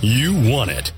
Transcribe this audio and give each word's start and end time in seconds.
You 0.00 0.32
want 0.48 0.70
it. 0.70 0.92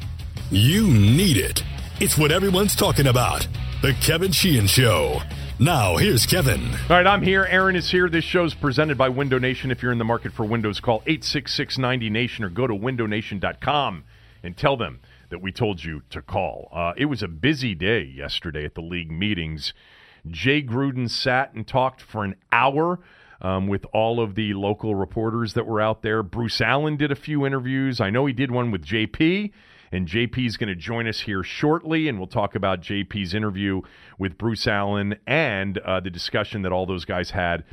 You 0.50 0.86
need 0.86 1.38
it. 1.38 1.64
It's 2.00 2.18
what 2.18 2.30
everyone's 2.30 2.76
talking 2.76 3.06
about. 3.06 3.48
The 3.80 3.94
Kevin 3.94 4.30
Sheehan 4.30 4.66
Show. 4.66 5.20
Now, 5.58 5.96
here's 5.96 6.26
Kevin. 6.26 6.60
All 6.60 6.96
right, 6.96 7.06
I'm 7.06 7.22
here. 7.22 7.46
Aaron 7.48 7.76
is 7.76 7.90
here. 7.90 8.10
This 8.10 8.24
show's 8.24 8.52
presented 8.52 8.98
by 8.98 9.08
Window 9.08 9.38
Nation. 9.38 9.70
If 9.70 9.82
you're 9.82 9.92
in 9.92 9.96
the 9.96 10.04
market 10.04 10.34
for 10.34 10.44
windows, 10.44 10.80
call 10.80 11.02
866 11.06 11.78
90Nation 11.78 12.40
or 12.44 12.50
go 12.50 12.66
to 12.66 12.74
windownation.com 12.74 14.04
and 14.42 14.54
tell 14.54 14.76
them 14.76 15.00
that 15.30 15.40
we 15.40 15.50
told 15.50 15.82
you 15.82 16.02
to 16.10 16.20
call. 16.20 16.68
Uh, 16.70 16.92
it 16.98 17.06
was 17.06 17.22
a 17.22 17.28
busy 17.28 17.74
day 17.74 18.02
yesterday 18.02 18.66
at 18.66 18.74
the 18.74 18.82
league 18.82 19.10
meetings. 19.10 19.72
Jay 20.28 20.62
Gruden 20.62 21.08
sat 21.08 21.54
and 21.54 21.66
talked 21.66 22.02
for 22.02 22.22
an 22.22 22.34
hour 22.52 23.00
um, 23.40 23.66
with 23.66 23.84
all 23.92 24.20
of 24.20 24.34
the 24.34 24.54
local 24.54 24.94
reporters 24.94 25.54
that 25.54 25.66
were 25.66 25.80
out 25.80 26.02
there. 26.02 26.22
Bruce 26.22 26.60
Allen 26.60 26.96
did 26.96 27.10
a 27.10 27.16
few 27.16 27.46
interviews. 27.46 28.00
I 28.00 28.10
know 28.10 28.26
he 28.26 28.32
did 28.32 28.50
one 28.50 28.70
with 28.70 28.84
JP. 28.84 29.52
And 29.92 30.06
JP 30.06 30.46
is 30.46 30.56
going 30.56 30.68
to 30.68 30.76
join 30.76 31.08
us 31.08 31.20
here 31.22 31.42
shortly, 31.42 32.06
and 32.06 32.16
we'll 32.16 32.28
talk 32.28 32.54
about 32.54 32.80
JP's 32.80 33.34
interview 33.34 33.80
with 34.18 34.38
Bruce 34.38 34.68
Allen 34.68 35.16
and 35.26 35.78
uh, 35.78 35.98
the 35.98 36.10
discussion 36.10 36.62
that 36.62 36.70
all 36.70 36.86
those 36.86 37.04
guys 37.04 37.30
had 37.30 37.64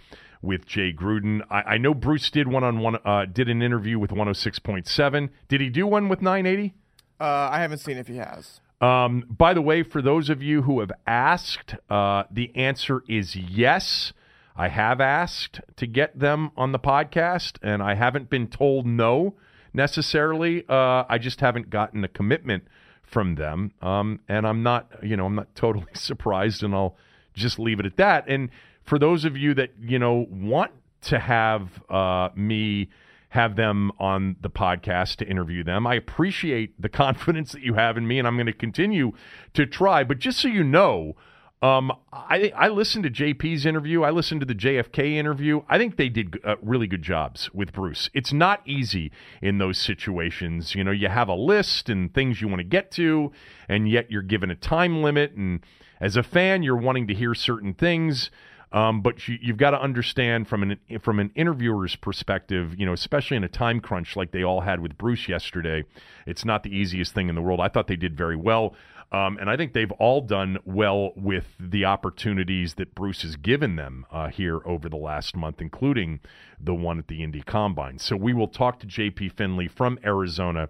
with 0.42 0.66
Jay 0.66 0.92
Gruden. 0.92 1.42
I, 1.50 1.62
I 1.62 1.78
know 1.78 1.94
Bruce 1.94 2.32
did 2.32 2.48
one 2.48 2.64
on 2.64 2.80
one, 2.80 2.98
uh, 3.06 3.26
did 3.26 3.50
an 3.50 3.62
interview 3.62 4.00
with 4.00 4.12
106.7. 4.12 5.30
Did 5.48 5.62
he 5.62 5.70
do 5.70 5.86
one 5.86 6.10
with 6.10 6.22
980? 6.22 6.74
Uh, 7.20 7.24
I 7.24 7.60
haven't 7.60 7.80
seen 7.80 7.98
if 7.98 8.08
he 8.08 8.18
has. 8.18 8.62
Um, 8.80 9.26
by 9.30 9.54
the 9.54 9.62
way, 9.62 9.84
for 9.84 10.02
those 10.02 10.30
of 10.30 10.44
you 10.44 10.64
who 10.64 10.80
have 10.80 10.92
asked, 11.06 11.76
uh, 11.90 12.24
the 12.32 12.56
answer 12.56 13.04
is 13.08 13.36
yes. 13.36 14.14
I 14.58 14.70
have 14.70 15.00
asked 15.00 15.62
to 15.76 15.86
get 15.86 16.18
them 16.18 16.50
on 16.58 16.72
the 16.72 16.80
podcast, 16.80 17.60
and 17.62 17.84
I 17.84 17.94
haven't 17.94 18.28
been 18.28 18.48
told 18.48 18.88
no 18.88 19.36
necessarily. 19.72 20.66
Uh, 20.68 21.04
I 21.08 21.20
just 21.20 21.42
haven't 21.42 21.70
gotten 21.70 22.04
a 22.04 22.08
commitment 22.08 22.64
from 23.04 23.36
them, 23.36 23.72
um, 23.84 24.20
and 24.28 24.48
I'm 24.48 24.64
not, 24.64 24.92
you 25.04 25.16
know, 25.16 25.28
I'm 25.28 25.36
not 25.36 25.54
totally 25.54 25.86
surprised, 25.94 26.64
and 26.64 26.74
I'll 26.74 26.98
just 27.36 27.60
leave 27.60 27.80
it 27.80 27.86
at 27.86 27.98
that. 27.98 28.26
And 28.28 28.50
for 28.84 28.98
those 28.98 29.26
of 29.26 29.38
you 29.38 29.54
that 29.54 29.74
you 29.80 30.00
know 30.00 30.26
want 30.32 30.72
to 31.02 31.20
have 31.20 31.84
uh, 31.88 32.30
me 32.36 32.90
have 33.30 33.58
them 33.58 33.92
on 34.00 34.38
the 34.42 34.50
podcast 34.50 35.18
to 35.18 35.28
interview 35.28 35.64
them, 35.64 35.86
I 35.86 35.94
appreciate 35.94 36.82
the 36.82 36.90
confidence 37.06 37.52
that 37.52 37.62
you 37.62 37.76
have 37.76 37.96
in 37.96 38.08
me, 38.08 38.18
and 38.18 38.28
I'm 38.28 38.38
going 38.38 38.48
to 38.48 38.54
continue 38.54 39.12
to 39.54 39.68
try. 39.68 40.04
But 40.04 40.18
just 40.18 40.40
so 40.40 40.48
you 40.48 40.64
know. 40.64 41.16
Um, 41.62 41.92
I 42.14 42.52
I 42.56 42.68
listened 42.68 43.04
to 43.06 43.10
JP's 43.10 43.66
interview. 43.66 44.04
I 44.04 44.12
listened 44.12 44.42
to 44.42 44.46
the 44.46 44.54
JFK 44.54 45.14
interview. 45.14 45.62
I 45.68 45.80
think 45.80 45.98
they 45.98 46.10
did 46.10 46.40
uh, 46.44 46.56
really 46.62 46.86
good 46.86 47.02
jobs 47.02 47.50
with 47.52 47.74
Bruce. 47.74 48.12
It's 48.14 48.32
not 48.32 48.62
easy 48.68 49.12
in 49.42 49.58
those 49.58 49.80
situations. 49.80 50.76
You 50.76 50.84
know, 50.84 50.92
you 50.92 51.08
have 51.08 51.30
a 51.30 51.34
list 51.34 51.90
and 51.90 52.14
things 52.14 52.42
you 52.42 52.48
want 52.48 52.60
to 52.60 52.64
get 52.64 52.92
to, 52.92 53.32
and 53.68 53.90
yet 53.90 54.12
you're 54.12 54.22
given 54.22 54.52
a 54.52 54.56
time 54.56 55.02
limit. 55.02 55.34
And 55.34 55.62
as 56.00 56.16
a 56.16 56.22
fan, 56.22 56.62
you're 56.62 56.78
wanting 56.78 57.08
to 57.08 57.16
hear 57.16 57.34
certain 57.34 57.74
things. 57.74 58.30
Um, 58.72 59.02
but 59.02 59.28
you, 59.30 59.38
have 59.48 59.58
got 59.58 59.72
to 59.72 59.82
understand 59.82 60.50
from 60.50 60.62
an 60.62 60.80
from 61.00 61.20
an 61.20 61.32
interviewer's 61.36 61.96
perspective, 61.96 62.76
you 62.78 62.86
know, 62.86 62.92
especially 62.92 63.38
in 63.38 63.46
a 63.46 63.50
time 63.50 63.80
crunch 63.80 64.18
like 64.18 64.32
they 64.32 64.44
all 64.44 64.62
had 64.62 64.82
with 64.82 64.98
Bruce 64.98 65.30
yesterday, 65.30 65.86
it's 66.26 66.44
not 66.44 66.64
the 66.64 66.76
easiest 66.76 67.14
thing 67.14 67.30
in 67.30 67.36
the 67.36 67.42
world. 67.42 67.62
I 67.62 67.70
thought 67.70 67.88
they 67.88 67.96
did 67.96 68.18
very 68.18 68.36
well. 68.36 68.76
Um, 69.12 69.38
and 69.40 69.50
I 69.50 69.56
think 69.56 69.74
they've 69.74 69.92
all 69.94 70.22
done 70.22 70.58
well 70.66 71.14
with 71.16 71.46
the 71.60 71.86
opportunities 71.86 72.74
that 72.74 72.94
Bruce 72.94 73.22
has 73.22 73.38
given 73.38 73.78
them 73.78 74.06
uh, 74.12 74.28
here 74.28 74.60
over 74.66 74.90
the 74.90 74.98
last 74.98 75.36
month, 75.36 75.62
including 75.62 76.20
the 76.60 76.74
one 76.74 77.00
at 77.00 77.08
the 77.08 77.24
Indy 77.24 77.42
Combine. 77.42 78.00
So 78.00 78.18
we 78.18 78.34
will 78.34 78.50
talk 78.50 78.80
to 78.80 78.88
JP 78.88 79.32
Finlay 79.34 79.70
from 79.70 79.98
Arizona. 80.04 80.70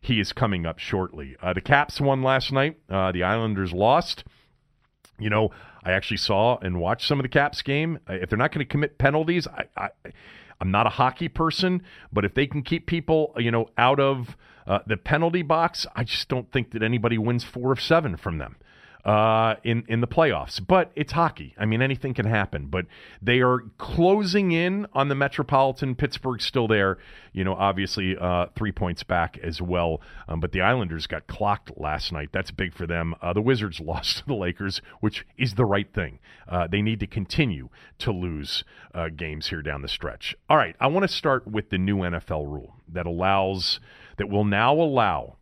He 0.00 0.20
is 0.20 0.32
coming 0.32 0.64
up 0.64 0.78
shortly. 0.78 1.36
Uh, 1.42 1.52
the 1.52 1.60
Caps 1.60 2.00
won 2.00 2.22
last 2.22 2.52
night. 2.52 2.78
Uh, 2.88 3.10
the 3.10 3.24
Islanders 3.24 3.72
lost. 3.72 4.24
You 5.18 5.30
know, 5.30 5.50
I 5.82 5.92
actually 5.92 6.16
saw 6.18 6.58
and 6.58 6.80
watched 6.80 7.06
some 7.06 7.18
of 7.18 7.24
the 7.24 7.28
Caps 7.28 7.62
game. 7.62 7.98
If 8.08 8.30
they're 8.30 8.38
not 8.38 8.52
going 8.52 8.64
to 8.64 8.70
commit 8.70 8.98
penalties, 8.98 9.48
I, 9.48 9.64
I 9.76 9.88
I'm 10.60 10.70
not 10.70 10.86
a 10.86 10.90
hockey 10.90 11.28
person, 11.28 11.82
but 12.12 12.24
if 12.24 12.34
they 12.34 12.46
can 12.46 12.62
keep 12.62 12.86
people, 12.86 13.34
you 13.36 13.50
know, 13.50 13.68
out 13.76 13.98
of 13.98 14.36
uh, 14.66 14.80
the 14.86 14.96
penalty 14.96 15.42
box, 15.42 15.86
I 15.94 16.04
just 16.04 16.28
don't 16.28 16.50
think 16.52 16.72
that 16.72 16.82
anybody 16.82 17.18
wins 17.18 17.44
four 17.44 17.72
of 17.72 17.80
seven 17.80 18.16
from 18.16 18.38
them 18.38 18.56
uh, 19.04 19.56
in 19.64 19.84
in 19.88 20.00
the 20.00 20.06
playoffs. 20.06 20.64
But 20.64 20.92
it's 20.94 21.12
hockey. 21.12 21.54
I 21.58 21.66
mean, 21.66 21.82
anything 21.82 22.14
can 22.14 22.26
happen. 22.26 22.66
But 22.66 22.86
they 23.20 23.40
are 23.40 23.60
closing 23.78 24.52
in 24.52 24.86
on 24.92 25.08
the 25.08 25.14
Metropolitan. 25.14 25.94
Pittsburgh's 25.94 26.44
still 26.44 26.68
there. 26.68 26.98
You 27.32 27.44
know, 27.44 27.54
obviously 27.54 28.16
uh, 28.16 28.46
three 28.54 28.72
points 28.72 29.02
back 29.02 29.38
as 29.42 29.60
well. 29.60 30.00
Um, 30.28 30.40
but 30.40 30.52
the 30.52 30.60
Islanders 30.60 31.06
got 31.06 31.26
clocked 31.26 31.78
last 31.78 32.12
night. 32.12 32.28
That's 32.32 32.50
big 32.50 32.74
for 32.74 32.86
them. 32.86 33.14
Uh, 33.20 33.32
the 33.32 33.42
Wizards 33.42 33.80
lost 33.84 34.18
to 34.18 34.26
the 34.26 34.34
Lakers, 34.34 34.80
which 35.00 35.26
is 35.36 35.54
the 35.54 35.64
right 35.64 35.92
thing. 35.92 36.18
Uh, 36.48 36.66
they 36.66 36.82
need 36.82 37.00
to 37.00 37.06
continue 37.06 37.68
to 37.98 38.12
lose 38.12 38.64
uh, 38.94 39.08
games 39.08 39.48
here 39.48 39.62
down 39.62 39.82
the 39.82 39.88
stretch. 39.88 40.36
All 40.48 40.56
right, 40.56 40.76
I 40.80 40.86
want 40.86 41.02
to 41.02 41.08
start 41.08 41.46
with 41.46 41.70
the 41.70 41.78
new 41.78 41.98
NFL 41.98 42.46
rule 42.46 42.76
that 42.88 43.06
allows 43.06 43.80
that 44.16 44.28
will 44.28 44.44
now 44.44 44.74
allow 44.74 45.36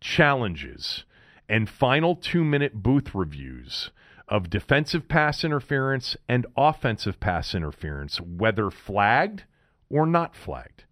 challenges 0.00 1.04
and 1.48 1.68
final 1.68 2.16
two 2.16 2.44
minute 2.44 2.82
booth 2.82 3.14
reviews 3.14 3.90
of 4.28 4.48
defensive 4.50 5.08
pass 5.08 5.44
interference 5.44 6.16
and 6.28 6.46
offensive 6.56 7.20
pass 7.20 7.54
interference, 7.54 8.20
whether 8.20 8.70
flagged 8.70 9.44
or 9.90 10.06
not 10.06 10.34
flagged. 10.34 10.84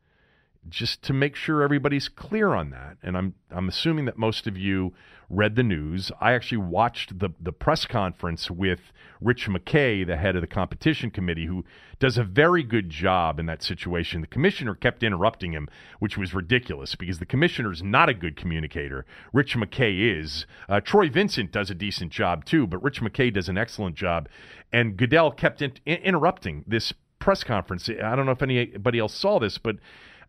Just 0.68 1.02
to 1.04 1.12
make 1.14 1.36
sure 1.36 1.62
everybody's 1.62 2.08
clear 2.08 2.54
on 2.54 2.70
that, 2.70 2.98
and 3.02 3.16
I'm 3.16 3.34
I'm 3.50 3.68
assuming 3.68 4.04
that 4.04 4.18
most 4.18 4.46
of 4.46 4.58
you 4.58 4.92
read 5.30 5.56
the 5.56 5.62
news. 5.62 6.12
I 6.20 6.32
actually 6.32 6.58
watched 6.58 7.18
the 7.18 7.30
the 7.40 7.52
press 7.52 7.86
conference 7.86 8.50
with 8.50 8.92
Rich 9.22 9.48
McKay, 9.48 10.06
the 10.06 10.18
head 10.18 10.36
of 10.36 10.42
the 10.42 10.46
competition 10.46 11.10
committee, 11.10 11.46
who 11.46 11.64
does 11.98 12.18
a 12.18 12.24
very 12.24 12.62
good 12.62 12.90
job 12.90 13.38
in 13.38 13.46
that 13.46 13.62
situation. 13.62 14.20
The 14.20 14.26
commissioner 14.26 14.74
kept 14.74 15.02
interrupting 15.02 15.52
him, 15.52 15.68
which 15.98 16.18
was 16.18 16.34
ridiculous 16.34 16.94
because 16.94 17.20
the 17.20 17.26
commissioner 17.26 17.72
is 17.72 17.82
not 17.82 18.10
a 18.10 18.14
good 18.14 18.36
communicator. 18.36 19.06
Rich 19.32 19.56
McKay 19.56 20.18
is. 20.18 20.44
Uh, 20.68 20.80
Troy 20.80 21.08
Vincent 21.08 21.52
does 21.52 21.70
a 21.70 21.74
decent 21.74 22.12
job 22.12 22.44
too, 22.44 22.66
but 22.66 22.82
Rich 22.82 23.00
McKay 23.00 23.32
does 23.32 23.48
an 23.48 23.56
excellent 23.56 23.96
job. 23.96 24.28
And 24.72 24.96
Goodell 24.98 25.30
kept 25.32 25.62
in- 25.62 25.78
interrupting 25.86 26.64
this 26.66 26.92
press 27.18 27.44
conference. 27.44 27.88
I 27.88 28.16
don't 28.16 28.26
know 28.26 28.32
if 28.32 28.42
anybody 28.42 28.98
else 28.98 29.14
saw 29.14 29.38
this, 29.38 29.58
but 29.58 29.76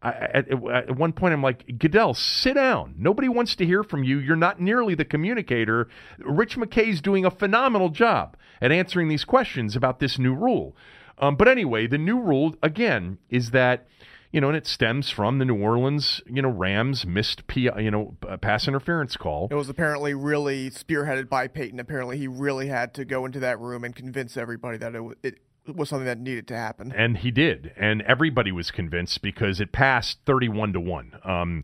At, 0.04 0.50
at, 0.50 0.98
one 0.98 1.14
point, 1.14 1.34
I'm 1.34 1.44
like, 1.44 1.78
Goodell, 1.78 2.16
sit 2.16 2.56
down. 2.56 2.96
Nobody 2.98 3.30
wants 3.30 3.56
to 3.58 3.66
hear 3.66 3.84
from 3.84 4.04
you. 4.04 4.18
You're 4.18 4.36
not 4.36 4.60
nearly 4.60 4.96
the 4.96 5.06
communicator. 5.06 5.88
Rich 6.18 6.58
McKay's 6.58 7.02
doing 7.02 7.24
a 7.24 7.30
phenomenal 7.30 7.90
job 7.90 8.36
at 8.62 8.72
answering 8.72 9.10
these 9.10 9.24
questions 9.24 9.76
about 9.76 10.00
this 10.00 10.18
new 10.18 10.34
rule. 10.34 10.76
Um, 11.20 11.36
but 11.36 11.48
anyway, 11.48 11.86
the 11.86 12.00
new 12.00 12.20
rule, 12.20 12.56
again, 12.64 13.20
is 13.30 13.52
that 13.52 13.88
you 14.32 14.40
know, 14.40 14.48
and 14.48 14.56
it 14.56 14.66
stems 14.66 15.10
from 15.10 15.40
the 15.40 15.46
New 15.46 15.62
Orleans, 15.62 16.22
you 16.26 16.42
know, 16.42 16.50
Rams 16.50 17.06
missed, 17.06 17.48
P, 17.48 17.70
you 17.78 17.92
know, 17.92 18.16
pass 18.42 18.68
interference 18.68 19.18
call. 19.18 19.50
It 19.52 19.56
was 19.56 19.68
apparently 19.68 20.14
really 20.14 20.70
spearheaded 20.70 21.28
by 21.28 21.48
Payton. 21.48 21.80
Apparently, 21.80 22.18
he 22.18 22.28
really 22.28 22.68
had 22.68 22.94
to 22.94 23.04
go 23.04 23.26
into 23.26 23.42
that 23.42 23.60
room 23.60 23.84
and 23.84 23.94
convince 23.94 24.38
everybody 24.38 24.78
that 24.78 24.96
it, 24.96 25.02
was 25.02 25.18
it 25.22 25.40
was 25.76 25.90
something 25.90 26.06
that 26.06 26.20
needed 26.20 26.48
to 26.50 26.56
happen. 26.56 26.92
And 26.96 27.18
he 27.18 27.32
did. 27.32 27.74
And 27.78 28.02
everybody 28.04 28.52
was 28.52 28.72
convinced 28.72 29.22
because 29.22 29.60
it 29.60 29.72
passed 29.72 30.20
31 30.26 30.74
to 30.74 30.80
1. 30.80 31.20
Um, 31.24 31.64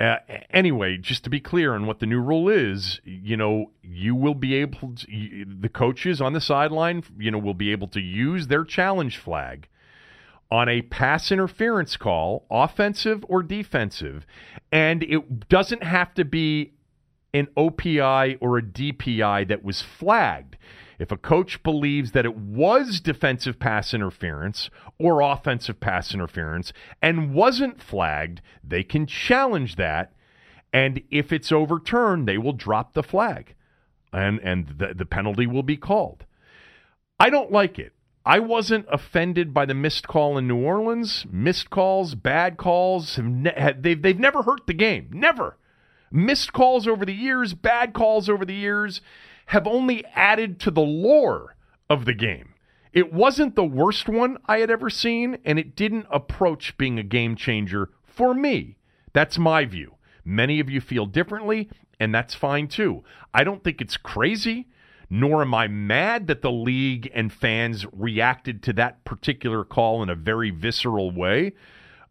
uh, 0.00 0.18
anyway, 0.50 0.96
just 0.96 1.24
to 1.24 1.30
be 1.30 1.40
clear 1.40 1.74
on 1.74 1.86
what 1.86 1.98
the 1.98 2.06
new 2.06 2.20
rule 2.20 2.48
is, 2.48 3.00
you 3.04 3.36
know, 3.36 3.72
you 3.82 4.14
will 4.14 4.34
be 4.34 4.54
able 4.54 4.94
to, 4.94 5.12
you, 5.12 5.44
the 5.60 5.68
coaches 5.68 6.20
on 6.20 6.32
the 6.32 6.40
sideline, 6.40 7.02
you 7.18 7.30
know, 7.30 7.38
will 7.38 7.54
be 7.54 7.72
able 7.72 7.88
to 7.88 8.00
use 8.00 8.46
their 8.46 8.64
challenge 8.64 9.18
flag 9.18 9.68
on 10.50 10.68
a 10.68 10.82
pass 10.82 11.32
interference 11.32 11.96
call, 11.96 12.46
offensive 12.50 13.24
or 13.28 13.42
defensive, 13.42 14.24
and 14.70 15.02
it 15.02 15.48
doesn't 15.48 15.82
have 15.82 16.14
to 16.14 16.24
be 16.24 16.72
an 17.34 17.48
OPI 17.56 18.38
or 18.40 18.58
a 18.58 18.62
DPI 18.62 19.48
that 19.48 19.62
was 19.62 19.82
flagged. 19.82 20.56
If 20.98 21.12
a 21.12 21.16
coach 21.16 21.62
believes 21.62 22.12
that 22.12 22.24
it 22.24 22.36
was 22.36 23.00
defensive 23.00 23.58
pass 23.58 23.94
interference 23.94 24.68
or 24.98 25.20
offensive 25.20 25.78
pass 25.78 26.12
interference 26.12 26.72
and 27.00 27.32
wasn't 27.32 27.80
flagged, 27.80 28.40
they 28.64 28.82
can 28.82 29.06
challenge 29.06 29.76
that. 29.76 30.12
And 30.72 31.02
if 31.10 31.32
it's 31.32 31.52
overturned, 31.52 32.26
they 32.26 32.36
will 32.36 32.52
drop 32.52 32.94
the 32.94 33.02
flag 33.02 33.54
and, 34.12 34.40
and 34.40 34.74
the, 34.78 34.92
the 34.94 35.06
penalty 35.06 35.46
will 35.46 35.62
be 35.62 35.76
called. 35.76 36.24
I 37.20 37.30
don't 37.30 37.52
like 37.52 37.78
it. 37.78 37.92
I 38.26 38.40
wasn't 38.40 38.86
offended 38.90 39.54
by 39.54 39.64
the 39.64 39.74
missed 39.74 40.06
call 40.06 40.36
in 40.36 40.46
New 40.48 40.62
Orleans. 40.62 41.24
Missed 41.30 41.70
calls, 41.70 42.14
bad 42.14 42.56
calls, 42.56 43.16
have 43.16 43.82
they've, 43.82 44.02
they've 44.02 44.18
never 44.18 44.42
hurt 44.42 44.66
the 44.66 44.74
game. 44.74 45.08
Never. 45.12 45.56
Missed 46.10 46.52
calls 46.52 46.86
over 46.86 47.04
the 47.04 47.14
years, 47.14 47.54
bad 47.54 47.94
calls 47.94 48.28
over 48.28 48.44
the 48.44 48.54
years 48.54 49.00
have 49.48 49.66
only 49.66 50.04
added 50.14 50.60
to 50.60 50.70
the 50.70 50.82
lore 50.82 51.56
of 51.88 52.04
the 52.04 52.14
game. 52.14 52.54
It 52.92 53.12
wasn't 53.12 53.56
the 53.56 53.64
worst 53.64 54.08
one 54.08 54.36
I 54.46 54.58
had 54.58 54.70
ever 54.70 54.90
seen, 54.90 55.38
and 55.44 55.58
it 55.58 55.74
didn't 55.74 56.06
approach 56.10 56.76
being 56.76 56.98
a 56.98 57.02
game 57.02 57.34
changer 57.34 57.90
for 58.02 58.34
me. 58.34 58.76
That's 59.14 59.38
my 59.38 59.64
view. 59.64 59.94
Many 60.22 60.60
of 60.60 60.68
you 60.68 60.82
feel 60.82 61.06
differently, 61.06 61.70
and 61.98 62.14
that's 62.14 62.34
fine 62.34 62.68
too. 62.68 63.04
I 63.32 63.42
don't 63.42 63.64
think 63.64 63.80
it's 63.80 63.96
crazy, 63.96 64.68
nor 65.08 65.40
am 65.40 65.54
I 65.54 65.66
mad 65.66 66.26
that 66.26 66.42
the 66.42 66.52
league 66.52 67.10
and 67.14 67.32
fans 67.32 67.86
reacted 67.90 68.62
to 68.64 68.74
that 68.74 69.02
particular 69.04 69.64
call 69.64 70.02
in 70.02 70.10
a 70.10 70.14
very 70.14 70.50
visceral 70.50 71.10
way. 71.10 71.54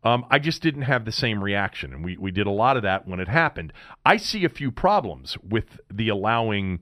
Um, 0.04 0.26
I 0.32 0.40
just 0.40 0.64
didn't 0.64 0.84
have 0.84 1.06
the 1.06 1.12
same 1.12 1.44
reaction, 1.44 1.94
and 1.94 2.04
we, 2.04 2.18
we 2.18 2.32
did 2.32 2.48
a 2.48 2.52
lot 2.52 2.78
of 2.78 2.84
that 2.84 3.08
when 3.08 3.20
it 3.20 3.28
happened. 3.28 3.74
I 4.04 4.18
see 4.18 4.44
a 4.44 4.50
few 4.50 4.72
problems 4.72 5.38
with 5.48 5.80
the 5.92 6.10
allowing 6.10 6.80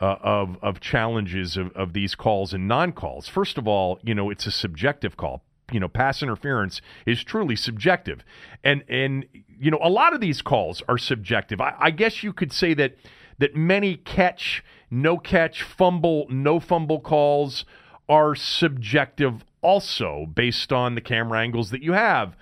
uh, 0.00 0.16
of 0.22 0.58
of 0.62 0.80
challenges 0.80 1.56
of, 1.56 1.70
of 1.76 1.92
these 1.92 2.14
calls 2.14 2.52
and 2.52 2.66
non 2.68 2.92
calls. 2.92 3.28
First 3.28 3.58
of 3.58 3.66
all, 3.68 3.98
you 4.02 4.14
know 4.14 4.30
it's 4.30 4.46
a 4.46 4.50
subjective 4.50 5.16
call. 5.16 5.42
You 5.70 5.80
know, 5.80 5.88
pass 5.88 6.22
interference 6.22 6.80
is 7.06 7.24
truly 7.24 7.56
subjective, 7.56 8.24
and 8.62 8.84
and 8.88 9.26
you 9.58 9.70
know 9.70 9.80
a 9.82 9.88
lot 9.88 10.14
of 10.14 10.20
these 10.20 10.42
calls 10.42 10.82
are 10.88 10.98
subjective. 10.98 11.60
I, 11.60 11.74
I 11.78 11.90
guess 11.90 12.22
you 12.22 12.32
could 12.32 12.52
say 12.52 12.74
that 12.74 12.96
that 13.38 13.56
many 13.56 13.96
catch, 13.96 14.62
no 14.90 15.18
catch, 15.18 15.62
fumble, 15.62 16.26
no 16.28 16.60
fumble 16.60 17.00
calls 17.00 17.64
are 18.08 18.34
subjective 18.34 19.44
also 19.62 20.26
based 20.32 20.72
on 20.72 20.94
the 20.94 21.00
camera 21.00 21.40
angles 21.40 21.70
that 21.70 21.82
you 21.82 21.92
have. 21.92 22.36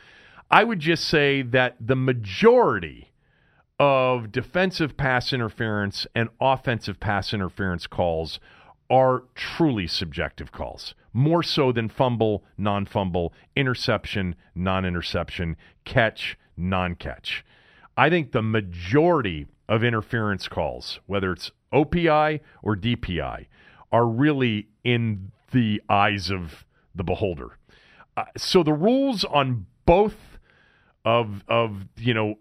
I 0.50 0.64
would 0.64 0.81
just 0.81 1.05
say 1.05 1.43
that 1.43 1.76
the 1.81 1.94
majority 1.94 3.10
of 3.81 4.31
defensive 4.31 4.99
pass 4.99 5.32
interference 5.32 6.06
and 6.15 6.29
offensive 6.38 7.00
pass 7.00 7.32
interference 7.32 7.87
calls 7.87 8.38
are 8.91 9.23
truly 9.35 9.87
subjective 9.87 10.53
calls, 10.53 10.94
more 11.15 11.43
so 11.43 11.73
than 11.73 11.88
fumble, 11.88 12.44
non 12.59 12.85
fumble, 12.85 13.32
interception, 13.56 14.37
non 14.55 14.85
interception, 14.85 15.56
catch, 15.87 16.37
non 16.59 16.94
catch. 16.94 17.43
I 17.97 18.11
think 18.11 18.32
the 18.32 18.43
majority 18.43 19.47
of 19.67 19.83
interference 19.83 20.47
calls, 20.47 21.00
whether 21.06 21.33
it's 21.33 21.50
OPI 21.73 22.41
or 22.62 22.76
DPI, 22.76 23.47
are 23.91 24.06
really 24.06 24.69
in 24.85 25.33
the 25.53 25.81
eyes 25.88 26.31
of 26.31 26.67
the 26.94 27.05
beholder. 27.05 27.56
Uh, 28.15 28.25
so 28.37 28.62
the 28.62 28.75
rules 28.75 29.25
on 29.25 29.65
both 29.87 30.38
of 31.05 31.44
of 31.49 31.87
you 31.97 32.12
know 32.12 32.35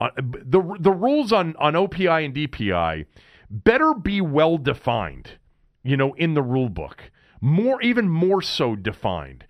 uh, 0.00 0.10
the 0.16 0.76
the 0.80 0.92
rules 0.92 1.32
on 1.32 1.54
on 1.56 1.74
OPI 1.74 2.24
and 2.24 2.34
DPI 2.34 3.06
better 3.50 3.94
be 3.94 4.20
well 4.20 4.58
defined, 4.58 5.38
you 5.82 5.96
know, 5.96 6.14
in 6.14 6.34
the 6.34 6.42
rule 6.42 6.68
book, 6.68 7.10
more 7.40 7.80
even 7.82 8.08
more 8.08 8.42
so 8.42 8.74
defined. 8.74 9.44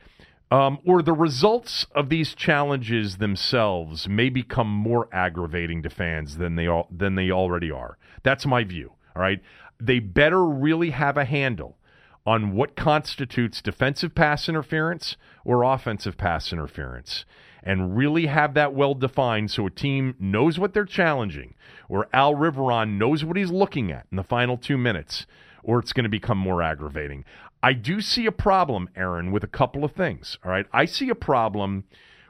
Um, 0.50 0.78
or 0.86 1.02
the 1.02 1.14
results 1.14 1.86
of 1.96 2.10
these 2.10 2.34
challenges 2.34 3.16
themselves 3.16 4.08
may 4.08 4.28
become 4.28 4.68
more 4.68 5.08
aggravating 5.10 5.82
to 5.82 5.90
fans 5.90 6.36
than 6.36 6.54
they 6.54 6.68
all, 6.68 6.86
than 6.90 7.14
they 7.14 7.30
already 7.30 7.70
are. 7.70 7.98
That's 8.22 8.46
my 8.46 8.62
view. 8.62 8.92
All 9.16 9.22
right, 9.22 9.40
they 9.80 9.98
better 9.98 10.44
really 10.44 10.90
have 10.90 11.16
a 11.16 11.24
handle 11.24 11.78
on 12.26 12.52
what 12.52 12.76
constitutes 12.76 13.60
defensive 13.60 14.14
pass 14.14 14.48
interference 14.48 15.16
or 15.44 15.62
offensive 15.62 16.16
pass 16.16 16.52
interference 16.52 17.24
and 17.64 17.96
really 17.96 18.26
have 18.26 18.54
that 18.54 18.74
well 18.74 18.94
defined 18.94 19.50
so 19.50 19.66
a 19.66 19.70
team 19.70 20.14
knows 20.20 20.58
what 20.58 20.74
they're 20.74 20.84
challenging 20.84 21.54
or 21.88 22.08
Al 22.12 22.34
Riveron 22.34 22.98
knows 22.98 23.24
what 23.24 23.36
he's 23.36 23.50
looking 23.50 23.90
at 23.90 24.06
in 24.12 24.16
the 24.16 24.22
final 24.22 24.56
two 24.56 24.78
minutes 24.78 25.26
or 25.64 25.78
it's 25.78 25.92
going 25.92 26.04
to 26.04 26.10
become 26.10 26.38
more 26.38 26.62
aggravating. 26.62 27.24
I 27.62 27.72
do 27.72 28.02
see 28.02 28.26
a 28.26 28.32
problem, 28.32 28.90
Aaron, 28.94 29.32
with 29.32 29.42
a 29.42 29.48
couple 29.48 29.84
of 29.84 29.92
things. 29.92 30.38
All 30.44 30.50
right. 30.50 30.66
I 30.72 30.84
see 30.84 31.08
a 31.08 31.14
problem 31.14 31.84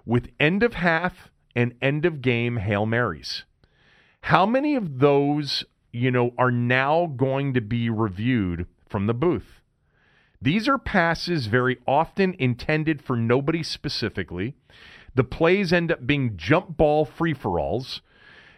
with 0.07 0.31
end 0.39 0.63
of 0.63 0.75
half 0.75 1.31
and 1.57 1.75
end 1.83 2.05
of 2.05 2.23
game 2.23 2.59
Hail 2.59 2.87
Marys. 2.87 3.45
How 4.23 4.47
many 4.47 4.77
of 4.77 5.01
those, 5.01 5.65
you 5.93 6.11
know, 6.11 6.33
are 6.39 6.53
now 6.53 7.13
going 7.17 7.53
to 7.55 7.61
be 7.61 7.91
reviewed 7.91 8.67
from 8.89 9.07
the 9.07 9.15
booth? 9.15 9.61
These 10.41 10.69
are 10.69 10.79
passes 10.79 11.47
very 11.47 11.79
often 11.87 12.35
intended 12.39 13.03
for 13.03 13.17
nobody 13.17 13.63
specifically. 13.63 14.55
The 15.15 15.25
plays 15.25 15.73
end 15.73 15.93
up 15.93 16.07
being 16.07 16.37
jump 16.37 16.77
ball 16.77 17.05
free 17.05 17.35
for 17.35 17.59
alls. 17.59 18.01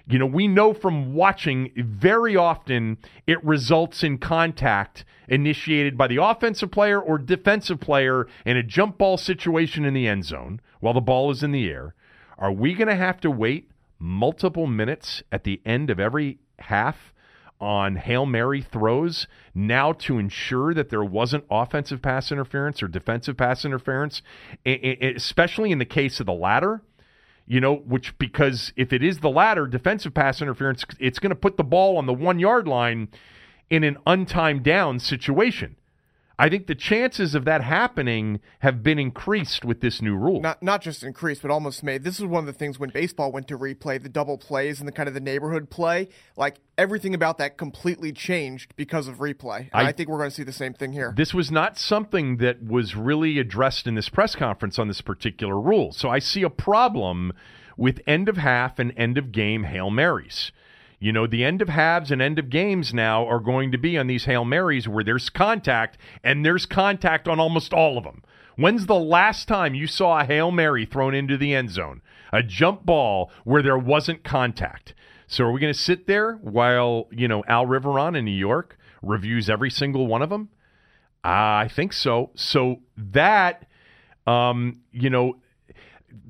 You 0.08 0.20
know, 0.20 0.26
we 0.26 0.46
know 0.46 0.72
from 0.72 1.14
watching 1.14 1.72
very 1.76 2.36
often 2.36 2.98
it 3.26 3.44
results 3.44 4.04
in 4.04 4.18
contact 4.18 5.04
initiated 5.28 5.98
by 5.98 6.06
the 6.06 6.22
offensive 6.22 6.70
player 6.70 7.00
or 7.00 7.18
defensive 7.18 7.80
player 7.80 8.28
in 8.44 8.56
a 8.56 8.62
jump 8.62 8.98
ball 8.98 9.16
situation 9.16 9.84
in 9.84 9.94
the 9.94 10.06
end 10.06 10.24
zone 10.24 10.60
while 10.78 10.94
the 10.94 11.00
ball 11.00 11.30
is 11.32 11.42
in 11.42 11.50
the 11.50 11.68
air. 11.68 11.94
Are 12.38 12.52
we 12.52 12.74
going 12.74 12.88
to 12.88 12.94
have 12.94 13.20
to 13.22 13.30
wait 13.30 13.70
multiple 13.98 14.66
minutes 14.66 15.22
at 15.32 15.44
the 15.44 15.60
end 15.64 15.90
of 15.90 15.98
every 15.98 16.38
half 16.60 17.12
on 17.60 17.96
Hail 17.96 18.26
Mary 18.26 18.62
throws 18.62 19.26
now 19.54 19.92
to 19.92 20.18
ensure 20.18 20.74
that 20.74 20.90
there 20.90 21.04
wasn't 21.04 21.44
offensive 21.50 22.02
pass 22.02 22.30
interference 22.30 22.82
or 22.82 22.88
defensive 22.88 23.36
pass 23.36 23.64
interference, 23.64 24.22
especially 24.64 25.72
in 25.72 25.78
the 25.78 25.84
case 25.84 26.20
of 26.20 26.26
the 26.26 26.32
latter. 26.32 26.82
You 27.48 27.60
know, 27.60 27.76
which 27.76 28.18
because 28.18 28.72
if 28.74 28.92
it 28.92 29.04
is 29.04 29.20
the 29.20 29.30
latter, 29.30 29.68
defensive 29.68 30.12
pass 30.12 30.42
interference, 30.42 30.84
it's 30.98 31.20
going 31.20 31.30
to 31.30 31.36
put 31.36 31.56
the 31.56 31.62
ball 31.62 31.96
on 31.96 32.06
the 32.06 32.12
one 32.12 32.40
yard 32.40 32.66
line 32.66 33.08
in 33.70 33.84
an 33.84 33.98
untimed 34.04 34.64
down 34.64 34.98
situation. 34.98 35.76
I 36.38 36.48
think 36.48 36.66
the 36.66 36.74
chances 36.74 37.34
of 37.34 37.44
that 37.46 37.62
happening 37.62 38.40
have 38.58 38.82
been 38.82 38.98
increased 38.98 39.64
with 39.64 39.80
this 39.80 40.02
new 40.02 40.14
rule. 40.14 40.40
Not 40.40 40.62
not 40.62 40.82
just 40.82 41.02
increased, 41.02 41.42
but 41.42 41.50
almost 41.50 41.82
made. 41.82 42.04
This 42.04 42.18
is 42.18 42.26
one 42.26 42.40
of 42.40 42.46
the 42.46 42.52
things 42.52 42.78
when 42.78 42.90
baseball 42.90 43.32
went 43.32 43.48
to 43.48 43.58
replay, 43.58 44.02
the 44.02 44.08
double 44.08 44.36
plays 44.36 44.78
and 44.78 44.86
the 44.86 44.92
kind 44.92 45.08
of 45.08 45.14
the 45.14 45.20
neighborhood 45.20 45.70
play, 45.70 46.08
like 46.36 46.56
everything 46.76 47.14
about 47.14 47.38
that 47.38 47.56
completely 47.56 48.12
changed 48.12 48.74
because 48.76 49.08
of 49.08 49.16
replay. 49.16 49.70
I, 49.72 49.86
I, 49.86 49.92
think 49.92 50.10
we're 50.10 50.18
going 50.18 50.30
to 50.30 50.36
see 50.36 50.42
the 50.42 50.52
same 50.52 50.74
thing 50.74 50.92
here. 50.92 51.14
This 51.16 51.32
was 51.32 51.50
not 51.50 51.78
something 51.78 52.36
that 52.38 52.62
was 52.62 52.94
really 52.94 53.38
addressed 53.38 53.86
in 53.86 53.94
this 53.94 54.10
press 54.10 54.34
conference 54.34 54.78
on 54.78 54.88
this 54.88 55.00
particular 55.00 55.58
rule. 55.58 55.92
So 55.92 56.10
I 56.10 56.18
see 56.18 56.42
a 56.42 56.50
problem 56.50 57.32
with 57.78 58.00
end 58.06 58.28
of 58.28 58.36
half 58.36 58.78
and 58.78 58.92
end 58.96 59.16
of 59.16 59.32
game 59.32 59.64
Hail 59.64 59.90
Marys. 59.90 60.52
You 60.98 61.12
know, 61.12 61.26
the 61.26 61.44
end 61.44 61.60
of 61.60 61.68
halves 61.68 62.10
and 62.10 62.22
end 62.22 62.38
of 62.38 62.48
games 62.48 62.94
now 62.94 63.26
are 63.26 63.40
going 63.40 63.70
to 63.72 63.78
be 63.78 63.98
on 63.98 64.06
these 64.06 64.24
Hail 64.24 64.44
Marys 64.44 64.88
where 64.88 65.04
there's 65.04 65.28
contact, 65.28 65.98
and 66.24 66.44
there's 66.44 66.64
contact 66.64 67.28
on 67.28 67.38
almost 67.38 67.72
all 67.72 67.98
of 67.98 68.04
them. 68.04 68.22
When's 68.56 68.86
the 68.86 68.94
last 68.94 69.46
time 69.46 69.74
you 69.74 69.86
saw 69.86 70.20
a 70.20 70.24
Hail 70.24 70.50
Mary 70.50 70.86
thrown 70.86 71.14
into 71.14 71.36
the 71.36 71.54
end 71.54 71.70
zone? 71.70 72.00
A 72.32 72.42
jump 72.42 72.86
ball 72.86 73.30
where 73.44 73.62
there 73.62 73.76
wasn't 73.76 74.24
contact. 74.24 74.94
So 75.26 75.44
are 75.44 75.52
we 75.52 75.60
going 75.60 75.72
to 75.72 75.78
sit 75.78 76.06
there 76.06 76.34
while, 76.36 77.08
you 77.10 77.28
know, 77.28 77.44
Al 77.46 77.66
Riveron 77.66 78.16
in 78.16 78.24
New 78.24 78.30
York 78.30 78.78
reviews 79.02 79.50
every 79.50 79.70
single 79.70 80.06
one 80.06 80.22
of 80.22 80.30
them? 80.30 80.48
I 81.22 81.68
think 81.68 81.92
so. 81.92 82.30
So 82.34 82.80
that, 82.96 83.66
um, 84.26 84.80
you 84.92 85.10
know, 85.10 85.36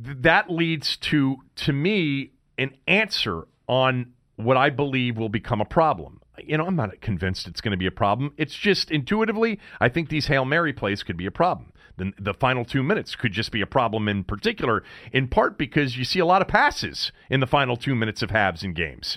th- 0.04 0.16
that 0.20 0.50
leads 0.50 0.96
to, 0.96 1.37
to 1.56 1.73
me, 1.73 2.32
an 2.58 2.75
answer 2.88 3.46
on 3.68 4.14
what 4.36 4.56
I 4.56 4.70
believe 4.70 5.16
will 5.16 5.28
become 5.28 5.60
a 5.60 5.64
problem. 5.64 6.20
You 6.38 6.58
know, 6.58 6.66
I'm 6.66 6.76
not 6.76 7.00
convinced 7.00 7.48
it's 7.48 7.60
going 7.60 7.72
to 7.72 7.78
be 7.78 7.86
a 7.86 7.90
problem. 7.90 8.32
It's 8.36 8.54
just 8.54 8.90
intuitively, 8.90 9.58
I 9.80 9.88
think 9.88 10.08
these 10.08 10.26
Hail 10.26 10.44
Mary 10.44 10.72
plays 10.72 11.02
could 11.02 11.16
be 11.16 11.26
a 11.26 11.30
problem. 11.30 11.72
The, 11.96 12.12
the 12.18 12.34
final 12.34 12.66
two 12.66 12.82
minutes 12.82 13.16
could 13.16 13.32
just 13.32 13.50
be 13.50 13.62
a 13.62 13.66
problem 13.66 14.06
in 14.06 14.24
particular, 14.24 14.84
in 15.12 15.28
part 15.28 15.56
because 15.56 15.96
you 15.96 16.04
see 16.04 16.18
a 16.18 16.26
lot 16.26 16.42
of 16.42 16.48
passes 16.48 17.10
in 17.30 17.40
the 17.40 17.46
final 17.46 17.76
two 17.76 17.94
minutes 17.94 18.22
of 18.22 18.30
halves 18.30 18.62
in 18.62 18.74
games. 18.74 19.16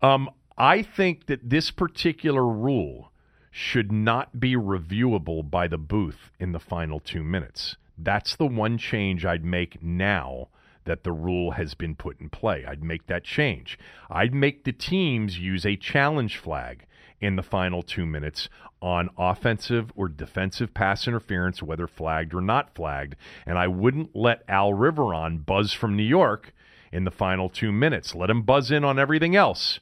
Um, 0.00 0.30
I 0.56 0.82
think 0.82 1.26
that 1.26 1.50
this 1.50 1.72
particular 1.72 2.46
rule 2.46 3.10
should 3.50 3.90
not 3.90 4.38
be 4.38 4.54
reviewable 4.54 5.48
by 5.48 5.66
the 5.66 5.78
booth 5.78 6.30
in 6.38 6.52
the 6.52 6.60
final 6.60 7.00
two 7.00 7.24
minutes. 7.24 7.76
That's 7.98 8.36
the 8.36 8.46
one 8.46 8.78
change 8.78 9.24
I'd 9.24 9.44
make 9.44 9.82
now 9.82 10.48
that 10.84 11.04
the 11.04 11.12
rule 11.12 11.52
has 11.52 11.74
been 11.74 11.94
put 11.94 12.20
in 12.20 12.28
play. 12.28 12.64
I'd 12.66 12.82
make 12.82 13.06
that 13.06 13.24
change. 13.24 13.78
I'd 14.10 14.34
make 14.34 14.64
the 14.64 14.72
teams 14.72 15.38
use 15.38 15.64
a 15.64 15.76
challenge 15.76 16.36
flag 16.38 16.86
in 17.20 17.36
the 17.36 17.42
final 17.42 17.82
two 17.82 18.04
minutes 18.04 18.48
on 18.82 19.08
offensive 19.16 19.90
or 19.96 20.08
defensive 20.08 20.74
pass 20.74 21.08
interference, 21.08 21.62
whether 21.62 21.86
flagged 21.86 22.34
or 22.34 22.40
not 22.40 22.74
flagged. 22.74 23.16
And 23.46 23.58
I 23.58 23.66
wouldn't 23.66 24.14
let 24.14 24.42
Al 24.46 24.72
Riveron 24.72 25.44
buzz 25.46 25.72
from 25.72 25.96
New 25.96 26.02
York 26.02 26.52
in 26.92 27.04
the 27.04 27.10
final 27.10 27.48
two 27.48 27.72
minutes. 27.72 28.14
Let 28.14 28.30
him 28.30 28.42
buzz 28.42 28.70
in 28.70 28.84
on 28.84 28.98
everything 28.98 29.34
else 29.34 29.80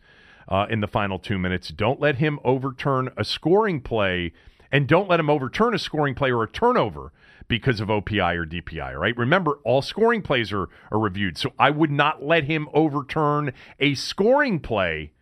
uh, 0.48 0.66
in 0.70 0.80
the 0.80 0.86
final 0.86 1.18
two 1.18 1.38
minutes. 1.38 1.68
Don't 1.68 2.00
let 2.00 2.16
him 2.16 2.38
overturn 2.44 3.10
a 3.16 3.24
scoring 3.24 3.80
play, 3.80 4.32
and 4.70 4.86
don't 4.86 5.08
let 5.08 5.20
him 5.20 5.28
overturn 5.28 5.74
a 5.74 5.78
scoring 5.78 6.14
play 6.14 6.30
or 6.30 6.44
a 6.44 6.48
turnover 6.48 7.12
because 7.48 7.80
of 7.80 7.88
OPI 7.88 8.36
or 8.36 8.46
DPI, 8.46 8.98
right? 8.98 9.16
Remember, 9.16 9.58
all 9.64 9.82
scoring 9.82 10.22
plays 10.22 10.52
are, 10.52 10.68
are 10.90 10.98
reviewed. 10.98 11.38
So 11.38 11.52
I 11.58 11.70
would 11.70 11.90
not 11.90 12.22
let 12.22 12.44
him 12.44 12.68
overturn 12.72 13.52
a 13.78 13.94
scoring 13.94 14.60
play 14.60 15.12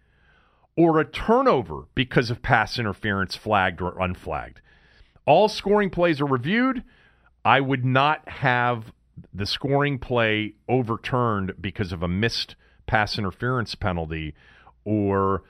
or 0.77 0.99
a 0.99 1.05
turnover 1.05 1.87
because 1.95 2.31
of 2.31 2.43
pass 2.43 2.79
interference 2.79 3.37
flagged 3.37 3.81
or 3.81 4.01
unflagged. 4.01 4.61
All 5.27 5.49
scoring 5.49 5.91
plays 5.91 6.21
are 6.21 6.27
reviewed. 6.27 6.83
I 7.45 7.61
would 7.61 7.85
not 7.85 8.29
have 8.29 8.93
the 9.33 9.47
scoring 9.47 9.99
play 9.99 10.55
overturned 10.69 11.55
because 11.61 11.93
of 11.93 12.03
a 12.03 12.09
missed 12.09 12.57
pass 12.87 13.19
interference 13.19 13.75
penalty 13.75 14.35
or 14.85 15.43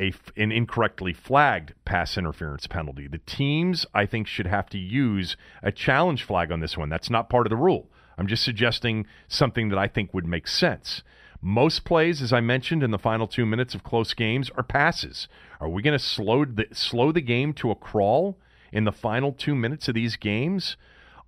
a, 0.00 0.12
an 0.36 0.50
incorrectly 0.50 1.12
flagged 1.12 1.74
pass 1.84 2.16
interference 2.16 2.66
penalty. 2.66 3.06
The 3.06 3.18
teams, 3.18 3.86
I 3.94 4.06
think, 4.06 4.26
should 4.26 4.46
have 4.46 4.70
to 4.70 4.78
use 4.78 5.36
a 5.62 5.70
challenge 5.70 6.24
flag 6.24 6.50
on 6.50 6.60
this 6.60 6.76
one. 6.76 6.88
That's 6.88 7.10
not 7.10 7.28
part 7.28 7.46
of 7.46 7.50
the 7.50 7.56
rule. 7.56 7.90
I'm 8.16 8.26
just 8.26 8.42
suggesting 8.42 9.06
something 9.28 9.68
that 9.68 9.78
I 9.78 9.86
think 9.86 10.12
would 10.14 10.26
make 10.26 10.48
sense. 10.48 11.02
Most 11.42 11.84
plays, 11.84 12.20
as 12.20 12.32
I 12.32 12.40
mentioned 12.40 12.82
in 12.82 12.90
the 12.90 12.98
final 12.98 13.26
two 13.26 13.46
minutes 13.46 13.74
of 13.74 13.82
close 13.82 14.12
games, 14.14 14.50
are 14.56 14.62
passes. 14.62 15.28
Are 15.60 15.68
we 15.68 15.82
going 15.82 15.98
to 15.98 16.04
slow 16.04 16.44
the, 16.44 16.66
slow 16.72 17.12
the 17.12 17.22
game 17.22 17.52
to 17.54 17.70
a 17.70 17.74
crawl 17.74 18.38
in 18.72 18.84
the 18.84 18.92
final 18.92 19.32
two 19.32 19.54
minutes 19.54 19.88
of 19.88 19.94
these 19.94 20.16
games 20.16 20.76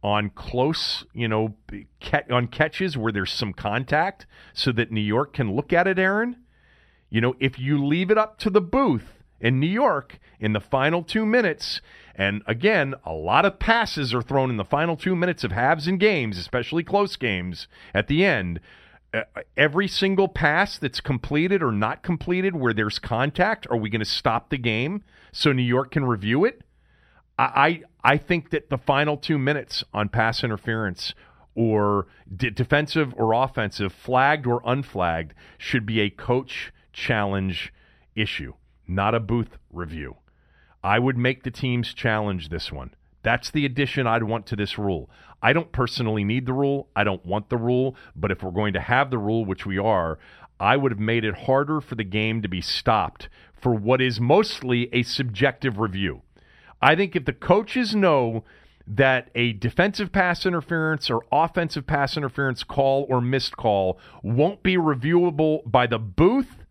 on 0.02 0.30
close, 0.30 1.04
you 1.14 1.28
know, 1.28 1.54
on 2.30 2.48
catches 2.48 2.96
where 2.96 3.12
there's 3.12 3.32
some 3.32 3.52
contact 3.52 4.26
so 4.52 4.72
that 4.72 4.90
New 4.90 5.00
York 5.00 5.32
can 5.32 5.54
look 5.54 5.72
at 5.72 5.86
it, 5.86 5.98
Aaron? 5.98 6.36
You 7.12 7.20
know, 7.20 7.34
if 7.38 7.58
you 7.58 7.84
leave 7.84 8.10
it 8.10 8.16
up 8.16 8.38
to 8.38 8.48
the 8.48 8.62
booth 8.62 9.22
in 9.38 9.60
New 9.60 9.66
York 9.66 10.18
in 10.40 10.54
the 10.54 10.60
final 10.60 11.02
two 11.02 11.26
minutes, 11.26 11.82
and 12.14 12.42
again, 12.46 12.94
a 13.04 13.12
lot 13.12 13.44
of 13.44 13.58
passes 13.58 14.14
are 14.14 14.22
thrown 14.22 14.48
in 14.48 14.56
the 14.56 14.64
final 14.64 14.96
two 14.96 15.14
minutes 15.14 15.44
of 15.44 15.52
halves 15.52 15.86
and 15.86 16.00
games, 16.00 16.38
especially 16.38 16.82
close 16.82 17.16
games 17.16 17.68
at 17.92 18.06
the 18.06 18.24
end. 18.24 18.60
Every 19.58 19.88
single 19.88 20.26
pass 20.26 20.78
that's 20.78 21.02
completed 21.02 21.62
or 21.62 21.70
not 21.70 22.02
completed 22.02 22.56
where 22.56 22.72
there's 22.72 22.98
contact, 22.98 23.66
are 23.68 23.76
we 23.76 23.90
going 23.90 24.00
to 24.00 24.06
stop 24.06 24.48
the 24.48 24.56
game 24.56 25.04
so 25.32 25.52
New 25.52 25.60
York 25.60 25.90
can 25.90 26.06
review 26.06 26.46
it? 26.46 26.62
I, 27.38 27.82
I, 28.02 28.14
I 28.14 28.16
think 28.16 28.48
that 28.52 28.70
the 28.70 28.78
final 28.78 29.18
two 29.18 29.36
minutes 29.36 29.84
on 29.92 30.08
pass 30.08 30.42
interference 30.42 31.12
or 31.54 32.06
d- 32.34 32.48
defensive 32.48 33.12
or 33.18 33.34
offensive, 33.34 33.92
flagged 33.92 34.46
or 34.46 34.62
unflagged, 34.64 35.34
should 35.58 35.84
be 35.84 36.00
a 36.00 36.08
coach 36.08 36.72
challenge 36.92 37.72
issue, 38.14 38.54
not 38.86 39.14
a 39.14 39.20
booth 39.20 39.58
review. 39.70 40.16
I 40.84 40.98
would 40.98 41.16
make 41.16 41.42
the 41.42 41.50
teams 41.50 41.94
challenge 41.94 42.48
this 42.48 42.72
one. 42.72 42.94
That's 43.22 43.50
the 43.50 43.64
addition 43.64 44.06
I'd 44.06 44.24
want 44.24 44.46
to 44.46 44.56
this 44.56 44.78
rule. 44.78 45.08
I 45.40 45.52
don't 45.52 45.72
personally 45.72 46.24
need 46.24 46.46
the 46.46 46.52
rule. 46.52 46.88
I 46.96 47.04
don't 47.04 47.24
want 47.24 47.50
the 47.50 47.56
rule. 47.56 47.96
But 48.16 48.30
if 48.30 48.42
we're 48.42 48.50
going 48.50 48.72
to 48.72 48.80
have 48.80 49.10
the 49.10 49.18
rule, 49.18 49.44
which 49.44 49.64
we 49.64 49.78
are, 49.78 50.18
I 50.58 50.76
would 50.76 50.92
have 50.92 51.00
made 51.00 51.24
it 51.24 51.46
harder 51.46 51.80
for 51.80 51.94
the 51.94 52.04
game 52.04 52.42
to 52.42 52.48
be 52.48 52.60
stopped 52.60 53.28
for 53.60 53.72
what 53.72 54.00
is 54.00 54.20
mostly 54.20 54.88
a 54.92 55.02
subjective 55.02 55.78
review. 55.78 56.22
I 56.80 56.96
think 56.96 57.14
if 57.14 57.24
the 57.24 57.32
coaches 57.32 57.94
know 57.94 58.44
that 58.86 59.30
a 59.36 59.52
defensive 59.52 60.10
pass 60.10 60.44
interference 60.44 61.08
or 61.08 61.24
offensive 61.30 61.86
pass 61.86 62.16
interference 62.16 62.64
call 62.64 63.06
or 63.08 63.20
missed 63.20 63.56
call 63.56 63.98
won't 64.22 64.62
be 64.64 64.76
reviewable 64.76 65.62
by 65.64 65.86
the 65.86 66.00
booth 66.00 66.61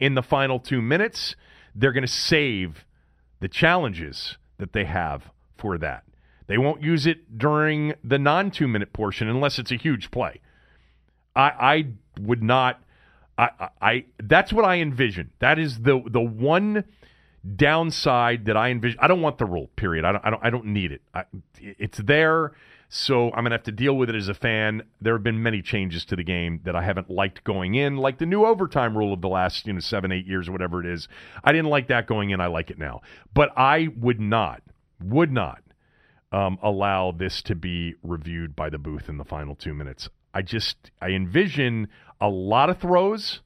in 0.00 0.14
the 0.14 0.22
final 0.22 0.58
two 0.58 0.82
minutes. 0.82 1.36
They're 1.74 1.92
going 1.92 2.06
to 2.06 2.08
save 2.08 2.84
the 3.38 3.48
challenges 3.48 4.36
that 4.58 4.72
they 4.72 4.84
have 4.84 5.30
for 5.56 5.78
that. 5.78 6.04
They 6.46 6.58
won't 6.58 6.82
use 6.82 7.06
it 7.06 7.38
during 7.38 7.94
the 8.02 8.18
non 8.18 8.50
two 8.50 8.66
minute 8.66 8.92
portion 8.92 9.28
unless 9.28 9.58
it's 9.58 9.70
a 9.70 9.76
huge 9.76 10.10
play. 10.10 10.40
I, 11.36 11.42
I 11.42 11.86
would 12.20 12.42
not. 12.42 12.82
I, 13.38 13.68
I 13.80 14.04
that's 14.22 14.52
what 14.52 14.64
I 14.64 14.78
envision. 14.78 15.30
That 15.38 15.58
is 15.58 15.80
the 15.82 16.02
the 16.04 16.20
one 16.20 16.84
downside 17.56 18.46
that 18.46 18.56
I 18.56 18.70
envision. 18.70 18.98
I 19.00 19.06
don't 19.06 19.22
want 19.22 19.38
the 19.38 19.46
rule. 19.46 19.68
Period. 19.76 20.04
I 20.04 20.12
don't. 20.12 20.26
I 20.26 20.30
don't. 20.30 20.44
I 20.44 20.50
don't 20.50 20.66
need 20.66 20.92
it. 20.92 21.02
I, 21.14 21.24
it's 21.60 21.98
there. 21.98 22.52
So 22.92 23.28
I'm 23.28 23.44
going 23.44 23.50
to 23.50 23.52
have 23.52 23.62
to 23.62 23.72
deal 23.72 23.96
with 23.96 24.10
it 24.10 24.16
as 24.16 24.26
a 24.26 24.34
fan. 24.34 24.82
There 25.00 25.14
have 25.14 25.22
been 25.22 25.40
many 25.40 25.62
changes 25.62 26.04
to 26.06 26.16
the 26.16 26.24
game 26.24 26.60
that 26.64 26.74
I 26.74 26.82
haven't 26.82 27.08
liked 27.08 27.44
going 27.44 27.76
in, 27.76 27.96
like 27.96 28.18
the 28.18 28.26
new 28.26 28.44
overtime 28.44 28.98
rule 28.98 29.12
of 29.12 29.20
the 29.20 29.28
last, 29.28 29.64
you 29.64 29.72
know, 29.72 29.78
seven, 29.78 30.10
eight 30.10 30.26
years, 30.26 30.48
or 30.48 30.52
whatever 30.52 30.80
it 30.80 30.86
is. 30.86 31.06
I 31.44 31.52
didn't 31.52 31.70
like 31.70 31.86
that 31.86 32.08
going 32.08 32.30
in. 32.30 32.40
I 32.40 32.48
like 32.48 32.68
it 32.68 32.78
now. 32.78 33.02
But 33.32 33.56
I 33.56 33.90
would 33.96 34.20
not, 34.20 34.62
would 35.00 35.30
not 35.30 35.62
um, 36.32 36.58
allow 36.64 37.12
this 37.12 37.42
to 37.42 37.54
be 37.54 37.94
reviewed 38.02 38.56
by 38.56 38.68
the 38.68 38.78
booth 38.78 39.08
in 39.08 39.18
the 39.18 39.24
final 39.24 39.54
two 39.54 39.72
minutes. 39.72 40.08
I 40.34 40.42
just, 40.42 40.90
I 41.00 41.10
envision 41.10 41.88
a 42.20 42.28
lot 42.28 42.70
of 42.70 42.80
throws 42.80 43.40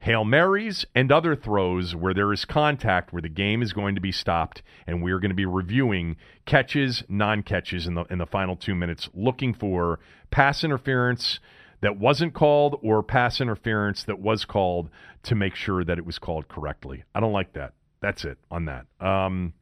Hail 0.00 0.24
Marys, 0.24 0.86
and 0.94 1.12
other 1.12 1.36
throws 1.36 1.94
where 1.94 2.14
there 2.14 2.32
is 2.32 2.46
contact 2.46 3.12
where 3.12 3.20
the 3.20 3.28
game 3.28 3.60
is 3.60 3.74
going 3.74 3.94
to 3.94 4.00
be 4.00 4.10
stopped, 4.10 4.62
and 4.86 5.02
we 5.02 5.12
are 5.12 5.18
going 5.18 5.30
to 5.30 5.34
be 5.34 5.44
reviewing 5.44 6.16
catches, 6.46 7.04
non 7.08 7.42
catches 7.42 7.86
in 7.86 7.94
the, 7.94 8.04
in 8.04 8.18
the 8.18 8.26
final 8.26 8.56
two 8.56 8.74
minutes, 8.74 9.10
looking 9.12 9.52
for 9.52 10.00
pass 10.30 10.64
interference 10.64 11.38
that 11.82 11.98
wasn't 11.98 12.32
called 12.32 12.78
or 12.82 13.02
pass 13.02 13.42
interference 13.42 14.02
that 14.04 14.18
was 14.18 14.46
called 14.46 14.88
to 15.22 15.34
make 15.34 15.54
sure 15.54 15.84
that 15.84 15.98
it 15.98 16.06
was 16.06 16.18
called 16.18 16.48
correctly. 16.48 17.04
I 17.14 17.20
don't 17.20 17.32
like 17.32 17.52
that. 17.52 17.74
That's 18.00 18.24
it 18.24 18.38
on 18.50 18.64
that. 18.66 18.86
Um, 19.00 19.52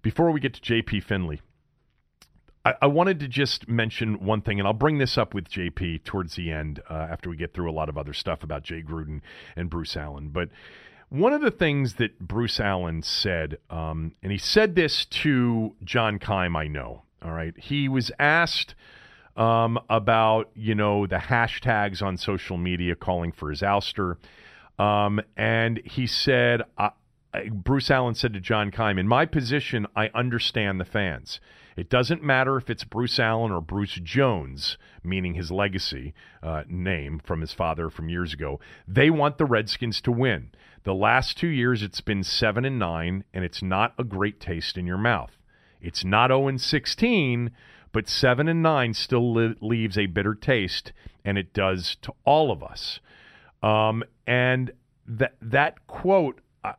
before 0.00 0.30
we 0.30 0.40
get 0.40 0.54
to 0.54 0.60
JP 0.60 1.02
Finlay, 1.04 1.40
I, 2.64 2.74
I, 2.82 2.86
wanted 2.86 3.20
to 3.20 3.28
just 3.28 3.68
mention 3.68 4.24
one 4.24 4.40
thing, 4.40 4.58
and 4.58 4.66
I'll 4.66 4.72
bring 4.72 4.98
this 4.98 5.18
up 5.18 5.34
with 5.34 5.48
JP 5.48 6.04
towards 6.04 6.36
the 6.36 6.50
end 6.50 6.80
uh, 6.88 6.94
after 7.10 7.28
we 7.28 7.36
get 7.36 7.52
through 7.52 7.70
a 7.70 7.72
lot 7.72 7.88
of 7.88 7.98
other 7.98 8.14
stuff 8.14 8.42
about 8.42 8.62
Jay 8.62 8.82
Gruden 8.82 9.20
and 9.54 9.68
Bruce 9.68 9.96
Allen. 9.96 10.28
But 10.28 10.48
one 11.10 11.32
of 11.32 11.42
the 11.42 11.50
things 11.50 11.94
that 11.94 12.18
Bruce 12.18 12.58
Allen 12.58 13.02
said, 13.02 13.58
um, 13.70 14.12
and 14.22 14.32
he 14.32 14.38
said 14.38 14.74
this 14.74 15.04
to 15.06 15.74
John 15.84 16.18
Keim, 16.18 16.56
I 16.56 16.66
know. 16.66 17.02
All 17.22 17.32
right, 17.32 17.54
he 17.58 17.88
was 17.88 18.10
asked 18.18 18.74
um, 19.36 19.78
about 19.88 20.50
you 20.54 20.74
know 20.74 21.06
the 21.06 21.16
hashtags 21.16 22.02
on 22.02 22.16
social 22.16 22.56
media 22.56 22.94
calling 22.94 23.32
for 23.32 23.50
his 23.50 23.60
ouster, 23.60 24.16
um, 24.78 25.20
and 25.36 25.80
he 25.84 26.06
said. 26.06 26.62
Bruce 27.50 27.90
Allen 27.90 28.14
said 28.14 28.32
to 28.34 28.38
John 28.38 28.70
Keim, 28.70 28.96
In 28.96 29.08
my 29.08 29.26
position, 29.26 29.88
I 29.96 30.08
understand 30.14 30.78
the 30.78 30.84
fans. 30.84 31.40
It 31.76 31.90
doesn't 31.90 32.22
matter 32.22 32.56
if 32.56 32.70
it's 32.70 32.84
Bruce 32.84 33.18
Allen 33.18 33.50
or 33.50 33.60
Bruce 33.60 33.98
Jones, 34.02 34.78
meaning 35.02 35.34
his 35.34 35.50
legacy 35.50 36.14
uh, 36.42 36.62
name 36.68 37.18
from 37.18 37.40
his 37.40 37.52
father 37.52 37.90
from 37.90 38.08
years 38.08 38.32
ago. 38.32 38.60
They 38.86 39.10
want 39.10 39.38
the 39.38 39.44
Redskins 39.44 40.00
to 40.02 40.12
win. 40.12 40.50
The 40.84 40.94
last 40.94 41.36
two 41.36 41.48
years, 41.48 41.82
it's 41.82 42.00
been 42.00 42.22
seven 42.22 42.64
and 42.64 42.78
nine, 42.78 43.24
and 43.32 43.44
it's 43.44 43.62
not 43.62 43.94
a 43.98 44.04
great 44.04 44.38
taste 44.38 44.76
in 44.76 44.86
your 44.86 44.98
mouth. 44.98 45.36
It's 45.80 46.04
not 46.04 46.30
0 46.30 46.48
and 46.48 46.60
16, 46.60 47.50
but 47.92 48.08
seven 48.08 48.48
and 48.48 48.62
nine 48.62 48.94
still 48.94 49.32
li- 49.32 49.56
leaves 49.60 49.98
a 49.98 50.06
bitter 50.06 50.34
taste, 50.34 50.92
and 51.24 51.38
it 51.38 51.52
does 51.52 51.96
to 52.02 52.12
all 52.24 52.50
of 52.52 52.62
us. 52.62 53.00
Um, 53.62 54.04
and 54.26 54.72
that 55.06 55.36
that 55.40 55.86
quote 55.86 56.40
I, 56.64 56.74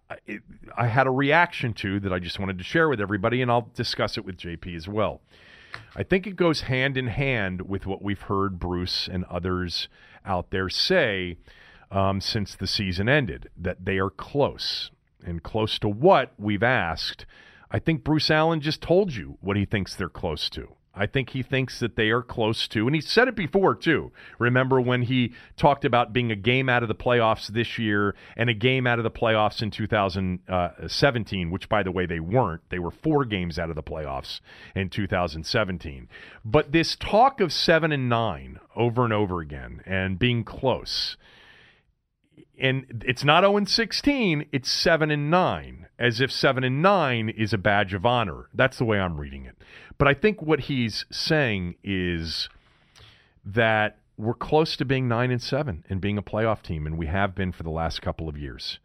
I 0.75 0.87
had 0.87 1.07
a 1.07 1.11
reaction 1.11 1.73
to 1.75 1.99
that 1.99 2.11
I 2.11 2.19
just 2.19 2.39
wanted 2.39 2.57
to 2.57 2.63
share 2.63 2.89
with 2.89 2.99
everybody, 2.99 3.41
and 3.41 3.51
I'll 3.51 3.69
discuss 3.73 4.17
it 4.17 4.25
with 4.25 4.37
JP 4.37 4.75
as 4.75 4.87
well. 4.87 5.21
I 5.95 6.03
think 6.03 6.25
it 6.25 6.35
goes 6.35 6.61
hand 6.61 6.97
in 6.97 7.07
hand 7.07 7.61
with 7.69 7.85
what 7.85 8.01
we've 8.01 8.21
heard 8.21 8.59
Bruce 8.59 9.07
and 9.11 9.25
others 9.25 9.87
out 10.25 10.49
there 10.49 10.69
say 10.69 11.37
um, 11.91 12.19
since 12.19 12.55
the 12.55 12.67
season 12.67 13.07
ended 13.07 13.49
that 13.57 13.85
they 13.85 13.97
are 13.99 14.09
close. 14.09 14.91
And 15.23 15.41
close 15.41 15.79
to 15.79 15.89
what 15.89 16.33
we've 16.37 16.61
asked. 16.61 17.25
I 17.71 17.79
think 17.79 18.03
Bruce 18.03 18.29
Allen 18.29 18.61
just 18.61 18.79
told 18.79 19.15
you 19.15 19.39
what 19.41 19.57
he 19.57 19.65
thinks 19.65 19.95
they're 19.95 20.07
close 20.07 20.51
to. 20.51 20.75
I 20.95 21.05
think 21.05 21.31
he 21.31 21.43
thinks 21.43 21.79
that 21.79 21.95
they 21.95 22.09
are 22.09 22.21
close 22.21 22.67
to, 22.69 22.87
and 22.87 22.95
he 22.95 23.01
said 23.01 23.27
it 23.27 23.35
before 23.35 23.75
too. 23.75 24.11
Remember 24.39 24.79
when 24.79 25.03
he 25.03 25.33
talked 25.57 25.85
about 25.85 26.13
being 26.13 26.31
a 26.31 26.35
game 26.35 26.69
out 26.69 26.83
of 26.83 26.87
the 26.87 26.95
playoffs 26.95 27.47
this 27.47 27.77
year 27.77 28.15
and 28.37 28.49
a 28.49 28.53
game 28.53 28.87
out 28.87 28.99
of 28.99 29.03
the 29.03 29.11
playoffs 29.11 29.61
in 29.61 29.71
2017, 29.71 31.47
uh, 31.47 31.51
which 31.51 31.69
by 31.69 31.83
the 31.83 31.91
way 31.91 32.05
they 32.05 32.19
weren't. 32.19 32.61
They 32.69 32.79
were 32.79 32.91
four 32.91 33.25
games 33.25 33.59
out 33.59 33.69
of 33.69 33.75
the 33.75 33.83
playoffs 33.83 34.39
in 34.75 34.89
2017. 34.89 36.07
But 36.43 36.71
this 36.71 36.95
talk 36.95 37.41
of 37.41 37.51
seven 37.51 37.91
and 37.91 38.07
nine 38.07 38.59
over 38.75 39.03
and 39.03 39.13
over 39.13 39.41
again 39.41 39.81
and 39.85 40.17
being 40.17 40.43
close 40.43 41.17
and 42.59 43.03
it's 43.05 43.23
not 43.23 43.43
0 43.43 43.57
and 43.57 43.69
16, 43.69 44.45
it's 44.51 44.71
7 44.71 45.11
and 45.11 45.29
9, 45.29 45.87
as 45.99 46.21
if 46.21 46.31
7 46.31 46.63
and 46.63 46.81
9 46.81 47.29
is 47.29 47.53
a 47.53 47.57
badge 47.57 47.93
of 47.93 48.05
honor. 48.05 48.49
That's 48.53 48.77
the 48.77 48.85
way 48.85 48.99
I'm 48.99 49.19
reading 49.19 49.45
it. 49.45 49.55
But 49.97 50.07
I 50.07 50.13
think 50.13 50.41
what 50.41 50.61
he's 50.61 51.05
saying 51.11 51.75
is 51.83 52.49
that 53.45 53.97
we're 54.17 54.33
close 54.33 54.75
to 54.77 54.85
being 54.85 55.07
9 55.07 55.31
and 55.31 55.41
7 55.41 55.85
and 55.89 56.01
being 56.01 56.17
a 56.17 56.23
playoff 56.23 56.61
team, 56.61 56.85
and 56.85 56.97
we 56.97 57.07
have 57.07 57.35
been 57.35 57.51
for 57.51 57.63
the 57.63 57.69
last 57.69 58.01
couple 58.01 58.29
of 58.29 58.37
years. 58.37 58.79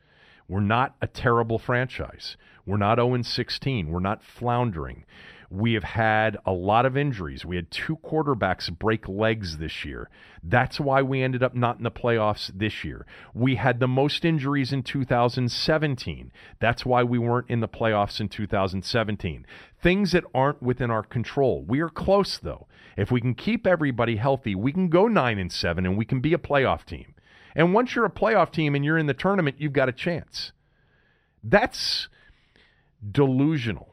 We're 0.49 0.61
not 0.61 0.97
a 1.01 1.07
terrible 1.07 1.59
franchise. 1.59 2.37
We're 2.67 2.77
not 2.77 2.99
0 2.99 3.15
and 3.15 3.25
16. 3.25 3.89
We're 3.89 4.01
not 4.01 4.23
floundering. 4.23 5.05
We 5.53 5.75
have 5.75 5.83
had 5.83 6.37
a 6.47 6.53
lot 6.53 6.87
of 6.87 6.97
injuries. 6.97 7.45
We 7.45 7.57
had 7.57 7.73
two 7.73 7.97
quarterbacks 7.97 8.71
break 8.71 9.09
legs 9.09 9.59
this 9.59 9.85
year. 9.85 10.09
That's 10.45 10.79
why 10.79 11.03
we 11.03 11.25
ended 11.25 11.43
up 11.43 11.57
not 11.57 11.79
in 11.79 11.83
the 11.83 11.91
playoffs 11.91 12.53
this 12.55 12.85
year. 12.85 13.05
We 13.35 13.57
had 13.57 13.81
the 13.81 13.89
most 13.89 14.25
injuries 14.25 14.73
in 14.73 14.85
2017. 14.85 16.33
That's 16.61 16.87
why 16.87 17.03
we 17.03 17.19
weren't 17.19 17.51
in 17.51 17.59
the 17.59 17.67
playoffs 17.67 18.21
in 18.21 18.29
2017. 18.29 19.45
Things 19.83 20.13
that 20.13 20.25
aren't 20.33 20.63
within 20.63 20.91
our 20.93 21.03
control. 21.03 21.65
We 21.67 21.81
are 21.81 21.89
close 21.89 22.39
though. 22.39 22.69
If 22.97 23.11
we 23.11 23.21
can 23.21 23.35
keep 23.35 23.67
everybody 23.67 24.17
healthy, 24.17 24.55
we 24.55 24.73
can 24.73 24.89
go 24.89 25.09
9 25.09 25.39
and 25.39 25.51
7 25.51 25.85
and 25.85 25.99
we 25.99 26.05
can 26.05 26.21
be 26.21 26.33
a 26.33 26.39
playoff 26.39 26.85
team. 26.85 27.15
And 27.57 27.75
once 27.75 27.97
you're 27.97 28.05
a 28.05 28.11
playoff 28.11 28.53
team 28.53 28.77
and 28.77 28.85
you're 28.85 28.99
in 28.99 29.07
the 29.07 29.15
tournament, 29.15 29.57
you've 29.59 29.73
got 29.73 29.89
a 29.89 29.93
chance. 29.93 30.53
That's 31.43 32.09
delusional. 33.11 33.90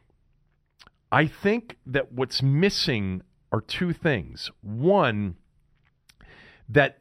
I 1.12 1.28
think 1.28 1.78
that 1.86 2.12
what's 2.12 2.42
missing 2.42 3.22
are 3.52 3.62
two 3.62 3.94
things. 3.94 4.52
One, 4.62 5.36
that 6.68 7.00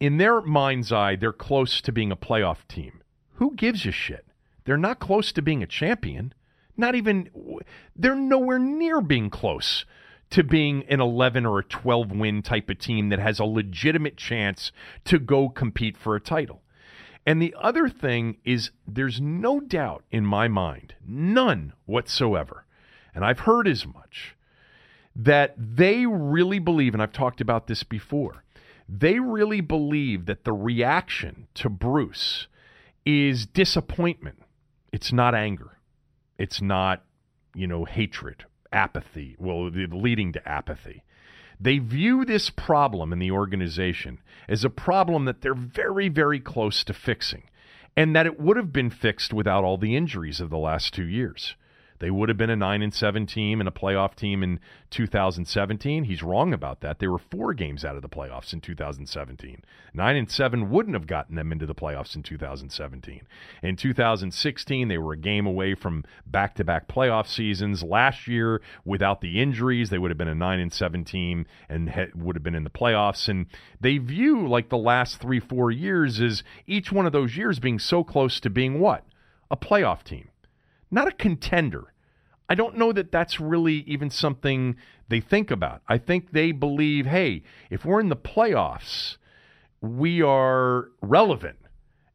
in 0.00 0.18
their 0.18 0.40
mind's 0.40 0.92
eye, 0.92 1.16
they're 1.16 1.32
close 1.32 1.80
to 1.82 1.92
being 1.92 2.10
a 2.10 2.16
playoff 2.16 2.66
team. 2.68 3.00
Who 3.34 3.54
gives 3.54 3.86
a 3.86 3.92
shit? 3.92 4.26
They're 4.64 4.76
not 4.76 4.98
close 4.98 5.32
to 5.32 5.42
being 5.42 5.62
a 5.62 5.66
champion. 5.66 6.34
Not 6.76 6.94
even, 6.94 7.30
they're 7.96 8.14
nowhere 8.14 8.58
near 8.58 9.00
being 9.00 9.30
close 9.30 9.84
to 10.30 10.44
being 10.44 10.84
an 10.88 11.00
11 11.00 11.46
or 11.46 11.58
a 11.58 11.64
12 11.64 12.12
win 12.12 12.42
type 12.42 12.68
of 12.68 12.78
team 12.78 13.08
that 13.08 13.18
has 13.18 13.38
a 13.38 13.44
legitimate 13.44 14.16
chance 14.16 14.72
to 15.04 15.18
go 15.18 15.48
compete 15.48 15.96
for 15.96 16.14
a 16.14 16.20
title. 16.20 16.62
And 17.24 17.42
the 17.42 17.54
other 17.58 17.88
thing 17.88 18.38
is, 18.44 18.70
there's 18.86 19.20
no 19.20 19.60
doubt 19.60 20.04
in 20.10 20.24
my 20.24 20.48
mind, 20.48 20.94
none 21.06 21.72
whatsoever, 21.86 22.64
and 23.18 23.24
I've 23.24 23.40
heard 23.40 23.66
as 23.66 23.84
much, 23.84 24.36
that 25.16 25.52
they 25.58 26.06
really 26.06 26.60
believe, 26.60 26.94
and 26.94 27.02
I've 27.02 27.12
talked 27.12 27.40
about 27.40 27.66
this 27.66 27.82
before, 27.82 28.44
they 28.88 29.18
really 29.18 29.60
believe 29.60 30.26
that 30.26 30.44
the 30.44 30.52
reaction 30.52 31.48
to 31.54 31.68
Bruce 31.68 32.46
is 33.04 33.44
disappointment. 33.44 34.40
It's 34.92 35.12
not 35.12 35.34
anger. 35.34 35.78
It's 36.38 36.62
not, 36.62 37.02
you 37.56 37.66
know, 37.66 37.86
hatred, 37.86 38.44
apathy, 38.70 39.34
well, 39.36 39.68
leading 39.68 40.32
to 40.34 40.48
apathy. 40.48 41.02
They 41.58 41.78
view 41.78 42.24
this 42.24 42.50
problem 42.50 43.12
in 43.12 43.18
the 43.18 43.32
organization 43.32 44.20
as 44.48 44.64
a 44.64 44.70
problem 44.70 45.24
that 45.24 45.40
they're 45.40 45.54
very, 45.54 46.08
very 46.08 46.38
close 46.38 46.84
to 46.84 46.94
fixing, 46.94 47.50
and 47.96 48.14
that 48.14 48.26
it 48.26 48.38
would 48.38 48.56
have 48.56 48.72
been 48.72 48.90
fixed 48.90 49.32
without 49.32 49.64
all 49.64 49.76
the 49.76 49.96
injuries 49.96 50.40
of 50.40 50.50
the 50.50 50.56
last 50.56 50.94
two 50.94 51.08
years. 51.08 51.56
They 51.98 52.10
would 52.10 52.28
have 52.28 52.38
been 52.38 52.50
a 52.50 52.56
9 52.56 52.82
and 52.82 52.94
7 52.94 53.26
team 53.26 53.60
and 53.60 53.68
a 53.68 53.72
playoff 53.72 54.14
team 54.14 54.42
in 54.42 54.60
2017. 54.90 56.04
He's 56.04 56.22
wrong 56.22 56.52
about 56.52 56.80
that. 56.80 56.98
They 56.98 57.08
were 57.08 57.18
4 57.18 57.54
games 57.54 57.84
out 57.84 57.96
of 57.96 58.02
the 58.02 58.08
playoffs 58.08 58.52
in 58.52 58.60
2017. 58.60 59.62
9 59.94 60.16
and 60.16 60.30
7 60.30 60.70
wouldn't 60.70 60.94
have 60.94 61.06
gotten 61.06 61.34
them 61.34 61.52
into 61.52 61.66
the 61.66 61.74
playoffs 61.74 62.14
in 62.14 62.22
2017. 62.22 63.22
In 63.62 63.76
2016, 63.76 64.88
they 64.88 64.98
were 64.98 65.12
a 65.12 65.18
game 65.18 65.46
away 65.46 65.74
from 65.74 66.04
back-to-back 66.26 66.88
playoff 66.88 67.26
seasons. 67.26 67.82
Last 67.82 68.28
year, 68.28 68.60
without 68.84 69.20
the 69.20 69.40
injuries, 69.40 69.90
they 69.90 69.98
would 69.98 70.10
have 70.10 70.18
been 70.18 70.28
a 70.28 70.34
9 70.34 70.60
and 70.60 70.72
7 70.72 71.04
team 71.04 71.46
and 71.68 71.92
would 72.14 72.36
have 72.36 72.42
been 72.42 72.54
in 72.54 72.64
the 72.64 72.70
playoffs 72.70 73.28
and 73.28 73.46
they 73.80 73.98
view 73.98 74.46
like 74.46 74.68
the 74.68 74.78
last 74.78 75.20
3-4 75.20 75.76
years 75.78 76.20
as 76.20 76.42
each 76.66 76.92
one 76.92 77.06
of 77.06 77.12
those 77.12 77.36
years 77.36 77.58
being 77.58 77.78
so 77.78 78.04
close 78.04 78.40
to 78.40 78.50
being 78.50 78.80
what? 78.80 79.04
A 79.50 79.56
playoff 79.56 80.02
team 80.02 80.28
not 80.90 81.08
a 81.08 81.12
contender. 81.12 81.92
I 82.48 82.54
don't 82.54 82.76
know 82.76 82.92
that 82.92 83.12
that's 83.12 83.40
really 83.40 83.84
even 83.86 84.10
something 84.10 84.76
they 85.08 85.20
think 85.20 85.50
about. 85.50 85.82
I 85.88 85.98
think 85.98 86.32
they 86.32 86.52
believe, 86.52 87.06
hey, 87.06 87.42
if 87.70 87.84
we're 87.84 88.00
in 88.00 88.08
the 88.08 88.16
playoffs, 88.16 89.16
we 89.80 90.22
are 90.22 90.88
relevant. 91.02 91.58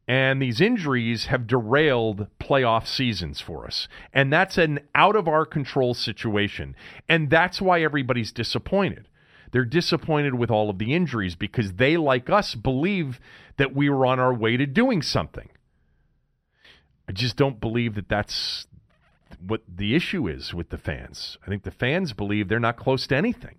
And 0.06 0.42
these 0.42 0.60
injuries 0.60 1.26
have 1.26 1.46
derailed 1.46 2.26
playoff 2.38 2.86
seasons 2.86 3.40
for 3.40 3.66
us. 3.66 3.88
And 4.12 4.32
that's 4.32 4.58
an 4.58 4.80
out 4.94 5.16
of 5.16 5.26
our 5.26 5.46
control 5.46 5.94
situation. 5.94 6.76
And 7.08 7.30
that's 7.30 7.62
why 7.62 7.82
everybody's 7.82 8.32
disappointed. 8.32 9.08
They're 9.52 9.64
disappointed 9.64 10.34
with 10.34 10.50
all 10.50 10.68
of 10.68 10.78
the 10.78 10.92
injuries 10.92 11.36
because 11.36 11.74
they, 11.74 11.96
like 11.96 12.28
us, 12.28 12.54
believe 12.54 13.20
that 13.56 13.74
we 13.74 13.88
were 13.88 14.04
on 14.04 14.18
our 14.18 14.34
way 14.34 14.56
to 14.56 14.66
doing 14.66 15.00
something. 15.00 15.48
I 17.08 17.12
just 17.12 17.36
don't 17.36 17.60
believe 17.60 17.94
that 17.94 18.08
that's 18.08 18.66
what 19.46 19.62
the 19.68 19.94
issue 19.94 20.28
is 20.28 20.54
with 20.54 20.70
the 20.70 20.78
fans. 20.78 21.38
I 21.44 21.48
think 21.48 21.62
the 21.62 21.70
fans 21.70 22.12
believe 22.12 22.48
they're 22.48 22.60
not 22.60 22.76
close 22.76 23.06
to 23.08 23.16
anything. 23.16 23.56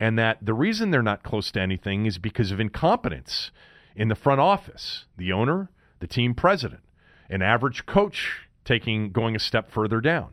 And 0.00 0.18
that 0.18 0.38
the 0.40 0.54
reason 0.54 0.90
they're 0.90 1.02
not 1.02 1.22
close 1.22 1.50
to 1.52 1.60
anything 1.60 2.06
is 2.06 2.18
because 2.18 2.52
of 2.52 2.60
incompetence 2.60 3.50
in 3.96 4.08
the 4.08 4.14
front 4.14 4.40
office, 4.40 5.06
the 5.16 5.32
owner, 5.32 5.70
the 5.98 6.06
team 6.06 6.34
president, 6.34 6.82
an 7.28 7.42
average 7.42 7.84
coach 7.84 8.48
taking 8.64 9.10
going 9.10 9.34
a 9.34 9.40
step 9.40 9.70
further 9.70 10.00
down. 10.00 10.30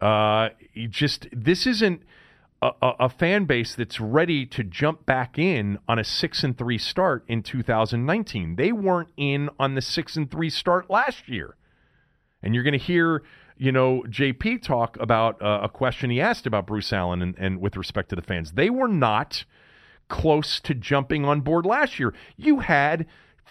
Uh, 0.00 0.50
just 0.88 1.26
this 1.32 1.66
isn't 1.66 2.02
a, 2.62 2.70
a, 2.80 2.92
a, 3.00 3.08
fan 3.08 3.44
base 3.44 3.74
that's 3.74 4.00
ready 4.00 4.46
to 4.46 4.62
jump 4.62 5.04
back 5.04 5.38
in 5.38 5.78
on 5.88 5.98
a 5.98 6.04
six 6.04 6.44
and 6.44 6.56
three 6.56 6.78
start 6.78 7.24
in 7.26 7.42
2019. 7.42 8.56
They 8.56 8.70
weren't 8.70 9.10
in 9.16 9.50
on 9.58 9.74
the 9.74 9.82
six 9.82 10.16
and 10.16 10.30
three 10.30 10.50
start 10.50 10.88
last 10.88 11.28
year. 11.28 11.56
And 12.42 12.54
you're 12.54 12.62
going 12.62 12.78
to 12.78 12.84
hear, 12.84 13.24
you 13.58 13.72
know, 13.72 14.04
JP 14.08 14.62
talk 14.62 14.96
about 15.00 15.40
uh, 15.42 15.60
a 15.64 15.68
question 15.68 16.10
he 16.10 16.20
asked 16.20 16.46
about 16.46 16.66
Bruce 16.66 16.92
Allen 16.92 17.20
and, 17.20 17.34
and 17.38 17.60
with 17.60 17.76
respect 17.76 18.08
to 18.10 18.16
the 18.16 18.22
fans. 18.22 18.52
They 18.52 18.70
were 18.70 18.88
not 18.88 19.44
close 20.08 20.60
to 20.60 20.74
jumping 20.74 21.24
on 21.24 21.40
board 21.40 21.66
last 21.66 21.98
year. 21.98 22.14
You 22.36 22.60
had 22.60 23.06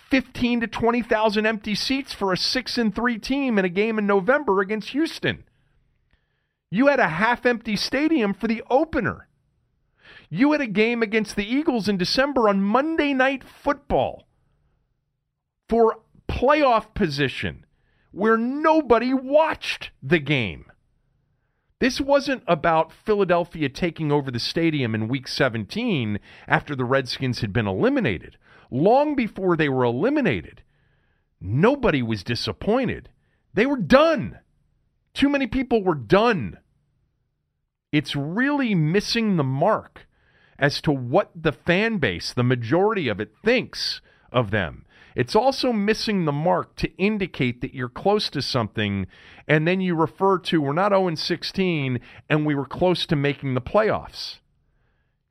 15 0.09 0.61
to 0.61 0.67
20,000 0.67 1.45
empty 1.45 1.75
seats 1.75 2.13
for 2.13 2.31
a 2.31 2.37
6 2.37 2.77
and 2.77 2.95
3 2.95 3.19
team 3.19 3.59
in 3.59 3.65
a 3.65 3.69
game 3.69 3.99
in 3.99 4.07
November 4.07 4.61
against 4.61 4.89
Houston. 4.89 5.43
You 6.71 6.87
had 6.87 6.99
a 6.99 7.09
half 7.09 7.45
empty 7.45 7.75
stadium 7.75 8.33
for 8.33 8.47
the 8.47 8.63
opener. 8.69 9.27
You 10.29 10.53
had 10.53 10.61
a 10.61 10.67
game 10.67 11.03
against 11.03 11.35
the 11.35 11.45
Eagles 11.45 11.87
in 11.87 11.97
December 11.97 12.49
on 12.49 12.61
Monday 12.61 13.13
Night 13.13 13.43
Football 13.43 14.27
for 15.69 15.99
playoff 16.29 16.93
position 16.93 17.65
where 18.11 18.37
nobody 18.37 19.13
watched 19.13 19.91
the 20.01 20.19
game. 20.19 20.65
This 21.79 22.01
wasn't 22.01 22.43
about 22.47 22.91
Philadelphia 22.91 23.69
taking 23.69 24.11
over 24.11 24.31
the 24.31 24.39
stadium 24.39 24.95
in 24.95 25.07
week 25.07 25.27
17 25.27 26.19
after 26.47 26.75
the 26.75 26.85
Redskins 26.85 27.41
had 27.41 27.53
been 27.53 27.67
eliminated. 27.67 28.37
Long 28.71 29.15
before 29.15 29.55
they 29.55 29.69
were 29.69 29.83
eliminated, 29.83 30.63
nobody 31.39 32.01
was 32.01 32.23
disappointed. 32.23 33.09
They 33.53 33.65
were 33.65 33.77
done. 33.77 34.39
Too 35.13 35.29
many 35.29 35.45
people 35.45 35.83
were 35.83 35.95
done. 35.95 36.57
It's 37.91 38.15
really 38.15 38.75
missing 38.75 39.37
the 39.37 39.43
mark 39.43 40.07
as 40.59 40.81
to 40.81 40.91
what 40.91 41.31
the 41.35 41.51
fan 41.51 41.97
base, 41.97 42.33
the 42.33 42.43
majority 42.43 43.07
of 43.07 43.19
it, 43.19 43.33
thinks 43.43 44.01
of 44.31 44.51
them. 44.51 44.85
It's 45.17 45.35
also 45.35 45.73
missing 45.73 46.25
the 46.25 46.31
mark 46.31 46.75
to 46.75 46.95
indicate 46.97 47.61
that 47.61 47.73
you're 47.73 47.89
close 47.89 48.29
to 48.29 48.39
something, 48.39 49.07
and 49.47 49.67
then 49.67 49.81
you 49.81 49.95
refer 49.95 50.37
to 50.37 50.61
we're 50.61 50.73
not 50.73 50.91
0 50.91 51.15
16 51.15 51.99
and 52.29 52.45
we 52.45 52.53
were 52.53 52.67
close 52.67 53.07
to 53.07 53.15
making 53.15 53.55
the 53.55 53.61
playoffs. 53.61 54.37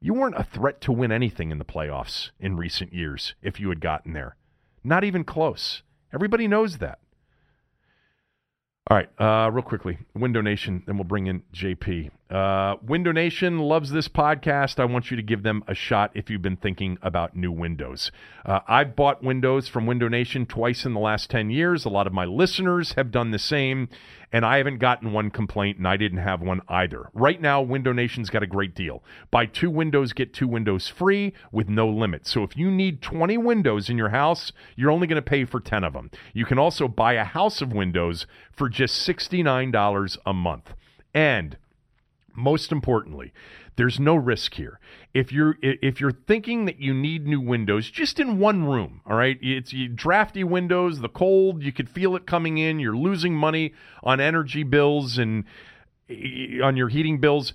You 0.00 0.12
weren't 0.12 0.40
a 0.40 0.42
threat 0.42 0.80
to 0.80 0.92
win 0.92 1.12
anything 1.12 1.52
in 1.52 1.58
the 1.58 1.64
playoffs 1.64 2.30
in 2.40 2.56
recent 2.56 2.92
years 2.92 3.36
if 3.42 3.60
you 3.60 3.68
had 3.68 3.80
gotten 3.80 4.12
there. 4.12 4.34
Not 4.82 5.04
even 5.04 5.22
close. 5.22 5.84
Everybody 6.12 6.48
knows 6.48 6.78
that. 6.78 6.98
All 8.88 8.96
right, 8.96 9.08
uh, 9.18 9.50
real 9.50 9.64
quickly, 9.64 9.98
Window 10.14 10.40
Nation, 10.40 10.84
then 10.86 10.96
we'll 10.96 11.02
bring 11.02 11.26
in 11.26 11.42
JP. 11.52 12.08
Uh, 12.30 12.76
Window 12.86 13.10
Nation 13.10 13.58
loves 13.58 13.90
this 13.90 14.06
podcast. 14.06 14.78
I 14.78 14.84
want 14.84 15.10
you 15.10 15.16
to 15.16 15.24
give 15.24 15.42
them 15.42 15.64
a 15.66 15.74
shot 15.74 16.12
if 16.14 16.30
you've 16.30 16.42
been 16.42 16.56
thinking 16.56 16.96
about 17.02 17.34
new 17.34 17.50
windows. 17.50 18.12
Uh, 18.44 18.60
I've 18.68 18.94
bought 18.94 19.24
windows 19.24 19.66
from 19.66 19.86
Window 19.86 20.06
Nation 20.06 20.46
twice 20.46 20.84
in 20.84 20.94
the 20.94 21.00
last 21.00 21.30
10 21.30 21.50
years. 21.50 21.84
A 21.84 21.88
lot 21.88 22.06
of 22.06 22.12
my 22.12 22.26
listeners 22.26 22.92
have 22.92 23.10
done 23.10 23.32
the 23.32 23.40
same 23.40 23.88
and 24.32 24.44
I 24.44 24.58
haven't 24.58 24.78
gotten 24.78 25.12
one 25.12 25.30
complaint, 25.30 25.78
and 25.78 25.86
I 25.86 25.96
didn't 25.96 26.18
have 26.18 26.40
one 26.40 26.60
either. 26.68 27.08
Right 27.12 27.40
now, 27.40 27.62
Window 27.62 27.92
Nation's 27.92 28.30
got 28.30 28.42
a 28.42 28.46
great 28.46 28.74
deal. 28.74 29.02
Buy 29.30 29.46
two 29.46 29.70
windows, 29.70 30.12
get 30.12 30.34
two 30.34 30.48
windows 30.48 30.88
free 30.88 31.32
with 31.52 31.68
no 31.68 31.88
limit. 31.88 32.26
So 32.26 32.42
if 32.42 32.56
you 32.56 32.70
need 32.70 33.02
20 33.02 33.38
windows 33.38 33.88
in 33.88 33.96
your 33.96 34.10
house, 34.10 34.52
you're 34.74 34.90
only 34.90 35.06
going 35.06 35.16
to 35.16 35.22
pay 35.22 35.44
for 35.44 35.60
10 35.60 35.84
of 35.84 35.92
them. 35.92 36.10
You 36.32 36.44
can 36.44 36.58
also 36.58 36.88
buy 36.88 37.14
a 37.14 37.24
house 37.24 37.60
of 37.60 37.72
windows 37.72 38.26
for 38.52 38.68
just 38.68 39.06
$69 39.06 40.18
a 40.26 40.32
month. 40.32 40.74
And 41.14 41.56
most 42.34 42.70
importantly, 42.70 43.32
there's 43.76 44.00
no 44.00 44.16
risk 44.16 44.54
here. 44.54 44.80
If 45.14 45.32
you're 45.32 45.56
if 45.62 46.00
you're 46.00 46.12
thinking 46.12 46.64
that 46.64 46.80
you 46.80 46.92
need 46.92 47.26
new 47.26 47.40
windows 47.40 47.90
just 47.90 48.18
in 48.18 48.38
one 48.38 48.64
room, 48.64 49.02
all 49.06 49.16
right? 49.16 49.38
It's 49.40 49.72
drafty 49.94 50.44
windows, 50.44 51.00
the 51.00 51.08
cold, 51.08 51.62
you 51.62 51.72
could 51.72 51.88
feel 51.88 52.16
it 52.16 52.26
coming 52.26 52.58
in, 52.58 52.80
you're 52.80 52.96
losing 52.96 53.34
money 53.34 53.74
on 54.02 54.20
energy 54.20 54.62
bills 54.62 55.18
and 55.18 55.44
on 56.10 56.76
your 56.76 56.88
heating 56.88 57.18
bills. 57.20 57.52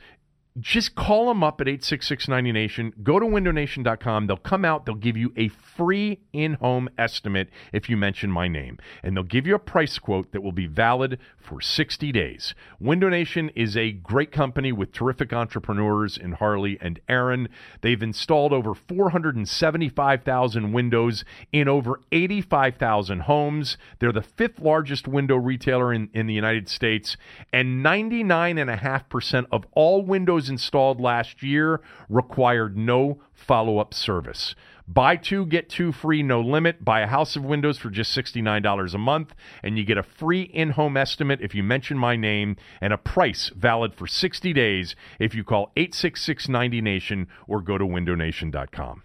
Just 0.59 0.95
call 0.95 1.27
them 1.27 1.43
up 1.43 1.61
at 1.61 1.67
866-90nation 1.67 3.03
go 3.03 3.19
to 3.19 3.25
windownation.com 3.25 4.27
they'll 4.27 4.37
come 4.37 4.65
out. 4.65 4.85
They'll 4.85 4.95
give 4.95 5.17
you 5.17 5.33
a 5.35 5.49
free 5.49 6.19
in-home 6.33 6.89
estimate 6.97 7.49
if 7.73 7.89
you 7.89 7.97
mention 7.97 8.31
my 8.31 8.47
name. 8.47 8.77
And 9.03 9.15
they'll 9.15 9.23
give 9.23 9.47
you 9.47 9.55
a 9.55 9.59
price 9.59 9.99
quote 9.99 10.31
that 10.31 10.41
will 10.41 10.51
be 10.51 10.67
valid 10.67 11.19
for 11.37 11.61
60 11.61 12.11
days. 12.11 12.53
Window 12.79 13.09
nation 13.09 13.49
is 13.55 13.75
a 13.75 13.91
great 13.91 14.31
company 14.31 14.71
with 14.71 14.91
terrific 14.91 15.33
entrepreneurs 15.33 16.17
in 16.17 16.33
harley 16.33 16.77
and 16.81 16.99
aaron. 17.09 17.49
They've 17.81 18.01
installed 18.01 18.53
over 18.53 18.73
475000 18.73 20.71
windows 20.71 21.25
in 21.51 21.67
over 21.67 22.01
85000 22.11 23.21
homes. 23.21 23.77
They're 23.99 24.11
the 24.11 24.21
fifth 24.21 24.59
largest 24.59 25.07
window 25.07 25.35
retailer 25.35 25.93
in, 25.93 26.09
in 26.13 26.27
the 26.27 26.33
united 26.33 26.69
states. 26.69 27.17
And 27.51 27.83
99.5% 27.83 29.45
of 29.51 29.65
all 29.73 30.03
windows 30.03 30.40
installed 30.49 30.99
last 30.99 31.43
year 31.43 31.81
required 32.09 32.77
no 32.77 33.21
follow 33.33 33.79
up 33.79 33.93
service. 33.93 34.55
Buy 34.87 35.15
two, 35.15 35.45
get 35.45 35.69
two 35.69 35.93
free, 35.93 36.21
no 36.21 36.41
limit. 36.41 36.83
Buy 36.83 36.99
a 36.99 37.07
house 37.07 37.37
of 37.37 37.45
windows 37.45 37.77
for 37.77 37.89
just 37.89 38.15
$69 38.17 38.93
a 38.93 38.97
month, 38.97 39.33
and 39.63 39.77
you 39.77 39.85
get 39.85 39.97
a 39.97 40.03
free 40.03 40.41
in 40.41 40.71
home 40.71 40.97
estimate 40.97 41.39
if 41.41 41.55
you 41.55 41.63
mention 41.63 41.97
my 41.97 42.17
name 42.17 42.57
and 42.81 42.91
a 42.91 42.97
price 42.97 43.51
valid 43.55 43.93
for 43.93 44.05
60 44.05 44.51
days 44.51 44.95
if 45.17 45.33
you 45.33 45.45
call 45.45 45.71
866 45.77 46.49
90 46.49 46.81
Nation 46.81 47.27
or 47.47 47.61
go 47.61 47.77
to 47.77 47.85
windownation.com. 47.85 49.03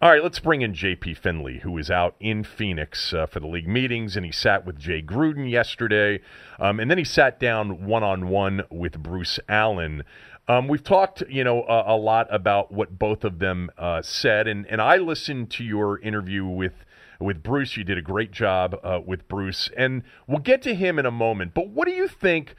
All 0.00 0.10
right, 0.10 0.22
let's 0.22 0.38
bring 0.38 0.62
in 0.62 0.74
JP 0.74 1.18
Finlay, 1.18 1.58
who 1.58 1.76
is 1.76 1.90
out 1.90 2.14
in 2.20 2.44
Phoenix 2.44 3.12
uh, 3.12 3.26
for 3.26 3.40
the 3.40 3.48
league 3.48 3.66
meetings, 3.66 4.16
and 4.16 4.24
he 4.24 4.30
sat 4.30 4.64
with 4.64 4.78
Jay 4.78 5.02
Gruden 5.02 5.50
yesterday, 5.50 6.20
um, 6.60 6.78
and 6.78 6.88
then 6.88 6.98
he 6.98 7.04
sat 7.04 7.40
down 7.40 7.84
one 7.84 8.04
on 8.04 8.28
one 8.28 8.62
with 8.70 9.02
Bruce 9.02 9.40
Allen. 9.48 10.04
Um, 10.48 10.66
we've 10.66 10.82
talked, 10.82 11.22
you 11.28 11.44
know, 11.44 11.62
a, 11.68 11.94
lot 11.94 12.26
about 12.30 12.72
what 12.72 12.98
both 12.98 13.22
of 13.22 13.38
them 13.38 13.68
uh, 13.76 14.00
said, 14.00 14.48
and, 14.48 14.66
and 14.66 14.80
I 14.80 14.96
listened 14.96 15.50
to 15.52 15.64
your 15.64 16.00
interview 16.00 16.46
with 16.46 16.72
with 17.20 17.42
Bruce. 17.42 17.76
You 17.76 17.84
did 17.84 17.98
a 17.98 18.02
great 18.02 18.30
job 18.30 18.80
uh, 18.82 19.00
with 19.04 19.28
Bruce, 19.28 19.68
and 19.76 20.04
we'll 20.26 20.38
get 20.38 20.62
to 20.62 20.74
him 20.74 20.98
in 20.98 21.04
a 21.04 21.10
moment. 21.10 21.52
But 21.52 21.68
what 21.68 21.86
do 21.86 21.92
you 21.92 22.08
think, 22.08 22.54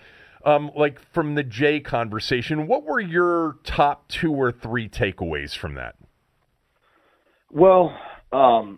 um, 0.46 0.70
like 0.76 1.00
from 1.14 1.34
the 1.34 1.44
Jay 1.44 1.80
conversation? 1.80 2.68
What 2.68 2.84
were 2.84 3.00
your 3.00 3.58
top 3.64 4.08
two 4.08 4.34
or 4.34 4.52
three 4.52 4.88
takeaways 4.88 5.58
from 5.58 5.74
that? 5.74 5.96
Well, 7.52 7.98
um, 8.32 8.78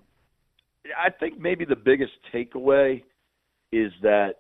I 0.98 1.10
think 1.10 1.38
maybe 1.38 1.66
the 1.66 1.76
biggest 1.76 2.14
takeaway 2.34 3.04
is 3.74 3.92
that 4.04 4.36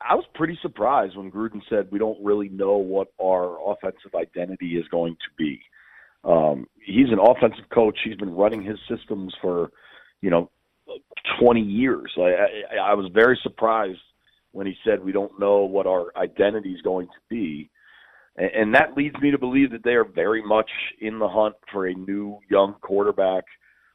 I 0.00 0.14
was 0.14 0.24
pretty 0.34 0.58
surprised 0.62 1.16
when 1.16 1.30
Gruden 1.30 1.62
said 1.68 1.88
we 1.90 1.98
don't 1.98 2.22
really 2.24 2.48
know 2.48 2.76
what 2.76 3.08
our 3.20 3.58
offensive 3.70 4.14
identity 4.14 4.76
is 4.76 4.86
going 4.88 5.14
to 5.14 5.28
be. 5.36 5.60
Um, 6.24 6.66
he's 6.84 7.10
an 7.10 7.18
offensive 7.20 7.68
coach. 7.72 7.98
He's 8.04 8.16
been 8.16 8.34
running 8.34 8.62
his 8.62 8.78
systems 8.88 9.34
for, 9.40 9.70
you 10.20 10.30
know, 10.30 10.50
20 11.40 11.60
years. 11.60 12.12
I, 12.16 12.20
I, 12.20 12.90
I 12.90 12.94
was 12.94 13.10
very 13.12 13.38
surprised 13.42 14.00
when 14.52 14.66
he 14.66 14.74
said 14.84 15.04
we 15.04 15.12
don't 15.12 15.38
know 15.38 15.64
what 15.64 15.86
our 15.86 16.06
identity 16.16 16.72
is 16.72 16.82
going 16.82 17.06
to 17.06 17.20
be. 17.28 17.70
And, 18.36 18.50
and 18.54 18.74
that 18.74 18.96
leads 18.96 19.16
me 19.20 19.30
to 19.30 19.38
believe 19.38 19.70
that 19.72 19.84
they 19.84 19.94
are 19.94 20.04
very 20.04 20.42
much 20.42 20.70
in 21.00 21.18
the 21.18 21.28
hunt 21.28 21.54
for 21.72 21.86
a 21.86 21.94
new 21.94 22.38
young 22.50 22.74
quarterback, 22.80 23.44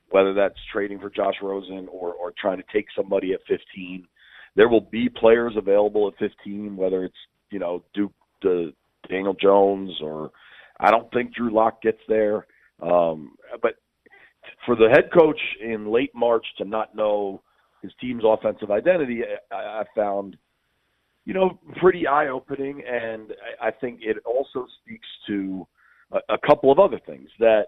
whether 0.09 0.33
that's 0.33 0.59
trading 0.71 0.99
for 0.99 1.09
Josh 1.09 1.35
Rosen 1.41 1.87
or, 1.91 2.13
or 2.13 2.33
trying 2.39 2.57
to 2.57 2.65
take 2.71 2.85
somebody 2.95 3.33
at 3.33 3.39
15 3.47 4.07
there 4.55 4.69
will 4.69 4.81
be 4.81 5.09
players 5.09 5.53
available 5.57 6.07
at 6.07 6.17
15, 6.19 6.75
whether 6.75 7.03
it's 7.03 7.15
you 7.49 7.59
know 7.59 7.83
Duke 7.93 8.13
Daniel 9.09 9.35
Jones 9.39 9.91
or 10.01 10.31
I 10.79 10.89
don't 10.89 11.11
think 11.13 11.33
Drew 11.33 11.53
Lock 11.53 11.81
gets 11.81 11.99
there. 12.07 12.47
Um, 12.81 13.35
but 13.61 13.75
for 14.65 14.75
the 14.75 14.89
head 14.89 15.09
coach 15.13 15.39
in 15.61 15.91
late 15.91 16.11
March 16.15 16.45
to 16.57 16.65
not 16.65 16.95
know 16.95 17.41
his 17.81 17.91
team's 17.99 18.23
offensive 18.25 18.71
identity, 18.71 19.21
I, 19.51 19.55
I 19.55 19.83
found 19.95 20.37
you 21.25 21.33
know 21.33 21.59
pretty 21.79 22.07
eye 22.07 22.29
opening, 22.29 22.81
and 22.87 23.33
I, 23.61 23.67
I 23.67 23.71
think 23.71 23.99
it 24.01 24.17
also 24.25 24.65
speaks 24.81 25.07
to 25.27 25.67
a, 26.11 26.33
a 26.33 26.37
couple 26.45 26.71
of 26.71 26.79
other 26.79 26.99
things 27.05 27.29
that 27.39 27.67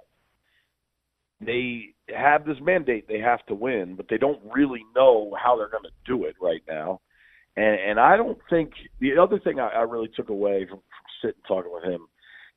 they 1.40 1.93
have 2.10 2.46
this 2.46 2.58
mandate 2.62 3.08
they 3.08 3.20
have 3.20 3.46
to 3.48 3.56
win, 3.56 3.96
but 3.96 4.08
they 4.10 4.18
don't 4.18 4.40
really 4.54 4.84
know 4.96 5.36
how 5.42 5.58
they're 5.58 5.70
going 5.70 5.84
to 5.84 5.90
do 6.06 6.26
it 6.26 6.36
right 6.42 6.62
now. 6.68 7.00
And 7.56 7.80
and 7.80 8.00
I 8.00 8.18
don't 8.18 8.40
think 8.50 8.72
the 9.00 9.18
other 9.18 9.40
thing 9.40 9.60
I, 9.60 9.70
I 9.70 9.82
really 9.82 10.10
took 10.16 10.30
away 10.30 10.66
from, 10.68 10.80
from 10.80 11.06
sitting 11.22 11.42
talking 11.48 11.72
with 11.72 11.84
him, 11.84 12.08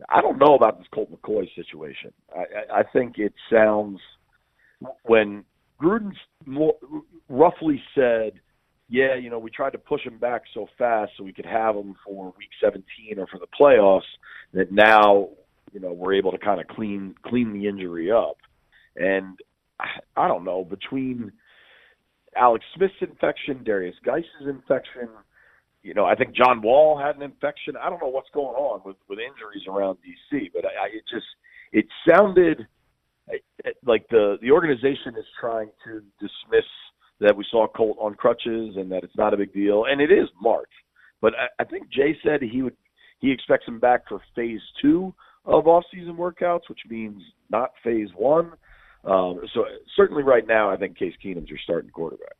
I 0.09 0.20
don't 0.20 0.38
know 0.38 0.54
about 0.54 0.78
this 0.78 0.88
Colt 0.92 1.11
McCoy 1.12 1.46
situation. 1.54 2.12
I, 2.35 2.40
I, 2.40 2.80
I 2.80 2.82
think 2.92 3.18
it 3.18 3.35
sounds 3.50 4.00
when 5.04 5.44
Gruden 5.80 6.12
roughly 7.28 7.82
said, 7.94 8.32
"Yeah, 8.88 9.14
you 9.14 9.30
know, 9.30 9.38
we 9.38 9.50
tried 9.50 9.72
to 9.72 9.78
push 9.78 10.02
him 10.02 10.18
back 10.18 10.42
so 10.54 10.66
fast 10.78 11.12
so 11.16 11.24
we 11.24 11.32
could 11.32 11.46
have 11.46 11.76
him 11.76 11.94
for 12.04 12.32
Week 12.38 12.50
17 12.62 13.18
or 13.18 13.26
for 13.26 13.38
the 13.38 13.46
playoffs 13.59 14.00
that 14.54 14.72
now, 14.72 15.28
you 15.72 15.80
know, 15.80 15.92
we're 15.92 16.14
able 16.14 16.32
to 16.32 16.38
kind 16.38 16.61
of 16.61 16.66
clean 16.68 17.14
clean 17.22 17.52
the 17.52 17.68
injury 17.68 18.11
up." 18.11 18.38
And 18.96 19.38
I 20.16 20.28
don't 20.28 20.44
know 20.44 20.64
between 20.64 21.32
Alex 22.37 22.64
Smith's 22.74 22.94
infection, 23.00 23.62
Darius 23.64 23.96
Guice's 24.04 24.48
infection. 24.48 25.09
You 25.82 25.94
know, 25.94 26.04
I 26.04 26.14
think 26.14 26.35
John 26.35 26.62
Wall 26.62 26.98
had 26.98 27.16
an 27.16 27.22
infection. 27.22 27.74
I 27.76 27.88
don't 27.88 28.00
know 28.00 28.09
what's 28.09 28.30
going 28.35 28.56
on 28.56 28.80
with 28.85 28.96
with 29.09 29.18
injuries 29.18 29.66
around 29.68 29.98
DC, 29.98 30.50
but 30.52 30.64
I, 30.64 30.68
I 30.68 30.87
it 30.87 31.04
just 31.11 31.26
it 31.72 31.87
sounded 32.09 32.66
like 33.85 34.06
the 34.11 34.37
the 34.40 34.50
organization 34.50 35.14
is 35.18 35.24
trying 35.40 35.70
to 35.85 36.02
dismiss 36.20 36.66
that 37.20 37.37
we 37.37 37.44
saw 37.50 37.66
Colt 37.66 37.96
on 38.00 38.14
crutches 38.14 38.76
and 38.76 38.90
that 38.92 39.02
it's 39.02 39.16
not 39.16 39.32
a 39.32 39.37
big 39.37 39.52
deal, 39.52 39.85
and 39.88 40.00
it 40.00 40.12
is 40.12 40.28
March. 40.40 40.70
But 41.20 41.35
I, 41.35 41.62
I 41.62 41.64
think 41.64 41.88
Jay 41.88 42.16
said 42.24 42.42
he 42.42 42.62
would 42.62 42.76
he 43.18 43.30
expects 43.30 43.66
him 43.66 43.78
back 43.78 44.09
for 44.09 44.20
phase 44.35 44.61
two 44.82 45.14
of 45.44 45.66
off 45.66 45.85
season 45.92 46.16
workouts, 46.16 46.68
which 46.68 46.80
means 46.88 47.22
not 47.50 47.70
phase 47.82 48.09
one. 48.16 48.52
Um, 49.07 49.40
so 49.55 49.64
certainly 49.95 50.23
right 50.23 50.47
now, 50.47 50.71
I 50.71 50.77
think 50.77 50.99
Case 50.99 51.14
Keenum's 51.25 51.49
your 51.49 51.59
starting 51.62 51.90
quarterback. 51.90 52.35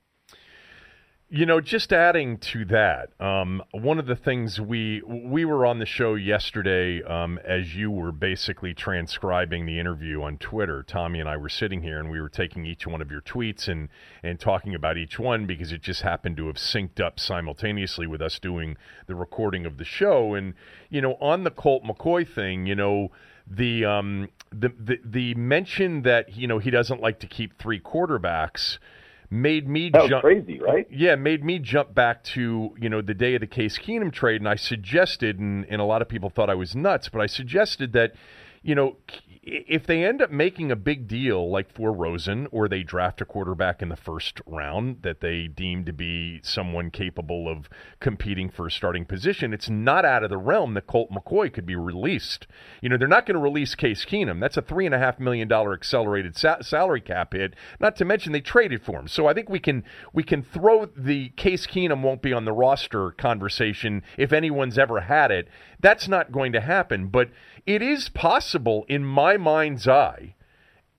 You 1.29 1.45
know, 1.45 1.61
just 1.61 1.93
adding 1.93 2.39
to 2.39 2.65
that, 2.67 3.09
um, 3.21 3.61
one 3.73 3.99
of 3.99 4.07
the 4.07 4.15
things 4.15 4.61
we 4.61 5.03
we 5.03 5.45
were 5.45 5.67
on 5.67 5.81
the 5.81 5.87
show 5.87 6.15
yesterday 6.15 7.03
um, 7.03 7.41
as 7.45 7.75
you 7.75 7.91
were 7.91 8.13
basically 8.13 8.75
transcribing 8.75 9.67
the 9.67 9.81
interview 9.81 10.23
on 10.23 10.39
Twitter. 10.39 10.85
Tommy 10.85 11.19
and 11.19 11.29
I 11.29 11.37
were 11.37 11.49
sitting 11.49 11.83
here 11.83 11.99
and 11.99 12.13
we 12.13 12.21
were 12.21 12.29
taking 12.29 12.65
each 12.65 12.87
one 12.87 13.03
of 13.03 13.11
your 13.11 13.23
tweets 13.23 13.67
and 13.67 13.89
and 14.23 14.39
talking 14.39 14.73
about 14.73 14.97
each 14.97 15.19
one 15.19 15.47
because 15.47 15.73
it 15.73 15.83
just 15.83 16.03
happened 16.03 16.37
to 16.37 16.47
have 16.47 16.57
synced 16.57 17.01
up 17.01 17.19
simultaneously 17.19 18.07
with 18.07 18.23
us 18.23 18.39
doing 18.39 18.77
the 19.09 19.17
recording 19.17 19.67
of 19.67 19.79
the 19.79 19.85
show. 19.85 20.35
And 20.35 20.55
you 20.91 21.01
know, 21.01 21.15
on 21.21 21.43
the 21.43 21.51
Colt 21.51 21.83
McCoy 21.83 22.29
thing, 22.29 22.67
you 22.67 22.77
know 22.77 23.11
the 23.47 23.85
um 23.85 24.29
the, 24.51 24.73
the 24.79 24.99
the 25.05 25.35
mention 25.35 26.03
that 26.03 26.37
you 26.37 26.47
know 26.47 26.59
he 26.59 26.71
doesn't 26.71 27.01
like 27.01 27.21
to 27.21 27.27
keep 27.27 27.59
three 27.59 27.81
quarterbacks 27.81 28.79
made 29.31 29.69
me 29.69 29.91
jump 29.91 30.23
crazy, 30.23 30.61
right? 30.61 30.87
Yeah, 30.91 31.17
made 31.17 31.45
me 31.45 31.59
jump 31.59 31.95
back 31.95 32.23
to 32.25 32.75
you 32.79 32.89
know 32.89 33.03
the 33.03 33.15
day 33.15 33.35
of 33.35 33.41
the 33.41 33.47
Case 33.47 33.79
Keenum 33.79 34.13
trade, 34.13 34.41
and 34.41 34.49
I 34.49 34.57
suggested, 34.57 35.39
and, 35.39 35.67
and 35.69 35.81
a 35.81 35.85
lot 35.85 36.03
of 36.03 36.09
people 36.09 36.31
thought 36.31 36.51
I 36.51 36.55
was 36.55 36.75
nuts, 36.75 37.09
but 37.09 37.21
I 37.21 37.27
suggested 37.27 37.93
that 37.93 38.15
you 38.63 38.75
know 38.75 38.97
if 39.47 39.87
they 39.87 40.03
end 40.05 40.21
up 40.21 40.33
making 40.33 40.73
a 40.73 40.77
big 40.77 41.07
deal 41.07 41.49
like 41.49 41.73
for 41.73 41.93
Rosen, 41.93 42.49
or 42.51 42.69
they 42.69 42.83
draft 42.83 43.21
a 43.21 43.25
quarterback 43.25 43.81
in 43.81 43.89
the 43.89 43.97
first 43.97 44.41
round 44.45 45.03
that 45.03 45.21
they 45.21 45.47
deem 45.47 45.85
to 45.85 45.93
be 45.93 46.41
someone 46.43 46.91
capable 46.91 47.49
of 47.49 47.69
competing 48.01 48.51
for 48.51 48.67
a 48.67 48.71
starting 48.73 49.05
position, 49.05 49.55
it's 49.55 49.71
not 49.71 50.05
out 50.05 50.25
of 50.25 50.31
the 50.31 50.37
realm 50.37 50.75
that 50.75 50.89
Colt 50.89 51.11
McCoy 51.13 51.53
could 51.53 51.65
be 51.65 51.77
released. 51.77 52.49
You 52.83 52.89
know, 52.89 52.97
they're 52.97 53.07
not 53.07 53.25
going 53.25 53.37
to 53.37 53.41
release 53.41 53.77
Case 53.77 54.05
Keenum. 54.05 54.41
That's 54.41 54.57
a 54.57 54.63
three 54.63 54.85
and 54.85 54.95
a 54.95 54.99
half 54.99 55.21
million 55.21 55.47
dollar 55.47 55.75
accelerated 55.75 56.37
sa- 56.37 56.63
salary 56.63 57.01
cap 57.01 57.33
hit. 57.33 57.55
Not 57.79 57.95
to 57.97 58.05
mention 58.05 58.33
they 58.33 58.41
traded 58.41 58.83
for 58.83 58.99
him. 58.99 59.07
So 59.07 59.29
I 59.29 59.35
think 59.35 59.49
we 59.49 59.61
can 59.61 59.85
we 60.13 60.25
can 60.25 60.43
throw 60.43 60.87
the 60.87 61.29
Case 61.31 61.69
Keenum 61.69 62.03
won't 62.03 62.21
be 62.21 62.33
on 62.33 62.47
the 62.47 62.53
roster 62.53 63.13
conversation 63.13 64.03
if 64.19 64.33
anyone's 64.33 64.77
ever 64.77 65.03
had 65.03 65.31
it. 65.31 65.49
That's 65.81 66.09
not 66.09 66.33
going 66.33 66.53
to 66.53 66.61
happen, 66.61 67.09
but 67.09 67.31
it 67.67 67.83
is 67.83 68.09
possible 68.09 68.85
in 68.89 69.05
my 69.05 69.37
mind's 69.37 69.87
eye, 69.87 70.35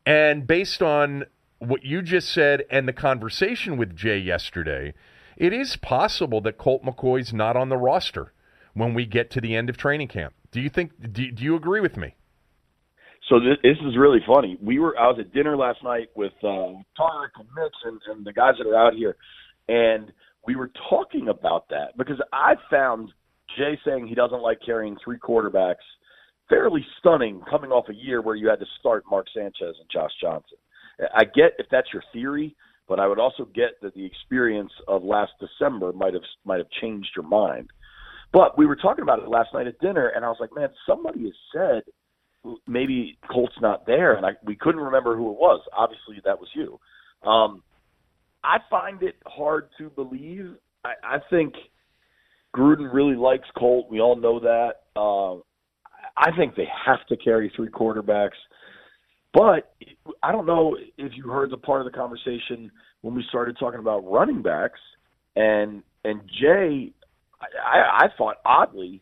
and 0.05 0.47
based 0.47 0.81
on 0.81 1.25
what 1.59 1.83
you 1.83 2.01
just 2.01 2.29
said 2.29 2.63
and 2.69 2.87
the 2.87 2.93
conversation 2.93 3.77
with 3.77 3.95
Jay 3.95 4.17
yesterday, 4.17 4.93
it 5.35 5.53
is 5.53 5.75
possible 5.75 6.41
that 6.41 6.57
Colt 6.57 6.83
McCoy's 6.83 7.33
not 7.33 7.55
on 7.55 7.69
the 7.69 7.77
roster 7.77 8.33
when 8.73 8.93
we 8.93 9.05
get 9.05 9.31
to 9.31 9.41
the 9.41 9.55
end 9.55 9.69
of 9.69 9.77
training 9.77 10.07
camp. 10.07 10.33
Do 10.51 10.61
you 10.61 10.69
think? 10.69 10.91
Do, 11.13 11.31
do 11.31 11.43
you 11.43 11.55
agree 11.55 11.81
with 11.81 11.97
me? 11.97 12.15
So 13.29 13.39
this, 13.39 13.57
this 13.61 13.77
is 13.85 13.97
really 13.97 14.19
funny. 14.25 14.57
We 14.61 14.79
were 14.79 14.97
I 14.97 15.07
was 15.07 15.17
at 15.19 15.33
dinner 15.33 15.57
last 15.57 15.83
night 15.83 16.09
with 16.15 16.33
uh, 16.43 16.77
Tarik 16.95 17.33
and 17.37 17.47
Mitch 17.55 17.75
and, 17.83 17.99
and 18.07 18.25
the 18.25 18.33
guys 18.33 18.53
that 18.57 18.67
are 18.67 18.77
out 18.77 18.93
here, 18.93 19.17
and 19.67 20.11
we 20.45 20.55
were 20.55 20.71
talking 20.89 21.27
about 21.27 21.69
that 21.69 21.97
because 21.97 22.21
I 22.31 22.53
found 22.69 23.11
Jay 23.57 23.79
saying 23.85 24.07
he 24.07 24.15
doesn't 24.15 24.41
like 24.41 24.59
carrying 24.65 24.97
three 25.03 25.17
quarterbacks 25.17 25.75
fairly 26.49 26.85
stunning 26.99 27.41
coming 27.49 27.71
off 27.71 27.89
a 27.89 27.93
year 27.93 28.21
where 28.21 28.35
you 28.35 28.47
had 28.47 28.59
to 28.59 28.65
start 28.79 29.03
Mark 29.09 29.27
Sanchez 29.33 29.75
and 29.79 29.89
Josh 29.91 30.11
Johnson. 30.21 30.57
I 31.13 31.25
get 31.25 31.53
if 31.59 31.67
that's 31.69 31.87
your 31.93 32.03
theory, 32.11 32.55
but 32.87 32.99
I 32.99 33.07
would 33.07 33.19
also 33.19 33.45
get 33.53 33.79
that 33.81 33.93
the 33.93 34.05
experience 34.05 34.71
of 34.87 35.03
last 35.03 35.33
December 35.39 35.93
might 35.93 36.13
have 36.13 36.23
might 36.45 36.57
have 36.57 36.69
changed 36.81 37.09
your 37.15 37.27
mind. 37.27 37.69
But 38.33 38.57
we 38.57 38.65
were 38.65 38.75
talking 38.75 39.03
about 39.03 39.19
it 39.19 39.29
last 39.29 39.53
night 39.53 39.67
at 39.67 39.79
dinner, 39.79 40.11
and 40.15 40.25
I 40.25 40.29
was 40.29 40.37
like, 40.39 40.53
man, 40.55 40.69
somebody 40.87 41.23
has 41.23 41.33
said 41.53 41.83
maybe 42.67 43.17
Colt's 43.29 43.55
not 43.61 43.85
there, 43.85 44.15
and 44.15 44.25
I, 44.25 44.31
we 44.43 44.55
couldn't 44.55 44.81
remember 44.81 45.15
who 45.15 45.31
it 45.31 45.37
was. 45.37 45.61
Obviously, 45.75 46.21
that 46.25 46.39
was 46.39 46.49
you. 46.53 46.79
Um, 47.29 47.63
I 48.43 48.57
find 48.69 49.03
it 49.03 49.15
hard 49.25 49.69
to 49.77 49.89
believe. 49.89 50.55
I, 50.83 50.93
I 51.03 51.17
think 51.29 51.53
Gruden 52.57 52.91
really 52.91 53.15
likes 53.15 53.47
Colt. 53.57 53.87
We 53.89 54.01
all 54.01 54.15
know 54.15 54.39
that. 54.39 54.73
Uh, 54.95 55.35
I 56.17 56.35
think 56.35 56.55
they 56.55 56.67
have 56.85 57.05
to 57.07 57.17
carry 57.17 57.51
three 57.55 57.69
quarterbacks. 57.69 58.31
But 59.33 59.75
I 60.23 60.31
don't 60.31 60.47
know 60.47 60.75
if 60.97 61.11
you 61.15 61.29
heard 61.29 61.51
the 61.51 61.57
part 61.57 61.85
of 61.85 61.91
the 61.91 61.95
conversation 61.95 62.71
when 63.01 63.13
we 63.13 63.23
started 63.29 63.57
talking 63.59 63.79
about 63.79 63.99
running 63.99 64.41
backs, 64.41 64.79
and 65.35 65.83
and 66.03 66.21
Jay, 66.41 66.91
I, 67.39 68.05
I 68.05 68.07
thought 68.17 68.37
oddly 68.45 69.01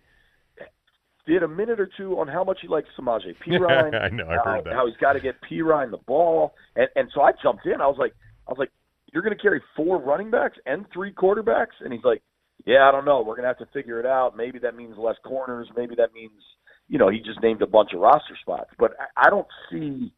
did 1.26 1.44
a 1.44 1.48
minute 1.48 1.80
or 1.80 1.90
two 1.98 2.20
on 2.20 2.28
how 2.28 2.44
much 2.44 2.60
he 2.62 2.68
likes 2.68 2.88
Samaje 3.00 3.34
Perine. 3.48 3.96
I 4.02 4.10
know, 4.10 4.28
I 4.28 4.38
heard 4.44 4.66
that. 4.66 4.74
How 4.74 4.86
he's 4.88 4.98
got 4.98 5.14
to 5.14 5.20
get 5.20 5.36
Perine 5.50 5.92
the 5.92 5.98
ball, 5.98 6.54
and 6.76 6.88
and 6.96 7.10
so 7.14 7.22
I 7.22 7.32
jumped 7.42 7.66
in. 7.66 7.80
I 7.80 7.88
was 7.88 7.98
like, 7.98 8.14
I 8.48 8.52
was 8.52 8.60
like, 8.60 8.72
you're 9.14 9.24
going 9.24 9.36
to 9.36 9.42
carry 9.42 9.62
four 9.76 10.02
running 10.02 10.32
backs 10.32 10.58
and 10.66 10.86
three 10.94 11.14
quarterbacks, 11.14 11.80
and 11.80 11.94
he's 11.94 12.04
like, 12.04 12.22
yeah, 12.66 12.88
I 12.88 12.92
don't 12.92 13.06
know. 13.06 13.22
We're 13.22 13.36
to 13.38 13.44
have 13.44 13.58
to 13.60 13.68
figure 13.74 14.00
it 14.00 14.06
out. 14.06 14.36
Maybe 14.36 14.60
that 14.60 14.76
means 14.76 14.98
less 14.98 15.16
corners. 15.24 15.68
Maybe 15.76 15.96
that 15.96 16.14
means 16.14 16.42
you 16.88 17.00
know, 17.00 17.10
he 17.10 17.20
just 17.20 17.42
named 17.42 17.62
a 17.62 17.68
bunch 17.68 17.94
of 17.94 18.00
roster 18.00 18.38
spots. 18.42 18.70
But 18.78 18.92
I, 19.00 19.28
I 19.28 19.30
don't 19.30 19.48
see, 19.72 20.14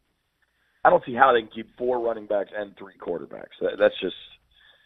I 0.84 0.90
don't 0.90 1.04
see 1.04 1.14
how 1.14 1.32
they 1.32 1.40
can 1.40 1.50
keep 1.50 1.76
four 1.76 2.00
running 2.00 2.26
backs 2.26 2.50
and 2.56 2.76
three 2.76 2.94
quarterbacks. 3.00 3.56
That, 3.60 3.72
that's 3.78 3.98
just. 4.00 4.16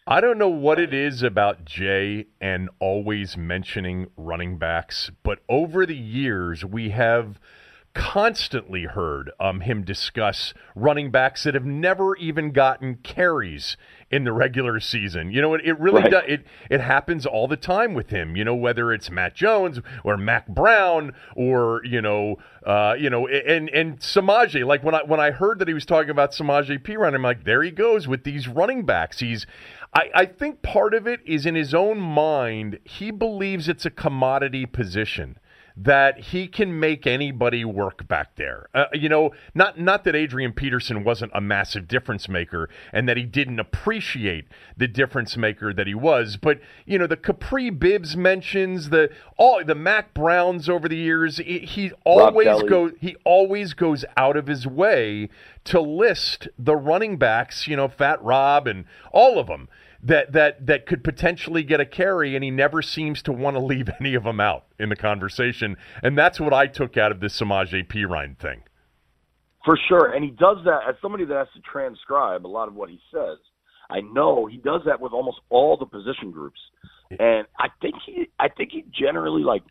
I 0.05 0.19
don't 0.19 0.37
know 0.37 0.49
what 0.49 0.79
it 0.79 0.93
is 0.93 1.23
about 1.23 1.63
Jay 1.63 2.25
and 2.41 2.69
always 2.79 3.37
mentioning 3.37 4.07
running 4.17 4.57
backs, 4.57 5.11
but 5.23 5.39
over 5.47 5.85
the 5.85 5.95
years 5.95 6.65
we 6.65 6.89
have 6.89 7.39
constantly 7.93 8.83
heard 8.83 9.31
um, 9.39 9.61
him 9.61 9.83
discuss 9.83 10.53
running 10.75 11.11
backs 11.11 11.43
that 11.43 11.53
have 11.53 11.65
never 11.65 12.15
even 12.17 12.51
gotten 12.51 12.95
carries 12.95 13.77
in 14.09 14.23
the 14.23 14.31
regular 14.31 14.79
season. 14.79 15.31
You 15.31 15.41
know, 15.41 15.53
it, 15.53 15.61
it 15.63 15.79
really 15.79 16.01
right. 16.01 16.11
does. 16.11 16.23
It 16.27 16.45
it 16.69 16.81
happens 16.81 17.25
all 17.25 17.47
the 17.47 17.57
time 17.57 17.93
with 17.93 18.09
him. 18.09 18.35
You 18.35 18.45
know, 18.45 18.55
whether 18.55 18.91
it's 18.91 19.09
Matt 19.09 19.35
Jones 19.35 19.79
or 20.03 20.17
Mack 20.17 20.47
Brown 20.47 21.13
or 21.35 21.81
you 21.83 22.01
know, 22.01 22.37
uh, 22.65 22.95
you 22.97 23.09
know, 23.09 23.27
and 23.27 23.69
and 23.69 23.99
Samaje. 23.99 24.65
Like 24.65 24.83
when 24.83 24.95
I 24.95 25.03
when 25.03 25.19
I 25.19 25.31
heard 25.31 25.59
that 25.59 25.67
he 25.67 25.73
was 25.73 25.85
talking 25.85 26.11
about 26.11 26.31
Samaje 26.31 26.79
Perine, 26.79 27.13
I'm 27.13 27.21
like, 27.21 27.43
there 27.43 27.63
he 27.63 27.71
goes 27.71 28.07
with 28.07 28.23
these 28.23 28.47
running 28.47 28.85
backs. 28.85 29.19
He's 29.19 29.45
I, 29.93 30.09
I 30.15 30.25
think 30.25 30.61
part 30.63 30.93
of 30.93 31.07
it 31.07 31.19
is 31.25 31.45
in 31.45 31.55
his 31.55 31.73
own 31.73 31.99
mind, 31.99 32.79
he 32.83 33.11
believes 33.11 33.69
it's 33.69 33.85
a 33.85 33.91
commodity 33.91 34.65
position 34.65 35.37
that 35.75 36.19
he 36.19 36.47
can 36.47 36.79
make 36.79 37.07
anybody 37.07 37.65
work 37.65 38.07
back 38.07 38.35
there. 38.35 38.67
Uh, 38.73 38.85
you 38.93 39.09
know, 39.09 39.31
not 39.55 39.79
not 39.79 40.03
that 40.03 40.15
Adrian 40.15 40.53
Peterson 40.53 41.03
wasn't 41.03 41.31
a 41.33 41.41
massive 41.41 41.87
difference 41.87 42.29
maker 42.29 42.69
and 42.91 43.09
that 43.09 43.17
he 43.17 43.23
didn't 43.23 43.59
appreciate 43.59 44.45
the 44.77 44.87
difference 44.87 45.35
maker 45.35 45.73
that 45.73 45.87
he 45.87 45.95
was, 45.95 46.37
but 46.37 46.59
you 46.85 46.99
know, 46.99 47.07
the 47.07 47.17
Kapri 47.17 47.77
Bibbs 47.77 48.15
mentions 48.15 48.89
the 48.89 49.09
all 49.37 49.63
the 49.63 49.75
Mack 49.75 50.13
Browns 50.13 50.69
over 50.69 50.87
the 50.87 50.97
years. 50.97 51.37
He, 51.37 51.59
he 51.59 51.91
always 52.05 52.63
goes 52.63 52.91
he 52.99 53.15
always 53.23 53.73
goes 53.73 54.05
out 54.15 54.37
of 54.37 54.47
his 54.47 54.67
way 54.67 55.29
to 55.65 55.81
list 55.81 56.47
the 56.57 56.75
running 56.75 57.17
backs. 57.17 57.67
You 57.67 57.77
know, 57.77 57.87
Fat 57.87 58.23
Rob 58.23 58.67
and 58.67 58.85
all 59.11 59.39
of 59.39 59.47
them 59.47 59.69
that 60.03 60.33
that 60.33 60.65
that 60.67 60.85
could 60.85 61.03
potentially 61.03 61.63
get 61.63 61.79
a 61.79 61.85
carry, 61.85 62.35
and 62.35 62.43
he 62.43 62.51
never 62.51 62.81
seems 62.81 63.21
to 63.23 63.31
want 63.31 63.55
to 63.55 63.63
leave 63.63 63.89
any 63.99 64.13
of 64.13 64.23
them 64.23 64.39
out 64.39 64.65
in 64.77 64.89
the 64.89 64.95
conversation. 64.95 65.77
And 66.03 66.17
that's 66.17 66.39
what 66.39 66.53
I 66.53 66.67
took 66.67 66.97
out 66.97 67.11
of 67.11 67.19
this 67.21 67.39
Samaje 67.39 67.87
Perine 67.87 68.37
thing. 68.37 68.63
For 69.65 69.77
sure, 69.87 70.13
and 70.13 70.23
he 70.25 70.31
does 70.31 70.57
that 70.65 70.81
as 70.89 70.95
somebody 71.01 71.23
that 71.25 71.37
has 71.37 71.47
to 71.55 71.61
transcribe 71.61 72.45
a 72.45 72.47
lot 72.47 72.67
of 72.67 72.75
what 72.75 72.89
he 72.89 72.99
says. 73.13 73.37
I 73.89 74.01
know 74.01 74.45
he 74.45 74.57
does 74.57 74.81
that 74.85 74.99
with 74.99 75.13
almost 75.13 75.39
all 75.49 75.77
the 75.77 75.85
position 75.85 76.31
groups, 76.31 76.59
and 77.11 77.47
I 77.57 77.67
think 77.81 77.95
he, 78.05 78.29
I 78.39 78.49
think 78.49 78.71
he 78.71 78.83
generally 78.91 79.43
like 79.43 79.63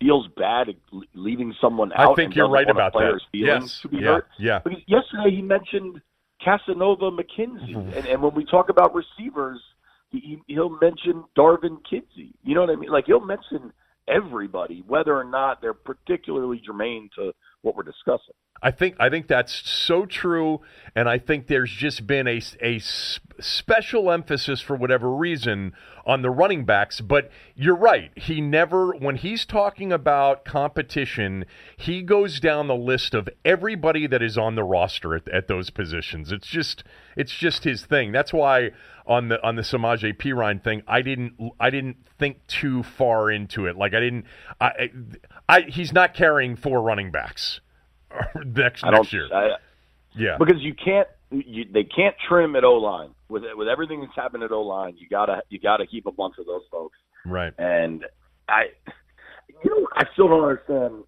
feels 0.00 0.26
bad 0.36 0.74
leaving 1.14 1.54
someone 1.60 1.92
out. 1.92 2.12
I 2.12 2.14
think 2.14 2.34
you're 2.34 2.48
right 2.48 2.68
about 2.68 2.94
that. 2.94 3.20
Yes, 3.32 3.84
yeah, 3.90 4.00
hurt. 4.00 4.28
yeah. 4.38 4.60
But 4.62 4.72
yesterday 4.86 5.36
he 5.36 5.42
mentioned 5.42 6.00
Casanova 6.44 7.10
McKenzie. 7.10 7.74
Mm-hmm. 7.74 7.92
And, 7.96 8.06
and 8.06 8.22
when 8.22 8.34
we 8.34 8.44
talk 8.44 8.68
about 8.68 8.94
receivers, 8.94 9.60
he, 10.10 10.38
he'll 10.46 10.78
mention 10.80 11.24
Darvin 11.36 11.78
Kidsy. 11.90 12.32
You 12.42 12.54
know 12.54 12.60
what 12.62 12.70
I 12.70 12.76
mean? 12.76 12.90
Like 12.90 13.06
he'll 13.06 13.24
mention 13.24 13.72
everybody, 14.08 14.84
whether 14.86 15.16
or 15.16 15.24
not 15.24 15.60
they're 15.60 15.74
particularly 15.74 16.62
germane 16.64 17.10
to 17.16 17.32
what 17.62 17.76
we're 17.76 17.82
discussing. 17.82 18.34
I 18.62 18.70
think 18.70 18.96
I 18.98 19.10
think 19.10 19.26
that's 19.26 19.68
so 19.68 20.06
true, 20.06 20.60
and 20.94 21.08
I 21.08 21.18
think 21.18 21.46
there's 21.46 21.70
just 21.70 22.06
been 22.06 22.26
a, 22.26 22.40
a 22.62 22.78
special 23.38 24.10
emphasis 24.10 24.60
for 24.60 24.76
whatever 24.76 25.10
reason 25.14 25.72
on 26.06 26.22
the 26.22 26.30
running 26.30 26.64
backs. 26.64 27.00
But 27.00 27.30
you're 27.54 27.76
right; 27.76 28.10
he 28.16 28.40
never, 28.40 28.92
when 28.92 29.16
he's 29.16 29.44
talking 29.44 29.92
about 29.92 30.44
competition, 30.44 31.44
he 31.76 32.02
goes 32.02 32.40
down 32.40 32.66
the 32.66 32.74
list 32.74 33.14
of 33.14 33.28
everybody 33.44 34.06
that 34.06 34.22
is 34.22 34.38
on 34.38 34.54
the 34.54 34.64
roster 34.64 35.14
at, 35.14 35.28
at 35.28 35.48
those 35.48 35.68
positions. 35.68 36.32
It's 36.32 36.46
just 36.48 36.82
it's 37.14 37.34
just 37.34 37.64
his 37.64 37.84
thing. 37.84 38.10
That's 38.10 38.32
why 38.32 38.70
on 39.06 39.28
the 39.28 39.42
on 39.46 39.56
the 39.56 39.62
Samaje 39.62 40.16
Perine 40.16 40.62
thing, 40.62 40.82
I 40.88 41.02
didn't 41.02 41.34
I 41.60 41.68
didn't 41.68 41.98
think 42.18 42.46
too 42.46 42.82
far 42.82 43.30
into 43.30 43.66
it. 43.66 43.76
Like 43.76 43.92
I 43.92 44.00
didn't 44.00 44.24
I, 44.60 44.90
I 45.46 45.60
he's 45.62 45.92
not 45.92 46.14
carrying 46.14 46.56
four 46.56 46.80
running 46.80 47.10
backs 47.10 47.60
next 48.44 48.84
next 48.84 49.12
year. 49.12 49.28
I, 49.32 49.56
yeah, 50.14 50.36
because 50.38 50.60
you 50.60 50.74
can't. 50.74 51.08
You, 51.30 51.64
they 51.72 51.82
can't 51.82 52.14
trim 52.28 52.54
at 52.54 52.62
O 52.62 52.74
line 52.74 53.10
with 53.28 53.42
with 53.56 53.68
everything 53.68 54.00
that's 54.00 54.14
happened 54.14 54.44
at 54.44 54.52
O 54.52 54.62
line. 54.62 54.94
You 54.96 55.08
gotta 55.08 55.42
you 55.48 55.58
gotta 55.58 55.86
keep 55.86 56.06
a 56.06 56.12
bunch 56.12 56.34
of 56.38 56.46
those 56.46 56.62
folks. 56.70 56.96
Right. 57.24 57.52
And 57.58 58.04
I, 58.48 58.66
you 59.64 59.70
know, 59.70 59.88
I 59.94 60.04
still 60.12 60.28
don't 60.28 60.44
understand 60.44 61.04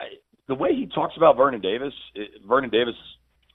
I, 0.00 0.04
the 0.46 0.54
way 0.54 0.74
he 0.74 0.86
talks 0.86 1.16
about 1.16 1.36
Vernon 1.36 1.60
Davis. 1.60 1.92
It, 2.14 2.30
Vernon 2.46 2.70
Davis 2.70 2.94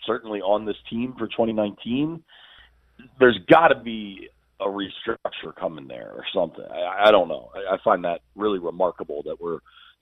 certainly 0.06 0.42
on 0.42 0.66
this 0.66 0.76
team 0.90 1.16
for 1.18 1.28
2019. 1.28 2.24
There's 3.20 3.40
got 3.50 3.70
to 3.70 3.76
be 3.76 4.30
a 4.66 4.68
restructure 4.68 5.56
coming 5.58 5.88
there 5.88 6.12
or 6.12 6.26
something. 6.34 6.66
I, 6.70 7.08
I 7.08 7.12
don't 7.12 7.28
know. 7.28 7.52
I, 7.56 7.76
I 7.76 7.78
find 7.84 8.04
that 8.04 8.22
really 8.36 8.60
remarkable 8.60 9.22
that 9.26 9.40
we're 9.40 9.60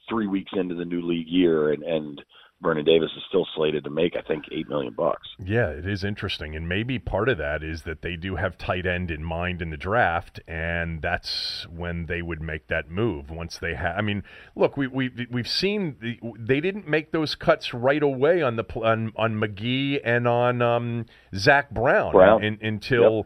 three 0.10 0.28
weeks 0.28 0.52
into 0.56 0.76
the 0.76 0.86
new 0.86 1.02
league 1.02 1.28
year, 1.28 1.71
and 1.71 1.84
and 1.84 2.21
Vernon 2.62 2.86
Davis 2.86 3.12
is 3.17 3.23
still 3.28 3.45
slated 3.56 3.84
to 3.84 3.89
make, 3.89 4.15
I 4.15 4.21
think, 4.21 4.45
eight 4.52 4.69
million 4.69 4.93
bucks. 4.93 5.28
Yeah, 5.38 5.67
it 5.67 5.86
is 5.86 6.06
interesting, 6.06 6.56
and 6.56 6.67
maybe 6.67 6.97
part 6.97 7.28
of 7.28 7.38
that 7.38 7.62
is 7.62 7.82
that 7.82 8.02
they 8.02 8.15
do 8.15 8.38
have 8.38 8.58
tight 8.58 8.86
end 8.86 9.12
in 9.12 9.21
mind 9.21 9.62
in 9.62 9.69
the 9.69 9.78
draft, 9.78 10.39
and 10.47 11.02
that's 11.02 11.67
when 11.69 12.06
they 12.06 12.21
would 12.21 12.41
make 12.41 12.67
that 12.67 12.89
move 12.89 13.30
once 13.30 13.58
they 13.58 13.76
have. 13.76 13.97
I 13.97 14.02
mean, 14.02 14.23
look, 14.56 14.78
we 14.78 14.88
we 14.88 15.28
we've 15.30 15.47
seen 15.47 15.97
the, 15.99 16.17
they 16.39 16.62
didn't 16.62 16.88
make 16.88 17.12
those 17.12 17.36
cuts 17.36 17.73
right 17.73 18.02
away 18.02 18.41
on 18.41 18.56
the 18.56 18.65
on 18.76 19.12
on 19.17 19.36
McGee 19.36 19.99
and 20.04 20.26
on 20.26 20.62
um, 20.62 21.06
Zach 21.36 21.69
Brown, 21.69 22.13
Brown. 22.13 22.43
In, 22.43 22.58
until. 22.62 23.17
Yep 23.17 23.26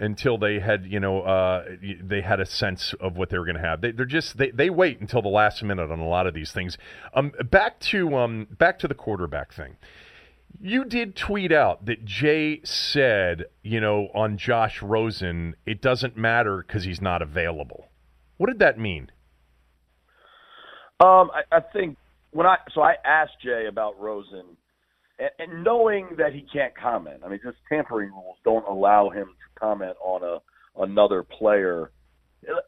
until 0.00 0.38
they 0.38 0.58
had 0.58 0.86
you 0.86 1.00
know 1.00 1.22
uh, 1.22 1.64
they 2.02 2.20
had 2.20 2.40
a 2.40 2.46
sense 2.46 2.94
of 3.00 3.16
what 3.16 3.30
they 3.30 3.38
were 3.38 3.44
going 3.44 3.56
to 3.56 3.62
have. 3.62 3.80
They, 3.80 3.88
are 3.88 4.04
just 4.06 4.36
they, 4.36 4.50
they 4.50 4.70
wait 4.70 5.00
until 5.00 5.22
the 5.22 5.28
last 5.28 5.62
minute 5.62 5.90
on 5.90 6.00
a 6.00 6.08
lot 6.08 6.26
of 6.26 6.34
these 6.34 6.52
things. 6.52 6.76
Um, 7.14 7.32
back 7.50 7.80
to 7.80 8.16
um, 8.16 8.46
back 8.58 8.78
to 8.80 8.88
the 8.88 8.94
quarterback 8.94 9.52
thing. 9.52 9.76
You 10.60 10.84
did 10.84 11.16
tweet 11.16 11.50
out 11.50 11.86
that 11.86 12.04
Jay 12.04 12.60
said, 12.62 13.46
you 13.62 13.80
know, 13.80 14.08
on 14.14 14.38
Josh 14.38 14.82
Rosen, 14.82 15.56
it 15.66 15.82
doesn't 15.82 16.16
matter 16.16 16.64
because 16.64 16.84
he's 16.84 17.00
not 17.00 17.22
available. 17.22 17.88
What 18.36 18.46
did 18.46 18.60
that 18.60 18.78
mean? 18.78 19.10
Um, 21.00 21.30
I, 21.34 21.56
I 21.56 21.60
think 21.60 21.96
when 22.30 22.46
I 22.46 22.58
so 22.72 22.82
I 22.82 22.94
asked 23.04 23.40
Jay 23.42 23.66
about 23.68 23.98
Rosen, 24.00 24.56
and, 25.18 25.30
and 25.38 25.64
knowing 25.64 26.08
that 26.18 26.32
he 26.32 26.44
can't 26.52 26.76
comment. 26.76 27.20
I 27.24 27.28
mean, 27.28 27.40
just 27.44 27.58
tampering 27.68 28.10
rules 28.10 28.36
don't 28.44 28.66
allow 28.66 29.10
him 29.10 29.26
to 29.26 29.60
comment 29.60 29.96
on 30.02 30.22
a 30.22 30.38
another 30.82 31.22
player, 31.22 31.92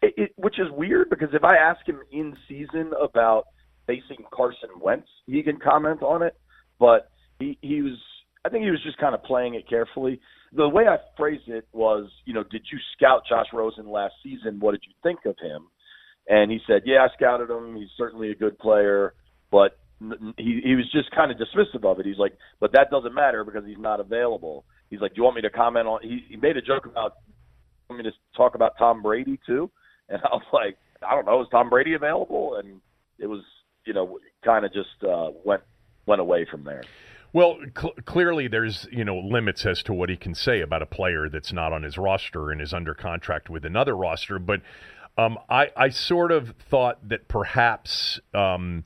it, 0.00 0.14
it, 0.16 0.32
which 0.36 0.60
is 0.60 0.66
weird 0.70 1.10
because 1.10 1.30
if 1.32 1.42
I 1.42 1.56
ask 1.56 1.84
him 1.86 2.00
in 2.12 2.36
season 2.48 2.92
about 3.02 3.46
facing 3.86 4.24
Carson 4.32 4.68
Wentz, 4.80 5.08
he 5.26 5.42
can 5.42 5.58
comment 5.58 6.02
on 6.02 6.22
it. 6.22 6.36
But 6.78 7.10
he 7.38 7.58
he 7.62 7.82
was, 7.82 7.98
I 8.44 8.48
think 8.48 8.64
he 8.64 8.70
was 8.70 8.82
just 8.84 8.98
kind 8.98 9.14
of 9.14 9.22
playing 9.24 9.54
it 9.54 9.68
carefully. 9.68 10.20
The 10.52 10.68
way 10.68 10.84
I 10.86 10.98
phrased 11.16 11.48
it 11.48 11.66
was, 11.72 12.08
you 12.24 12.32
know, 12.32 12.44
did 12.44 12.62
you 12.72 12.78
scout 12.96 13.22
Josh 13.28 13.46
Rosen 13.52 13.90
last 13.90 14.14
season? 14.22 14.60
What 14.60 14.72
did 14.72 14.82
you 14.86 14.94
think 15.02 15.20
of 15.26 15.36
him? 15.42 15.66
And 16.28 16.50
he 16.50 16.58
said, 16.66 16.82
yeah, 16.84 16.98
I 17.04 17.08
scouted 17.16 17.50
him. 17.50 17.76
He's 17.76 17.88
certainly 17.96 18.30
a 18.30 18.34
good 18.34 18.58
player 18.58 19.14
but 19.50 19.78
he 20.36 20.60
he 20.62 20.74
was 20.74 20.90
just 20.92 21.10
kind 21.12 21.30
of 21.30 21.38
dismissive 21.38 21.84
of 21.84 21.98
it. 22.00 22.06
He's 22.06 22.18
like, 22.18 22.36
but 22.60 22.72
that 22.72 22.90
doesn't 22.90 23.14
matter 23.14 23.44
because 23.44 23.64
he's 23.64 23.78
not 23.78 24.00
available. 24.00 24.64
He's 24.90 25.00
like, 25.00 25.12
do 25.12 25.18
you 25.18 25.24
want 25.24 25.36
me 25.36 25.42
to 25.42 25.50
comment 25.50 25.86
on? 25.86 26.00
He, 26.02 26.24
he 26.28 26.36
made 26.36 26.56
a 26.56 26.62
joke 26.62 26.86
about 26.86 27.14
want 27.88 28.04
me 28.04 28.10
to 28.10 28.16
talk 28.36 28.54
about 28.54 28.76
Tom 28.78 29.02
Brady 29.02 29.38
too, 29.46 29.70
and 30.08 30.20
I 30.22 30.34
was 30.34 30.46
like, 30.52 30.76
I 31.06 31.14
don't 31.14 31.26
know, 31.26 31.42
is 31.42 31.48
Tom 31.50 31.70
Brady 31.70 31.94
available? 31.94 32.56
And 32.56 32.80
it 33.18 33.26
was, 33.26 33.42
you 33.86 33.94
know, 33.94 34.18
kind 34.44 34.64
of 34.64 34.72
just 34.72 35.02
uh, 35.06 35.30
went 35.44 35.62
went 36.06 36.20
away 36.20 36.46
from 36.50 36.64
there. 36.64 36.82
Well, 37.32 37.58
cl- 37.78 37.94
clearly 38.04 38.48
there's 38.48 38.86
you 38.90 39.04
know 39.04 39.18
limits 39.18 39.64
as 39.66 39.82
to 39.84 39.92
what 39.92 40.08
he 40.08 40.16
can 40.16 40.34
say 40.34 40.60
about 40.60 40.82
a 40.82 40.86
player 40.86 41.28
that's 41.28 41.52
not 41.52 41.72
on 41.72 41.82
his 41.82 41.96
roster 41.98 42.50
and 42.50 42.60
is 42.60 42.72
under 42.72 42.94
contract 42.94 43.48
with 43.48 43.64
another 43.64 43.96
roster. 43.96 44.38
But 44.38 44.60
um, 45.16 45.38
I 45.48 45.70
I 45.76 45.88
sort 45.88 46.32
of 46.32 46.54
thought 46.58 47.08
that 47.08 47.28
perhaps. 47.28 48.20
Um, 48.34 48.84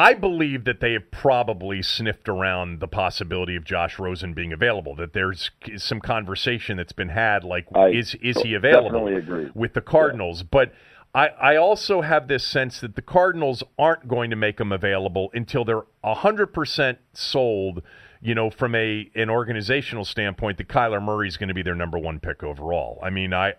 I 0.00 0.14
believe 0.14 0.64
that 0.64 0.80
they 0.80 0.94
have 0.94 1.10
probably 1.10 1.82
sniffed 1.82 2.26
around 2.26 2.80
the 2.80 2.88
possibility 2.88 3.54
of 3.54 3.64
Josh 3.64 3.98
Rosen 3.98 4.32
being 4.32 4.50
available. 4.50 4.94
That 4.96 5.12
there's 5.12 5.50
some 5.76 6.00
conversation 6.00 6.78
that's 6.78 6.94
been 6.94 7.10
had, 7.10 7.44
like 7.44 7.66
I 7.74 7.88
is 7.88 8.14
is 8.22 8.40
he 8.40 8.54
available 8.54 9.50
with 9.54 9.74
the 9.74 9.82
Cardinals? 9.82 10.40
Yeah. 10.40 10.48
But 10.50 10.72
I, 11.14 11.28
I 11.28 11.56
also 11.56 12.00
have 12.00 12.28
this 12.28 12.46
sense 12.46 12.80
that 12.80 12.96
the 12.96 13.02
Cardinals 13.02 13.62
aren't 13.78 14.08
going 14.08 14.30
to 14.30 14.36
make 14.36 14.58
him 14.58 14.72
available 14.72 15.30
until 15.34 15.66
they're 15.66 15.82
hundred 16.02 16.54
percent 16.54 16.98
sold. 17.12 17.82
You 18.22 18.34
know, 18.34 18.48
from 18.48 18.74
a 18.74 19.10
an 19.14 19.28
organizational 19.28 20.06
standpoint, 20.06 20.56
that 20.56 20.68
Kyler 20.68 21.02
Murray 21.02 21.28
is 21.28 21.36
going 21.36 21.48
to 21.48 21.54
be 21.54 21.62
their 21.62 21.74
number 21.74 21.98
one 21.98 22.20
pick 22.20 22.42
overall. 22.42 22.98
I 23.02 23.10
mean, 23.10 23.34
I 23.34 23.52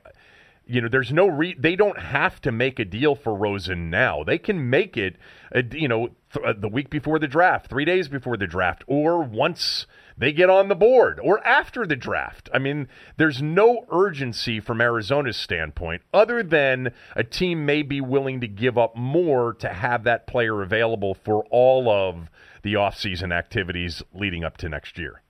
you 0.72 0.80
know, 0.80 0.88
there's 0.88 1.12
no 1.12 1.28
re- 1.28 1.56
they 1.60 1.76
don't 1.76 2.00
have 2.00 2.40
to 2.42 2.52
make 2.52 2.80
a 2.80 2.86
deal 2.86 3.14
for 3.14 3.36
Rosen 3.36 3.90
now. 3.90 4.24
They 4.24 4.38
can 4.38 4.70
make 4.70 4.96
it, 4.96 5.18
uh, 5.54 5.64
you 5.72 5.88
know, 5.88 6.12
th- 6.34 6.46
uh, 6.46 6.54
the 6.58 6.70
week 6.70 6.90
before 6.90 7.20
the 7.20 7.28
draft, 7.28 7.68
three 7.68 7.84
days 7.84 8.08
before 8.08 8.38
the 8.38 8.48
draft, 8.48 8.84
or 8.88 9.22
once 9.22 9.86
they 10.18 10.32
get 10.32 10.50
on 10.50 10.70
the 10.70 10.76
board, 10.76 11.20
or 11.22 11.46
after 11.46 11.86
the 11.86 11.96
draft. 11.96 12.50
I 12.54 12.60
mean, 12.60 12.88
there's 13.18 13.42
no 13.42 13.86
urgency 13.92 14.60
from 14.60 14.80
Arizona's 14.80 15.38
standpoint, 15.38 16.04
other 16.14 16.42
than 16.42 16.94
a 17.16 17.24
team 17.24 17.66
may 17.66 17.82
be 17.82 18.00
willing 18.00 18.40
to 18.40 18.48
give 18.48 18.78
up 18.78 18.96
more 18.96 19.54
to 19.56 19.70
have 19.70 20.04
that 20.06 20.26
player 20.26 20.62
available 20.62 21.14
for 21.16 21.44
all 21.50 21.90
of 21.90 22.30
the 22.64 22.76
offseason 22.76 23.34
activities 23.34 24.04
leading 24.14 24.46
up 24.46 24.58
to 24.58 24.70
next 24.70 24.98
year. 24.98 25.22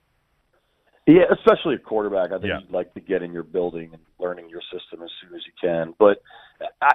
Yeah, 1.07 1.23
especially 1.31 1.75
a 1.75 1.79
quarterback. 1.79 2.31
I 2.31 2.35
think 2.35 2.45
yeah. 2.45 2.59
you'd 2.59 2.71
like 2.71 2.93
to 2.93 2.99
get 2.99 3.23
in 3.23 3.33
your 3.33 3.43
building 3.43 3.89
and 3.91 4.01
learning 4.19 4.49
your 4.49 4.61
system 4.71 5.01
as 5.01 5.09
soon 5.21 5.35
as 5.35 5.41
you 5.45 5.53
can. 5.59 5.95
But 5.97 6.21
I, 6.81 6.93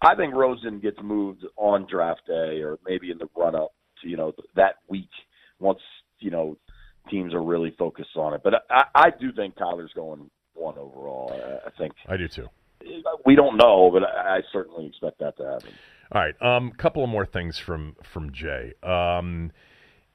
I 0.00 0.14
think 0.14 0.34
Rosen 0.34 0.78
gets 0.78 0.98
moved 1.02 1.44
on 1.56 1.86
draft 1.90 2.22
day 2.26 2.62
or 2.62 2.78
maybe 2.86 3.10
in 3.10 3.18
the 3.18 3.28
run 3.36 3.56
up 3.56 3.72
to 4.02 4.08
you 4.08 4.16
know 4.16 4.32
that 4.54 4.76
week 4.88 5.10
once 5.58 5.80
you 6.20 6.30
know 6.30 6.56
teams 7.10 7.34
are 7.34 7.42
really 7.42 7.74
focused 7.76 8.16
on 8.16 8.34
it. 8.34 8.42
But 8.44 8.64
I, 8.70 8.84
I 8.94 9.10
do 9.10 9.32
think 9.32 9.56
Kyler's 9.56 9.92
going 9.94 10.30
one 10.54 10.78
overall. 10.78 11.32
I 11.66 11.70
think 11.76 11.92
I 12.08 12.16
do 12.16 12.28
too. 12.28 12.48
We 13.26 13.34
don't 13.34 13.56
know, 13.56 13.90
but 13.92 14.04
I 14.04 14.40
certainly 14.52 14.86
expect 14.86 15.18
that 15.18 15.36
to 15.36 15.44
happen. 15.44 15.72
All 16.12 16.22
right, 16.22 16.34
a 16.40 16.46
um, 16.46 16.70
couple 16.72 17.04
of 17.04 17.10
more 17.10 17.26
things 17.26 17.58
from 17.58 17.96
from 18.02 18.32
Jay. 18.32 18.74
Um, 18.82 19.52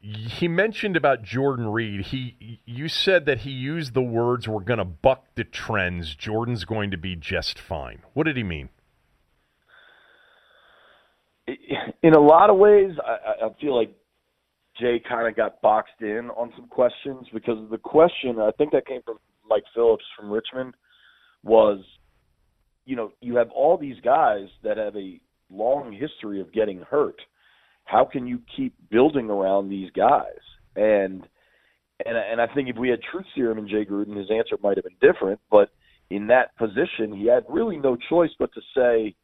he 0.05 0.47
mentioned 0.47 0.95
about 0.95 1.23
Jordan 1.23 1.67
Reed. 1.67 2.01
He 2.07 2.59
you 2.65 2.87
said 2.87 3.25
that 3.25 3.39
he 3.39 3.49
used 3.49 3.93
the 3.93 4.03
words 4.03 4.47
"we're 4.47 4.59
going 4.59 4.77
to 4.77 4.85
buck 4.85 5.25
the 5.35 5.43
trends." 5.43 6.13
Jordan's 6.13 6.63
going 6.63 6.91
to 6.91 6.97
be 6.97 7.15
just 7.15 7.57
fine. 7.57 8.03
What 8.13 8.25
did 8.25 8.37
he 8.37 8.43
mean? 8.43 8.69
In 11.47 12.13
a 12.13 12.19
lot 12.19 12.49
of 12.49 12.57
ways, 12.57 12.91
I, 13.03 13.45
I 13.45 13.49
feel 13.59 13.75
like 13.75 13.95
Jay 14.79 15.01
kind 15.07 15.27
of 15.27 15.35
got 15.35 15.61
boxed 15.61 16.01
in 16.01 16.29
on 16.35 16.51
some 16.55 16.67
questions 16.67 17.27
because 17.33 17.57
the 17.71 17.77
question 17.77 18.39
I 18.39 18.51
think 18.57 18.73
that 18.73 18.85
came 18.85 19.01
from 19.03 19.17
Mike 19.47 19.63
Phillips 19.73 20.05
from 20.15 20.29
Richmond 20.29 20.75
was, 21.43 21.79
you 22.85 22.95
know, 22.95 23.11
you 23.21 23.35
have 23.37 23.49
all 23.51 23.77
these 23.77 23.99
guys 24.03 24.47
that 24.63 24.77
have 24.77 24.95
a 24.95 25.19
long 25.49 25.93
history 25.93 26.41
of 26.41 26.51
getting 26.51 26.81
hurt 26.81 27.19
how 27.85 28.05
can 28.05 28.27
you 28.27 28.41
keep 28.55 28.73
building 28.89 29.29
around 29.29 29.69
these 29.69 29.91
guys? 29.91 30.41
And 30.75 31.27
and 32.05 32.17
and 32.17 32.41
I 32.41 32.47
think 32.53 32.67
if 32.67 32.75
we 32.75 32.89
had 32.89 32.99
truth 33.01 33.25
serum 33.33 33.57
in 33.57 33.67
Jay 33.67 33.85
Gruden, 33.85 34.17
his 34.17 34.29
answer 34.29 34.57
might 34.61 34.77
have 34.77 34.83
been 34.83 34.97
different. 34.99 35.39
But 35.49 35.69
in 36.09 36.27
that 36.27 36.55
position, 36.57 37.13
he 37.15 37.27
had 37.27 37.45
really 37.47 37.77
no 37.77 37.95
choice 37.95 38.31
but 38.37 38.51
to 38.53 38.61
say, 38.75 39.15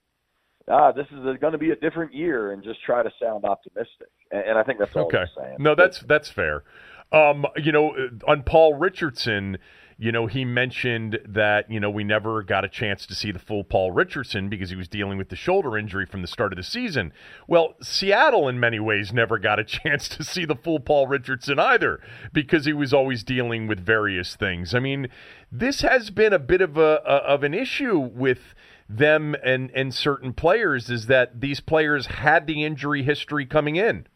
"Ah, 0.69 0.91
this 0.91 1.07
is 1.11 1.37
going 1.39 1.51
to 1.51 1.57
be 1.57 1.71
a 1.71 1.75
different 1.75 2.13
year," 2.13 2.53
and 2.53 2.63
just 2.63 2.81
try 2.83 3.03
to 3.03 3.11
sound 3.21 3.43
optimistic. 3.43 4.07
And, 4.31 4.41
and 4.41 4.57
I 4.57 4.63
think 4.63 4.79
that's 4.79 4.95
all 4.95 5.05
okay. 5.05 5.25
saying. 5.37 5.57
No, 5.59 5.75
that's 5.75 5.99
that's 5.99 6.29
fair. 6.29 6.63
Um, 7.11 7.45
you 7.57 7.73
know, 7.73 7.93
on 8.25 8.43
Paul 8.43 8.75
Richardson, 8.75 9.57
you 10.01 10.11
know, 10.11 10.25
he 10.25 10.43
mentioned 10.43 11.19
that, 11.27 11.69
you 11.69 11.79
know, 11.79 11.91
we 11.91 12.03
never 12.03 12.41
got 12.41 12.65
a 12.65 12.67
chance 12.67 13.05
to 13.05 13.13
see 13.13 13.31
the 13.31 13.37
full 13.37 13.63
Paul 13.63 13.91
Richardson 13.91 14.49
because 14.49 14.71
he 14.71 14.75
was 14.75 14.87
dealing 14.87 15.15
with 15.15 15.29
the 15.29 15.35
shoulder 15.35 15.77
injury 15.77 16.07
from 16.07 16.23
the 16.23 16.27
start 16.27 16.51
of 16.51 16.57
the 16.57 16.63
season. 16.63 17.13
Well, 17.47 17.75
Seattle, 17.83 18.47
in 18.47 18.59
many 18.59 18.79
ways, 18.79 19.13
never 19.13 19.37
got 19.37 19.59
a 19.59 19.63
chance 19.83 20.09
to 20.09 20.23
see 20.23 20.43
the 20.43 20.55
full 20.55 20.79
Paul 20.79 21.05
Richardson 21.05 21.59
either 21.59 21.99
because 22.33 22.65
he 22.65 22.73
was 22.73 22.95
always 22.95 23.23
dealing 23.23 23.67
with 23.67 23.79
various 23.79 24.35
things. 24.35 24.73
I 24.73 24.79
mean, 24.79 25.07
this 25.51 25.81
has 25.81 26.09
been 26.09 26.33
a 26.33 26.39
bit 26.39 26.61
of 26.61 26.77
a, 26.77 26.99
a 27.05 27.17
of 27.17 27.43
an 27.43 27.53
issue 27.53 27.99
with 27.99 28.55
them 28.89 29.35
and 29.43 29.69
and 29.75 29.93
certain 29.93 30.33
players 30.33 30.89
is 30.89 31.05
that 31.05 31.41
these 31.41 31.59
players 31.59 32.07
had 32.07 32.47
the 32.47 32.65
injury 32.65 33.03
history 33.03 33.45
coming 33.45 33.75
in. 33.75 34.07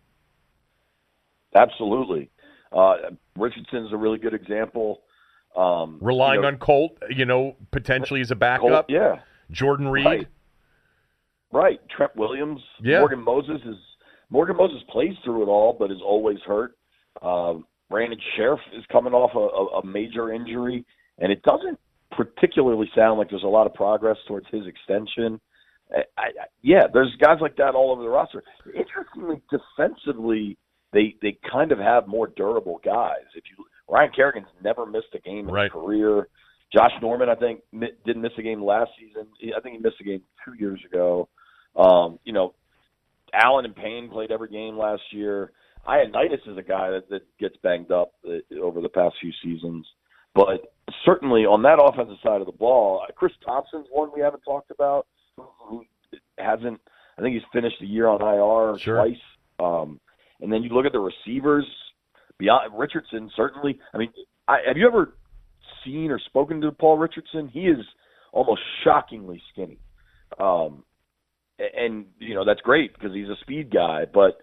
Absolutely. 1.54 2.32
Uh, 2.72 2.96
Richardson's 3.38 3.94
a 3.94 3.98
really 3.98 4.18
good 4.18 4.34
example. 4.34 5.04
Um, 5.56 6.00
Relying 6.02 6.36
you 6.36 6.42
know, 6.42 6.48
on 6.50 6.58
Colt, 6.58 6.98
you 7.10 7.26
know, 7.26 7.56
potentially 7.72 8.22
as 8.22 8.32
a 8.32 8.36
backup. 8.36 8.70
Colt, 8.70 8.86
yeah. 8.90 9.20
Jordan 9.52 9.88
Reed. 9.88 10.06
Right. 10.06 10.28
right. 11.52 11.80
Trent 11.96 12.16
Williams. 12.16 12.62
Yeah. 12.82 13.00
Morgan 13.00 13.24
Moses 13.24 13.62
is 13.66 13.76
Morgan 14.30 14.58
Moses 14.58 14.82
plays 14.90 15.14
through 15.24 15.44
it 15.44 15.48
all, 15.48 15.76
but 15.78 15.92
is 15.92 16.02
always 16.04 16.40
hurt. 16.46 16.78
Uh, 17.22 17.56
Brandon 17.90 18.20
Scherff 18.36 18.60
is 18.76 18.84
coming 18.92 19.14
off 19.14 19.32
a, 19.36 19.40
a, 19.40 19.80
a 19.80 19.86
major 19.86 20.34
injury, 20.34 20.86
and 21.20 21.32
it 21.32 21.42
doesn't 21.44 21.80
particularly 22.12 22.90
sound 22.96 23.20
like 23.20 23.30
there's 23.30 23.44
a 23.44 23.48
lot 23.48 23.68
of 23.68 23.74
progress 23.74 24.18
towards 24.28 24.48
his 24.52 24.66
extension. 24.66 25.40
I, 25.92 26.02
I, 26.18 26.30
yeah, 26.62 26.88
there's 26.92 27.16
guys 27.22 27.38
like 27.42 27.56
that 27.58 27.76
all 27.76 27.92
over 27.92 28.02
the 28.02 28.10
roster. 28.10 28.44
Interestingly, 28.66 29.42
defensively, 29.52 30.58
they 30.94 31.16
they 31.22 31.38
kind 31.50 31.72
of 31.72 31.78
have 31.78 32.08
more 32.08 32.28
durable 32.36 32.80
guys. 32.84 33.26
If 33.36 33.44
you 33.56 33.66
Ryan 33.90 34.12
Kerrigan's 34.16 34.48
never 34.64 34.86
missed 34.86 35.14
a 35.14 35.20
game 35.20 35.48
in 35.48 35.54
right. 35.54 35.64
his 35.64 35.72
career. 35.72 36.28
Josh 36.74 36.92
Norman, 37.02 37.30
I 37.30 37.36
think, 37.36 37.62
didn't 38.06 38.22
miss 38.22 38.32
a 38.38 38.42
game 38.42 38.64
last 38.64 38.92
season. 39.00 39.28
I 39.56 39.62
think 39.62 39.78
he 39.78 39.82
missed 39.82 40.02
a 40.02 40.04
game 40.04 40.22
two 40.44 40.54
years 40.58 40.80
ago. 40.86 41.30
Um, 41.76 42.20
you 42.24 42.34
know, 42.34 42.54
Allen 43.34 43.66
and 43.66 43.76
Payne 43.76 44.10
played 44.10 44.32
every 44.32 44.50
game 44.50 44.78
last 44.78 45.02
year. 45.12 45.52
Ioannidis 45.88 46.48
is 46.48 46.58
a 46.58 46.64
guy 46.64 46.90
that, 46.90 47.10
that 47.10 47.22
gets 47.40 47.56
banged 47.62 47.92
up 47.92 48.14
uh, 48.28 48.60
over 48.62 48.82
the 48.82 48.90
past 48.90 49.16
few 49.22 49.32
seasons. 49.44 49.86
But 50.34 50.74
certainly 51.06 51.46
on 51.46 51.62
that 51.64 51.80
offensive 51.82 52.18
side 52.24 52.42
of 52.42 52.48
the 52.48 52.52
ball, 52.52 53.04
uh, 53.04 53.12
Chris 53.14 53.32
Thompson's 53.46 53.88
one 53.92 54.10
we 54.14 54.22
haven't 54.22 54.42
talked 54.42 54.72
about, 54.72 55.08
who 55.38 55.86
hasn't. 56.38 56.82
I 57.18 57.22
think 57.22 57.34
he's 57.34 57.44
finished 57.54 57.78
the 57.80 57.88
year 57.88 58.08
on 58.08 58.22
IR 58.22 58.78
sure. 58.80 58.98
twice. 58.98 59.22
Um, 59.60 60.00
and 60.42 60.52
then 60.52 60.64
you 60.64 60.70
look 60.70 60.86
at 60.86 60.92
the 60.92 61.00
receivers 61.00 61.66
beyond 62.38 62.78
Richardson, 62.78 63.30
certainly. 63.36 63.80
I 63.94 63.98
mean, 63.98 64.12
I, 64.48 64.58
have 64.68 64.78
you 64.78 64.88
ever 64.88 65.16
seen 65.84 66.12
or 66.12 66.20
spoken 66.20 66.62
to 66.62 66.72
Paul 66.72 66.98
Richardson? 66.98 67.48
He 67.48 67.62
is 67.62 67.86
almost 68.32 68.62
shockingly 68.84 69.42
skinny. 69.52 69.80
Um, 70.40 70.84
and 71.58 72.06
you 72.20 72.36
know 72.36 72.44
that's 72.44 72.60
great 72.62 72.94
because 72.94 73.14
he's 73.14 73.30
a 73.30 73.38
speed 73.42 73.72
guy, 73.72 74.04
but 74.14 74.38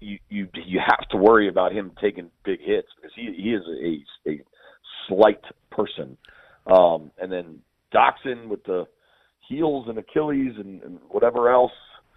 you 0.00 0.18
you 0.28 0.48
you 0.66 0.80
have 0.86 1.08
to 1.10 1.16
worry 1.16 1.48
about 1.48 1.72
him 1.72 1.92
taking 2.00 2.30
big 2.44 2.60
hits 2.60 2.88
because 2.96 3.12
he 3.16 3.32
he 3.36 3.50
is 3.54 3.62
a 3.66 4.30
a 4.30 4.42
slight 5.08 5.40
person. 5.70 6.16
Um, 6.66 7.10
and 7.20 7.32
then 7.32 7.60
Doctson 7.92 8.48
with 8.48 8.62
the 8.64 8.86
heels 9.48 9.86
and 9.88 9.98
Achilles 9.98 10.52
and, 10.58 10.82
and 10.82 10.98
whatever 11.08 11.50
else. 11.50 11.72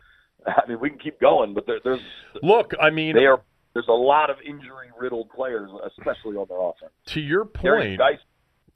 I 0.46 0.68
mean, 0.68 0.80
we 0.80 0.90
can 0.90 1.00
keep 1.00 1.20
going, 1.20 1.54
but 1.54 1.66
there, 1.66 1.80
there's 1.84 2.02
look. 2.44 2.72
I 2.80 2.90
mean, 2.90 3.16
they 3.16 3.26
are 3.26 3.42
there's 3.76 3.88
a 3.90 3.92
lot 3.92 4.30
of 4.30 4.38
injury 4.44 4.88
riddled 4.98 5.30
players, 5.30 5.70
especially 5.86 6.38
on 6.38 6.48
their 6.48 6.60
offense. 6.60 6.94
To 7.08 7.20
your 7.20 7.46
point, 7.46 8.02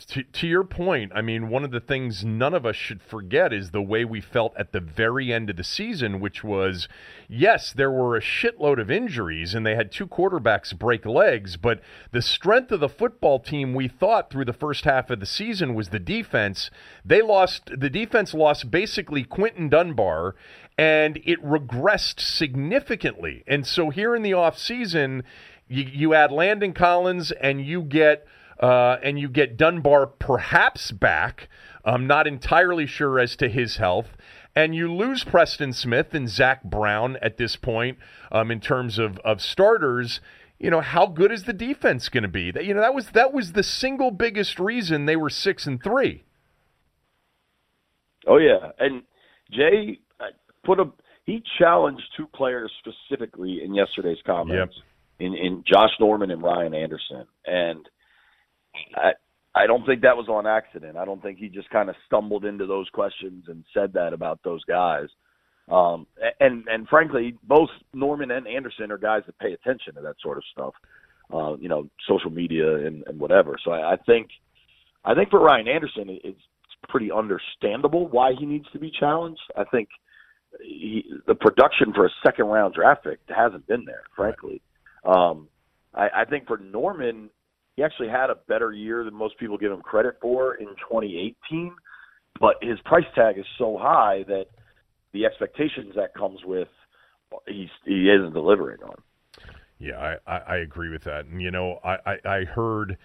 to, 0.08 0.24
to 0.24 0.48
your 0.48 0.64
point, 0.64 1.12
I 1.14 1.22
mean, 1.22 1.50
one 1.50 1.66
of 1.66 1.72
the 1.72 1.82
things 1.82 2.24
none 2.24 2.54
of 2.54 2.66
us 2.66 2.78
should 2.78 3.02
forget 3.02 3.52
is 3.52 3.72
the 3.72 3.82
way 3.82 4.06
we 4.06 4.22
felt 4.22 4.56
at 4.58 4.72
the 4.72 4.80
very 4.80 5.34
end 5.34 5.50
of 5.50 5.58
the 5.58 5.64
season, 5.64 6.22
which 6.22 6.42
was 6.44 6.88
yes, 7.28 7.74
there 7.74 7.92
were 7.92 8.16
a 8.16 8.22
shitload 8.22 8.80
of 8.80 8.90
injuries 8.90 9.54
and 9.54 9.66
they 9.66 9.76
had 9.76 9.92
two 9.92 10.08
quarterbacks 10.08 10.78
break 10.78 11.06
legs, 11.06 11.58
but 11.58 11.82
the 12.12 12.22
strength 12.22 12.72
of 12.72 12.80
the 12.80 12.88
football 12.88 13.40
team 13.40 13.74
we 13.74 13.90
thought 13.90 14.30
through 14.30 14.46
the 14.46 14.54
first 14.54 14.86
half 14.86 15.10
of 15.10 15.20
the 15.20 15.26
season 15.26 15.76
was 15.76 15.90
the 15.90 16.00
defense. 16.00 16.72
They 17.04 17.22
lost, 17.22 17.70
the 17.78 17.90
defense 17.90 18.34
lost 18.34 18.72
basically 18.72 19.26
Quinton 19.26 19.68
Dunbar 19.68 20.36
and 20.78 21.18
it 21.26 21.44
regressed 21.44 22.22
significantly. 22.22 23.44
And 23.46 23.68
so 23.68 23.90
here 23.90 24.16
in 24.16 24.22
the 24.22 24.32
offseason, 24.32 25.24
you, 25.68 25.84
you 25.84 26.14
add 26.14 26.32
Landon 26.32 26.72
Collins 26.72 27.32
and 27.32 27.60
you 27.62 27.82
get 27.82 28.26
uh, 28.60 28.98
and 29.04 29.20
you 29.20 29.30
get 29.30 29.58
Dunbar 29.58 30.08
perhaps 30.08 30.92
back. 30.92 31.50
I'm 31.86 32.08
not 32.08 32.28
entirely 32.28 32.86
sure 32.86 33.20
as 33.20 33.36
to 33.38 33.48
his 33.48 33.78
health. 33.78 34.18
And 34.56 34.76
you 34.76 34.94
lose 34.94 35.24
Preston 35.24 35.74
Smith 35.74 36.14
and 36.14 36.28
Zach 36.28 36.64
Brown 36.64 37.18
at 37.22 37.38
this 37.38 37.56
point 37.56 37.98
um, 38.32 38.52
in 38.52 38.60
terms 38.60 39.00
of, 39.00 39.18
of 39.20 39.42
starters. 39.42 40.20
You 40.60 40.70
know 40.70 40.82
how 40.82 41.06
good 41.06 41.32
is 41.32 41.44
the 41.44 41.54
defense 41.54 42.10
going 42.10 42.24
to 42.24 42.30
be? 42.30 42.52
That 42.52 42.66
you 42.66 42.74
know 42.74 42.82
that 42.82 42.94
was 42.94 43.12
that 43.12 43.32
was 43.32 43.54
the 43.54 43.64
single 43.64 44.12
biggest 44.12 44.60
reason 44.60 45.06
they 45.06 45.16
were 45.16 45.30
six 45.30 45.66
and 45.66 45.82
three. 45.82 46.24
Oh 48.28 48.38
yeah, 48.38 48.72
and 48.78 49.04
Jay 49.50 50.00
uh, 50.20 50.26
put 50.66 50.82
a 50.82 50.92
he 51.26 51.42
challenged 51.58 52.04
two 52.18 52.28
players 52.28 52.72
specifically 52.80 53.62
in 53.64 53.74
yesterday's 53.74 54.18
comments 54.26 54.76
yep. 54.76 55.26
in 55.26 55.34
in 55.34 55.64
Josh 55.66 55.92
Norman 55.98 56.30
and 56.30 56.44
Ryan 56.44 56.74
Anderson, 56.74 57.26
and 57.46 57.88
I 58.96 59.12
I 59.56 59.68
don't 59.68 59.86
think 59.86 60.02
that 60.02 60.16
was 60.16 60.28
on 60.30 60.46
accident. 60.46 60.98
I 60.98 61.06
don't 61.06 61.22
think 61.22 61.40
he 61.40 61.50
just 61.50 61.70
kind 61.70 61.90
of 61.90 61.96
stumbled 62.06 62.46
into 62.46 62.66
those 62.66 62.88
questions 62.90 63.46
and 63.48 63.64
said 63.74 63.94
that 63.94 64.14
about 64.14 64.40
those 64.44 64.64
guys. 64.66 65.08
Um, 65.70 66.08
and 66.40 66.68
and 66.68 66.88
frankly, 66.88 67.36
both 67.44 67.70
Norman 67.94 68.32
and 68.32 68.48
Anderson 68.48 68.92
are 68.92 68.98
guys 68.98 69.24
that 69.26 69.38
pay 69.40 69.54
attention 69.54 69.96
to 69.96 70.02
that 70.02 70.16
sort 70.22 70.38
of 70.38 70.44
stuff. 70.52 70.74
Uh, 71.32 71.56
you 71.58 71.70
know, 71.70 71.88
social 72.08 72.32
media 72.32 72.88
and, 72.88 73.04
and 73.06 73.20
whatever. 73.20 73.56
So 73.64 73.72
I, 73.72 73.94
I 73.94 73.98
think 73.98 74.30
I 75.06 75.14
think 75.14 75.30
for 75.30 75.40
Ryan 75.40 75.68
Anderson, 75.68 76.10
it's, 76.10 76.24
it's 76.24 76.90
pretty 76.90 77.12
understandable 77.12 78.08
why 78.08 78.34
he 78.38 78.46
needs 78.46 78.66
to 78.74 78.80
be 78.80 78.92
challenged. 78.92 79.42
I 79.56 79.64
think 79.66 79.90
he, 80.62 81.06
the 81.28 81.36
production 81.36 81.94
for 81.94 82.06
a 82.06 82.10
second 82.26 82.46
round 82.46 82.74
draft 82.74 83.04
pick 83.04 83.20
hasn't 83.28 83.68
been 83.68 83.86
there, 83.86 84.04
frankly. 84.16 84.62
Um, 85.06 85.48
I, 85.94 86.10
I 86.18 86.26
think 86.26 86.48
for 86.48 86.58
Norman, 86.58 87.30
he 87.80 87.84
actually 87.86 88.10
had 88.10 88.30
a 88.30 88.36
better 88.50 88.74
year 88.74 89.06
than 89.06 89.14
most 89.14 89.38
people 89.38 89.58
give 89.58 89.72
him 89.72 89.82
credit 89.82 90.18
for 90.22 90.56
in 90.56 90.68
2018, 90.68 91.74
but 92.38 92.56
his 92.62 92.78
price 92.84 93.06
tag 93.16 93.38
is 93.38 93.46
so 93.58 93.78
high 93.80 94.26
that 94.28 94.48
the 95.14 95.26
expectations 95.26 95.94
that 95.96 96.14
comes 96.14 96.42
with 96.44 96.68
he's 97.48 97.70
he 97.86 98.10
isn't 98.10 98.34
delivering 98.34 98.84
on. 98.84 98.96
Yeah, 99.78 99.98
I, 99.98 100.18
I, 100.30 100.38
I 100.40 100.58
agree 100.58 100.90
with 100.90 101.06
that. 101.06 101.24
And 101.24 101.42
you 101.42 101.52
know, 101.52 101.80
I, 101.82 101.96
I, 102.06 102.18
I 102.26 102.44
heard 102.44 102.98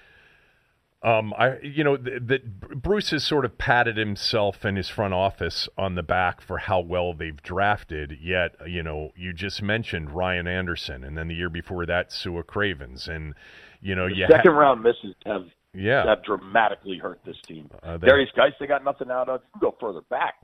um, 1.04 1.32
I 1.38 1.60
you 1.60 1.84
know 1.84 1.96
that 1.96 2.60
Bruce 2.82 3.10
has 3.10 3.22
sort 3.22 3.44
of 3.44 3.56
patted 3.56 3.96
himself 3.96 4.64
and 4.64 4.76
his 4.76 4.88
front 4.88 5.14
office 5.14 5.68
on 5.78 5.94
the 5.94 6.02
back 6.02 6.40
for 6.40 6.58
how 6.58 6.80
well 6.80 7.14
they've 7.14 7.40
drafted. 7.40 8.18
Yet, 8.20 8.56
you 8.66 8.82
know, 8.82 9.12
you 9.14 9.32
just 9.32 9.62
mentioned 9.62 10.10
Ryan 10.10 10.48
Anderson, 10.48 11.04
and 11.04 11.16
then 11.16 11.28
the 11.28 11.36
year 11.36 11.48
before 11.48 11.86
that, 11.86 12.10
Sua 12.10 12.42
Cravens, 12.42 13.06
and 13.06 13.34
you 13.84 13.94
know, 13.94 14.06
you 14.06 14.26
second 14.28 14.52
ha- 14.52 14.58
round 14.58 14.82
misses 14.82 15.14
have 15.26 15.44
yeah 15.74 16.06
have 16.06 16.24
dramatically 16.24 16.98
hurt 16.98 17.20
this 17.24 17.36
team. 17.46 17.70
Uh, 17.82 17.98
they, 17.98 18.08
Derrius 18.08 18.34
Guice, 18.34 18.52
they 18.58 18.66
got 18.66 18.82
nothing 18.82 19.10
out 19.10 19.28
of. 19.28 19.42
You 19.54 19.60
go 19.60 19.76
further 19.78 20.00
back, 20.08 20.42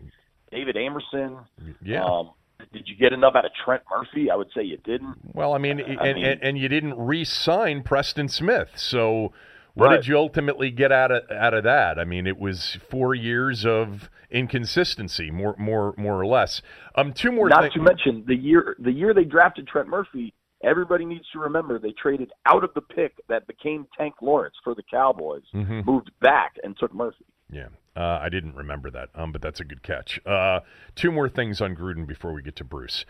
David 0.53 0.77
Amerson. 0.77 1.39
Yeah. 1.83 2.05
Um, 2.05 2.33
did 2.73 2.87
you 2.87 2.95
get 2.95 3.15
enough 3.15 3.35
out 3.35 3.47
of 3.47 3.53
Trent 3.65 3.83
Murphy? 3.91 4.31
I 4.31 4.37
would 4.37 4.49
say 4.55 4.63
you 4.63 4.77
didn't. 4.77 5.17
Well, 5.33 5.55
I 5.55 5.59
mean, 5.59 5.81
and, 5.81 5.99
I 5.99 6.13
mean, 6.13 6.25
and, 6.25 6.43
and 6.43 6.59
you 6.59 6.69
didn't 6.69 6.99
re-sign 6.99 7.83
Preston 7.83 8.29
Smith, 8.29 8.73
so 8.77 9.33
what 9.73 9.87
right. 9.87 9.97
did 9.97 10.07
you 10.07 10.19
ultimately 10.19 10.71
get 10.71 10.93
out 10.93 11.11
of 11.11 11.23
out 11.31 11.55
of 11.55 11.65
that? 11.65 11.99
I 11.99 12.05
mean, 12.05 12.27
it 12.27 12.39
was 12.39 12.77
four 12.91 13.15
years 13.15 13.65
of 13.65 14.11
inconsistency, 14.31 15.31
more 15.31 15.55
more 15.59 15.95
more 15.97 16.21
or 16.21 16.27
less. 16.27 16.61
Um, 16.95 17.15
two 17.15 17.33
more. 17.33 17.49
Not 17.49 17.73
to 17.73 17.81
mention 17.81 18.25
the 18.27 18.37
year 18.37 18.77
the 18.79 18.93
year 18.93 19.15
they 19.15 19.25
drafted 19.25 19.67
Trent 19.67 19.89
Murphy. 19.89 20.35
Everybody 20.63 21.05
needs 21.07 21.25
to 21.33 21.39
remember 21.39 21.79
they 21.79 21.93
traded 21.93 22.31
out 22.47 22.65
of 22.65 22.75
the 22.75 22.83
pick 22.83 23.15
that 23.29 23.47
became 23.47 23.87
Tank 23.97 24.15
Lawrence 24.21 24.57
for 24.63 24.75
the 24.75 24.83
Cowboys, 24.91 25.43
mm-hmm. 25.55 25.81
moved 25.85 26.11
back 26.21 26.57
and 26.63 26.77
took 26.79 26.95
Murphy. 26.95 27.25
Yeah, 27.51 27.69
uh, 27.97 28.19
I 28.23 28.29
didn't 28.29 28.55
remember 28.55 28.91
that, 28.91 29.09
um, 29.15 29.33
but 29.33 29.41
that's 29.41 29.61
a 29.61 29.65
good 29.65 29.83
catch. 29.83 30.21
Uh, 30.27 30.61
two 30.95 31.11
more 31.11 31.29
things 31.29 31.61
on 31.61 31.75
Gruden 31.75 32.07
before 32.07 32.33
we 32.33 32.43
get 32.43 32.57
to 32.57 32.65
Bruce. 32.65 33.05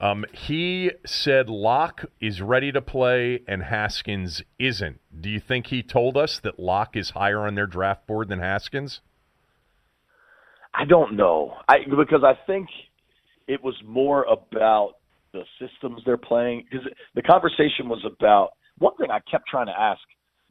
Um, 0.00 0.24
he 0.32 0.92
said 1.04 1.50
Lock 1.50 2.06
is 2.20 2.40
ready 2.40 2.72
to 2.72 2.80
play 2.80 3.42
and 3.46 3.64
Haskins 3.64 4.42
isn't. 4.58 4.98
Do 5.20 5.28
you 5.28 5.40
think 5.40 5.66
he 5.66 5.82
told 5.82 6.16
us 6.16 6.38
that 6.40 6.58
Lock 6.58 6.96
is 6.96 7.10
higher 7.10 7.46
on 7.46 7.54
their 7.54 7.66
draft 7.66 8.06
board 8.06 8.28
than 8.28 8.38
Haskins? 8.38 9.00
I 10.72 10.86
don't 10.86 11.16
know. 11.16 11.54
I 11.68 11.78
because 11.84 12.24
I 12.24 12.38
think 12.46 12.68
it 13.46 13.62
was 13.62 13.74
more 13.84 14.24
about 14.24 14.94
the 15.32 15.42
systems 15.60 16.02
they're 16.04 16.16
playing 16.16 16.64
because 16.70 16.86
the 17.14 17.22
conversation 17.22 17.88
was 17.88 18.04
about 18.04 18.50
one 18.78 18.96
thing 18.96 19.10
I 19.10 19.20
kept 19.30 19.46
trying 19.48 19.66
to 19.66 19.78
ask 19.78 20.00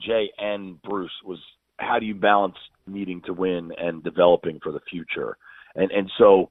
Jay 0.01 0.29
and 0.37 0.81
Bruce 0.81 1.11
was 1.25 1.39
how 1.77 1.99
do 1.99 2.05
you 2.05 2.15
balance 2.15 2.55
needing 2.87 3.21
to 3.25 3.33
win 3.33 3.71
and 3.77 4.03
developing 4.03 4.59
for 4.61 4.71
the 4.71 4.79
future? 4.89 5.37
And 5.75 5.91
and 5.91 6.09
so 6.17 6.49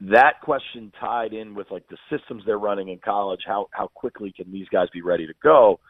that 0.00 0.34
question 0.42 0.92
tied 1.00 1.32
in 1.32 1.54
with 1.54 1.70
like 1.70 1.86
the 1.88 1.96
systems 2.10 2.42
they're 2.44 2.58
running 2.58 2.88
in 2.88 2.98
college 2.98 3.40
how 3.46 3.68
how 3.70 3.88
quickly 3.94 4.32
can 4.36 4.52
these 4.52 4.68
guys 4.68 4.88
be 4.92 5.02
ready 5.02 5.26
to 5.26 5.34
go? 5.42 5.80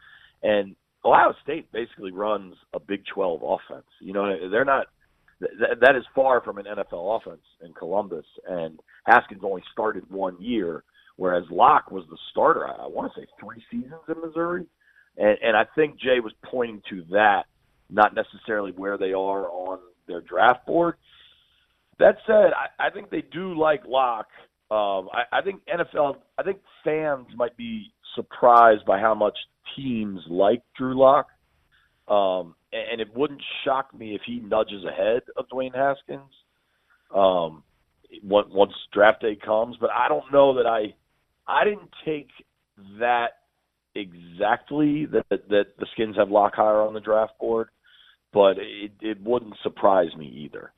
And 0.43 0.75
Ohio 1.03 1.33
State 1.43 1.71
basically 1.71 2.11
runs 2.11 2.55
a 2.73 2.79
Big 2.79 3.01
12 3.13 3.41
offense 3.43 3.87
you 3.99 4.13
know 4.13 4.49
they're 4.49 4.65
not 4.65 4.87
that, 5.41 5.79
that 5.81 5.95
is 5.95 6.03
far 6.13 6.41
from 6.41 6.57
an 6.57 6.65
NFL 6.65 7.19
offense 7.19 7.43
in 7.63 7.73
Columbus 7.73 8.25
and 8.47 8.79
Haskins 9.05 9.41
only 9.43 9.63
started 9.71 10.09
one 10.09 10.37
year 10.39 10.83
whereas 11.17 11.43
Lock 11.49 11.91
was 11.91 12.05
the 12.09 12.17
starter. 12.31 12.67
I, 12.67 12.83
I 12.83 12.87
want 12.87 13.11
to 13.13 13.21
say 13.21 13.27
three 13.39 13.63
seasons 13.71 14.01
in 14.07 14.21
Missouri, 14.21 14.65
and, 15.17 15.37
and 15.41 15.57
I 15.57 15.65
think 15.75 15.99
Jay 15.99 16.19
was 16.19 16.33
pointing 16.43 16.81
to 16.89 17.03
that, 17.11 17.43
not 17.89 18.13
necessarily 18.15 18.71
where 18.71 18.97
they 18.97 19.13
are 19.13 19.47
on 19.49 19.79
their 20.07 20.21
draft 20.21 20.65
board. 20.65 20.95
That 21.99 22.17
said, 22.27 22.51
I, 22.53 22.87
I 22.87 22.89
think 22.89 23.09
they 23.09 23.23
do 23.31 23.57
like 23.57 23.83
Lock. 23.87 24.27
Um, 24.69 25.09
I, 25.13 25.39
I 25.39 25.41
think 25.41 25.61
NFL, 25.67 26.17
I 26.37 26.43
think 26.43 26.59
fans 26.83 27.27
might 27.35 27.55
be 27.55 27.93
surprised 28.15 28.85
by 28.85 28.99
how 28.99 29.13
much 29.13 29.37
teams 29.75 30.19
like 30.29 30.61
Drew 30.77 30.99
Lock. 30.99 31.27
Um, 32.07 32.55
and, 32.73 32.93
and 32.93 33.01
it 33.01 33.15
wouldn't 33.15 33.41
shock 33.63 33.97
me 33.97 34.15
if 34.15 34.21
he 34.25 34.39
nudges 34.39 34.83
ahead 34.83 35.21
of 35.37 35.45
Dwayne 35.49 35.75
Haskins 35.75 36.31
um, 37.13 37.63
once 38.23 38.73
draft 38.93 39.21
day 39.21 39.37
comes. 39.43 39.77
But 39.79 39.91
I 39.91 40.07
don't 40.07 40.31
know 40.31 40.55
that 40.55 40.67
I 40.67 40.93
I 41.47 41.63
didn't 41.63 41.89
take 42.03 42.29
that 42.99 43.29
exactly 43.95 45.05
that 45.05 45.29
that 45.29 45.77
the 45.79 45.85
Skins 45.93 46.15
have 46.17 46.29
Lock 46.29 46.55
higher 46.55 46.81
on 46.81 46.93
the 46.93 46.99
draft 46.99 47.33
board, 47.39 47.69
but 48.33 48.57
it, 48.57 48.91
it 49.01 49.21
wouldn't 49.21 49.55
surprise 49.63 50.15
me 50.17 50.27
either. 50.27 50.71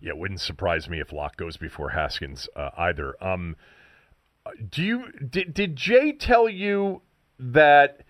Yeah, 0.00 0.10
it 0.10 0.18
wouldn't 0.18 0.40
surprise 0.40 0.88
me 0.88 1.00
if 1.00 1.12
Lock 1.12 1.36
goes 1.36 1.56
before 1.56 1.90
Haskins 1.90 2.48
uh, 2.56 2.70
either. 2.78 3.22
Um, 3.22 3.56
do 4.70 4.82
you 4.82 5.12
did 5.12 5.52
did 5.52 5.76
Jay 5.76 6.12
tell 6.12 6.48
you 6.48 7.02
that 7.38 8.04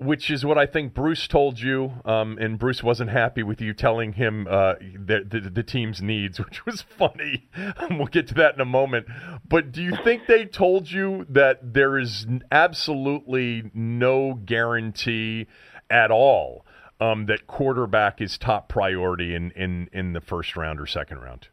which 0.00 0.30
is 0.30 0.46
what 0.46 0.56
I 0.56 0.64
think 0.64 0.94
Bruce 0.94 1.28
told 1.28 1.60
you, 1.60 1.92
um, 2.06 2.38
and 2.40 2.58
Bruce 2.58 2.82
wasn't 2.82 3.10
happy 3.10 3.42
with 3.42 3.60
you 3.60 3.74
telling 3.74 4.14
him 4.14 4.46
uh, 4.48 4.74
the, 4.80 5.22
the, 5.28 5.50
the 5.50 5.62
team's 5.62 6.00
needs, 6.00 6.38
which 6.44 6.64
was 6.64 6.82
funny. 6.82 7.48
we'll 7.90 8.06
get 8.06 8.26
to 8.28 8.34
that 8.34 8.54
in 8.54 8.62
a 8.62 8.66
moment. 8.66 9.06
But 9.46 9.72
do 9.72 9.82
you 9.82 9.92
think 10.02 10.26
they 10.26 10.46
told 10.46 10.90
you 10.90 11.26
that 11.28 11.74
there 11.74 11.98
is 11.98 12.26
absolutely 12.50 13.70
no 13.74 14.34
guarantee 14.34 15.46
at 15.90 16.10
all 16.10 16.64
um, 16.98 17.26
that 17.26 17.46
quarterback 17.46 18.22
is 18.22 18.38
top 18.38 18.70
priority 18.70 19.34
in, 19.34 19.50
in, 19.50 19.90
in 19.92 20.14
the 20.14 20.20
first 20.22 20.56
round 20.56 20.80
or 20.80 20.86
second 20.86 21.18
round? 21.18 21.48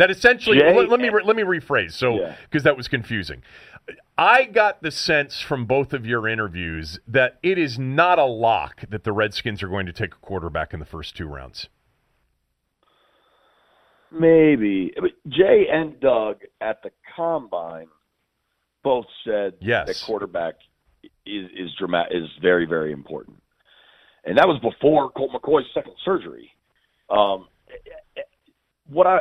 That 0.00 0.10
essentially, 0.10 0.58
Jay, 0.58 0.74
let, 0.74 0.88
let, 0.88 0.98
me 0.98 1.10
let 1.10 1.36
me 1.36 1.42
rephrase, 1.42 1.92
so 1.92 2.12
because 2.44 2.64
yeah. 2.64 2.70
that 2.70 2.76
was 2.78 2.88
confusing. 2.88 3.42
I 4.16 4.44
got 4.44 4.80
the 4.80 4.90
sense 4.90 5.42
from 5.42 5.66
both 5.66 5.92
of 5.92 6.06
your 6.06 6.26
interviews 6.26 6.98
that 7.06 7.38
it 7.42 7.58
is 7.58 7.78
not 7.78 8.18
a 8.18 8.24
lock 8.24 8.80
that 8.88 9.04
the 9.04 9.12
Redskins 9.12 9.62
are 9.62 9.68
going 9.68 9.84
to 9.84 9.92
take 9.92 10.14
a 10.14 10.16
quarterback 10.16 10.72
in 10.72 10.80
the 10.80 10.86
first 10.86 11.18
two 11.18 11.26
rounds. 11.26 11.68
Maybe 14.10 14.94
Jay 15.28 15.66
and 15.70 16.00
Doug 16.00 16.38
at 16.62 16.82
the 16.82 16.92
combine 17.14 17.88
both 18.82 19.04
said 19.22 19.52
yes. 19.60 19.86
that 19.86 20.02
quarterback 20.06 20.54
is 21.26 21.50
is 21.54 21.68
dramatic 21.78 22.16
is 22.16 22.30
very 22.40 22.64
very 22.64 22.92
important, 22.92 23.42
and 24.24 24.38
that 24.38 24.48
was 24.48 24.58
before 24.62 25.10
Colt 25.10 25.32
McCoy's 25.32 25.66
second 25.74 25.92
surgery. 26.06 26.50
Um, 27.10 27.48
what 28.86 29.06
I, 29.06 29.20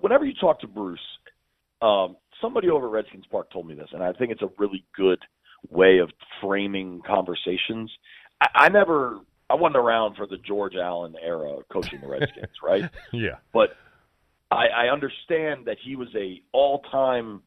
whenever 0.00 0.24
you 0.24 0.34
talk 0.34 0.60
to 0.60 0.66
Bruce, 0.66 1.00
um, 1.82 2.16
somebody 2.40 2.68
over 2.68 2.86
at 2.86 2.92
Redskins 2.92 3.24
Park 3.30 3.50
told 3.50 3.66
me 3.66 3.74
this, 3.74 3.88
and 3.92 4.02
I 4.02 4.12
think 4.12 4.32
it's 4.32 4.42
a 4.42 4.50
really 4.58 4.84
good 4.96 5.18
way 5.68 5.98
of 5.98 6.10
framing 6.40 7.02
conversations. 7.06 7.90
I, 8.40 8.46
I 8.54 8.68
never, 8.68 9.20
I 9.48 9.54
wasn't 9.54 9.76
around 9.76 10.16
for 10.16 10.26
the 10.26 10.38
George 10.38 10.74
Allen 10.76 11.14
era 11.22 11.58
coaching 11.72 12.00
the 12.00 12.08
Redskins, 12.08 12.48
right? 12.62 12.88
Yeah. 13.12 13.36
But 13.52 13.76
I, 14.50 14.66
I 14.66 14.92
understand 14.92 15.66
that 15.66 15.76
he 15.82 15.96
was 15.96 16.08
a 16.16 16.42
all-time 16.52 17.42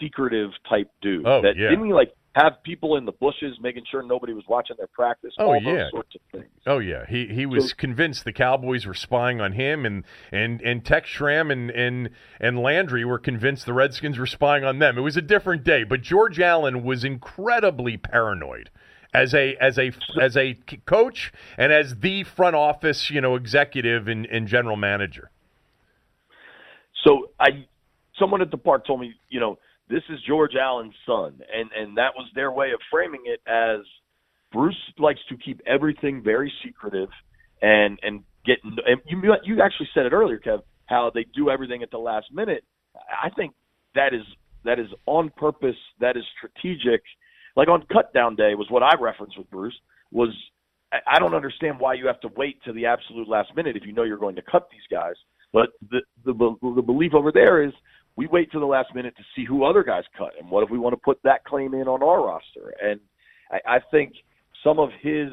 secretive 0.00 0.50
type 0.68 0.90
dude. 1.02 1.26
Oh, 1.26 1.42
that 1.42 1.56
yeah. 1.56 1.70
didn't 1.70 1.86
he 1.86 1.92
like 1.92 2.14
have 2.34 2.62
people 2.64 2.96
in 2.96 3.04
the 3.04 3.12
bushes 3.12 3.58
making 3.60 3.84
sure 3.90 4.02
nobody 4.02 4.32
was 4.32 4.44
watching 4.48 4.76
their 4.76 4.88
practice. 4.88 5.32
Oh, 5.38 5.54
all 5.54 5.62
yeah. 5.62 5.74
those 5.74 5.90
sorts 5.92 6.14
of 6.16 6.20
things. 6.32 6.50
Oh 6.66 6.78
yeah, 6.78 7.06
he 7.08 7.26
he 7.26 7.46
was 7.46 7.70
So- 7.70 7.76
convinced 7.76 8.24
the 8.24 8.32
Cowboys 8.32 8.86
were 8.86 8.94
spying 8.94 9.40
on 9.40 9.52
him, 9.52 9.86
and 9.86 10.04
and 10.32 10.60
and 10.62 10.84
Tex 10.84 11.08
Schramm 11.08 11.50
and 11.50 11.70
and 11.70 12.10
and 12.40 12.58
Landry 12.60 13.04
were 13.04 13.18
convinced 13.18 13.66
the 13.66 13.72
Redskins 13.72 14.18
were 14.18 14.26
spying 14.26 14.64
on 14.64 14.78
them. 14.80 14.98
It 14.98 15.02
was 15.02 15.16
a 15.16 15.22
different 15.22 15.62
day, 15.64 15.84
but 15.84 16.02
George 16.02 16.40
Allen 16.40 16.82
was 16.82 17.04
incredibly 17.04 17.96
paranoid 17.96 18.70
as 19.12 19.32
a 19.32 19.56
as 19.60 19.78
a 19.78 19.92
as 20.20 20.36
a 20.36 20.54
coach 20.86 21.32
and 21.56 21.72
as 21.72 22.00
the 22.00 22.24
front 22.24 22.56
office, 22.56 23.10
you 23.10 23.20
know, 23.20 23.36
executive 23.36 24.08
and, 24.08 24.26
and 24.26 24.48
general 24.48 24.76
manager. 24.76 25.30
So 27.04 27.30
I, 27.38 27.66
someone 28.18 28.40
at 28.42 28.50
the 28.50 28.56
park 28.56 28.86
told 28.86 29.00
me, 29.00 29.14
you 29.28 29.38
know, 29.38 29.58
this 29.88 30.02
is 30.08 30.18
George 30.26 30.52
Allen's 30.60 30.94
son, 31.06 31.40
and 31.52 31.70
and 31.76 31.96
that 31.98 32.12
was 32.16 32.28
their 32.34 32.50
way 32.50 32.72
of 32.72 32.80
framing 32.90 33.22
it 33.26 33.40
as 33.46 33.80
Bruce 34.52 34.76
likes 34.98 35.20
to 35.28 35.36
keep 35.36 35.60
everything 35.66 36.22
very 36.22 36.52
secretive, 36.64 37.10
and 37.60 37.98
and 38.02 38.22
get. 38.46 38.58
And 38.64 39.00
you 39.06 39.20
you 39.44 39.62
actually 39.62 39.88
said 39.94 40.06
it 40.06 40.12
earlier, 40.12 40.38
Kev, 40.38 40.60
how 40.86 41.10
they 41.14 41.26
do 41.34 41.50
everything 41.50 41.82
at 41.82 41.90
the 41.90 41.98
last 41.98 42.26
minute. 42.32 42.64
I 42.94 43.28
think 43.30 43.52
that 43.94 44.14
is 44.14 44.22
that 44.64 44.78
is 44.78 44.88
on 45.06 45.30
purpose. 45.36 45.76
That 46.00 46.16
is 46.16 46.24
strategic. 46.38 47.02
Like 47.56 47.68
on 47.68 47.84
cut 47.92 48.12
down 48.14 48.36
day 48.36 48.54
was 48.54 48.66
what 48.70 48.82
I 48.82 48.92
referenced 49.00 49.38
with 49.38 49.50
Bruce 49.50 49.78
was. 50.10 50.30
I- 50.92 51.18
don't 51.18 51.34
understand 51.34 51.80
why 51.80 51.94
you 51.94 52.06
have 52.06 52.20
to 52.20 52.28
wait 52.36 52.62
to 52.64 52.72
the 52.72 52.86
absolute 52.86 53.26
last 53.28 53.50
minute 53.56 53.76
if 53.76 53.84
you 53.84 53.92
know 53.92 54.04
you're 54.04 54.16
going 54.16 54.36
to 54.36 54.42
cut 54.42 54.68
these 54.70 54.86
guys. 54.88 55.14
But 55.52 55.70
the 55.90 56.02
the, 56.24 56.32
the 56.76 56.82
belief 56.82 57.14
over 57.14 57.32
there 57.32 57.64
is 57.64 57.72
we 58.16 58.26
wait 58.26 58.52
to 58.52 58.60
the 58.60 58.66
last 58.66 58.94
minute 58.94 59.16
to 59.16 59.22
see 59.34 59.44
who 59.44 59.64
other 59.64 59.82
guys 59.82 60.04
cut, 60.16 60.32
and 60.40 60.50
what 60.50 60.62
if 60.62 60.70
we 60.70 60.78
want 60.78 60.92
to 60.92 61.00
put 61.04 61.18
that 61.24 61.44
claim 61.44 61.74
in 61.74 61.88
on 61.88 62.02
our 62.02 62.24
roster? 62.24 62.74
And 62.82 63.00
I, 63.50 63.76
I 63.76 63.78
think 63.90 64.12
some 64.62 64.78
of 64.78 64.90
his 65.02 65.28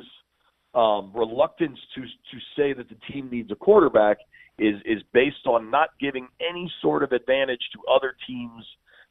um, 0.74 1.12
reluctance 1.14 1.78
to 1.96 2.02
to 2.02 2.38
say 2.56 2.74
that 2.74 2.88
the 2.90 2.96
team 3.12 3.30
needs 3.30 3.52
a 3.52 3.56
quarterback 3.56 4.18
is 4.58 4.76
is 4.86 5.02
based 5.14 5.46
on 5.46 5.70
not 5.70 5.90
giving 6.00 6.28
any 6.40 6.72
sort 6.82 7.04
of 7.04 7.12
advantage 7.12 7.62
to 7.74 7.80
other 7.94 8.16
teams, 8.28 8.66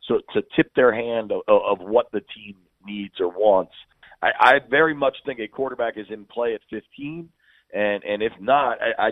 so 0.08 0.20
to 0.34 0.42
tip 0.56 0.72
their 0.74 0.92
hand 0.92 1.32
of, 1.32 1.42
of 1.48 1.78
what 1.80 2.10
the 2.12 2.20
team 2.34 2.56
needs 2.84 3.14
or 3.20 3.28
wants. 3.28 3.72
I, 4.22 4.30
I 4.40 4.52
very 4.68 4.94
much 4.94 5.16
think 5.24 5.40
a 5.40 5.48
quarterback 5.48 5.94
is 5.96 6.06
in 6.10 6.24
play 6.24 6.54
at 6.54 6.60
15, 6.70 7.28
and 7.74 8.04
and 8.04 8.22
if 8.22 8.32
not, 8.40 8.78
I 8.80 9.10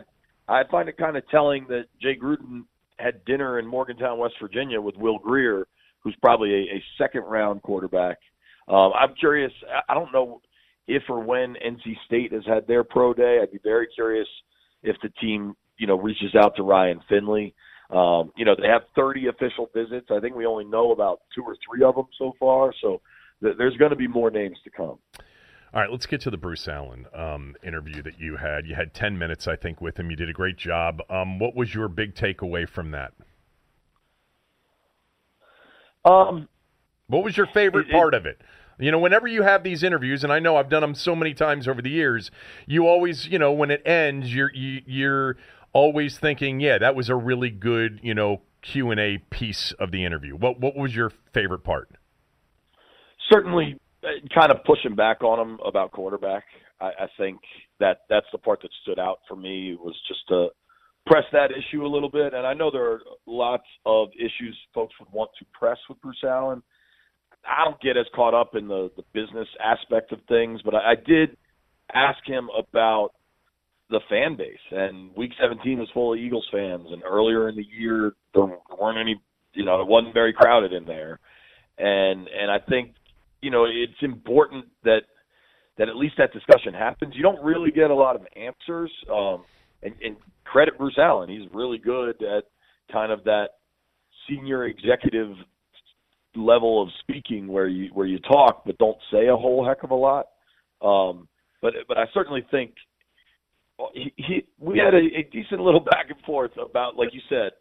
I, 0.48 0.60
I 0.60 0.68
find 0.70 0.88
it 0.88 0.96
kind 0.96 1.16
of 1.16 1.28
telling 1.28 1.66
that 1.68 1.84
Jay 2.00 2.16
Gruden 2.16 2.64
had 2.98 3.24
dinner 3.24 3.58
in 3.58 3.66
Morgantown, 3.66 4.18
West 4.18 4.34
Virginia, 4.40 4.80
with 4.80 4.96
Will 4.96 5.18
Grier, 5.18 5.66
who's 6.00 6.16
probably 6.20 6.52
a, 6.52 6.76
a 6.76 6.84
second 6.96 7.22
round 7.22 7.62
quarterback. 7.62 8.18
Um, 8.68 8.92
I'm 8.98 9.14
curious. 9.14 9.52
I- 9.88 9.94
don't 9.94 10.12
know 10.12 10.40
if 10.86 11.02
or 11.08 11.20
when 11.20 11.54
NC 11.54 11.96
State 12.06 12.32
has 12.32 12.44
had 12.46 12.66
their 12.66 12.84
pro 12.84 13.12
day. 13.14 13.40
I'd 13.42 13.52
be 13.52 13.58
very 13.62 13.86
curious 13.94 14.28
if 14.82 14.96
the 15.02 15.10
team, 15.20 15.54
you 15.76 15.86
know, 15.86 15.98
reaches 15.98 16.34
out 16.34 16.56
to 16.56 16.62
Ryan 16.62 17.00
Finley. 17.08 17.54
Um, 17.90 18.32
you 18.36 18.44
know, 18.44 18.54
they 18.60 18.68
have 18.68 18.82
30 18.94 19.28
official 19.28 19.70
visits. 19.74 20.08
I 20.10 20.20
think 20.20 20.34
we 20.34 20.46
only 20.46 20.64
know 20.64 20.92
about 20.92 21.20
two 21.34 21.42
or 21.42 21.56
three 21.66 21.84
of 21.84 21.94
them 21.94 22.06
so 22.18 22.32
far. 22.38 22.72
So 22.82 23.00
th- 23.42 23.56
there's 23.56 23.76
going 23.76 23.90
to 23.90 23.96
be 23.96 24.08
more 24.08 24.30
names 24.30 24.58
to 24.64 24.70
come. 24.70 24.98
All 25.74 25.80
right, 25.80 25.90
let's 25.90 26.06
get 26.06 26.20
to 26.22 26.30
the 26.30 26.38
Bruce 26.38 26.66
Allen 26.66 27.06
um, 27.14 27.54
interview 27.62 28.02
that 28.02 28.18
you 28.18 28.36
had. 28.36 28.66
You 28.66 28.74
had 28.74 28.94
ten 28.94 29.18
minutes, 29.18 29.46
I 29.46 29.54
think, 29.56 29.80
with 29.80 29.98
him. 29.98 30.10
You 30.10 30.16
did 30.16 30.30
a 30.30 30.32
great 30.32 30.56
job. 30.56 31.02
Um, 31.10 31.38
what 31.38 31.54
was 31.54 31.74
your 31.74 31.88
big 31.88 32.14
takeaway 32.14 32.66
from 32.68 32.90
that? 32.92 33.12
Um, 36.04 36.48
What 37.08 37.24
was 37.24 37.36
your 37.36 37.46
favorite 37.46 37.88
It- 37.88 37.90
it- 37.90 37.92
part 37.92 38.14
of 38.14 38.24
it? 38.26 38.40
You 38.78 38.90
know, 38.92 38.98
whenever 38.98 39.26
you 39.26 39.42
have 39.42 39.62
these 39.62 39.82
interviews, 39.82 40.22
and 40.22 40.32
I 40.32 40.38
know 40.38 40.56
I've 40.56 40.68
done 40.68 40.82
them 40.82 40.94
so 40.94 41.16
many 41.16 41.34
times 41.34 41.66
over 41.66 41.82
the 41.82 41.90
years, 41.90 42.30
you 42.66 42.86
always, 42.86 43.26
you 43.26 43.38
know, 43.38 43.52
when 43.52 43.70
it 43.70 43.82
ends, 43.84 44.32
you're 44.34 44.52
you, 44.54 44.82
you're 44.86 45.36
always 45.72 46.18
thinking, 46.18 46.60
yeah, 46.60 46.78
that 46.78 46.94
was 46.94 47.08
a 47.08 47.16
really 47.16 47.50
good, 47.50 47.98
you 48.02 48.14
know, 48.14 48.42
Q 48.62 48.90
and 48.90 49.00
A 49.00 49.18
piece 49.30 49.72
of 49.72 49.90
the 49.90 50.04
interview. 50.04 50.36
What 50.36 50.60
what 50.60 50.76
was 50.76 50.94
your 50.94 51.10
favorite 51.32 51.64
part? 51.64 51.90
certainly 53.30 53.78
kind 54.34 54.50
of 54.50 54.64
pushing 54.64 54.94
back 54.94 55.22
on 55.22 55.38
him 55.38 55.58
about 55.66 55.92
quarterback. 55.92 56.44
I, 56.80 56.86
I 56.86 57.06
think 57.16 57.40
that 57.80 58.02
that's 58.08 58.26
the 58.32 58.38
part 58.38 58.62
that 58.62 58.70
stood 58.82 58.98
out 58.98 59.18
for 59.28 59.36
me 59.36 59.76
was 59.80 59.94
just 60.06 60.20
to 60.28 60.48
press 61.06 61.24
that 61.32 61.50
issue 61.50 61.84
a 61.84 61.88
little 61.88 62.10
bit. 62.10 62.34
And 62.34 62.46
I 62.46 62.54
know 62.54 62.70
there 62.70 62.92
are 62.92 63.00
lots 63.26 63.66
of 63.86 64.08
issues 64.16 64.56
folks 64.74 64.94
would 65.00 65.10
want 65.12 65.30
to 65.38 65.46
press 65.58 65.78
with 65.88 66.00
Bruce 66.00 66.22
Allen. 66.24 66.62
I 67.46 67.64
don't 67.64 67.80
get 67.80 67.96
as 67.96 68.06
caught 68.14 68.34
up 68.34 68.54
in 68.54 68.68
the, 68.68 68.90
the 68.96 69.04
business 69.14 69.48
aspect 69.64 70.12
of 70.12 70.20
things, 70.28 70.60
but 70.64 70.74
I, 70.74 70.92
I 70.92 70.94
did 70.94 71.36
ask 71.94 72.18
him 72.26 72.48
about 72.56 73.10
the 73.90 74.00
fan 74.08 74.36
base. 74.36 74.58
And 74.70 75.14
Week 75.16 75.32
17 75.40 75.78
was 75.78 75.88
full 75.94 76.12
of 76.12 76.18
Eagles 76.18 76.46
fans, 76.52 76.86
and 76.90 77.02
earlier 77.04 77.48
in 77.48 77.56
the 77.56 77.66
year 77.66 78.12
there 78.34 78.44
weren't 78.78 78.98
any. 78.98 79.20
You 79.54 79.64
know, 79.64 79.80
it 79.80 79.88
wasn't 79.88 80.14
very 80.14 80.32
crowded 80.32 80.72
in 80.72 80.84
there, 80.84 81.18
and 81.78 82.28
and 82.28 82.50
I 82.50 82.58
think 82.68 82.94
you 83.40 83.50
know 83.50 83.64
it's 83.64 84.02
important 84.02 84.66
that 84.84 85.02
that 85.78 85.88
at 85.88 85.96
least 85.96 86.14
that 86.18 86.32
discussion 86.32 86.74
happens. 86.74 87.14
You 87.14 87.22
don't 87.22 87.42
really 87.42 87.70
get 87.70 87.90
a 87.90 87.94
lot 87.94 88.16
of 88.16 88.22
answers, 88.36 88.90
um, 89.12 89.44
and, 89.82 89.94
and 90.02 90.16
credit 90.44 90.76
Bruce 90.76 90.98
Allen. 90.98 91.28
He's 91.28 91.48
really 91.54 91.78
good 91.78 92.20
at 92.22 92.44
kind 92.92 93.12
of 93.12 93.24
that 93.24 93.50
senior 94.28 94.66
executive 94.66 95.32
level 96.34 96.82
of 96.82 96.88
speaking 97.00 97.48
where 97.48 97.66
you 97.68 97.90
where 97.94 98.06
you 98.06 98.18
talk 98.20 98.62
but 98.64 98.76
don't 98.78 98.98
say 99.10 99.28
a 99.28 99.36
whole 99.36 99.66
heck 99.66 99.82
of 99.82 99.90
a 99.90 99.94
lot. 99.94 100.26
Um, 100.82 101.28
but 101.62 101.74
but 101.86 101.98
I 101.98 102.04
certainly 102.12 102.44
think 102.50 102.74
he, 103.94 104.12
he 104.16 104.46
we 104.58 104.78
had 104.78 104.94
a, 104.94 104.98
a 104.98 105.28
decent 105.32 105.60
little 105.60 105.80
back 105.80 106.06
and 106.10 106.20
forth 106.22 106.52
about 106.58 106.96
like 106.96 107.10
you 107.12 107.20
said 107.28 107.52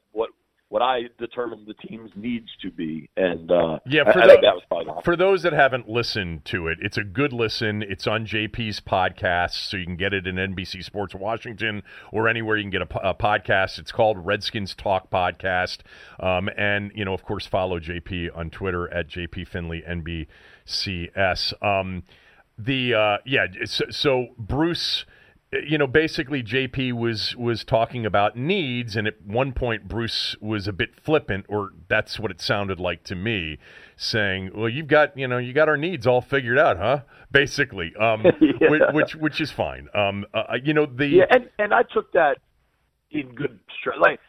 what 0.70 0.82
I 0.82 1.04
determined 1.18 1.66
the 1.66 1.74
team's 1.76 2.12
needs 2.16 2.50
to 2.62 2.70
be, 2.70 3.10
and 3.16 3.50
uh, 3.50 3.80
Yeah, 3.86 4.04
for 4.12 4.20
I 4.20 4.28
the- 4.28 4.34
think 4.34 4.42
that 4.42 4.54
was 4.54 4.64
probably 4.68 5.02
For 5.04 5.16
those 5.16 5.44
that 5.44 5.54
haven't 5.54 5.88
listened 5.88 6.44
to 6.46 6.68
it, 6.68 6.78
it's 6.82 6.98
a 6.98 7.04
good 7.06 7.32
listen. 7.32 7.82
It's 7.82 8.06
on 8.06 8.26
JP's 8.26 8.82
podcast, 8.82 9.52
so 9.70 9.78
you 9.78 9.86
can 9.86 9.96
get 9.96 10.14
it 10.14 10.28
in 10.28 10.36
NBC 10.36 10.84
Sports 10.84 11.16
Washington 11.16 11.84
or 12.12 12.28
anywhere 12.28 12.58
you 12.58 12.64
can 12.64 12.72
get 12.72 12.82
a, 12.82 13.10
a 13.10 13.14
podcast. 13.16 13.80
It's 13.80 13.94
called 13.94 14.26
Redskins 14.26 14.76
Talk 14.76 15.10
Podcast. 15.10 15.80
Um, 16.20 16.50
and, 16.58 16.92
you 16.94 17.06
know, 17.06 17.14
of 17.14 17.24
course, 17.24 17.46
follow 17.48 17.80
JP 17.80 18.36
on 18.36 18.50
Twitter 18.50 18.94
at 18.94 19.08
JP 19.08 19.48
Finlay 19.48 19.82
NBCS. 20.68 21.54
Um, 21.64 22.04
the, 22.58 22.94
uh, 22.94 23.18
yeah, 23.26 23.46
so, 23.66 23.86
so 23.90 24.28
Bruce 24.38 25.06
you 25.52 25.78
know, 25.78 25.88
basically 25.88 26.44
JP 26.44 26.94
was 26.94 27.36
was 27.38 27.64
talking 27.64 28.06
about 28.06 28.36
needs, 28.36 28.96
and 28.96 29.08
at 29.08 29.22
one 29.26 29.54
point 29.54 29.88
Bruce 29.88 30.36
was 30.42 30.68
a 30.68 30.74
bit 30.74 30.96
flippant, 31.02 31.46
or 31.48 31.72
that's 31.88 32.20
what 32.20 32.32
it 32.32 32.42
sounded 32.42 32.80
like 32.80 33.04
to 33.06 33.16
me, 33.16 33.58
saying, 33.96 34.52
"Well, 34.54 34.68
you've 34.68 34.88
got 34.88 35.18
you 35.18 35.28
know 35.28 35.38
you 35.38 35.54
got 35.54 35.70
our 35.70 35.78
needs 35.78 36.06
all 36.06 36.22
figured 36.22 36.60
out, 36.60 36.78
huh?" 36.78 37.02
Basically, 37.32 37.94
um, 37.96 38.24
Yeah. 38.42 38.70
which, 38.70 38.82
which 38.94 39.16
which 39.16 39.42
is 39.42 39.52
fine. 39.52 39.88
Um, 39.94 40.26
uh, 40.34 40.58
you 40.64 40.74
know 40.74 40.86
the 40.86 41.08
Yeah, 41.08 41.26
and 41.30 41.50
and 41.60 41.74
I 41.74 41.84
took 41.84 42.12
that 42.14 42.40
in 43.12 43.34
good 43.34 43.60
stride. 43.80 44.00
Like 44.00 44.20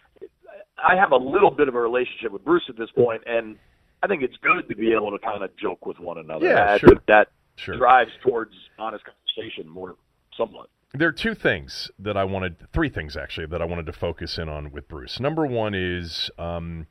I 0.78 0.94
have 0.94 1.10
a 1.10 1.16
little 1.16 1.50
bit 1.50 1.66
of 1.68 1.74
a 1.74 1.80
relationship 1.80 2.30
with 2.32 2.44
Bruce 2.44 2.64
at 2.68 2.76
this 2.76 2.90
point, 2.92 3.22
and 3.26 3.56
I 4.04 4.06
think 4.06 4.22
it's 4.22 4.36
good 4.36 4.68
to 4.68 4.76
be 4.76 4.92
able 4.92 5.10
to 5.10 5.18
kind 5.18 5.42
of 5.42 5.50
joke 5.56 5.84
with 5.84 5.98
one 5.98 6.18
another. 6.18 6.46
Yeah, 6.46 6.74
I 6.74 6.78
sure. 6.78 6.90
that 7.08 7.28
Sure. 7.56 7.76
drives 7.76 8.12
towards 8.22 8.52
honest 8.78 9.02
conversation 9.04 9.68
more 9.68 9.96
somewhat. 10.36 10.68
There 10.94 11.08
are 11.08 11.12
two 11.12 11.34
things 11.34 11.90
that 11.98 12.16
I 12.16 12.24
wanted, 12.24 12.56
three 12.72 12.88
things 12.88 13.16
actually, 13.16 13.46
that 13.48 13.60
I 13.60 13.64
wanted 13.64 13.86
to 13.86 13.92
focus 13.92 14.38
in 14.38 14.48
on 14.48 14.70
with 14.70 14.88
Bruce. 14.88 15.20
Number 15.20 15.46
one 15.46 15.74
is 15.74 16.30
um, 16.38 16.86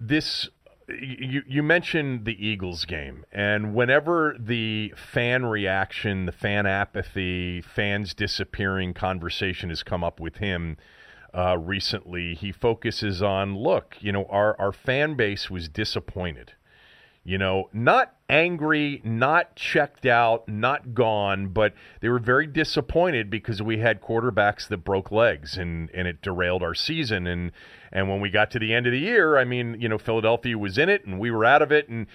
this. 0.00 0.48
You, 0.88 1.42
you 1.46 1.62
mentioned 1.62 2.24
the 2.24 2.46
Eagles 2.46 2.86
game, 2.86 3.26
and 3.30 3.74
whenever 3.74 4.34
the 4.40 4.94
fan 4.96 5.44
reaction, 5.44 6.24
the 6.24 6.32
fan 6.32 6.66
apathy, 6.66 7.60
fans 7.60 8.14
disappearing 8.14 8.94
conversation 8.94 9.68
has 9.68 9.82
come 9.82 10.02
up 10.02 10.18
with 10.18 10.36
him 10.36 10.78
uh, 11.34 11.58
recently, 11.58 12.34
he 12.34 12.52
focuses 12.52 13.22
on 13.22 13.54
look, 13.54 13.96
you 14.00 14.12
know, 14.12 14.24
our, 14.30 14.58
our 14.58 14.72
fan 14.72 15.14
base 15.14 15.50
was 15.50 15.68
disappointed 15.68 16.54
You 17.28 17.36
know, 17.36 17.68
not 17.74 18.14
angry, 18.30 19.02
not 19.04 19.54
checked 19.54 20.06
out, 20.06 20.48
not 20.48 20.94
gone, 20.94 21.48
but 21.48 21.74
they 22.00 22.08
were 22.08 22.18
very 22.18 22.46
disappointed 22.46 23.28
because 23.28 23.60
we 23.60 23.80
had 23.80 24.00
quarterbacks 24.00 24.66
that 24.68 24.78
broke 24.78 25.12
legs 25.12 25.58
and, 25.58 25.90
and 25.92 26.08
it 26.08 26.22
derailed 26.22 26.62
our 26.62 26.74
season. 26.74 27.26
And 27.26 27.52
and 27.92 28.08
when 28.08 28.22
we 28.22 28.30
got 28.30 28.50
to 28.52 28.58
the 28.58 28.72
end 28.72 28.86
of 28.86 28.92
the 28.92 28.98
year, 28.98 29.36
I 29.36 29.44
mean, 29.44 29.78
you 29.78 29.90
know, 29.90 29.98
Philadelphia 29.98 30.56
was 30.56 30.78
in 30.78 30.88
it 30.88 31.04
and 31.04 31.20
we 31.20 31.30
were 31.30 31.44
out 31.44 31.60
of 31.60 31.70
it. 31.70 31.90
And 31.90 32.06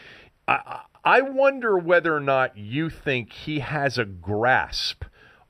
I, 0.47 0.80
I 1.05 1.22
wonder 1.22 1.78
whether 1.78 2.16
or 2.16 2.20
not 2.20 2.57
you 2.57 2.89
think 2.89 3.34
he 3.34 3.59
has 3.59 3.99
a 3.99 4.05
grasp 4.05 5.03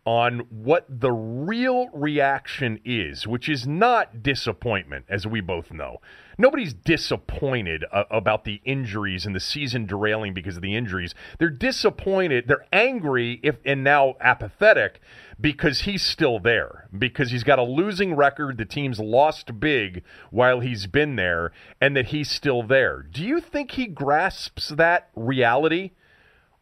on 0.05 0.39
what 0.49 0.85
the 0.89 1.11
real 1.11 1.87
reaction 1.93 2.79
is, 2.83 3.25
which 3.25 3.47
is 3.47 3.65
not 3.65 4.21
disappointment, 4.21 5.05
as 5.07 5.25
we 5.25 5.39
both 5.39 5.71
know. 5.71 6.01
Nobody's 6.37 6.73
disappointed 6.73 7.85
uh, 7.91 8.03
about 8.09 8.43
the 8.43 8.59
injuries 8.65 9.25
and 9.25 9.35
the 9.35 9.39
season 9.39 9.85
derailing 9.85 10.33
because 10.33 10.55
of 10.57 10.61
the 10.61 10.75
injuries. 10.75 11.13
They're 11.39 11.49
disappointed. 11.49 12.45
They're 12.47 12.65
angry 12.73 13.39
if 13.43 13.57
and 13.63 13.83
now 13.83 14.15
apathetic 14.19 14.99
because 15.39 15.81
he's 15.81 16.01
still 16.01 16.39
there 16.39 16.89
because 16.97 17.31
he's 17.31 17.43
got 17.43 17.59
a 17.59 17.63
losing 17.63 18.15
record. 18.15 18.57
The 18.57 18.65
team's 18.65 18.99
lost 18.99 19.59
big 19.59 20.03
while 20.31 20.59
he's 20.59 20.87
been 20.87 21.15
there, 21.15 21.51
and 21.79 21.95
that 21.95 22.07
he's 22.07 22.29
still 22.29 22.63
there. 22.63 23.03
Do 23.03 23.23
you 23.23 23.39
think 23.39 23.71
he 23.71 23.85
grasps 23.85 24.69
that 24.69 25.09
reality? 25.15 25.91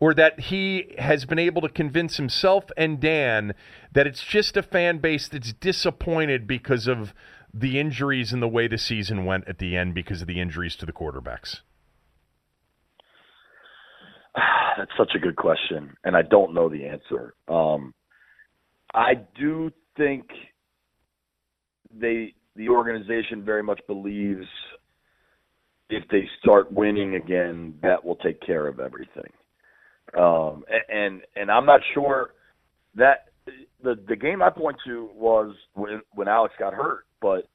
Or 0.02 0.16
that 0.16 0.40
he 0.40 0.94
has 0.98 1.24
been 1.26 1.40
able 1.40 1.62
to 1.62 1.70
convince 1.70 2.18
himself 2.18 2.66
and 2.76 3.00
Dan 3.00 3.54
that 3.94 4.08
it's 4.08 4.24
just 4.24 4.58
a 4.58 4.64
fan 4.64 4.98
base 4.98 5.28
that's 5.28 5.54
disappointed 5.54 6.48
because 6.48 6.88
of 6.88 7.14
the 7.54 7.80
injuries 7.80 8.34
and 8.34 8.42
the 8.42 8.48
way 8.48 8.68
the 8.68 8.80
season 8.80 9.26
went 9.26 9.48
at 9.48 9.60
the 9.60 9.78
end 9.78 9.94
because 9.94 10.22
of 10.22 10.28
the 10.28 10.42
injuries 10.42 10.76
to 10.78 10.88
the 10.88 10.92
quarterbacks? 10.92 11.60
That's 14.78 14.92
such 14.98 15.12
a 15.16 15.20
good 15.20 15.36
question, 15.36 15.96
and 16.04 16.16
I 16.16 16.22
don't 16.24 16.54
know 16.54 16.70
the 16.70 16.86
answer. 16.88 17.36
Um, 17.48 17.94
I 18.94 19.16
do 19.38 19.70
think 19.98 20.26
they 21.94 22.34
the 22.56 22.70
organization 22.70 23.44
very 23.44 23.62
much 23.62 23.82
believes 23.86 24.48
if 25.90 26.08
they 26.10 26.28
start 26.42 26.72
winning 26.72 27.16
again, 27.16 27.76
that 27.82 28.04
will 28.04 28.16
take 28.16 28.42
care 28.42 28.68
of 28.68 28.80
everything. 28.80 29.32
Um, 30.18 30.64
and 30.90 31.22
and 31.36 31.50
I'm 31.50 31.66
not 31.66 31.82
sure 31.94 32.34
that 32.96 33.30
the 33.84 33.96
the 34.08 34.16
game 34.16 34.42
I 34.42 34.50
point 34.50 34.78
to 34.86 35.10
was 35.16 35.56
when 35.74 36.02
when 36.14 36.28
Alex 36.28 36.54
got 36.60 36.74
hurt, 36.74 37.06
but 37.22 37.48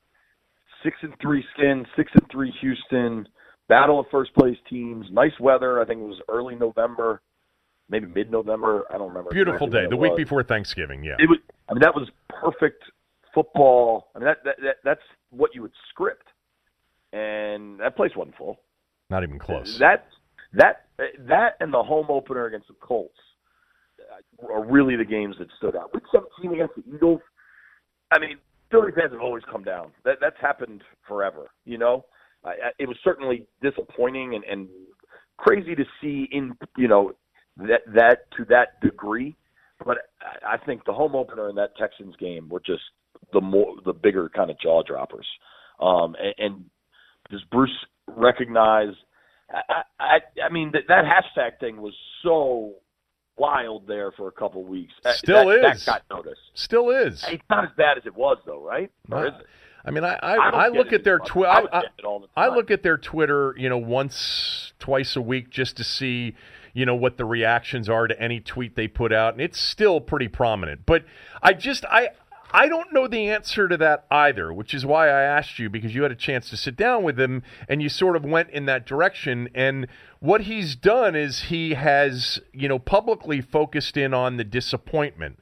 six 0.83 0.97
and 1.03 1.15
three 1.21 1.45
Skin, 1.55 1.85
six 1.97 2.11
and 2.15 2.31
three 2.31 2.53
Houston, 2.61 3.29
battle 3.69 4.01
of 4.01 4.07
first 4.11 4.35
place 4.35 4.57
teams, 4.69 5.07
nice 5.11 5.39
weather. 5.41 5.81
I 5.81 5.85
think 5.85 6.01
it 6.01 6.07
was 6.07 6.21
early 6.29 6.55
November, 6.55 7.21
maybe 7.89 8.07
mid 8.07 8.31
November. 8.31 8.85
I 8.93 8.99
don't 8.99 9.09
remember. 9.09 9.31
Beautiful 9.31 9.67
day, 9.67 9.87
the 9.89 9.97
week 9.97 10.17
before 10.17 10.43
Thanksgiving. 10.43 11.03
Yeah, 11.05 11.17
it 11.19 11.29
was. 11.29 11.39
I 11.69 11.75
mean, 11.75 11.83
that 11.83 11.95
was 11.95 12.09
perfect 12.29 12.83
football. 13.35 14.09
I 14.15 14.19
mean, 14.19 14.27
that, 14.27 14.39
that, 14.45 14.57
that 14.63 14.77
that's 14.85 15.01
what 15.31 15.55
you 15.55 15.63
would 15.63 15.73
script, 15.91 16.27
and 17.13 17.79
that 17.81 17.97
place 17.97 18.13
wasn't 18.17 18.37
full. 18.37 18.61
Not 19.11 19.23
even 19.23 19.39
close. 19.39 19.79
That 19.79 20.07
that 20.57 20.87
that 21.29 21.55
and 21.61 21.73
the 21.73 21.83
home 21.83 22.07
opener 22.09 22.47
against 22.47 22.69
the 22.69 22.75
Colts 22.81 23.19
are 24.49 24.65
really 24.65 24.97
the 24.97 25.05
games 25.05 25.37
that 25.39 25.49
stood 25.59 25.77
out. 25.77 25.93
Week 25.95 26.05
17 26.13 26.55
against 26.55 26.75
the 26.77 26.95
Eagles. 26.95 27.21
I 28.13 28.19
mean, 28.19 28.39
Philly 28.71 28.93
fans 28.95 29.13
have 29.13 29.21
always 29.21 29.43
come 29.51 29.63
down. 29.63 29.93
That 30.05 30.19
that's 30.21 30.37
happened 30.41 30.83
forever. 31.07 31.51
You 31.65 31.79
know, 31.79 32.05
I, 32.45 32.51
I, 32.51 32.71
it 32.79 32.89
was 32.89 32.97
certainly 33.05 33.47
disappointing 33.63 34.35
and, 34.35 34.45
and 34.45 34.69
crazy 35.37 35.75
to 35.75 35.85
see 36.01 36.29
in 36.33 36.53
you 36.77 36.89
know 36.89 37.13
that 37.57 37.81
that 37.95 38.31
to 38.37 38.45
that 38.49 38.81
degree. 38.81 39.37
But 39.85 39.99
I 40.47 40.57
think 40.65 40.85
the 40.87 40.93
home 40.93 41.15
opener 41.15 41.51
in 41.51 41.57
that 41.57 41.77
Texans 41.77 42.17
game 42.17 42.49
were 42.49 42.61
just 42.61 42.83
the 43.33 43.41
more 43.41 43.75
the 43.85 43.93
bigger 43.93 44.31
kind 44.35 44.51
of 44.51 44.59
jaw 44.61 44.83
droppers. 44.83 45.27
Um, 45.81 46.17
and, 46.19 46.35
and 46.39 46.65
does 47.31 47.43
Bruce 47.51 47.71
recognize? 48.09 48.95
I, 49.51 49.83
I, 49.99 50.19
I 50.45 50.49
mean 50.51 50.73
that 50.73 50.83
that 50.89 51.05
hashtag 51.05 51.61
thing 51.61 51.81
was 51.81 51.95
so 52.23 52.75
wild 53.37 53.87
there 53.87 54.13
for 54.13 54.29
a 54.29 54.33
couple 54.33 54.65
weeks. 54.65 54.93
Uh, 55.05 55.13
still 55.13 55.49
that, 55.49 55.75
is. 55.75 55.85
That 55.85 56.05
got 56.09 56.17
noticed. 56.17 56.41
Still 56.55 56.91
is. 56.91 57.25
It's 57.29 57.43
not 57.51 57.65
as 57.65 57.71
bad 57.77 57.99
as 57.99 58.07
it 58.07 58.15
was, 58.15 58.39
though, 58.47 58.63
right? 58.63 58.91
Or 59.11 59.27
is 59.27 59.35
it? 59.39 59.47
I 59.85 59.93
mean, 59.93 60.03
I 60.03 60.15
I, 60.15 60.35
I, 60.35 60.49
I 60.65 60.69
look 60.69 60.93
at 60.93 61.05
their 61.05 61.19
Twitter. 61.21 61.51
I, 61.51 61.81
I, 61.81 61.83
I, 62.37 62.49
look 62.49 62.73
at 62.73 62.83
their 62.83 62.99
Twitter, 62.99 63.55
you 63.57 63.69
know, 63.69 63.79
once, 63.79 64.73
twice 64.81 65.15
a 65.15 65.21
week 65.21 65.49
just 65.49 65.77
to 65.77 65.85
see, 65.85 66.35
you 66.75 66.85
know, 66.85 66.97
what 66.97 67.19
the 67.19 67.25
reactions 67.25 67.89
are 67.89 68.09
to 68.09 68.21
any 68.21 68.41
tweet 68.41 68.75
they 68.75 68.89
put 68.89 69.13
out, 69.13 69.35
and 69.35 69.41
it's 69.41 69.61
still 69.61 70.01
pretty 70.01 70.27
prominent. 70.27 70.85
But 70.87 71.05
I 71.41 71.53
just 71.53 71.85
I 71.85 72.09
I 72.57 72.69
don't 72.69 72.91
know 72.91 73.07
the 73.07 73.29
answer 73.29 73.69
to 73.69 73.77
that 73.77 74.07
either, 74.11 74.51
which 74.51 74.73
is 74.73 74.87
why 74.87 75.09
I 75.09 75.21
asked 75.21 75.59
you 75.59 75.69
because 75.69 75.95
you 75.95 76.05
had 76.05 76.11
a 76.11 76.17
chance 76.17 76.49
to 76.49 76.57
sit 76.57 76.75
down 76.75 77.03
with 77.03 77.21
him 77.21 77.43
and 77.69 77.83
you 77.83 77.91
sort 77.91 78.17
of 78.17 78.25
went 78.25 78.49
in 78.49 78.65
that 78.65 78.87
direction. 78.87 79.51
And 79.55 79.87
what 80.21 80.41
he's 80.43 80.75
done 80.75 81.15
is 81.15 81.43
he 81.43 81.75
has, 81.75 82.41
you 82.55 82.67
know, 82.67 82.79
publicly 82.79 83.43
focused 83.43 83.99
in 83.99 84.15
on 84.15 84.39
the 84.39 84.45
disappointment 84.45 85.39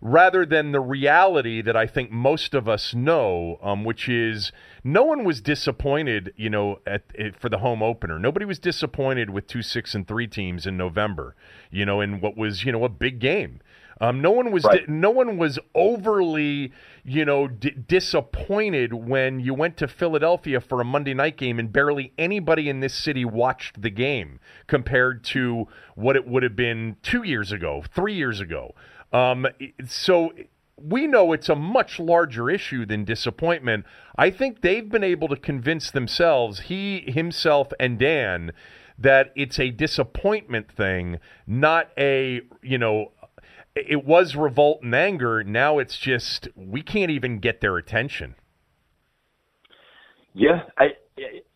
rather 0.00 0.46
than 0.46 0.72
the 0.72 0.80
reality 0.80 1.60
that 1.60 1.76
I 1.76 1.86
think 1.86 2.10
most 2.10 2.54
of 2.54 2.66
us 2.66 2.94
know, 2.94 3.58
um, 3.62 3.84
which 3.84 4.08
is 4.08 4.50
no 4.82 5.02
one 5.02 5.22
was 5.22 5.42
disappointed, 5.42 6.32
you 6.34 6.48
know, 6.48 6.78
at, 6.86 7.02
at, 7.18 7.38
for 7.38 7.50
the 7.50 7.58
home 7.58 7.82
opener. 7.82 8.18
Nobody 8.18 8.46
was 8.46 8.58
disappointed 8.58 9.28
with 9.28 9.46
two 9.46 9.60
six 9.60 9.94
and 9.94 10.08
three 10.08 10.26
teams 10.26 10.66
in 10.66 10.78
November, 10.78 11.36
you 11.70 11.84
know, 11.84 12.00
in 12.00 12.22
what 12.22 12.38
was 12.38 12.64
you 12.64 12.72
know 12.72 12.84
a 12.84 12.88
big 12.88 13.18
game. 13.18 13.60
Um, 14.00 14.20
no 14.20 14.30
one 14.30 14.50
was 14.50 14.64
right. 14.64 14.86
di- 14.86 14.92
no 14.92 15.10
one 15.10 15.36
was 15.36 15.58
overly, 15.74 16.72
you 17.04 17.24
know, 17.24 17.48
d- 17.48 17.70
disappointed 17.70 18.92
when 18.94 19.40
you 19.40 19.54
went 19.54 19.76
to 19.78 19.88
Philadelphia 19.88 20.60
for 20.60 20.80
a 20.80 20.84
Monday 20.84 21.14
night 21.14 21.36
game 21.36 21.58
and 21.58 21.72
barely 21.72 22.12
anybody 22.18 22.68
in 22.68 22.80
this 22.80 22.94
city 22.94 23.24
watched 23.24 23.82
the 23.82 23.90
game 23.90 24.40
compared 24.66 25.22
to 25.24 25.68
what 25.94 26.16
it 26.16 26.26
would 26.26 26.42
have 26.42 26.56
been 26.56 26.96
two 27.02 27.22
years 27.22 27.52
ago, 27.52 27.84
three 27.94 28.14
years 28.14 28.40
ago. 28.40 28.74
Um, 29.12 29.46
so 29.86 30.32
we 30.76 31.06
know 31.06 31.32
it's 31.32 31.48
a 31.48 31.54
much 31.54 32.00
larger 32.00 32.50
issue 32.50 32.84
than 32.84 33.04
disappointment. 33.04 33.86
I 34.16 34.30
think 34.30 34.60
they've 34.60 34.88
been 34.88 35.04
able 35.04 35.28
to 35.28 35.36
convince 35.36 35.90
themselves, 35.90 36.60
he 36.60 37.04
himself 37.06 37.72
and 37.78 37.98
Dan, 37.98 38.52
that 38.98 39.32
it's 39.36 39.58
a 39.58 39.70
disappointment 39.70 40.70
thing, 40.70 41.18
not 41.46 41.90
a 41.98 42.42
you 42.62 42.78
know 42.78 43.12
it 43.74 44.04
was 44.04 44.36
revolt 44.36 44.82
and 44.82 44.94
anger. 44.94 45.42
Now 45.44 45.78
it's 45.78 45.96
just 45.96 46.48
we 46.54 46.82
can't 46.82 47.10
even 47.10 47.38
get 47.38 47.60
their 47.60 47.76
attention. 47.76 48.36
Yeah, 50.32 50.62
I, 50.78 50.86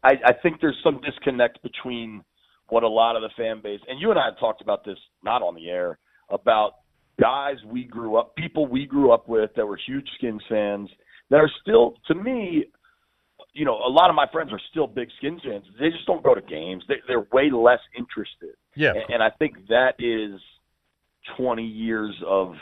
I 0.03 0.13
I 0.25 0.33
think 0.43 0.61
there's 0.61 0.79
some 0.85 1.01
disconnect 1.01 1.63
between 1.63 2.23
what 2.69 2.83
a 2.83 2.89
lot 2.89 3.17
of 3.17 3.23
the 3.23 3.31
fan 3.37 3.61
base 3.63 3.81
and 3.89 4.01
you 4.01 4.11
and 4.11 4.19
I 4.19 4.27
have 4.27 4.39
talked 4.39 4.61
about 4.61 4.85
this 4.85 4.99
not 5.23 5.43
on 5.43 5.55
the 5.55 5.71
air 5.71 5.99
about 6.31 6.75
guys 7.21 7.57
we 7.67 7.85
grew 7.85 8.17
up, 8.17 8.35
people 8.37 8.67
we 8.67 8.87
grew 8.87 9.13
up 9.13 9.29
with 9.29 9.51
that 9.57 9.67
were 9.67 9.79
huge 9.87 10.09
Skins 10.17 10.43
fans 10.49 10.89
that 11.31 11.37
are 11.37 11.51
still, 11.63 11.95
to 12.07 12.15
me, 12.15 12.65
you 13.53 13.65
know, 13.65 13.75
a 13.75 13.91
lot 13.91 14.09
of 14.09 14.17
my 14.17 14.27
friends 14.33 14.53
are 14.53 14.61
still 14.71 14.87
big 14.87 15.09
Skins 15.19 15.41
fans. 15.45 15.65
They 15.79 15.91
just 15.91 16.07
don't 16.07 16.23
go 16.23 16.35
to 16.35 16.41
games. 16.41 16.85
They, 16.89 16.97
they're 17.07 17.27
way 17.33 17.51
less 17.51 17.81
interested. 17.97 18.55
Yeah, 18.77 18.91
and, 18.91 19.15
and 19.15 19.23
I 19.23 19.31
think 19.39 19.57
that 19.69 19.95
is 19.99 20.41
20 21.37 21.63
years 21.63 22.15
of 22.27 22.55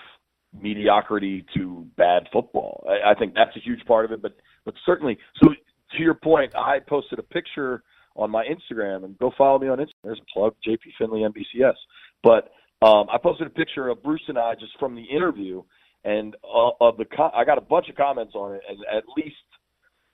mediocrity 0.61 1.45
to 1.55 1.87
bad 1.97 2.25
football. 2.33 2.87
I, 2.89 3.13
I 3.13 3.15
think 3.15 3.35
that's 3.35 3.57
a 3.57 3.61
huge 3.61 3.85
part 3.87 4.05
of 4.05 4.13
it. 4.13 4.23
But 4.23 4.37
but 4.65 4.75
certainly, 4.85 5.19
so 5.43 5.51
to 5.51 6.03
your 6.03 6.15
point, 6.15 6.55
I 6.57 6.79
posted 6.81 7.19
a 7.19 7.23
picture 7.23 7.83
on 8.17 8.31
my 8.31 8.45
Instagram, 8.45 9.05
and 9.05 9.19
go 9.19 9.31
follow 9.37 9.59
me 9.59 9.69
on 9.69 9.79
Instagram. 9.79 10.05
There's 10.05 10.21
a 10.21 10.39
plug, 10.39 10.55
JP 10.67 10.79
Finlay 10.99 11.21
NBCS. 11.21 11.75
But 12.23 12.51
um, 12.85 13.07
I 13.13 13.19
posted 13.23 13.47
a 13.47 13.51
picture 13.51 13.89
of 13.89 14.03
Bruce 14.03 14.23
and 14.29 14.39
I 14.39 14.55
just 14.55 14.73
from 14.79 14.95
the 14.95 15.05
interview, 15.05 15.63
and 16.05 16.35
uh, 16.45 16.71
of 16.81 16.97
the 16.97 17.05
co- 17.05 17.31
I 17.35 17.45
got 17.45 17.59
a 17.59 17.63
bunch 17.63 17.89
of 17.89 17.97
comments 17.97 18.35
on 18.35 18.55
it, 18.55 18.63
and 18.69 18.79
at 18.95 19.05
least 19.17 19.37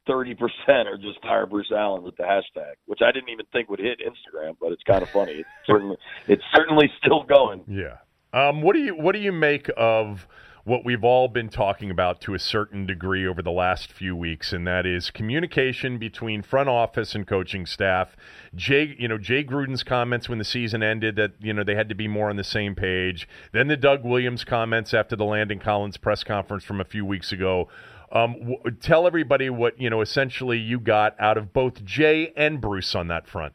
thirty 0.06 0.34
percent 0.34 0.88
are 0.88 0.98
just 0.98 1.20
fire 1.22 1.46
Bruce 1.46 1.72
Allen 1.74 2.02
with 2.02 2.16
the 2.16 2.24
hashtag, 2.24 2.74
which 2.86 3.00
I 3.02 3.12
didn't 3.12 3.30
even 3.30 3.46
think 3.52 3.70
would 3.70 3.80
hit 3.80 4.00
Instagram, 4.00 4.56
but 4.60 4.72
it's 4.72 4.82
kind 4.82 5.02
of 5.02 5.08
funny. 5.10 5.32
It's 5.32 5.48
certainly 5.66 5.96
it's 6.28 6.42
certainly 6.54 6.90
still 7.04 7.24
going. 7.24 7.64
Yeah. 7.68 7.98
Um, 8.32 8.62
what 8.62 8.74
do 8.74 8.80
you 8.80 8.94
what 8.94 9.12
do 9.12 9.18
you 9.18 9.32
make 9.32 9.70
of 9.76 10.26
what 10.64 10.84
we've 10.84 11.02
all 11.02 11.26
been 11.26 11.48
talking 11.48 11.90
about 11.90 12.20
to 12.20 12.34
a 12.34 12.38
certain 12.38 12.86
degree 12.86 13.26
over 13.26 13.42
the 13.42 13.50
last 13.50 13.92
few 13.92 14.14
weeks, 14.14 14.52
and 14.52 14.66
that 14.66 14.86
is 14.86 15.10
communication 15.10 15.98
between 15.98 16.40
front 16.40 16.68
office 16.68 17.14
and 17.14 17.26
coaching 17.26 17.66
staff. 17.66 18.16
Jay, 18.54 18.94
you 18.98 19.08
know, 19.08 19.18
Jay 19.18 19.42
Gruden's 19.42 19.82
comments 19.82 20.28
when 20.28 20.38
the 20.38 20.44
season 20.44 20.82
ended 20.82 21.16
that 21.16 21.32
you 21.40 21.52
know 21.52 21.64
they 21.64 21.74
had 21.74 21.88
to 21.88 21.94
be 21.94 22.08
more 22.08 22.30
on 22.30 22.36
the 22.36 22.44
same 22.44 22.74
page. 22.74 23.28
Then 23.52 23.68
the 23.68 23.76
Doug 23.76 24.04
Williams 24.04 24.44
comments 24.44 24.94
after 24.94 25.16
the 25.16 25.24
Landon 25.24 25.58
Collins 25.58 25.96
press 25.96 26.22
conference 26.22 26.64
from 26.64 26.80
a 26.80 26.84
few 26.84 27.04
weeks 27.04 27.32
ago. 27.32 27.68
Um, 28.12 28.34
w- 28.38 28.76
tell 28.80 29.06
everybody 29.06 29.50
what 29.50 29.80
you 29.80 29.90
know. 29.90 30.00
Essentially, 30.00 30.58
you 30.58 30.78
got 30.78 31.18
out 31.18 31.36
of 31.36 31.52
both 31.52 31.84
Jay 31.84 32.32
and 32.36 32.60
Bruce 32.60 32.94
on 32.94 33.08
that 33.08 33.26
front. 33.26 33.54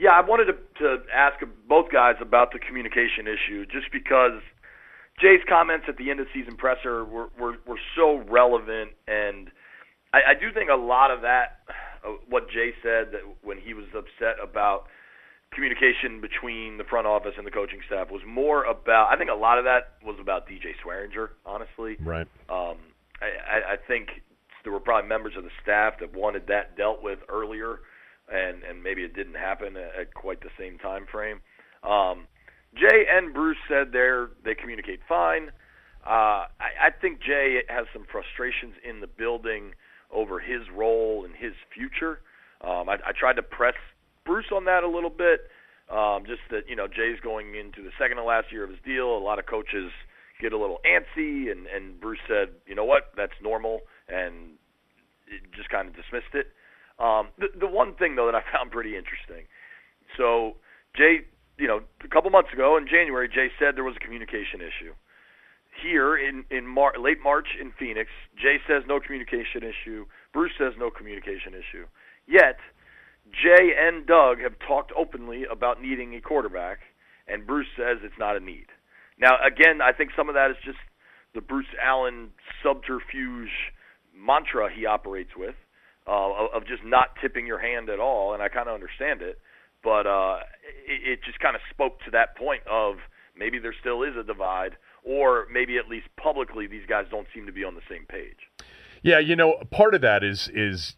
Yeah, 0.00 0.12
I 0.12 0.22
wanted 0.22 0.46
to, 0.46 0.56
to 0.80 1.02
ask 1.12 1.36
both 1.68 1.92
guys 1.92 2.16
about 2.22 2.52
the 2.52 2.58
communication 2.58 3.28
issue, 3.28 3.66
just 3.66 3.92
because 3.92 4.40
Jay's 5.20 5.44
comments 5.46 5.84
at 5.88 5.98
the 5.98 6.10
end 6.10 6.20
of 6.20 6.26
season 6.32 6.56
presser 6.56 7.04
were 7.04 7.28
were, 7.38 7.56
were 7.66 7.78
so 7.94 8.24
relevant, 8.26 8.92
and 9.06 9.50
I, 10.14 10.32
I 10.32 10.34
do 10.40 10.50
think 10.54 10.70
a 10.70 10.80
lot 10.80 11.10
of 11.10 11.20
that, 11.20 11.60
uh, 12.02 12.16
what 12.30 12.48
Jay 12.48 12.72
said 12.82 13.12
that 13.12 13.20
when 13.42 13.58
he 13.58 13.74
was 13.74 13.84
upset 13.94 14.42
about 14.42 14.86
communication 15.52 16.22
between 16.22 16.78
the 16.78 16.84
front 16.84 17.06
office 17.06 17.34
and 17.36 17.46
the 17.46 17.50
coaching 17.50 17.80
staff 17.86 18.10
was 18.10 18.22
more 18.26 18.64
about. 18.64 19.12
I 19.12 19.18
think 19.18 19.28
a 19.28 19.34
lot 19.34 19.58
of 19.58 19.64
that 19.64 20.00
was 20.02 20.16
about 20.18 20.48
DJ 20.48 20.72
Swearinger, 20.82 21.28
honestly. 21.44 21.98
Right. 22.00 22.26
Um, 22.48 22.78
I, 23.20 23.74
I 23.74 23.76
think 23.76 24.22
there 24.64 24.72
were 24.72 24.80
probably 24.80 25.10
members 25.10 25.34
of 25.36 25.44
the 25.44 25.50
staff 25.62 25.98
that 26.00 26.14
wanted 26.14 26.46
that 26.46 26.74
dealt 26.78 27.02
with 27.02 27.18
earlier 27.28 27.80
and 28.30 28.62
and 28.62 28.82
maybe 28.82 29.02
it 29.02 29.14
didn't 29.14 29.34
happen 29.34 29.76
at 29.76 30.14
quite 30.14 30.40
the 30.40 30.50
same 30.58 30.78
time 30.78 31.06
frame. 31.10 31.40
Um, 31.82 32.26
Jay 32.74 33.06
and 33.10 33.34
Bruce 33.34 33.58
said 33.68 33.88
they're 33.92 34.30
they 34.44 34.54
communicate 34.54 35.00
fine. 35.08 35.50
Uh, 36.06 36.48
I, 36.58 36.88
I 36.88 36.90
think 36.98 37.20
Jay 37.20 37.62
has 37.68 37.86
some 37.92 38.06
frustrations 38.10 38.74
in 38.88 39.00
the 39.00 39.06
building 39.06 39.74
over 40.10 40.40
his 40.40 40.62
role 40.74 41.24
and 41.24 41.34
his 41.34 41.52
future. 41.74 42.20
Um, 42.62 42.88
I, 42.88 42.96
I 43.06 43.12
tried 43.18 43.36
to 43.36 43.42
press 43.42 43.74
Bruce 44.24 44.50
on 44.54 44.64
that 44.64 44.82
a 44.82 44.88
little 44.88 45.10
bit. 45.10 45.50
Um, 45.90 46.22
just 46.24 46.42
that 46.50 46.68
you 46.68 46.76
know 46.76 46.86
Jay's 46.86 47.18
going 47.20 47.56
into 47.56 47.82
the 47.82 47.90
second 47.98 48.16
to 48.16 48.24
last 48.24 48.52
year 48.52 48.64
of 48.64 48.70
his 48.70 48.78
deal. 48.84 49.16
A 49.16 49.18
lot 49.18 49.38
of 49.38 49.46
coaches 49.46 49.90
get 50.40 50.52
a 50.52 50.58
little 50.58 50.78
antsy, 50.86 51.50
and 51.50 51.66
and 51.66 52.00
Bruce 52.00 52.22
said, 52.28 52.48
you 52.66 52.74
know 52.74 52.84
what, 52.84 53.10
that's 53.16 53.34
normal, 53.42 53.80
and 54.08 54.54
just 55.54 55.68
kind 55.68 55.88
of 55.88 55.94
dismissed 55.94 56.34
it. 56.34 56.54
Um, 57.00 57.28
the, 57.38 57.48
the 57.58 57.66
one 57.66 57.94
thing 57.94 58.14
though 58.14 58.26
that 58.26 58.34
I 58.34 58.44
found 58.52 58.70
pretty 58.70 58.96
interesting. 58.96 59.48
So 60.16 60.56
Jay, 60.94 61.24
you 61.58 61.66
know, 61.66 61.80
a 62.04 62.08
couple 62.08 62.30
months 62.30 62.52
ago 62.52 62.76
in 62.76 62.86
January, 62.86 63.28
Jay 63.28 63.48
said 63.58 63.76
there 63.76 63.84
was 63.84 63.96
a 63.96 64.04
communication 64.04 64.60
issue. 64.60 64.92
Here 65.82 66.16
in 66.16 66.44
in 66.50 66.66
Mar- 66.66 66.98
late 66.98 67.22
March 67.22 67.48
in 67.60 67.72
Phoenix, 67.78 68.10
Jay 68.36 68.58
says 68.68 68.82
no 68.86 69.00
communication 69.00 69.62
issue. 69.62 70.04
Bruce 70.32 70.52
says 70.58 70.74
no 70.78 70.90
communication 70.90 71.54
issue. 71.54 71.86
Yet 72.26 72.58
Jay 73.30 73.72
and 73.78 74.06
Doug 74.06 74.40
have 74.40 74.54
talked 74.66 74.92
openly 74.96 75.44
about 75.50 75.80
needing 75.80 76.14
a 76.14 76.20
quarterback, 76.20 76.80
and 77.26 77.46
Bruce 77.46 77.68
says 77.76 77.98
it's 78.02 78.18
not 78.18 78.36
a 78.36 78.40
need. 78.40 78.66
Now, 79.18 79.36
again, 79.44 79.80
I 79.80 79.92
think 79.92 80.10
some 80.16 80.28
of 80.28 80.34
that 80.34 80.50
is 80.50 80.56
just 80.64 80.78
the 81.34 81.40
Bruce 81.40 81.70
Allen 81.80 82.32
subterfuge 82.62 83.52
mantra 84.16 84.68
he 84.74 84.86
operates 84.86 85.30
with 85.36 85.54
uh, 86.10 86.48
of 86.52 86.66
just 86.66 86.82
not 86.84 87.14
tipping 87.22 87.46
your 87.46 87.60
hand 87.60 87.88
at 87.88 88.00
all, 88.00 88.34
and 88.34 88.42
I 88.42 88.48
kind 88.48 88.68
of 88.68 88.74
understand 88.74 89.22
it. 89.22 89.38
But 89.82 90.06
uh, 90.06 90.40
it, 90.86 91.12
it 91.12 91.20
just 91.24 91.38
kind 91.38 91.54
of 91.54 91.62
spoke 91.70 92.00
to 92.04 92.10
that 92.10 92.36
point 92.36 92.62
of 92.68 92.96
maybe 93.36 93.58
there 93.58 93.74
still 93.78 94.02
is 94.02 94.16
a 94.16 94.24
divide, 94.24 94.72
or 95.04 95.46
maybe 95.52 95.78
at 95.78 95.88
least 95.88 96.08
publicly 96.16 96.66
these 96.66 96.86
guys 96.88 97.06
don't 97.10 97.28
seem 97.32 97.46
to 97.46 97.52
be 97.52 97.64
on 97.64 97.76
the 97.76 97.86
same 97.88 98.06
page. 98.06 98.50
Yeah, 99.02 99.18
you 99.18 99.34
know, 99.34 99.56
part 99.70 99.94
of 99.94 100.02
that 100.02 100.22
is 100.22 100.50
is 100.52 100.94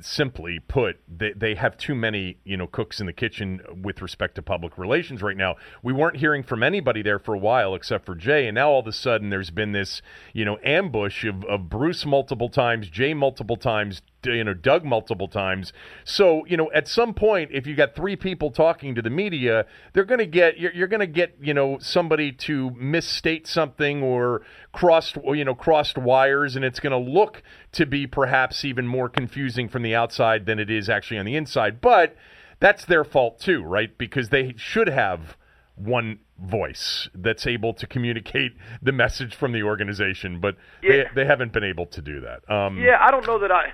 simply 0.00 0.60
put, 0.60 1.00
they, 1.08 1.32
they 1.32 1.54
have 1.54 1.76
too 1.76 1.94
many 1.94 2.38
you 2.44 2.56
know 2.56 2.66
cooks 2.66 3.00
in 3.00 3.06
the 3.06 3.12
kitchen 3.12 3.60
with 3.82 4.02
respect 4.02 4.34
to 4.36 4.42
public 4.42 4.76
relations 4.76 5.22
right 5.22 5.36
now. 5.36 5.56
We 5.82 5.92
weren't 5.92 6.16
hearing 6.16 6.42
from 6.42 6.62
anybody 6.62 7.02
there 7.02 7.18
for 7.18 7.34
a 7.34 7.38
while 7.38 7.74
except 7.74 8.06
for 8.06 8.16
Jay, 8.16 8.48
and 8.48 8.56
now 8.56 8.70
all 8.70 8.80
of 8.80 8.86
a 8.86 8.92
sudden 8.92 9.30
there's 9.30 9.50
been 9.50 9.72
this 9.72 10.02
you 10.32 10.44
know 10.44 10.58
ambush 10.64 11.24
of, 11.24 11.44
of 11.44 11.68
Bruce 11.68 12.04
multiple 12.04 12.48
times, 12.48 12.88
Jay 12.88 13.14
multiple 13.14 13.56
times, 13.56 14.02
you 14.26 14.44
know 14.44 14.54
Doug 14.54 14.84
multiple 14.84 15.28
times. 15.28 15.72
So 16.04 16.44
you 16.46 16.56
know 16.56 16.70
at 16.72 16.88
some 16.88 17.14
point, 17.14 17.50
if 17.52 17.66
you 17.66 17.74
got 17.74 17.94
three 17.94 18.16
people 18.16 18.50
talking 18.50 18.94
to 18.94 19.02
the 19.02 19.10
media, 19.10 19.66
they're 19.92 20.04
going 20.04 20.18
to 20.18 20.26
get 20.26 20.58
you're, 20.58 20.72
you're 20.72 20.88
going 20.88 21.00
to 21.00 21.06
get 21.06 21.36
you 21.40 21.54
know 21.54 21.78
somebody 21.80 22.32
to 22.32 22.70
misstate 22.70 23.46
something 23.46 24.02
or 24.02 24.42
crossed 24.72 25.16
you 25.26 25.44
know 25.44 25.54
crossed 25.54 25.98
wires, 25.98 26.56
and 26.56 26.64
it's 26.64 26.80
going 26.80 26.92
to 26.92 27.10
look 27.10 27.42
to 27.72 27.86
be 27.86 28.06
perhaps 28.06 28.64
even 28.64 28.86
more 28.86 29.08
confusing 29.08 29.68
from 29.68 29.82
the 29.82 29.94
outside 29.94 30.46
than 30.46 30.58
it 30.58 30.70
is 30.70 30.88
actually 30.88 31.18
on 31.18 31.26
the 31.26 31.36
inside. 31.36 31.80
But 31.80 32.16
that's 32.60 32.84
their 32.84 33.04
fault 33.04 33.40
too, 33.40 33.62
right? 33.62 33.96
Because 33.96 34.28
they 34.28 34.54
should 34.56 34.88
have 34.88 35.36
one 35.76 36.20
voice 36.38 37.08
that's 37.14 37.46
able 37.46 37.74
to 37.74 37.86
communicate 37.86 38.52
the 38.82 38.92
message 38.92 39.34
from 39.34 39.52
the 39.52 39.62
organization, 39.62 40.40
but 40.40 40.56
yeah. 40.82 40.90
they 40.90 41.04
they 41.22 41.24
haven't 41.24 41.52
been 41.52 41.64
able 41.64 41.86
to 41.86 42.02
do 42.02 42.20
that. 42.20 42.48
Um, 42.52 42.78
yeah, 42.78 42.98
I 43.00 43.10
don't 43.10 43.26
know 43.26 43.38
that 43.38 43.52
I 43.52 43.72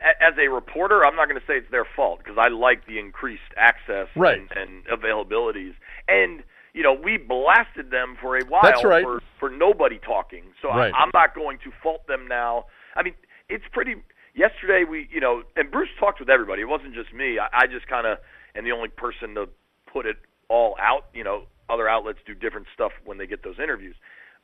as 0.00 0.34
a 0.38 0.48
reporter, 0.48 1.04
I'm 1.04 1.16
not 1.16 1.28
going 1.28 1.40
to 1.40 1.46
say 1.46 1.54
it's 1.54 1.70
their 1.70 1.86
fault 1.96 2.20
because 2.22 2.38
I 2.38 2.48
like 2.48 2.86
the 2.86 2.98
increased 2.98 3.52
access 3.56 4.08
right. 4.16 4.38
and, 4.38 4.50
and 4.56 4.84
availabilities. 4.86 5.74
And 6.06 6.42
you 6.74 6.82
know, 6.82 6.92
we 6.92 7.16
blasted 7.16 7.90
them 7.90 8.16
for 8.20 8.36
a 8.36 8.44
while 8.44 8.62
right. 8.84 9.02
for 9.02 9.22
for 9.40 9.50
nobody 9.50 9.98
talking. 9.98 10.44
So 10.62 10.68
right. 10.68 10.92
I, 10.94 10.98
I'm 10.98 11.10
not 11.12 11.34
going 11.34 11.58
to 11.64 11.72
fault 11.82 12.06
them 12.06 12.28
now. 12.28 12.66
I 12.94 13.02
mean, 13.02 13.14
it's 13.48 13.64
pretty. 13.72 13.96
Yesterday, 14.34 14.84
we 14.88 15.08
you 15.10 15.20
know, 15.20 15.42
and 15.56 15.70
Bruce 15.70 15.88
talked 15.98 16.20
with 16.20 16.30
everybody. 16.30 16.62
It 16.62 16.68
wasn't 16.68 16.94
just 16.94 17.12
me. 17.12 17.38
I, 17.38 17.64
I 17.64 17.66
just 17.66 17.88
kind 17.88 18.06
of 18.06 18.18
am 18.54 18.64
the 18.64 18.72
only 18.72 18.90
person 18.90 19.34
to 19.34 19.48
put 19.92 20.06
it 20.06 20.16
all 20.48 20.76
out. 20.80 21.06
You 21.14 21.24
know, 21.24 21.44
other 21.68 21.88
outlets 21.88 22.20
do 22.26 22.34
different 22.34 22.66
stuff 22.72 22.92
when 23.04 23.18
they 23.18 23.26
get 23.26 23.42
those 23.42 23.58
interviews. 23.60 23.96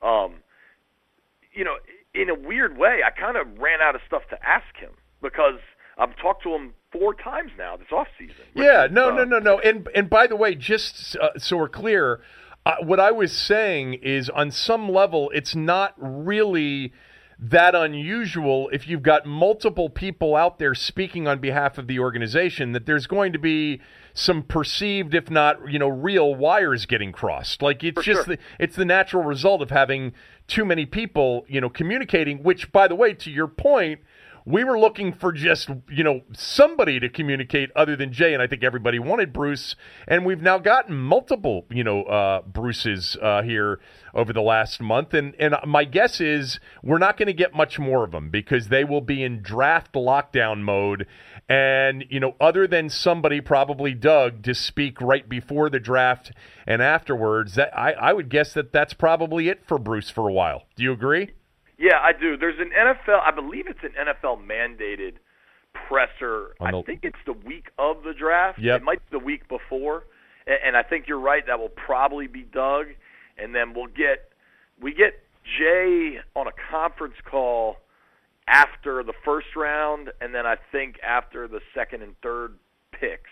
Um, 0.02 0.36
you 1.52 1.62
know, 1.62 1.76
in 2.14 2.30
a 2.30 2.34
weird 2.34 2.76
way, 2.76 3.00
I 3.07 3.11
kind 3.11 3.36
of 3.36 3.46
ran 3.59 3.80
out 3.80 3.94
of 3.94 4.00
stuff 4.07 4.22
to 4.30 4.38
ask 4.44 4.74
him 4.76 4.90
because 5.25 5.59
I've 5.99 6.14
talked 6.16 6.43
to 6.45 6.51
him 6.51 6.75
four 6.93 7.14
times 7.14 7.51
now 7.59 7.77
this 7.77 7.89
off 7.91 8.07
season. 8.18 8.37
Yeah, 8.55 8.87
no, 8.91 9.11
uh, 9.11 9.16
no, 9.16 9.25
no, 9.25 9.39
no. 9.41 9.59
And 9.59 9.89
and 9.95 10.09
by 10.09 10.29
the 10.29 10.37
way, 10.37 10.55
just 10.55 11.16
uh, 11.16 11.31
so 11.39 11.57
we're 11.57 11.68
clear, 11.68 12.20
uh, 12.64 12.77
what 12.83 13.01
I 13.01 13.11
was 13.11 13.33
saying 13.33 13.95
is 13.95 14.31
on 14.31 14.51
some 14.51 14.89
level, 14.89 15.31
it's 15.35 15.57
not 15.57 15.95
really 15.97 16.93
that 17.39 17.75
unusual 17.75 18.68
if 18.72 18.87
you've 18.87 19.03
got 19.03 19.27
multiple 19.27 19.91
people 19.91 20.37
out 20.37 20.59
there 20.59 20.75
speaking 20.75 21.27
on 21.27 21.41
behalf 21.41 21.79
of 21.79 21.89
the 21.89 21.99
organization 21.99 22.72
that 22.72 22.87
there's 22.87 23.09
going 23.09 23.33
to 23.33 23.39
be 23.39 23.81
some 24.12 24.43
perceived 24.43 25.14
if 25.14 25.29
not 25.29 25.59
you 25.70 25.79
know 25.79 25.89
real 25.89 26.33
wires 26.35 26.87
getting 26.87 27.11
crossed 27.11 27.61
like 27.61 27.83
it's 27.83 27.97
For 27.97 28.03
just 28.03 28.27
sure. 28.27 28.37
the, 28.37 28.43
it's 28.61 28.77
the 28.77 28.85
natural 28.85 29.25
result 29.25 29.62
of 29.62 29.70
having 29.70 30.12
too 30.47 30.64
many 30.64 30.87
people 30.87 31.45
you 31.49 31.61
know 31.61 31.68
communicating 31.68 32.43
which 32.45 32.70
by 32.70 32.87
the 32.87 32.95
way 32.95 33.12
to 33.14 33.31
your 33.31 33.49
point 33.49 34.01
we 34.47 34.62
were 34.62 34.78
looking 34.78 35.12
for 35.12 35.32
just 35.32 35.70
you 35.90 36.05
know 36.05 36.20
somebody 36.32 37.01
to 37.01 37.09
communicate 37.09 37.70
other 37.74 37.97
than 37.97 38.12
Jay, 38.12 38.34
and 38.34 38.42
I 38.42 38.47
think 38.47 38.62
everybody 38.62 38.99
wanted 38.99 39.32
Bruce, 39.32 39.74
and 40.07 40.24
we've 40.26 40.42
now 40.42 40.59
gotten 40.59 40.97
multiple 40.97 41.64
you 41.70 41.82
know 41.82 42.03
uh, 42.05 42.42
Bruces 42.42 43.16
uh, 43.22 43.42
here 43.42 43.80
over 44.14 44.32
the 44.32 44.42
last 44.42 44.80
month, 44.80 45.14
and 45.14 45.34
and 45.38 45.55
my 45.66 45.84
guess 45.84 46.20
is 46.20 46.61
we're 46.82 46.99
not 46.99 47.16
going 47.16 47.26
to 47.26 47.32
get 47.32 47.55
much 47.55 47.78
more 47.78 48.05
of 48.05 48.11
them 48.11 48.30
because 48.30 48.68
they 48.68 48.84
will 48.84 49.01
be 49.01 49.22
in 49.22 49.40
draft 49.40 49.92
lockdown 49.95 50.61
mode, 50.61 51.07
and 51.49 52.05
you 52.11 52.20
know 52.20 52.34
other 52.40 52.66
than 52.66 52.90
somebody 52.90 53.40
probably 53.40 53.95
Doug 53.95 54.42
to 54.42 54.55
speak 54.55 55.01
right 55.01 55.26
before 55.26 55.70
the 55.70 55.80
draft 55.80 56.32
and 56.66 56.82
afterwards, 56.82 57.55
that 57.55 57.76
I 57.76 57.92
I 57.92 58.12
would 58.12 58.28
guess 58.28 58.53
that 58.53 58.72
that's 58.72 58.92
probably 58.92 59.49
it 59.49 59.66
for 59.66 59.78
Bruce 59.78 60.11
for 60.11 60.28
a 60.28 60.32
while. 60.32 60.64
Do 60.76 60.82
you 60.82 60.92
agree? 60.92 61.30
Yeah, 61.79 61.99
I 62.03 62.12
do. 62.12 62.37
There's 62.37 62.59
an 62.59 62.70
NFL, 62.70 63.20
I 63.25 63.31
believe 63.31 63.66
it's 63.66 63.81
an 63.83 63.93
NFL 63.99 64.47
mandated 64.47 65.14
presser. 65.89 66.55
The- 66.61 66.66
I 66.66 66.83
think 66.83 67.01
it's 67.03 67.18
the 67.27 67.33
week 67.33 67.66
of 67.79 68.03
the 68.05 68.12
draft. 68.12 68.59
Yep. 68.61 68.81
It 68.81 68.85
might 68.85 69.11
be 69.11 69.18
the 69.18 69.25
week 69.25 69.49
before. 69.49 70.05
And, 70.47 70.59
and 70.66 70.77
I 70.77 70.83
think 70.83 71.07
you're 71.09 71.18
right. 71.20 71.45
That 71.47 71.59
will 71.59 71.70
probably 71.70 72.27
be 72.27 72.43
Doug. 72.43 72.87
And 73.37 73.55
then 73.55 73.75
we'll 73.75 73.89
get 73.89 74.31
we 74.81 74.93
get 74.93 75.22
Jay 75.59 76.18
on 76.35 76.47
a 76.47 76.53
conference 76.70 77.16
call 77.29 77.77
after 78.47 79.03
the 79.03 79.12
first 79.25 79.49
round, 79.57 80.11
and 80.20 80.35
then 80.35 80.47
I 80.47 80.57
think 80.70 80.97
after 81.03 81.49
the 81.49 81.61
second 81.75 82.03
and 82.03 82.14
third 82.22 82.57
picks. 82.93 83.31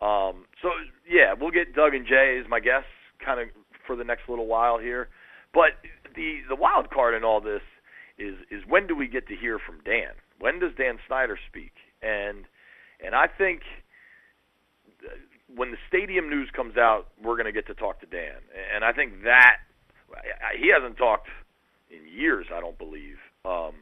Um, 0.00 0.44
so 0.62 0.68
yeah, 1.08 1.34
we'll 1.38 1.50
get 1.50 1.74
Doug 1.74 1.94
and 1.94 2.06
Jay 2.06 2.38
is 2.40 2.46
my 2.48 2.60
guess, 2.60 2.84
kind 3.24 3.40
of 3.40 3.48
for 3.86 3.96
the 3.96 4.04
next 4.04 4.28
little 4.28 4.46
while 4.46 4.78
here. 4.78 5.08
But 5.52 5.72
the 6.18 6.42
the 6.48 6.56
wild 6.58 6.90
card 6.90 7.14
in 7.14 7.22
all 7.22 7.40
this 7.40 7.62
is 8.18 8.34
is 8.50 8.66
when 8.66 8.86
do 8.90 8.96
we 8.96 9.06
get 9.06 9.28
to 9.28 9.36
hear 9.36 9.58
from 9.58 9.78
Dan? 9.86 10.18
When 10.40 10.58
does 10.58 10.72
Dan 10.76 10.98
Snyder 11.06 11.38
speak? 11.48 11.72
And 12.02 12.44
and 12.98 13.14
I 13.14 13.30
think 13.30 13.62
when 15.54 15.70
the 15.70 15.78
stadium 15.88 16.28
news 16.28 16.50
comes 16.54 16.76
out, 16.76 17.06
we're 17.22 17.36
going 17.36 17.46
to 17.46 17.52
get 17.52 17.66
to 17.68 17.74
talk 17.74 18.00
to 18.00 18.06
Dan. 18.06 18.42
And 18.74 18.84
I 18.84 18.92
think 18.92 19.22
that 19.22 19.62
he 20.58 20.70
hasn't 20.74 20.98
talked 20.98 21.28
in 21.90 22.04
years, 22.06 22.46
I 22.52 22.60
don't 22.60 22.76
believe. 22.76 23.16
Um, 23.44 23.72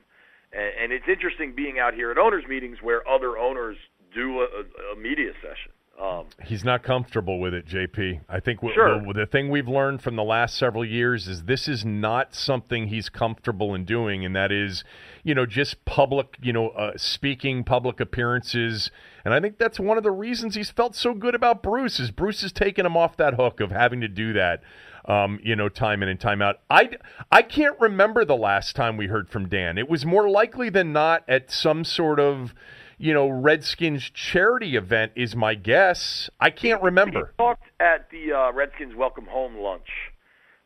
and, 0.52 0.70
and 0.84 0.92
it's 0.92 1.08
interesting 1.08 1.54
being 1.56 1.78
out 1.78 1.94
here 1.94 2.10
at 2.10 2.18
owners 2.18 2.44
meetings 2.48 2.78
where 2.82 3.02
other 3.08 3.36
owners 3.36 3.76
do 4.14 4.40
a, 4.40 4.94
a 4.94 4.96
media 4.96 5.32
session. 5.42 5.72
Um, 6.00 6.26
He's 6.44 6.62
not 6.62 6.82
comfortable 6.82 7.40
with 7.40 7.54
it, 7.54 7.66
JP. 7.66 8.20
I 8.28 8.38
think 8.38 8.60
w- 8.60 8.74
Sure. 8.74 9.00
the, 9.06 9.12
the 9.20 9.26
thing 9.26 9.48
we've 9.48 9.68
learned 9.68 10.02
from 10.02 10.14
the 10.16 10.22
last 10.22 10.56
several 10.56 10.84
years 10.84 11.26
is 11.26 11.44
this 11.44 11.68
is 11.68 11.84
not 11.86 12.34
something 12.34 12.88
he's 12.88 13.08
comfortable 13.08 13.74
in 13.74 13.84
doing, 13.86 14.24
and 14.24 14.36
that 14.36 14.52
is, 14.52 14.84
you 15.24 15.34
know, 15.34 15.46
just 15.46 15.84
public, 15.86 16.36
you 16.42 16.52
know, 16.52 16.68
uh, 16.70 16.92
speaking, 16.96 17.64
public 17.64 17.98
appearances. 17.98 18.90
And 19.24 19.32
I 19.32 19.40
think 19.40 19.56
that's 19.56 19.80
one 19.80 19.96
of 19.96 20.04
the 20.04 20.10
reasons 20.10 20.54
he's 20.54 20.70
felt 20.70 20.94
so 20.94 21.14
good 21.14 21.34
about 21.34 21.62
Bruce 21.62 21.98
is 21.98 22.10
Bruce 22.10 22.42
has 22.42 22.52
taken 22.52 22.84
him 22.84 22.96
off 22.96 23.16
that 23.16 23.34
hook 23.34 23.60
of 23.60 23.70
having 23.70 24.00
to 24.02 24.08
do 24.08 24.32
that. 24.34 24.62
Um, 25.08 25.38
you 25.40 25.54
know, 25.54 25.68
time 25.68 26.02
in 26.02 26.08
and 26.08 26.18
time 26.18 26.42
out. 26.42 26.58
I, 26.68 26.90
I 27.30 27.42
can't 27.42 27.78
remember 27.78 28.24
the 28.24 28.34
last 28.36 28.74
time 28.74 28.96
we 28.96 29.06
heard 29.06 29.28
from 29.30 29.48
Dan. 29.48 29.78
It 29.78 29.88
was 29.88 30.04
more 30.04 30.28
likely 30.28 30.68
than 30.68 30.92
not 30.92 31.22
at 31.28 31.48
some 31.48 31.84
sort 31.84 32.18
of, 32.18 32.52
you 32.98 33.12
know, 33.12 33.28
Redskins 33.28 34.10
charity 34.10 34.76
event, 34.76 35.12
is 35.14 35.36
my 35.36 35.54
guess. 35.54 36.30
I 36.40 36.50
can't 36.50 36.82
remember. 36.82 37.32
He 37.38 37.42
talked 37.42 37.68
at 37.80 38.10
the 38.10 38.32
uh, 38.32 38.52
Redskins 38.52 38.94
welcome 38.94 39.26
home 39.26 39.56
lunch 39.56 39.88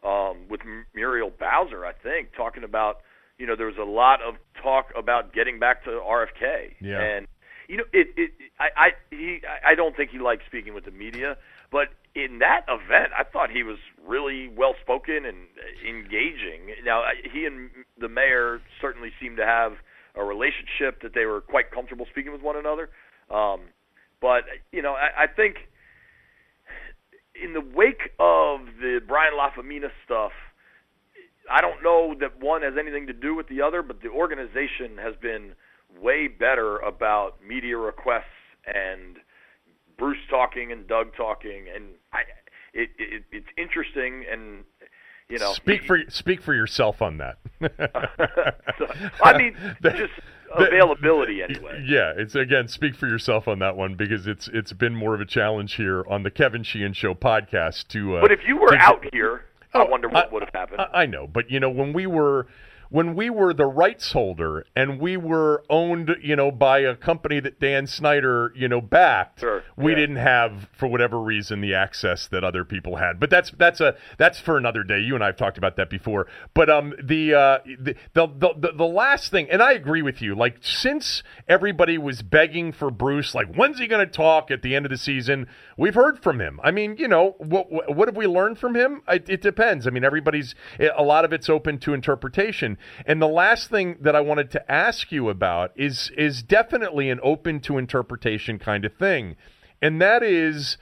um, 0.04 0.46
with 0.48 0.60
Muriel 0.94 1.30
Bowser, 1.30 1.84
I 1.84 1.92
think, 1.92 2.34
talking 2.36 2.64
about 2.64 2.98
you 3.38 3.46
know 3.46 3.56
there 3.56 3.66
was 3.66 3.78
a 3.78 3.84
lot 3.84 4.20
of 4.22 4.36
talk 4.62 4.92
about 4.96 5.32
getting 5.32 5.58
back 5.58 5.84
to 5.84 5.90
RFK. 5.90 6.74
Yeah. 6.80 7.00
And 7.00 7.26
you 7.68 7.78
know 7.78 7.84
it. 7.92 8.08
it 8.16 8.30
I 8.58 8.68
I 8.76 8.88
he 9.10 9.40
I 9.66 9.74
don't 9.74 9.96
think 9.96 10.10
he 10.10 10.18
liked 10.18 10.42
speaking 10.46 10.74
with 10.74 10.84
the 10.84 10.90
media, 10.90 11.36
but 11.72 11.88
in 12.14 12.40
that 12.40 12.64
event, 12.68 13.12
I 13.18 13.24
thought 13.24 13.50
he 13.50 13.62
was 13.62 13.78
really 14.06 14.48
well 14.48 14.74
spoken 14.80 15.24
and 15.24 15.46
engaging. 15.86 16.74
Now 16.84 17.02
he 17.32 17.44
and 17.44 17.70
the 17.98 18.08
mayor 18.08 18.60
certainly 18.80 19.10
seem 19.20 19.36
to 19.36 19.46
have 19.46 19.74
a 20.20 20.24
relationship 20.24 21.00
that 21.02 21.14
they 21.14 21.24
were 21.24 21.40
quite 21.40 21.70
comfortable 21.70 22.06
speaking 22.10 22.32
with 22.32 22.42
one 22.42 22.56
another. 22.56 22.90
Um, 23.30 23.60
but 24.20 24.44
you 24.72 24.82
know, 24.82 24.92
I, 24.92 25.24
I 25.24 25.26
think 25.26 25.56
in 27.42 27.54
the 27.54 27.60
wake 27.60 28.12
of 28.18 28.60
the 28.80 29.00
Brian 29.06 29.32
Lafemina 29.34 29.90
stuff, 30.04 30.32
I 31.50 31.60
don't 31.60 31.82
know 31.82 32.14
that 32.20 32.40
one 32.40 32.62
has 32.62 32.74
anything 32.78 33.06
to 33.06 33.12
do 33.12 33.34
with 33.34 33.48
the 33.48 33.62
other, 33.62 33.82
but 33.82 34.02
the 34.02 34.10
organization 34.10 34.98
has 35.00 35.14
been 35.20 35.52
way 36.00 36.28
better 36.28 36.78
about 36.78 37.42
media 37.46 37.76
requests 37.76 38.24
and 38.66 39.16
Bruce 39.98 40.18
talking 40.28 40.70
and 40.70 40.86
Doug 40.86 41.14
talking, 41.16 41.66
and 41.74 41.94
I, 42.12 42.20
it, 42.72 42.90
it 42.98 43.24
it's 43.32 43.48
interesting 43.58 44.24
and 44.30 44.64
you 45.30 45.38
know 45.38 45.52
speak 45.52 45.84
for 45.84 45.98
speak 46.08 46.42
for 46.42 46.54
yourself 46.54 47.00
on 47.00 47.18
that. 47.18 47.38
so, 48.78 48.86
I 49.24 49.38
mean, 49.38 49.56
The- 49.80 49.90
just 49.90 50.12
availability 50.54 51.42
anyway. 51.42 51.84
Yeah, 51.86 52.12
it's 52.16 52.34
again 52.34 52.68
speak 52.68 52.96
for 52.96 53.06
yourself 53.06 53.46
on 53.48 53.58
that 53.60 53.76
one 53.76 53.94
because 53.94 54.26
it's 54.26 54.48
it's 54.52 54.72
been 54.72 54.94
more 54.94 55.14
of 55.14 55.20
a 55.20 55.24
challenge 55.26 55.74
here 55.74 56.04
on 56.08 56.22
the 56.24 56.30
Kevin 56.30 56.62
Sheehan 56.62 56.92
Show 56.92 57.14
podcast 57.14 57.88
to. 57.88 58.16
Uh, 58.16 58.20
But 58.20 58.32
if 58.32 58.40
you 58.46 58.56
were 58.56 58.70
to- 58.70 58.76
out 58.76 59.04
here, 59.12 59.44
I 59.72 59.82
Oh, 59.82 59.84
wonder 59.84 60.08
what 60.08 60.32
would 60.32 60.42
have 60.42 60.52
happened. 60.52 60.80
I, 60.80 61.02
I 61.02 61.06
know, 61.06 61.26
but 61.26 61.50
you 61.50 61.60
know 61.60 61.70
when 61.70 61.92
we 61.92 62.06
were 62.06 62.48
when 62.90 63.14
we 63.14 63.30
were 63.30 63.54
the 63.54 63.66
rights 63.66 64.12
holder 64.12 64.66
and 64.76 65.00
we 65.00 65.16
were 65.16 65.62
owned, 65.70 66.16
you 66.22 66.36
know, 66.36 66.50
by 66.50 66.80
a 66.80 66.94
company 66.96 67.40
that 67.40 67.60
Dan 67.60 67.86
Snyder, 67.86 68.52
you 68.54 68.68
know, 68.68 68.80
backed, 68.80 69.40
Sure, 69.40 69.62
we 69.76 69.92
yeah. 69.92 69.98
didn't 69.98 70.16
have 70.16 70.68
for 70.72 70.88
whatever 70.88 71.20
reason 71.20 71.60
the 71.60 71.74
access 71.74 72.26
that 72.28 72.44
other 72.44 72.64
people 72.64 72.96
had. 72.96 73.18
But 73.20 73.30
that's 73.30 73.52
that's 73.52 73.80
a 73.80 73.96
that's 74.18 74.40
for 74.40 74.56
another 74.56 74.82
day. 74.82 74.98
You 75.00 75.14
and 75.14 75.22
I 75.22 75.28
have 75.28 75.36
talked 75.36 75.56
about 75.56 75.76
that 75.76 75.88
before. 75.88 76.26
But 76.52 76.68
um 76.68 76.94
the 77.02 77.32
uh 77.34 77.58
the 77.64 77.94
the 78.14 78.26
the, 78.26 78.54
the, 78.56 78.72
the 78.72 78.86
last 78.86 79.30
thing 79.30 79.48
and 79.50 79.62
I 79.62 79.72
agree 79.72 80.02
with 80.02 80.20
you. 80.20 80.34
Like 80.34 80.58
since 80.60 81.22
everybody 81.48 81.96
was 81.96 82.22
begging 82.22 82.72
for 82.72 82.90
Bruce 82.90 83.34
like 83.34 83.54
when's 83.54 83.78
he 83.78 83.86
going 83.86 84.04
to 84.04 84.12
talk 84.12 84.50
at 84.50 84.62
the 84.62 84.74
end 84.74 84.84
of 84.84 84.90
the 84.90 84.98
season? 84.98 85.46
We've 85.76 85.94
heard 85.94 86.22
from 86.22 86.40
him. 86.40 86.60
I 86.62 86.72
mean, 86.72 86.96
you 86.98 87.06
know, 87.08 87.36
what 87.38 87.70
what, 87.70 87.94
what 87.94 88.08
have 88.08 88.16
we 88.16 88.26
learned 88.26 88.58
from 88.58 88.74
him? 88.74 89.02
It, 89.08 89.28
it 89.28 89.42
depends. 89.42 89.86
I 89.86 89.90
mean, 89.90 90.04
everybody's 90.04 90.54
a 90.96 91.02
lot 91.04 91.24
of 91.24 91.32
it's 91.32 91.48
open 91.48 91.78
to 91.78 91.94
interpretation. 91.94 92.78
And 93.06 93.20
the 93.20 93.28
last 93.28 93.70
thing 93.70 93.96
that 94.00 94.16
I 94.16 94.20
wanted 94.20 94.50
to 94.52 94.72
ask 94.72 95.12
you 95.12 95.28
about 95.28 95.72
is 95.76 96.10
is 96.16 96.42
definitely 96.42 97.10
an 97.10 97.20
open 97.22 97.60
to 97.60 97.78
interpretation 97.78 98.58
kind 98.58 98.84
of 98.84 98.94
thing. 98.94 99.36
And 99.82 100.00
that 100.00 100.22
is 100.22 100.76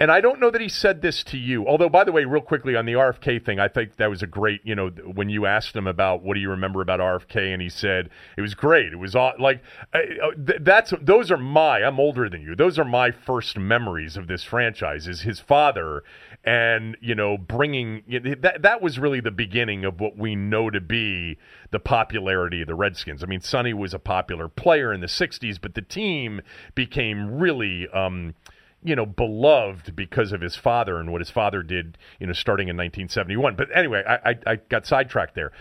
and 0.00 0.10
I 0.10 0.20
don't 0.20 0.38
know 0.38 0.50
that 0.50 0.60
he 0.60 0.68
said 0.68 1.02
this 1.02 1.24
to 1.24 1.36
you. 1.36 1.66
Although, 1.66 1.88
by 1.88 2.04
the 2.04 2.12
way, 2.12 2.24
real 2.24 2.40
quickly 2.42 2.76
on 2.76 2.86
the 2.86 2.92
RFK 2.92 3.44
thing, 3.44 3.58
I 3.58 3.68
think 3.68 3.96
that 3.96 4.08
was 4.08 4.22
a 4.22 4.26
great, 4.26 4.60
you 4.64 4.74
know, 4.74 4.88
when 4.88 5.28
you 5.28 5.46
asked 5.46 5.74
him 5.74 5.86
about 5.86 6.22
what 6.22 6.34
do 6.34 6.40
you 6.40 6.50
remember 6.50 6.80
about 6.80 7.00
RFK, 7.00 7.52
and 7.52 7.60
he 7.60 7.68
said 7.68 8.10
it 8.36 8.42
was 8.42 8.54
great. 8.54 8.92
It 8.92 8.98
was 8.98 9.16
aw- 9.16 9.34
like 9.38 9.62
uh, 9.92 10.00
th- 10.46 10.60
that's 10.60 10.92
those 11.00 11.30
are 11.30 11.36
my. 11.36 11.82
I'm 11.82 11.98
older 11.98 12.28
than 12.28 12.42
you. 12.42 12.54
Those 12.54 12.78
are 12.78 12.84
my 12.84 13.10
first 13.10 13.58
memories 13.58 14.16
of 14.16 14.28
this 14.28 14.44
franchise. 14.44 15.08
Is 15.08 15.22
his 15.22 15.40
father, 15.40 16.04
and 16.44 16.96
you 17.00 17.14
know, 17.14 17.36
bringing 17.36 18.02
that 18.40 18.62
that 18.62 18.80
was 18.80 18.98
really 18.98 19.20
the 19.20 19.30
beginning 19.30 19.84
of 19.84 20.00
what 20.00 20.16
we 20.16 20.36
know 20.36 20.70
to 20.70 20.80
be 20.80 21.38
the 21.70 21.80
popularity 21.80 22.62
of 22.62 22.68
the 22.68 22.74
Redskins. 22.74 23.22
I 23.22 23.26
mean, 23.26 23.40
Sonny 23.40 23.74
was 23.74 23.92
a 23.92 23.98
popular 23.98 24.48
player 24.48 24.92
in 24.92 25.00
the 25.00 25.06
'60s, 25.08 25.58
but 25.60 25.74
the 25.74 25.82
team 25.82 26.40
became 26.74 27.38
really. 27.38 27.88
Um, 27.88 28.34
you 28.82 28.94
know, 28.94 29.06
beloved 29.06 29.94
because 29.96 30.32
of 30.32 30.40
his 30.40 30.56
father 30.56 30.98
and 30.98 31.10
what 31.10 31.20
his 31.20 31.30
father 31.30 31.62
did, 31.62 31.98
you 32.20 32.26
know, 32.26 32.32
starting 32.32 32.68
in 32.68 32.76
1971. 32.76 33.56
But 33.56 33.68
anyway, 33.76 34.02
I, 34.06 34.30
I, 34.30 34.38
I 34.46 34.56
got 34.56 34.86
sidetracked 34.86 35.34
there. 35.34 35.52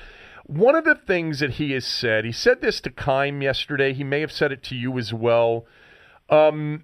One 0.45 0.76
of 0.76 0.86
the 0.86 0.95
things 0.95 1.39
that 1.39 1.51
he 1.51 1.72
has 1.74 1.86
said, 1.86 2.24
he 2.24 2.32
said 2.32 2.61
this 2.61 2.80
to 2.82 2.89
Keim 2.89 3.41
yesterday. 3.41 3.93
He 3.93 4.03
may 4.03 4.22
have 4.22 4.32
said 4.32 4.51
it 4.51 4.63
to 4.63 4.76
you 4.76 4.97
as 4.97 5.13
well. 5.13 5.65
Um, 6.30 6.84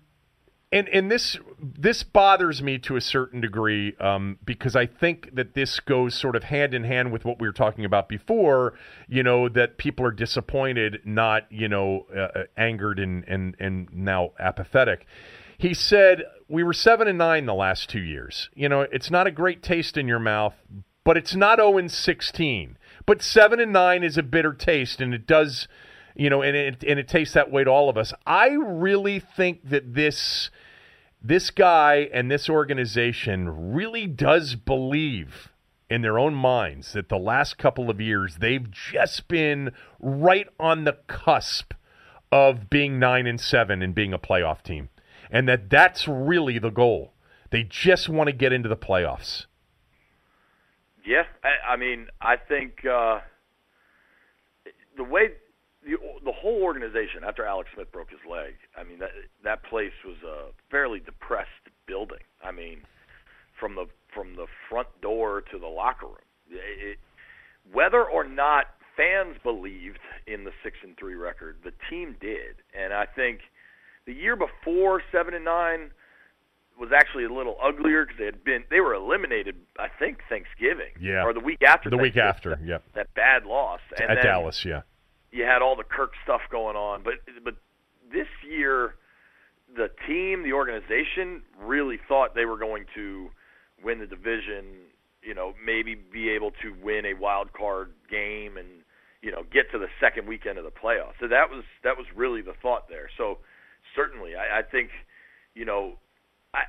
and 0.73 0.89
and 0.89 1.11
this 1.11 1.37
this 1.61 2.01
bothers 2.01 2.63
me 2.63 2.79
to 2.79 2.95
a 2.95 3.01
certain 3.01 3.39
degree 3.39 3.95
um, 3.99 4.39
because 4.43 4.75
I 4.75 4.87
think 4.87 5.35
that 5.35 5.53
this 5.53 5.79
goes 5.79 6.15
sort 6.15 6.35
of 6.35 6.45
hand 6.45 6.73
in 6.73 6.83
hand 6.83 7.11
with 7.11 7.25
what 7.25 7.39
we 7.39 7.47
were 7.47 7.53
talking 7.53 7.85
about 7.85 8.09
before. 8.09 8.73
You 9.07 9.21
know 9.21 9.47
that 9.49 9.77
people 9.77 10.03
are 10.03 10.11
disappointed, 10.11 11.01
not 11.05 11.43
you 11.51 11.69
know 11.69 12.07
uh, 12.15 12.45
angered 12.57 12.97
and 12.97 13.23
and 13.27 13.55
and 13.59 13.87
now 13.93 14.31
apathetic. 14.39 15.05
He 15.57 15.73
said 15.73 16.23
we 16.47 16.63
were 16.63 16.73
seven 16.73 17.07
and 17.07 17.17
nine 17.17 17.45
the 17.45 17.53
last 17.53 17.89
two 17.89 18.01
years. 18.01 18.49
You 18.53 18.69
know 18.69 18.81
it's 18.81 19.11
not 19.11 19.27
a 19.27 19.31
great 19.31 19.63
taste 19.63 19.97
in 19.97 20.07
your 20.07 20.19
mouth, 20.19 20.55
but 21.03 21.17
it's 21.17 21.35
not 21.35 21.59
zero 21.59 21.77
and 21.77 21.91
sixteen. 21.91 22.77
But 23.05 23.21
seven 23.21 23.59
and 23.59 23.73
nine 23.73 24.03
is 24.03 24.17
a 24.17 24.23
bitter 24.23 24.53
taste, 24.53 25.01
and 25.01 25.13
it 25.13 25.27
does 25.27 25.67
you 26.15 26.29
know, 26.29 26.41
and 26.41 26.55
it 26.55 26.83
and 26.83 26.99
it 26.99 27.07
tastes 27.07 27.33
that 27.33 27.51
way 27.51 27.63
to 27.63 27.69
all 27.69 27.89
of 27.89 27.97
us. 27.97 28.13
I 28.25 28.49
really 28.49 29.19
think 29.19 29.67
that 29.69 29.93
this 29.93 30.49
this 31.21 31.49
guy 31.49 32.09
and 32.13 32.29
this 32.29 32.49
organization 32.49 33.73
really 33.73 34.07
does 34.07 34.55
believe 34.55 35.49
in 35.89 36.01
their 36.01 36.19
own 36.19 36.33
minds 36.33 36.93
that 36.93 37.09
the 37.09 37.17
last 37.17 37.57
couple 37.57 37.89
of 37.89 38.01
years 38.01 38.37
they've 38.37 38.69
just 38.69 39.27
been 39.27 39.71
right 39.99 40.47
on 40.59 40.83
the 40.83 40.97
cusp 41.07 41.73
of 42.31 42.69
being 42.69 42.99
9 42.99 43.27
and 43.27 43.39
7 43.39 43.81
and 43.81 43.93
being 43.93 44.11
a 44.11 44.19
playoff 44.19 44.63
team 44.63 44.89
and 45.33 45.49
that 45.49 45.69
that's 45.69 46.07
really 46.07 46.59
the 46.59 46.69
goal. 46.69 47.11
They 47.49 47.63
just 47.63 48.07
want 48.07 48.27
to 48.27 48.31
get 48.33 48.53
into 48.53 48.69
the 48.69 48.77
playoffs. 48.77 49.47
Yeah, 51.05 51.23
I, 51.43 51.73
I 51.73 51.75
mean, 51.75 52.07
I 52.21 52.37
think 52.37 52.85
uh, 52.85 53.19
the 54.95 55.03
way 55.03 55.31
the 55.83 55.97
the 56.23 56.31
whole 56.31 56.61
organization 56.61 57.23
after 57.27 57.45
Alex 57.45 57.69
Smith 57.73 57.91
broke 57.91 58.11
his 58.11 58.19
leg, 58.29 58.53
I 58.77 58.83
mean 58.83 58.99
that 58.99 59.11
that 59.43 59.63
place 59.63 59.91
was 60.05 60.17
a 60.23 60.51
fairly 60.71 60.99
depressed 60.99 61.49
building. 61.87 62.23
I 62.41 62.51
mean, 62.51 62.83
from 63.59 63.75
the 63.75 63.87
from 64.13 64.35
the 64.35 64.45
front 64.69 64.87
door 65.01 65.41
to 65.51 65.57
the 65.57 65.67
locker 65.67 66.05
room, 66.05 66.15
it, 66.51 66.99
whether 67.71 68.03
or 68.03 68.23
not 68.23 68.67
fans 68.95 69.37
believed 69.43 69.99
in 70.27 70.43
the 70.43 70.51
six 70.63 70.77
and 70.83 70.95
three 70.95 71.15
record, 71.15 71.57
the 71.63 71.73
team 71.89 72.15
did, 72.21 72.61
and 72.79 72.93
I 72.93 73.05
think 73.07 73.39
the 74.05 74.13
year 74.13 74.35
before 74.35 75.01
seven 75.11 75.33
and 75.33 75.45
nine 75.45 75.91
was 76.79 76.89
actually 76.95 77.23
a 77.25 77.29
little 77.31 77.55
uglier 77.61 78.05
because 78.05 78.17
they 78.17 78.25
had 78.25 78.43
been 78.43 78.63
they 78.69 78.79
were 78.79 78.93
eliminated. 78.93 79.55
I 79.79 79.87
think 79.87 80.19
Thanksgiving, 80.27 80.91
Yeah. 80.99 81.23
or 81.23 81.33
the 81.33 81.39
week 81.39 81.61
after. 81.61 81.89
The 81.89 81.97
week 81.97 82.17
after, 82.17 82.59
yep. 82.63 82.83
that 82.95 83.13
bad 83.13 83.45
loss 83.45 83.79
and 83.99 84.09
At 84.09 84.23
Dallas, 84.23 84.65
yeah. 84.65 84.81
You 85.31 85.43
had 85.43 85.61
all 85.61 85.75
the 85.75 85.83
Kirk 85.83 86.13
stuff 86.23 86.41
going 86.51 86.75
on, 86.75 87.03
but 87.03 87.15
but 87.43 87.55
this 88.11 88.27
year, 88.47 88.95
the 89.75 89.89
team, 90.07 90.43
the 90.43 90.53
organization, 90.53 91.41
really 91.59 91.99
thought 92.07 92.35
they 92.35 92.45
were 92.45 92.57
going 92.57 92.85
to 92.95 93.29
win 93.83 93.99
the 93.99 94.07
division. 94.07 94.65
You 95.23 95.33
know, 95.33 95.53
maybe 95.63 95.95
be 95.95 96.29
able 96.29 96.51
to 96.61 96.73
win 96.83 97.05
a 97.05 97.13
wild 97.13 97.53
card 97.53 97.93
game 98.09 98.57
and 98.57 98.67
you 99.21 99.31
know 99.31 99.43
get 99.51 99.71
to 99.71 99.79
the 99.79 99.87
second 99.99 100.27
weekend 100.27 100.57
of 100.57 100.65
the 100.65 100.71
playoffs. 100.71 101.13
So 101.19 101.27
that 101.27 101.49
was 101.49 101.63
that 101.83 101.97
was 101.97 102.07
really 102.15 102.41
the 102.41 102.53
thought 102.61 102.89
there. 102.89 103.09
So 103.17 103.37
certainly, 103.95 104.35
I, 104.35 104.59
I 104.59 104.61
think 104.61 104.89
you 105.55 105.65
know, 105.65 105.93
I 106.53 106.63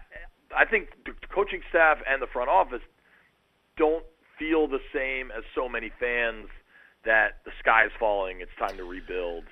I 0.56 0.64
think 0.64 0.90
the 1.04 1.12
coaching 1.34 1.62
staff 1.68 1.98
and 2.08 2.20
the 2.22 2.26
front 2.26 2.48
office 2.48 2.82
don't 3.76 4.04
feel 4.38 4.66
the 4.66 4.80
same 4.92 5.30
as 5.30 5.44
so 5.54 5.68
many 5.68 5.90
fans 5.98 6.48
that 7.04 7.38
the 7.44 7.50
sky 7.60 7.84
is 7.84 7.92
falling. 7.98 8.40
It's 8.40 8.54
time 8.58 8.76
to 8.76 8.84
rebuild. 8.84 9.44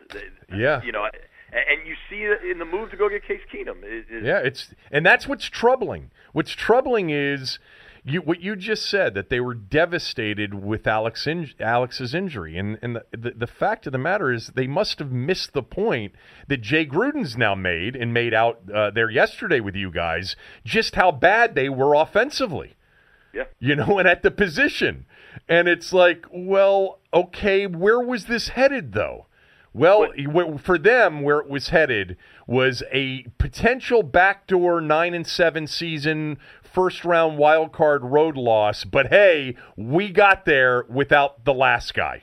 Yeah. 0.55 0.83
You 0.83 0.93
know, 0.93 1.05
and 1.53 1.87
you 1.87 1.95
see 2.09 2.23
it 2.23 2.51
in 2.51 2.59
the 2.59 2.65
move 2.65 2.91
to 2.91 2.97
go 2.97 3.09
get 3.09 3.27
Case 3.27 3.43
Keenum. 3.53 3.83
It, 3.83 4.07
it, 4.11 4.25
yeah, 4.25 4.39
it's 4.39 4.75
and 4.91 5.05
that's 5.05 5.29
what's 5.29 5.47
troubling. 5.47 6.11
What's 6.33 6.53
troubling 6.53 7.11
is 7.11 7.59
you 8.05 8.21
what 8.21 8.41
you 8.41 8.57
just 8.57 8.89
said 8.89 9.15
that 9.15 9.29
they 9.29 9.39
were 9.39 9.55
devastated 9.55 10.55
with 10.55 10.87
Alex 10.87 11.27
in, 11.27 11.51
Alex's 11.61 12.15
injury, 12.15 12.59
and 12.59 12.79
and 12.83 12.97
the, 12.97 13.05
the, 13.17 13.31
the 13.31 13.47
fact 13.47 13.87
of 13.87 13.93
the 13.93 13.99
matter 13.99 14.33
is 14.33 14.49
they 14.49 14.67
must 14.67 14.99
have 14.99 15.13
missed 15.13 15.53
the 15.53 15.63
point 15.63 16.13
that 16.49 16.63
Jay 16.63 16.85
Gruden's 16.85 17.37
now 17.37 17.55
made 17.55 17.95
and 17.95 18.13
made 18.13 18.35
out 18.35 18.61
uh, 18.75 18.91
there 18.91 19.11
yesterday 19.11 19.61
with 19.61 19.77
you 19.77 19.91
guys 19.91 20.35
just 20.65 20.97
how 20.97 21.13
bad 21.13 21.55
they 21.55 21.69
were 21.69 21.95
offensively. 21.95 22.75
Yeah, 23.33 23.45
you 23.61 23.77
know, 23.77 23.99
and 23.99 24.09
at 24.09 24.23
the 24.23 24.33
position, 24.33 25.07
and 25.49 25.69
it's 25.69 25.93
like, 25.93 26.27
well, 26.33 26.99
okay, 27.15 27.67
where 27.67 28.01
was 28.01 28.25
this 28.25 28.49
headed 28.49 28.93
though? 28.93 29.27
Well, 29.75 30.13
for 30.59 30.77
them, 30.77 31.23
where 31.23 31.39
it 31.39 31.49
was 31.49 31.69
headed 31.69 32.19
was 32.47 32.83
a 32.93 33.23
potential 33.39 34.03
backdoor 34.03 34.83
nine 34.83 35.15
and 35.15 35.27
seven 35.27 35.67
season 35.67 36.37
first 36.73 37.05
round 37.05 37.39
wild 37.39 37.73
card 37.73 38.03
road 38.05 38.37
loss, 38.37 38.85
but 38.85 39.09
hey, 39.09 39.57
we 39.77 40.11
got 40.11 40.45
there 40.45 40.85
without 40.89 41.45
the 41.45 41.55
last 41.55 41.95
guy. 41.95 42.23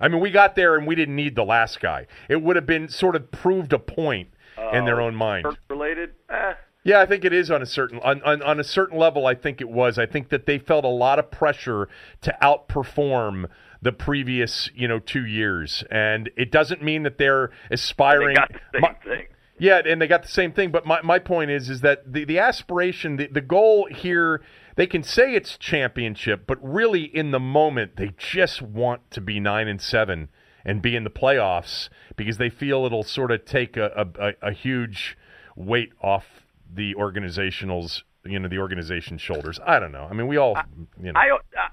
I 0.00 0.08
mean, 0.08 0.20
we 0.20 0.30
got 0.30 0.56
there 0.56 0.76
and 0.76 0.86
we 0.86 0.94
didn't 0.94 1.16
need 1.16 1.36
the 1.36 1.44
last 1.44 1.80
guy. 1.80 2.06
It 2.28 2.42
would 2.42 2.56
have 2.56 2.66
been 2.66 2.88
sort 2.88 3.16
of 3.16 3.30
proved 3.30 3.72
a 3.72 3.78
point 3.78 4.30
uh, 4.56 4.70
in 4.70 4.86
their 4.86 5.00
own 5.00 5.14
mind. 5.14 5.46
Related? 5.68 6.12
Eh. 6.30 6.54
Yeah, 6.82 7.00
I 7.00 7.06
think 7.06 7.26
it 7.26 7.34
is 7.34 7.50
on 7.50 7.60
a 7.60 7.66
certain 7.66 7.98
on, 8.00 8.22
on, 8.22 8.42
on 8.42 8.58
a 8.58 8.64
certain 8.64 8.98
level. 8.98 9.26
I 9.26 9.34
think 9.34 9.60
it 9.60 9.68
was. 9.68 9.98
I 9.98 10.06
think 10.06 10.30
that 10.30 10.46
they 10.46 10.58
felt 10.58 10.84
a 10.84 10.88
lot 10.88 11.18
of 11.18 11.30
pressure 11.30 11.88
to 12.22 12.34
outperform 12.42 13.50
the 13.82 13.92
previous 13.92 14.70
you 14.74 14.88
know 14.88 14.98
two 14.98 15.26
years, 15.26 15.84
and 15.90 16.30
it 16.36 16.50
doesn't 16.50 16.82
mean 16.82 17.02
that 17.02 17.18
they're 17.18 17.50
aspiring. 17.70 18.28
They 18.28 18.34
got 18.34 18.52
the 18.52 18.60
same 18.72 18.80
my, 18.80 18.92
thing. 19.04 19.26
Yeah, 19.60 19.82
and 19.84 20.00
they 20.00 20.06
got 20.06 20.22
the 20.22 20.28
same 20.28 20.52
thing. 20.52 20.70
But 20.70 20.86
my, 20.86 21.02
my 21.02 21.18
point 21.18 21.50
is 21.50 21.68
is 21.68 21.82
that 21.82 22.10
the, 22.10 22.24
the 22.24 22.38
aspiration, 22.38 23.16
the, 23.16 23.26
the 23.26 23.42
goal 23.42 23.86
here, 23.90 24.42
they 24.76 24.86
can 24.86 25.02
say 25.02 25.34
it's 25.34 25.58
championship, 25.58 26.44
but 26.46 26.58
really 26.62 27.02
in 27.02 27.30
the 27.30 27.38
moment 27.38 27.96
they 27.96 28.14
just 28.16 28.62
want 28.62 29.08
to 29.10 29.20
be 29.20 29.38
nine 29.38 29.68
and 29.68 29.80
seven 29.80 30.30
and 30.64 30.80
be 30.80 30.96
in 30.96 31.04
the 31.04 31.10
playoffs 31.10 31.90
because 32.16 32.38
they 32.38 32.48
feel 32.48 32.86
it'll 32.86 33.02
sort 33.02 33.30
of 33.30 33.44
take 33.44 33.76
a, 33.76 34.08
a, 34.18 34.48
a 34.48 34.52
huge 34.52 35.16
weight 35.54 35.92
off 36.02 36.24
the 36.72 36.94
organizational's 36.94 38.04
you 38.24 38.38
know 38.38 38.48
the 38.48 38.58
organization's 38.58 39.20
shoulders. 39.20 39.60
I 39.64 39.78
don't 39.78 39.92
know. 39.92 40.06
I 40.10 40.14
mean, 40.14 40.26
we 40.26 40.38
all 40.38 40.56
you 41.02 41.12
know. 41.12 41.20
I, 41.20 41.36
I, 41.56 41.68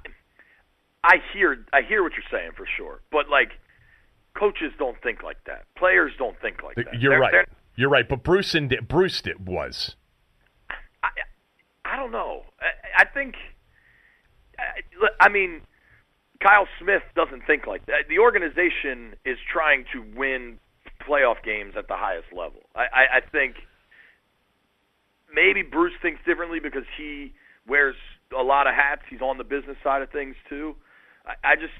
I 1.03 1.15
hear 1.33 1.65
I 1.71 1.81
hear 1.87 2.03
what 2.03 2.11
you're 2.13 2.39
saying 2.39 2.51
for 2.57 2.65
sure, 2.77 3.01
but 3.11 3.29
like 3.29 3.51
coaches 4.37 4.71
don't 4.77 5.01
think 5.01 5.23
like 5.23 5.43
that. 5.45 5.65
Players 5.77 6.11
don't 6.17 6.39
think 6.41 6.63
like 6.63 6.75
that. 6.75 6.99
You're 6.99 7.11
they're, 7.11 7.19
right. 7.19 7.31
They're, 7.31 7.47
you're 7.77 7.89
right, 7.89 8.09
but 8.09 8.23
Bruce 8.23 8.55
and 8.55 8.75
Bruce 8.87 9.21
it 9.25 9.39
was. 9.39 9.95
I, 11.03 11.09
I 11.85 11.95
don't 11.95 12.11
know. 12.11 12.41
I, 12.59 13.03
I 13.03 13.05
think. 13.05 13.35
I, 14.59 15.25
I 15.25 15.29
mean, 15.29 15.61
Kyle 16.41 16.67
Smith 16.81 17.03
doesn't 17.15 17.45
think 17.45 17.67
like 17.67 17.85
that. 17.85 18.09
The 18.09 18.17
organization 18.17 19.15
is 19.23 19.37
trying 19.51 19.85
to 19.93 20.03
win 20.17 20.57
playoff 21.07 21.43
games 21.43 21.75
at 21.77 21.87
the 21.87 21.95
highest 21.95 22.33
level. 22.35 22.61
I, 22.75 22.81
I, 22.81 23.17
I 23.17 23.21
think 23.31 23.55
maybe 25.31 25.61
Bruce 25.61 25.93
thinks 26.01 26.19
differently 26.25 26.59
because 26.59 26.85
he 26.97 27.33
wears 27.67 27.95
a 28.37 28.41
lot 28.41 28.65
of 28.65 28.73
hats. 28.73 29.03
He's 29.07 29.21
on 29.21 29.37
the 29.37 29.43
business 29.43 29.77
side 29.83 30.01
of 30.01 30.09
things 30.09 30.35
too. 30.49 30.75
I, 31.27 31.51
I 31.51 31.55
just, 31.55 31.73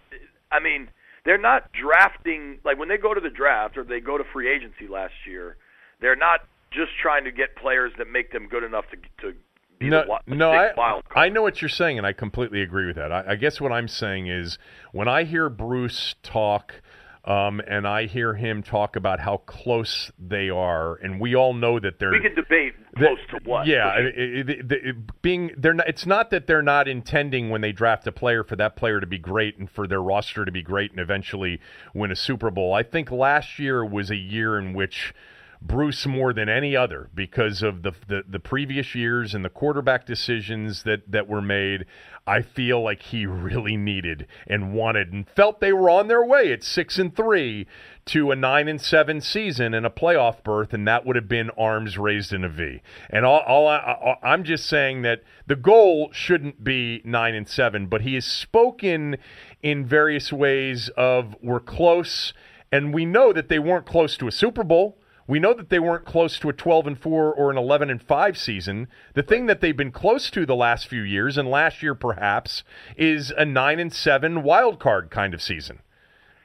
I 0.52 0.60
mean, 0.60 0.90
they're 1.26 1.40
not 1.40 1.72
drafting 1.74 2.60
like 2.64 2.78
when 2.78 2.88
they 2.88 2.98
go 2.98 3.16
to 3.16 3.20
the 3.22 3.32
draft 3.32 3.78
or 3.78 3.84
they 3.84 4.00
go 4.00 4.20
to 4.20 4.24
free 4.32 4.48
agency 4.54 4.88
last 4.88 5.14
year 5.28 5.58
they're 6.00 6.16
not 6.16 6.42
just 6.72 6.92
trying 7.02 7.24
to 7.24 7.32
get 7.32 7.56
players 7.56 7.92
that 7.98 8.10
make 8.10 8.32
them 8.32 8.48
good 8.48 8.64
enough 8.64 8.86
to 8.92 8.98
to 9.22 9.38
be 9.80 9.90
no, 9.90 10.20
the, 10.28 10.36
no, 10.36 10.52
I, 10.52 10.74
wild 10.76 11.08
card. 11.08 11.26
I 11.26 11.30
know 11.30 11.44
what 11.44 11.62
you're 11.62 11.70
saying, 11.70 11.98
and 11.98 12.08
I 12.08 12.14
completely 12.14 12.62
agree 12.62 12.88
with 12.88 12.96
that. 12.96 13.12
I, 13.12 13.24
I 13.30 13.36
guess 13.36 13.62
what 13.62 13.72
I'm 13.72 13.88
saying 13.88 14.28
is 14.28 14.58
when 14.92 15.08
I 15.08 15.24
hear 15.24 15.50
Bruce 15.50 16.16
talk. 16.24 16.82
Um, 17.26 17.60
and 17.68 17.86
I 17.86 18.06
hear 18.06 18.36
him 18.36 18.64
talk 18.64 18.96
about 18.96 19.20
how 19.20 19.36
close 19.46 20.14
they 20.18 20.50
are, 20.50 20.96
and 20.96 21.20
we 21.20 21.36
all 21.36 21.54
know 21.54 21.78
that 21.78 22.00
they're. 22.00 22.12
We 22.12 22.22
can 22.22 22.36
debate 22.36 22.74
close 22.96 23.18
to 23.32 23.40
what. 23.44 23.68
Yeah, 23.68 24.00
it, 24.00 24.50
it, 24.50 24.72
it, 24.72 25.22
being 25.22 25.52
they're 25.58 25.74
not. 25.74 25.90
It's 25.90 26.06
not 26.06 26.30
that 26.30 26.48
they're 26.48 26.62
not 26.62 26.88
intending 26.88 27.50
when 27.50 27.60
they 27.60 27.74
draft 27.74 28.08
a 28.08 28.14
player 28.14 28.46
for 28.46 28.56
that 28.56 28.78
player 28.78 29.02
to 29.02 29.06
be 29.06 29.18
great 29.18 29.58
and 29.58 29.70
for 29.70 29.88
their 29.88 30.02
roster 30.02 30.46
to 30.46 30.54
be 30.54 30.62
great 30.62 30.92
and 30.92 31.02
eventually 31.02 31.60
win 31.94 32.12
a 32.12 32.16
Super 32.16 32.50
Bowl. 32.50 32.74
I 32.74 32.84
think 32.84 33.12
last 33.12 33.60
year 33.60 33.84
was 33.84 34.10
a 34.10 34.16
year 34.16 34.58
in 34.58 34.72
which 34.72 35.14
Bruce 35.62 36.06
more 36.06 36.34
than 36.34 36.50
any 36.50 36.76
other 36.76 37.10
because 37.14 37.64
of 37.64 37.82
the, 37.82 37.92
the, 38.08 38.24
the 38.28 38.40
previous 38.40 38.94
years 38.94 39.34
and 39.34 39.44
the 39.44 39.50
quarterback 39.50 40.06
decisions 40.06 40.84
that 40.84 41.12
that 41.12 41.28
were 41.28 41.42
made. 41.42 41.86
I 42.28 42.42
feel 42.42 42.84
like 42.84 43.02
he 43.04 43.26
really 43.26 43.78
needed 43.78 44.28
and 44.46 44.74
wanted 44.74 45.14
and 45.14 45.28
felt 45.30 45.62
they 45.62 45.72
were 45.72 45.90
on 45.90 46.10
their 46.10 46.24
way 46.24 46.52
at 46.52 46.62
six 46.62 47.00
and 47.00 47.16
three 47.16 47.66
to 48.08 48.32
a 48.32 48.36
nine 48.36 48.68
and 48.68 48.82
seven 48.82 49.22
season 49.22 49.74
and 49.74 49.86
a 49.86 49.90
playoff 49.90 50.44
berth, 50.44 50.74
and 50.74 50.88
that 50.88 51.06
would 51.06 51.16
have 51.16 51.30
been 51.30 51.50
arms 51.52 51.98
raised 51.98 52.34
in 52.34 52.44
a 52.44 52.50
V. 52.50 52.82
And 53.10 53.26
all, 53.26 53.40
all 53.48 53.68
I, 53.68 54.18
I'm 54.22 54.44
just 54.44 54.66
saying 54.66 55.04
that 55.04 55.24
the 55.48 55.56
goal 55.56 56.10
shouldn't 56.12 56.64
be 56.64 57.02
nine 57.06 57.34
and 57.34 57.48
seven, 57.48 57.88
but 57.88 58.02
he 58.02 58.16
has 58.16 58.26
spoken 58.26 59.18
in 59.64 59.86
various 59.86 60.32
ways 60.32 60.90
of 60.98 61.36
we're 61.42 61.62
close, 61.62 62.34
and 62.72 62.94
we 62.94 63.06
know 63.06 63.32
that 63.32 63.48
they 63.48 63.60
weren't 63.60 63.86
close 63.86 64.18
to 64.18 64.28
a 64.28 64.32
Super 64.32 64.64
Bowl. 64.64 65.00
We 65.28 65.40
know 65.40 65.54
that 65.54 65.70
they 65.70 65.80
weren't 65.80 66.06
close 66.06 66.40
to 66.40 66.50
a 66.50 66.54
12 66.54 66.88
and 66.88 67.00
4 67.00 67.34
or 67.34 67.52
an 67.52 67.58
11 67.58 67.90
and 67.90 68.02
5 68.02 68.38
season. 68.38 68.88
The 69.14 69.24
thing 69.24 69.46
that 69.48 69.60
they've 69.60 69.76
been 69.76 69.92
close 69.92 70.32
to 70.32 70.46
the 70.46 70.56
last 70.56 70.88
few 70.88 71.02
years 71.02 71.38
and 71.38 71.50
last 71.50 71.84
year 71.84 71.94
perhaps 71.94 72.64
is 72.96 73.32
a 73.38 73.46
9 73.46 73.80
and 73.80 73.94
7 73.94 74.44
wild 74.44 74.80
card 74.80 75.12
kind 75.12 75.34
of 75.34 75.42
season. 75.42 75.82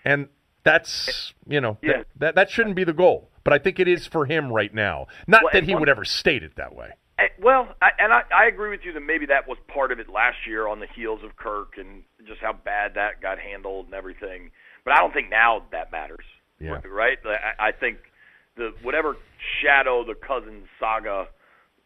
And 0.04 0.28
that's, 0.64 1.32
you 1.46 1.60
know, 1.60 1.78
yeah. 1.80 1.98
that, 1.98 2.06
that, 2.16 2.34
that 2.34 2.50
shouldn't 2.50 2.74
be 2.74 2.84
the 2.84 2.92
goal, 2.92 3.30
but 3.44 3.52
I 3.52 3.58
think 3.58 3.78
it 3.78 3.86
is 3.86 4.06
for 4.06 4.26
him 4.26 4.52
right 4.52 4.74
now. 4.74 5.06
Not 5.26 5.44
well, 5.44 5.50
that 5.52 5.64
he 5.64 5.74
one, 5.74 5.80
would 5.80 5.88
ever 5.88 6.04
state 6.04 6.42
it 6.42 6.56
that 6.56 6.74
way. 6.74 6.90
Well, 7.40 7.68
I, 7.80 7.90
and 7.98 8.12
I, 8.12 8.22
I 8.34 8.46
agree 8.46 8.70
with 8.70 8.80
you 8.84 8.92
that 8.92 9.00
maybe 9.00 9.26
that 9.26 9.48
was 9.48 9.58
part 9.68 9.92
of 9.92 10.00
it 10.00 10.08
last 10.08 10.38
year 10.46 10.68
on 10.68 10.80
the 10.80 10.86
heels 10.86 11.20
of 11.24 11.36
Kirk 11.36 11.74
and 11.76 12.02
just 12.26 12.40
how 12.40 12.52
bad 12.52 12.94
that 12.94 13.20
got 13.20 13.38
handled 13.38 13.86
and 13.86 13.94
everything. 13.94 14.50
But 14.84 14.94
I 14.94 15.00
don't 15.00 15.12
think 15.12 15.30
now 15.30 15.64
that 15.72 15.92
matters. 15.92 16.24
Yeah. 16.60 16.80
Right? 16.84 17.18
I, 17.24 17.68
I 17.68 17.72
think 17.72 17.98
the 18.56 18.72
whatever 18.82 19.16
shadow 19.62 20.04
the 20.04 20.14
Cousins 20.14 20.66
saga 20.78 21.26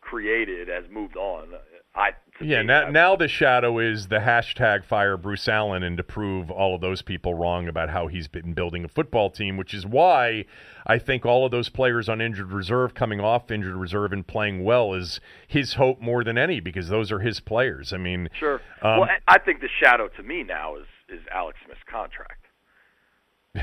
created 0.01 0.69
has 0.69 0.85
moved 0.91 1.17
on. 1.17 1.49
I 1.95 2.11
yeah. 2.41 2.61
Now, 2.61 2.91
now 2.91 3.17
the 3.17 3.29
shadow 3.29 3.79
is 3.79 4.09
the 4.09 4.19
hashtag 4.19 4.85
fire 4.85 5.17
Bruce 5.17 5.49
Allen 5.49 5.83
and 5.83 5.97
to 5.97 6.03
prove 6.03 6.51
all 6.51 6.75
of 6.75 6.83
those 6.83 7.01
people 7.01 7.35
wrong 7.35 7.69
about 7.69 7.89
how 7.89 8.07
he's 8.07 8.29
been 8.29 8.53
building 8.53 8.85
a 8.85 8.89
football 8.89 9.31
team, 9.31 9.57
which 9.57 9.73
is 9.73 9.87
why 9.87 10.45
I 10.87 10.99
think 10.99 11.25
all 11.25 11.47
of 11.47 11.51
those 11.51 11.71
players 11.71 12.09
on 12.09 12.21
injured 12.21 12.53
reserve 12.53 12.95
coming 12.95 13.21
off 13.21 13.51
injured 13.51 13.77
reserve 13.77 14.13
and 14.13 14.27
playing 14.27 14.63
well 14.63 14.93
is 14.93 15.21
his 15.49 15.75
hope 15.75 16.01
more 16.01 16.23
than 16.23 16.37
any 16.37 16.61
because 16.61 16.89
those 16.89 17.11
are 17.11 17.21
his 17.21 17.41
players. 17.41 17.95
I 17.95 17.97
mean, 17.97 18.29
sure. 18.39 18.61
Um, 18.83 19.01
well, 19.01 19.09
I 19.27 19.39
think 19.39 19.61
the 19.61 19.71
shadow 19.83 20.09
to 20.09 20.23
me 20.23 20.43
now 20.43 20.77
is 20.77 20.87
is 21.09 21.21
Alex 21.33 21.59
Smith's 21.65 21.81
contract. 21.91 22.47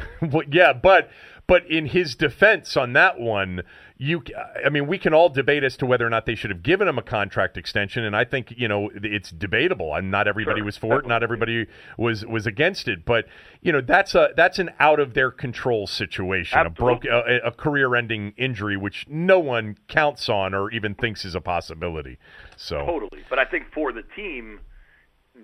well, 0.32 0.44
yeah, 0.50 0.74
but 0.74 1.10
but 1.46 1.70
in 1.70 1.88
his 1.88 2.16
defense 2.16 2.78
on 2.78 2.94
that 2.94 3.20
one, 3.20 3.64
you, 3.98 4.24
I 4.66 4.70
mean, 4.70 4.88
we 4.88 4.98
can 4.98 5.14
all 5.14 5.30
debate 5.30 5.64
as 5.64 5.76
to 5.78 5.86
whether 5.86 6.06
or 6.06 6.10
not 6.10 6.26
they 6.26 6.36
should 6.36 6.50
have 6.50 6.64
given 6.64 6.88
him 6.88 6.98
a 6.98 7.02
contract 7.02 7.58
extension, 7.58 8.04
and 8.04 8.16
I 8.16 8.24
think 8.24 8.54
you 8.56 8.68
know 8.68 8.90
it's 8.94 9.30
debatable. 9.30 9.94
And 9.94 10.10
not 10.10 10.28
everybody 10.28 10.60
sure. 10.60 10.66
was 10.66 10.78
for 10.78 11.00
it, 11.00 11.08
not 11.08 11.22
everybody 11.22 11.68
was 11.98 12.26
was 12.26 12.46
against 12.48 12.88
it. 12.88 13.06
But 13.06 13.26
you 13.62 13.72
know, 13.72 13.82
that's 13.82 14.16
a 14.16 14.30
that's 14.36 14.58
an 14.60 14.72
out 14.80 15.00
of 15.00 15.14
their 15.14 15.32
control 15.32 15.86
situation, 15.86 16.58
Absolutely. 16.60 17.10
a 17.10 17.12
broke 17.12 17.28
a, 17.28 17.48
a 17.48 17.52
career-ending 17.52 18.34
injury, 18.38 18.78
which 18.78 19.06
no 19.10 19.40
one 19.40 19.78
counts 19.88 20.30
on 20.30 20.54
or 20.54 20.72
even 20.72 20.96
thinks 20.96 21.26
is 21.26 21.36
a 21.36 21.42
possibility. 21.42 22.20
So 22.56 22.86
totally, 22.86 23.24
but 23.30 23.40
I 23.40 23.46
think 23.46 23.66
for 23.74 23.92
the 23.92 24.04
team, 24.16 24.60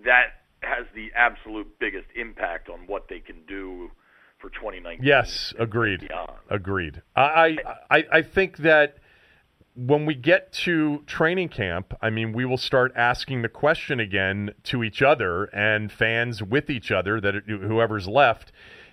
that 0.05 0.27
has 0.61 0.85
the 0.93 1.11
absolute 1.15 1.79
biggest 1.79 2.07
impact 2.15 2.69
on 2.69 2.79
what 2.87 3.07
they 3.09 3.19
can 3.19 3.43
do 3.47 3.91
for 4.39 4.49
2019. 4.49 5.05
Yes, 5.05 5.53
agreed. 5.59 6.09
Agreed. 6.49 7.01
I, 7.15 7.57
I 7.91 8.05
I 8.11 8.21
think 8.21 8.57
that 8.57 8.97
when 9.75 10.05
we 10.05 10.15
get 10.15 10.51
to 10.51 11.03
training 11.05 11.49
camp, 11.49 11.93
I 12.01 12.09
mean, 12.09 12.33
we 12.33 12.45
will 12.45 12.57
start 12.57 12.91
asking 12.95 13.43
the 13.43 13.49
question 13.49 13.99
again 13.99 14.53
to 14.63 14.83
each 14.83 15.01
other 15.01 15.45
and 15.45 15.91
fans 15.91 16.43
with 16.43 16.69
each 16.69 16.91
other 16.91 17.21
that 17.21 17.35
whoever's 17.47 18.07
left 18.07 18.51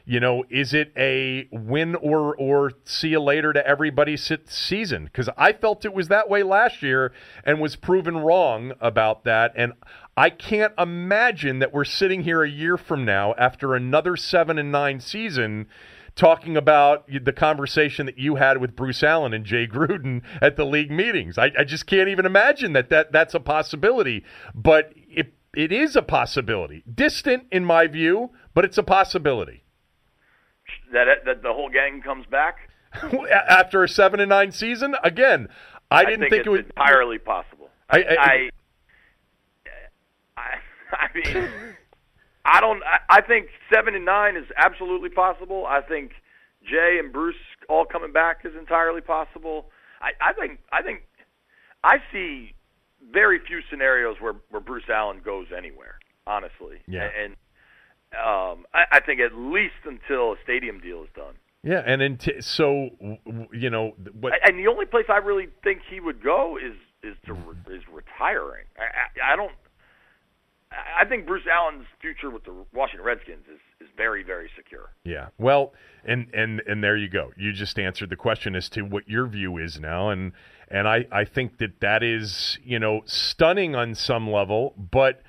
you 0.09 0.21
know, 0.21 0.45
is 0.49 0.73
it 0.73 0.93
a 0.97 1.49
win 1.51 1.97
or 1.97 2.37
or 2.37 2.71
see 2.85 3.09
you 3.09 3.21
later 3.21 3.53
to 3.53 3.67
everybody 3.67 4.17
season? 4.17 5.05
Because 5.05 5.29
I 5.37 5.53
felt 5.53 5.85
it 5.85 5.93
was 5.93 6.07
that 6.09 6.31
way 6.31 6.45
last 6.45 6.81
year 6.81 7.13
and 7.43 7.61
was 7.61 7.75
proven 7.75 8.19
wrong 8.19 8.73
about 8.81 9.25
that. 9.25 9.53
And 9.57 9.73
I 10.17 10.31
can't 10.31 10.73
imagine 10.79 11.59
that 11.59 11.75
we're 11.75 11.85
sitting 11.85 12.23
here 12.23 12.45
a 12.45 12.49
year 12.49 12.77
from 12.77 13.05
now 13.05 13.35
after 13.37 13.75
another 13.75 14.17
seven 14.17 14.59
and 14.59 14.71
nine 14.71 15.01
season 15.01 15.67
talking 16.15 16.57
about 16.57 17.05
the 17.25 17.33
conversation 17.33 18.07
that 18.07 18.17
you 18.17 18.37
had 18.37 18.59
with 18.59 18.77
Bruce 18.77 19.03
Allen 19.03 19.35
and 19.35 19.45
Jay 19.45 19.67
Gruden 19.67 20.23
at 20.41 20.57
the 20.57 20.65
league 20.65 20.91
meetings. 20.91 21.37
I, 21.37 21.51
I 21.59 21.65
just 21.65 21.87
can't 21.87 22.09
even 22.09 22.27
imagine 22.27 22.75
that, 22.75 22.91
that 22.91 23.11
that's 23.11 23.35
a 23.35 23.41
possibility. 23.41 24.25
But 24.55 24.93
it, 24.95 25.35
it 25.57 25.73
is 25.73 25.97
a 25.97 26.03
possibility. 26.03 26.85
Distant 26.93 27.47
in 27.51 27.65
my 27.65 27.89
view, 27.89 28.31
but 28.55 28.65
it's 28.65 28.79
a 28.79 28.85
possibility. 28.85 29.65
That, 31.05 31.25
that 31.27 31.43
the 31.43 31.53
whole 31.53 31.69
gang 31.69 32.01
comes 32.03 32.27
back? 32.27 32.71
After 33.31 33.85
a 33.85 33.89
7 33.89 34.19
and 34.21 34.31
9 34.31 34.53
season? 34.53 34.97
Again, 35.05 35.49
I, 35.91 36.05
didn't 36.05 36.21
think, 36.21 36.31
think 36.31 36.47
it 36.47 36.51
was 36.51 36.61
entirely 36.61 37.19
possible. 37.19 37.69
I, 37.91 37.99
I, 37.99 38.17
I, 38.19 38.51
I, 40.37 40.51
I 40.93 41.09
mean, 41.15 41.49
I 42.45 42.61
don't. 42.61 42.83
I, 42.83 43.19
I 43.19 43.21
think 43.21 43.49
seven 43.73 43.95
and 43.95 44.05
nine 44.05 44.37
is 44.37 44.47
absolutely 44.57 45.11
possible. 45.11 45.67
I 45.67 45.81
think 45.81 46.13
Jay 46.65 46.99
and 46.99 47.13
Bruce 47.13 47.37
all 47.69 47.85
coming 47.85 48.13
back 48.13 48.39
is 48.45 48.55
entirely 48.59 49.01
possible. 49.01 49.71
I, 50.01 50.11
I 50.21 50.33
think. 50.33 50.61
I 50.73 50.83
think. 50.83 51.03
I 51.85 51.99
see 52.13 52.55
very 53.13 53.39
few 53.47 53.61
scenarios 53.71 54.17
where 54.21 54.35
where 54.51 54.61
Bruce 54.61 54.89
Allen 54.89 55.21
goes 55.25 55.47
anywhere. 55.57 55.99
Honestly, 56.27 56.79
Yeah. 56.89 57.09
And 57.17 57.37
um, 58.13 58.67
I, 58.73 58.85
I 58.93 59.01
think 59.01 59.21
at 59.21 59.35
least 59.35 59.85
until 59.85 60.33
a 60.33 60.37
stadium 60.43 60.81
deal 60.81 61.03
is 61.03 61.09
done. 61.15 61.35
Yeah, 61.63 61.83
and 61.85 62.01
then 62.01 62.17
t- 62.17 62.41
so 62.41 62.91
you 63.53 63.71
know 63.71 63.95
what? 64.21 64.35
And 64.45 64.59
the 64.59 64.69
only 64.69 64.87
place 64.87 65.07
I 65.09 65.17
really 65.17 65.49
think 65.65 65.81
he 65.91 65.99
would 65.99 66.23
go 66.23 66.57
is 66.57 66.77
is 67.03 67.17
to 67.27 67.35
re- 67.35 67.77
is 67.77 67.83
retiring. 67.93 68.67
I, 68.79 68.83
I, 68.83 69.33
I 69.33 69.37
don't. 69.37 69.53
I 70.71 71.05
think 71.07 71.27
Bruce 71.27 71.47
Allen's 71.51 71.87
future 72.01 72.31
with 72.31 72.45
the 72.45 72.53
Washington 72.73 73.05
Redskins 73.05 73.47
is 73.53 73.59
is 73.81 73.89
very 73.97 74.23
very 74.23 74.49
secure. 74.57 74.91
Yeah. 75.03 75.29
Well, 75.39 75.73
and 76.05 76.29
and 76.33 76.63
and 76.69 76.85
there 76.85 76.97
you 76.97 77.09
go. 77.09 77.33
You 77.37 77.53
just 77.53 77.79
answered 77.81 78.11
the 78.11 78.17
question 78.17 78.55
as 78.55 78.69
to 78.71 78.83
what 78.83 79.09
your 79.09 79.27
view 79.27 79.57
is 79.57 79.81
now, 79.81 80.11
and 80.11 80.33
and 80.69 80.87
I 80.87 81.07
I 81.11 81.25
think 81.25 81.59
that 81.59 81.81
that 81.81 82.05
is 82.05 82.59
you 82.63 82.79
know 82.79 83.03
stunning 83.07 83.75
on 83.75 83.97
some 83.97 84.31
level, 84.31 84.75
but. 84.77 85.23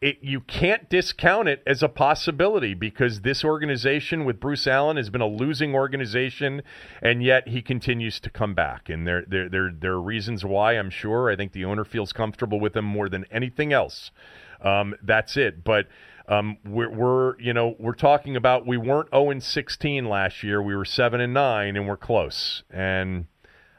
It, 0.00 0.18
you 0.20 0.40
can't 0.40 0.88
discount 0.88 1.48
it 1.48 1.62
as 1.66 1.82
a 1.82 1.88
possibility 1.88 2.72
because 2.72 3.22
this 3.22 3.44
organization 3.44 4.24
with 4.24 4.38
Bruce 4.38 4.66
Allen 4.66 4.96
has 4.96 5.10
been 5.10 5.20
a 5.20 5.26
losing 5.26 5.74
organization, 5.74 6.62
and 7.02 7.22
yet 7.22 7.48
he 7.48 7.62
continues 7.62 8.20
to 8.20 8.30
come 8.30 8.54
back. 8.54 8.88
And 8.88 9.06
there, 9.06 9.24
there, 9.26 9.48
there, 9.48 9.72
there 9.76 9.92
are 9.94 10.00
reasons 10.00 10.44
why. 10.44 10.74
I'm 10.74 10.90
sure. 10.90 11.30
I 11.30 11.36
think 11.36 11.52
the 11.52 11.64
owner 11.64 11.84
feels 11.84 12.12
comfortable 12.12 12.60
with 12.60 12.76
him 12.76 12.84
more 12.84 13.08
than 13.08 13.24
anything 13.30 13.72
else. 13.72 14.12
Um, 14.60 14.94
that's 15.02 15.36
it. 15.36 15.64
But 15.64 15.88
um, 16.28 16.58
we're, 16.64 16.90
we're, 16.90 17.40
you 17.40 17.52
know, 17.52 17.74
we're 17.78 17.94
talking 17.94 18.36
about 18.36 18.66
we 18.66 18.76
weren't 18.76 19.10
0 19.10 19.30
and 19.30 19.42
16 19.42 20.04
last 20.04 20.42
year. 20.42 20.62
We 20.62 20.76
were 20.76 20.84
7 20.84 21.20
and 21.20 21.34
9, 21.34 21.76
and 21.76 21.88
we're 21.88 21.96
close. 21.96 22.62
And 22.70 23.26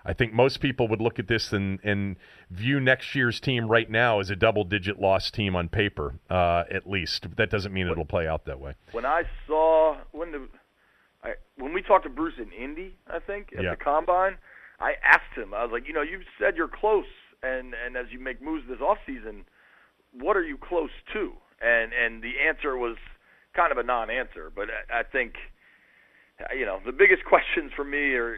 I 0.03 0.13
think 0.13 0.33
most 0.33 0.59
people 0.59 0.87
would 0.87 1.01
look 1.01 1.19
at 1.19 1.27
this 1.27 1.53
and, 1.53 1.79
and 1.83 2.15
view 2.49 2.79
next 2.79 3.13
year's 3.15 3.39
team 3.39 3.67
right 3.67 3.89
now 3.89 4.19
as 4.19 4.29
a 4.29 4.35
double-digit 4.35 4.99
loss 4.99 5.29
team 5.29 5.55
on 5.55 5.69
paper, 5.69 6.15
uh, 6.29 6.63
at 6.71 6.89
least. 6.89 7.35
That 7.37 7.49
doesn't 7.49 7.73
mean 7.73 7.87
it'll 7.87 8.05
play 8.05 8.27
out 8.27 8.45
that 8.45 8.59
way. 8.59 8.73
When 8.91 9.05
I 9.05 9.23
saw 9.47 9.97
when 10.11 10.31
the 10.31 10.47
I, 11.23 11.33
when 11.57 11.73
we 11.73 11.81
talked 11.81 12.03
to 12.05 12.09
Bruce 12.09 12.35
in 12.37 12.51
Indy, 12.51 12.95
I 13.07 13.19
think 13.19 13.49
at 13.57 13.63
Yeah. 13.63 13.71
the 13.71 13.75
combine, 13.77 14.37
I 14.79 14.93
asked 15.03 15.35
him. 15.35 15.53
I 15.53 15.63
was 15.63 15.71
like, 15.71 15.87
you 15.87 15.93
know, 15.93 16.01
you 16.01 16.21
said 16.39 16.55
you're 16.55 16.67
close, 16.69 17.05
and 17.43 17.73
and 17.85 17.95
as 17.97 18.07
you 18.11 18.19
make 18.19 18.41
moves 18.41 18.67
this 18.67 18.79
off 18.81 18.97
season, 19.05 19.45
what 20.13 20.37
are 20.37 20.43
you 20.43 20.57
close 20.57 20.91
to? 21.13 21.33
And 21.61 21.91
and 21.93 22.23
the 22.23 22.39
answer 22.47 22.77
was 22.77 22.97
kind 23.53 23.71
of 23.71 23.77
a 23.77 23.83
non-answer. 23.83 24.51
But 24.55 24.69
I, 24.91 24.99
I 24.99 25.03
think, 25.03 25.33
you 26.57 26.65
know, 26.65 26.79
the 26.85 26.93
biggest 26.93 27.25
questions 27.29 27.71
for 27.75 27.83
me 27.83 28.13
are. 28.15 28.37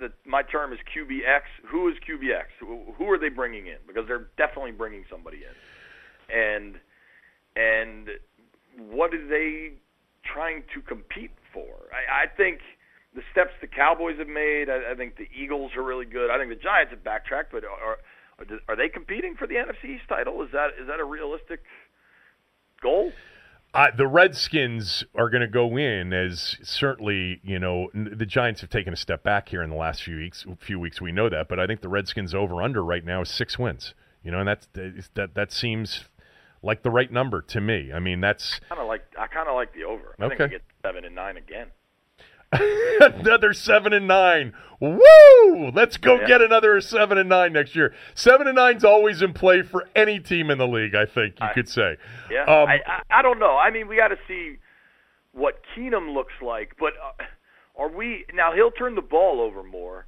The, 0.00 0.12
my 0.24 0.42
term 0.42 0.72
is 0.72 0.78
QBX. 0.96 1.42
Who 1.70 1.88
is 1.88 1.94
QBX? 2.08 2.44
Who, 2.60 3.10
are 3.10 3.18
they 3.18 3.28
bringing 3.28 3.66
in? 3.66 3.76
Because 3.86 4.04
they're 4.08 4.28
definitely 4.38 4.72
bringing 4.72 5.04
somebody 5.10 5.38
in, 5.44 6.34
and 6.34 6.76
and 7.54 8.08
what 8.90 9.12
are 9.12 9.28
they 9.28 9.72
trying 10.24 10.62
to 10.74 10.80
compete 10.80 11.32
for? 11.52 11.68
I, 11.92 12.24
I 12.24 12.36
think 12.36 12.60
the 13.14 13.20
steps 13.30 13.50
the 13.60 13.66
Cowboys 13.66 14.18
have 14.18 14.28
made. 14.28 14.70
I, 14.70 14.92
I 14.92 14.94
think 14.94 15.16
the 15.16 15.28
Eagles 15.36 15.72
are 15.76 15.82
really 15.82 16.06
good. 16.06 16.30
I 16.30 16.38
think 16.38 16.48
the 16.48 16.62
Giants 16.62 16.90
have 16.90 17.04
backtracked, 17.04 17.52
but 17.52 17.64
are 17.64 17.98
are, 18.38 18.46
are 18.68 18.76
they 18.76 18.88
competing 18.88 19.36
for 19.36 19.46
the 19.46 19.54
NFC 19.54 19.96
East 19.96 20.08
title? 20.08 20.42
Is 20.42 20.48
that 20.52 20.70
is 20.80 20.88
that 20.88 20.98
a 20.98 21.04
realistic 21.04 21.60
goal? 22.82 23.12
Uh, 23.74 23.86
the 23.96 24.06
Redskins 24.06 25.02
are 25.14 25.30
going 25.30 25.40
to 25.40 25.46
go 25.48 25.78
in 25.78 26.12
as 26.12 26.58
certainly, 26.62 27.40
you 27.42 27.58
know, 27.58 27.88
the 27.94 28.26
Giants 28.26 28.60
have 28.60 28.68
taken 28.68 28.92
a 28.92 28.96
step 28.96 29.22
back 29.22 29.48
here 29.48 29.62
in 29.62 29.70
the 29.70 29.76
last 29.76 30.02
few 30.02 30.16
weeks. 30.16 30.44
Few 30.60 30.78
weeks, 30.78 31.00
we 31.00 31.10
know 31.10 31.30
that, 31.30 31.48
but 31.48 31.58
I 31.58 31.66
think 31.66 31.80
the 31.80 31.88
Redskins 31.88 32.34
over 32.34 32.60
under 32.62 32.84
right 32.84 33.04
now 33.04 33.22
is 33.22 33.30
six 33.30 33.58
wins. 33.58 33.94
You 34.22 34.30
know, 34.30 34.40
and 34.40 34.46
that's 34.48 34.68
that 35.14 35.34
that 35.34 35.52
seems 35.52 36.04
like 36.62 36.82
the 36.82 36.90
right 36.90 37.10
number 37.10 37.40
to 37.42 37.60
me. 37.60 37.92
I 37.92 37.98
mean, 37.98 38.20
that's 38.20 38.60
Kind 38.68 38.80
of 38.80 38.86
like 38.86 39.02
I 39.18 39.26
kind 39.26 39.48
of 39.48 39.54
like 39.54 39.72
the 39.74 39.84
over. 39.84 40.14
I 40.18 40.28
think 40.28 40.34
Okay. 40.40 40.44
we 40.44 40.50
get 40.50 40.62
seven 40.84 41.04
and 41.04 41.14
nine 41.14 41.36
again. 41.38 41.68
another 43.00 43.52
seven 43.52 43.92
and 43.92 44.06
nine. 44.06 44.52
Woo! 44.80 45.70
Let's 45.72 45.96
go 45.96 46.16
Yeah. 46.20 46.26
get 46.26 46.40
another 46.42 46.80
seven 46.80 47.16
and 47.18 47.28
nine 47.28 47.52
next 47.52 47.74
year. 47.76 47.94
Seven 48.14 48.46
and 48.48 48.56
nine's 48.56 48.84
always 48.84 49.22
in 49.22 49.32
play 49.32 49.62
for 49.62 49.88
any 49.94 50.18
team 50.18 50.50
in 50.50 50.58
the 50.58 50.66
league. 50.66 50.94
I 50.94 51.06
think 51.06 51.38
you 51.40 51.46
I- 51.46 51.52
could 51.52 51.68
say. 51.68 51.96
Yeah, 52.30 52.42
Um, 52.44 52.68
I, 52.68 52.80
I 52.86 53.02
I 53.18 53.22
don't 53.22 53.38
know. 53.38 53.56
I 53.56 53.70
mean, 53.70 53.86
we 53.88 53.96
got 53.96 54.08
to 54.08 54.18
see 54.26 54.58
what 55.32 55.60
Keenum 55.76 56.12
looks 56.14 56.34
like, 56.44 56.74
but 56.78 56.94
uh, 57.02 57.22
are 57.76 57.88
we 57.88 58.24
now? 58.34 58.52
He'll 58.52 58.70
turn 58.72 58.94
the 58.96 59.02
ball 59.02 59.40
over 59.40 59.62
more, 59.62 60.06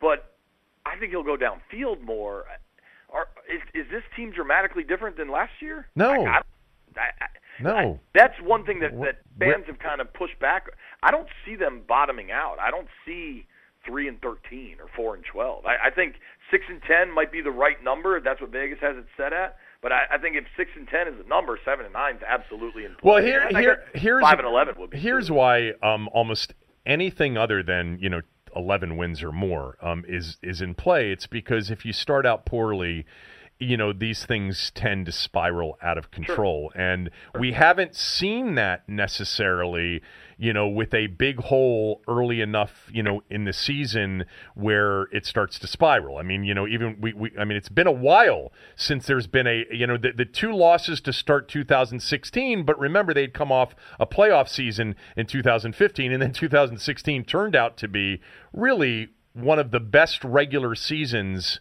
but 0.00 0.36
I 0.86 0.96
think 0.96 1.10
he'll 1.12 1.22
go 1.22 1.36
downfield 1.36 2.02
more. 2.02 2.44
Are, 3.10 3.28
is 3.52 3.62
is 3.74 3.90
this 3.90 4.02
team 4.16 4.30
dramatically 4.32 4.84
different 4.84 5.16
than 5.16 5.30
last 5.30 5.52
year? 5.60 5.88
No. 5.96 6.26
I, 6.26 6.38
I, 6.96 7.10
I, 7.20 7.26
I, 7.60 7.62
No. 7.62 8.00
that's 8.14 8.34
one 8.42 8.64
thing 8.64 8.80
that 8.80 8.92
that 9.00 9.18
fans 9.38 9.64
have 9.66 9.78
kind 9.78 10.00
of 10.00 10.12
pushed 10.12 10.38
back. 10.38 10.66
I 11.02 11.10
don't 11.10 11.28
see 11.44 11.56
them 11.56 11.82
bottoming 11.86 12.30
out. 12.30 12.56
I 12.60 12.70
don't 12.70 12.88
see 13.06 13.46
three 13.84 14.08
and 14.08 14.20
thirteen 14.20 14.76
or 14.80 14.86
four 14.96 15.14
and 15.14 15.24
twelve. 15.24 15.66
I, 15.66 15.88
I 15.88 15.90
think 15.90 16.16
six 16.50 16.64
and 16.68 16.80
ten 16.82 17.12
might 17.14 17.30
be 17.30 17.40
the 17.40 17.50
right 17.50 17.82
number. 17.82 18.16
If 18.16 18.24
that's 18.24 18.40
what 18.40 18.50
Vegas 18.50 18.78
has 18.80 18.96
it 18.96 19.06
set 19.16 19.32
at. 19.32 19.56
But 19.82 19.92
I, 19.92 20.04
I 20.12 20.18
think 20.18 20.36
if 20.36 20.44
six 20.56 20.70
and 20.76 20.88
ten 20.88 21.06
is 21.08 21.14
the 21.22 21.28
number, 21.28 21.58
seven 21.64 21.84
and 21.84 21.92
nine 21.92 22.16
is 22.16 22.22
absolutely 22.26 22.86
in 22.86 22.94
play. 22.94 23.10
Well, 23.10 23.22
here, 23.22 23.46
here, 23.50 23.84
here's 23.94 24.22
five 24.22 24.38
and 24.38 24.48
eleven 24.48 24.74
would 24.78 24.90
be. 24.90 24.98
Here's 24.98 25.28
too. 25.28 25.34
why 25.34 25.72
um, 25.82 26.08
almost 26.12 26.54
anything 26.86 27.36
other 27.36 27.62
than 27.62 27.98
you 28.00 28.08
know 28.08 28.22
eleven 28.56 28.96
wins 28.96 29.22
or 29.22 29.30
more 29.32 29.76
um, 29.82 30.04
is 30.08 30.38
is 30.42 30.62
in 30.62 30.74
play. 30.74 31.10
It's 31.12 31.26
because 31.26 31.70
if 31.70 31.84
you 31.84 31.92
start 31.92 32.26
out 32.26 32.46
poorly. 32.46 33.04
You 33.64 33.76
know 33.76 33.92
these 33.92 34.24
things 34.24 34.70
tend 34.74 35.06
to 35.06 35.12
spiral 35.12 35.78
out 35.82 35.98
of 35.98 36.10
control, 36.10 36.72
and 36.74 37.10
we 37.38 37.52
haven't 37.52 37.94
seen 37.94 38.54
that 38.56 38.88
necessarily. 38.88 40.02
You 40.36 40.52
know, 40.52 40.66
with 40.66 40.92
a 40.92 41.06
big 41.06 41.38
hole 41.38 42.02
early 42.08 42.40
enough, 42.40 42.90
you 42.92 43.04
know, 43.04 43.22
in 43.30 43.44
the 43.44 43.52
season 43.52 44.24
where 44.56 45.02
it 45.12 45.26
starts 45.26 45.60
to 45.60 45.68
spiral. 45.68 46.18
I 46.18 46.22
mean, 46.22 46.42
you 46.42 46.54
know, 46.54 46.66
even 46.66 47.00
we, 47.00 47.12
we 47.12 47.30
I 47.38 47.44
mean, 47.44 47.56
it's 47.56 47.68
been 47.68 47.86
a 47.86 47.92
while 47.92 48.52
since 48.74 49.06
there's 49.06 49.28
been 49.28 49.46
a, 49.46 49.64
you 49.70 49.86
know, 49.86 49.96
the, 49.96 50.10
the 50.10 50.24
two 50.24 50.52
losses 50.52 51.00
to 51.02 51.12
start 51.12 51.48
2016, 51.48 52.64
but 52.64 52.76
remember 52.80 53.14
they'd 53.14 53.32
come 53.32 53.52
off 53.52 53.76
a 54.00 54.06
playoff 54.06 54.48
season 54.48 54.96
in 55.16 55.26
2015, 55.26 56.10
and 56.10 56.20
then 56.20 56.32
2016 56.32 57.24
turned 57.24 57.54
out 57.54 57.76
to 57.76 57.86
be 57.86 58.20
really 58.52 59.10
one 59.34 59.58
of 59.58 59.70
the 59.72 59.80
best 59.80 60.24
regular 60.24 60.74
seasons 60.74 61.60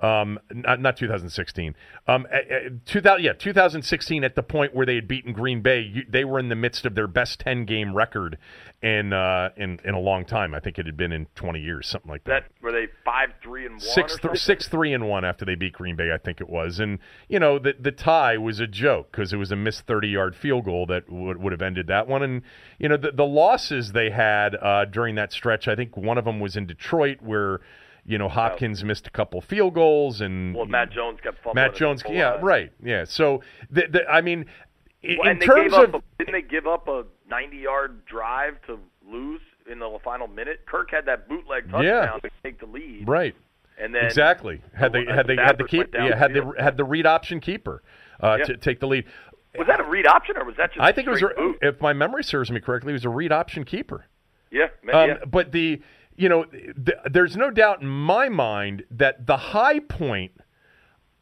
um, 0.00 0.38
not, 0.52 0.80
not 0.80 0.96
2016. 0.96 1.74
Um, 2.06 2.26
uh, 2.32 2.36
uh, 2.36 2.68
2000, 2.86 3.24
yeah, 3.24 3.32
2016 3.32 4.24
at 4.24 4.34
the 4.34 4.42
point 4.42 4.74
where 4.74 4.86
they 4.86 4.94
had 4.94 5.08
beaten 5.08 5.32
Green 5.32 5.60
Bay, 5.60 5.80
you, 5.80 6.04
they 6.08 6.24
were 6.24 6.38
in 6.38 6.48
the 6.48 6.56
midst 6.56 6.86
of 6.86 6.94
their 6.94 7.08
best 7.08 7.40
10 7.40 7.64
game 7.64 7.94
record 7.94 8.38
in, 8.80 9.12
uh, 9.12 9.50
in, 9.56 9.80
in 9.84 9.94
a 9.94 10.00
long 10.00 10.24
time. 10.24 10.54
I 10.54 10.60
think 10.60 10.78
it 10.78 10.86
had 10.86 10.96
been 10.96 11.12
in 11.12 11.26
20 11.34 11.60
years, 11.60 11.88
something 11.88 12.10
like 12.10 12.24
that. 12.24 12.44
that 12.44 12.62
were 12.62 12.72
they 12.72 12.86
five 13.04 13.30
three 13.42 13.66
and 13.66 13.74
one 13.74 13.80
Six, 13.80 14.18
th- 14.18 14.38
six 14.38 14.68
three 14.68 14.92
and 14.92 15.08
one 15.08 15.24
after 15.24 15.44
they 15.44 15.54
beat 15.54 15.72
Green 15.72 15.96
Bay, 15.96 16.12
I 16.12 16.18
think 16.18 16.40
it 16.40 16.48
was, 16.48 16.78
and 16.78 16.98
you 17.28 17.38
know 17.38 17.58
the 17.58 17.74
the 17.78 17.92
tie 17.92 18.36
was 18.36 18.60
a 18.60 18.66
joke 18.66 19.10
because 19.10 19.32
it 19.32 19.36
was 19.36 19.50
a 19.50 19.56
missed 19.56 19.86
thirty 19.86 20.08
yard 20.08 20.36
field 20.36 20.64
goal 20.64 20.86
that 20.86 21.10
would 21.10 21.42
would 21.42 21.52
have 21.52 21.62
ended 21.62 21.86
that 21.88 22.06
one, 22.06 22.22
and 22.22 22.42
you 22.78 22.88
know 22.88 22.96
the 22.96 23.12
the 23.12 23.24
losses 23.24 23.92
they 23.92 24.10
had 24.10 24.54
uh, 24.56 24.84
during 24.84 25.14
that 25.16 25.32
stretch, 25.32 25.68
I 25.68 25.74
think 25.74 25.96
one 25.96 26.18
of 26.18 26.24
them 26.24 26.40
was 26.40 26.56
in 26.56 26.66
Detroit 26.66 27.18
where 27.20 27.60
you 28.08 28.18
know 28.18 28.28
Hopkins 28.28 28.82
missed 28.82 29.06
a 29.06 29.10
couple 29.10 29.40
field 29.40 29.74
goals 29.74 30.20
and 30.20 30.54
Well, 30.54 30.66
Matt 30.66 30.90
Jones 30.90 31.20
kept 31.22 31.36
fumbling. 31.44 31.64
Matt 31.66 31.74
Jones, 31.76 32.02
yeah, 32.08 32.32
line. 32.32 32.42
right, 32.42 32.72
yeah. 32.82 33.04
So 33.04 33.42
the, 33.70 33.84
the, 33.90 34.08
I 34.10 34.20
mean, 34.22 34.46
i- 35.04 35.16
Well, 35.20 35.30
in 35.30 35.38
terms 35.38 35.74
of 35.74 35.94
a, 35.94 36.02
didn't 36.18 36.32
they 36.32 36.42
give 36.42 36.66
up 36.66 36.88
a 36.88 37.04
90-yard 37.30 38.06
drive 38.06 38.60
to 38.66 38.78
lose 39.06 39.42
in 39.70 39.78
the 39.78 39.98
final 40.02 40.26
minute? 40.26 40.60
Kirk 40.66 40.90
had 40.90 41.04
that 41.06 41.28
bootleg 41.28 41.64
touchdown 41.70 41.84
Yeah. 41.84 42.18
to 42.18 42.30
take 42.42 42.58
the 42.58 42.66
lead, 42.66 43.06
right. 43.06 43.34
and 43.78 43.94
then 43.94 44.06
exactly. 44.06 44.62
Had 44.74 44.92
they 44.94 45.04
had 45.04 45.26
they 45.26 45.36
had 45.36 45.58
the 45.58 45.64
keep 45.64 45.94
yeah 45.94 46.16
had 46.16 46.32
the 46.32 46.52
had 46.58 46.76
the 46.78 46.84
read 46.84 47.04
option 47.06 47.40
keeper 47.40 47.82
uh, 48.20 48.36
Yeah. 48.38 48.44
to 48.46 48.56
take 48.56 48.80
the 48.80 48.86
lead. 48.88 49.04
was 49.58 49.66
that 49.66 49.80
a 49.80 49.84
read 49.84 50.06
option 50.06 50.36
or 50.38 50.44
was 50.44 50.56
that 50.56 50.72
just? 50.72 50.80
I 50.82 50.92
think 50.92 51.06
it 51.08 51.10
was, 51.10 51.22
a, 51.22 51.28
if 51.60 51.80
my 51.82 51.92
memory 51.92 52.24
serves 52.24 52.50
me 52.50 52.58
correctly, 52.60 52.92
it 52.92 52.94
was 52.94 53.04
a 53.04 53.10
read 53.10 53.32
option 53.32 53.64
keeper. 53.64 54.06
Um, 54.50 55.08
yeah. 55.10 55.14
But 55.30 55.52
the 55.52 55.82
you 56.18 56.28
know, 56.28 56.44
th- 56.44 56.98
there's 57.10 57.36
no 57.36 57.50
doubt 57.50 57.80
in 57.80 57.88
my 57.88 58.28
mind 58.28 58.84
that 58.90 59.26
the 59.26 59.36
high 59.36 59.78
point 59.78 60.32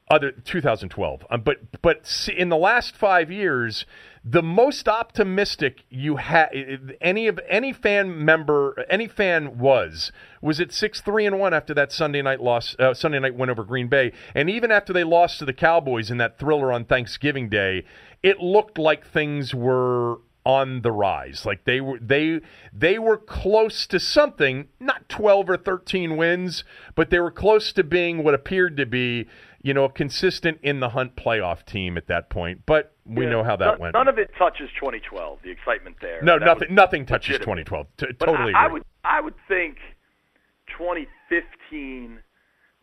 other 0.08 0.30
2012 0.30 1.26
um, 1.30 1.40
but 1.40 1.82
but 1.82 2.28
in 2.34 2.48
the 2.48 2.56
last 2.56 2.94
5 2.94 3.28
years 3.28 3.84
the 4.24 4.42
most 4.42 4.88
optimistic 4.88 5.82
you 5.90 6.16
had 6.16 6.96
any 7.00 7.26
of 7.26 7.40
any 7.48 7.72
fan 7.72 8.24
member 8.24 8.84
any 8.88 9.08
fan 9.08 9.58
was 9.58 10.12
was 10.40 10.60
it 10.60 10.68
6-3 10.68 11.26
and 11.26 11.40
1 11.40 11.52
after 11.52 11.74
that 11.74 11.90
Sunday 11.90 12.22
night 12.22 12.40
loss 12.40 12.76
uh, 12.78 12.94
Sunday 12.94 13.18
night 13.18 13.34
win 13.34 13.50
over 13.50 13.64
Green 13.64 13.88
Bay. 13.88 14.12
And 14.32 14.48
even 14.48 14.70
after 14.70 14.92
they 14.92 15.02
lost 15.02 15.40
to 15.40 15.44
the 15.44 15.52
Cowboys 15.52 16.08
in 16.08 16.18
that 16.18 16.38
thriller 16.38 16.72
on 16.72 16.84
Thanksgiving 16.84 17.48
Day 17.48 17.84
it 18.22 18.38
looked 18.38 18.78
like 18.78 19.04
things 19.04 19.56
were 19.56 20.20
on 20.46 20.82
the 20.82 20.92
rise. 20.92 21.44
Like 21.44 21.64
they 21.64 21.80
were 21.80 21.98
they 22.00 22.40
they 22.72 23.00
were 23.00 23.18
close 23.18 23.84
to 23.88 23.98
something, 23.98 24.68
not 24.78 25.08
12 25.08 25.50
or 25.50 25.56
13 25.56 26.16
wins, 26.16 26.62
but 26.94 27.10
they 27.10 27.18
were 27.18 27.32
close 27.32 27.72
to 27.72 27.82
being 27.82 28.22
what 28.22 28.32
appeared 28.32 28.76
to 28.76 28.86
be, 28.86 29.26
you 29.60 29.74
know, 29.74 29.84
a 29.86 29.90
consistent 29.90 30.58
in 30.62 30.78
the 30.78 30.90
hunt 30.90 31.16
playoff 31.16 31.66
team 31.66 31.96
at 31.96 32.06
that 32.06 32.30
point. 32.30 32.62
But 32.64 32.94
we 33.04 33.24
Yeah. 33.24 33.30
know 33.32 33.42
how 33.42 33.56
that 33.56 33.64
none, 33.72 33.78
went. 33.80 33.94
None 33.94 34.06
of 34.06 34.20
it 34.20 34.30
touches 34.38 34.70
2012. 34.78 35.40
The 35.42 35.50
excitement 35.50 35.96
there. 36.00 36.22
no, 36.22 36.38
That 36.38 36.46
nothing 36.46 36.74
nothing 36.74 37.06
touches 37.06 37.32
legitimate. 37.40 37.66
2012. 37.66 37.86
T- 37.96 38.06
totally 38.24 38.54
I, 38.54 38.66
I 38.66 38.68
would 38.68 38.84
I 39.02 39.20
would 39.20 39.34
think 39.48 39.78
2015 40.78 42.20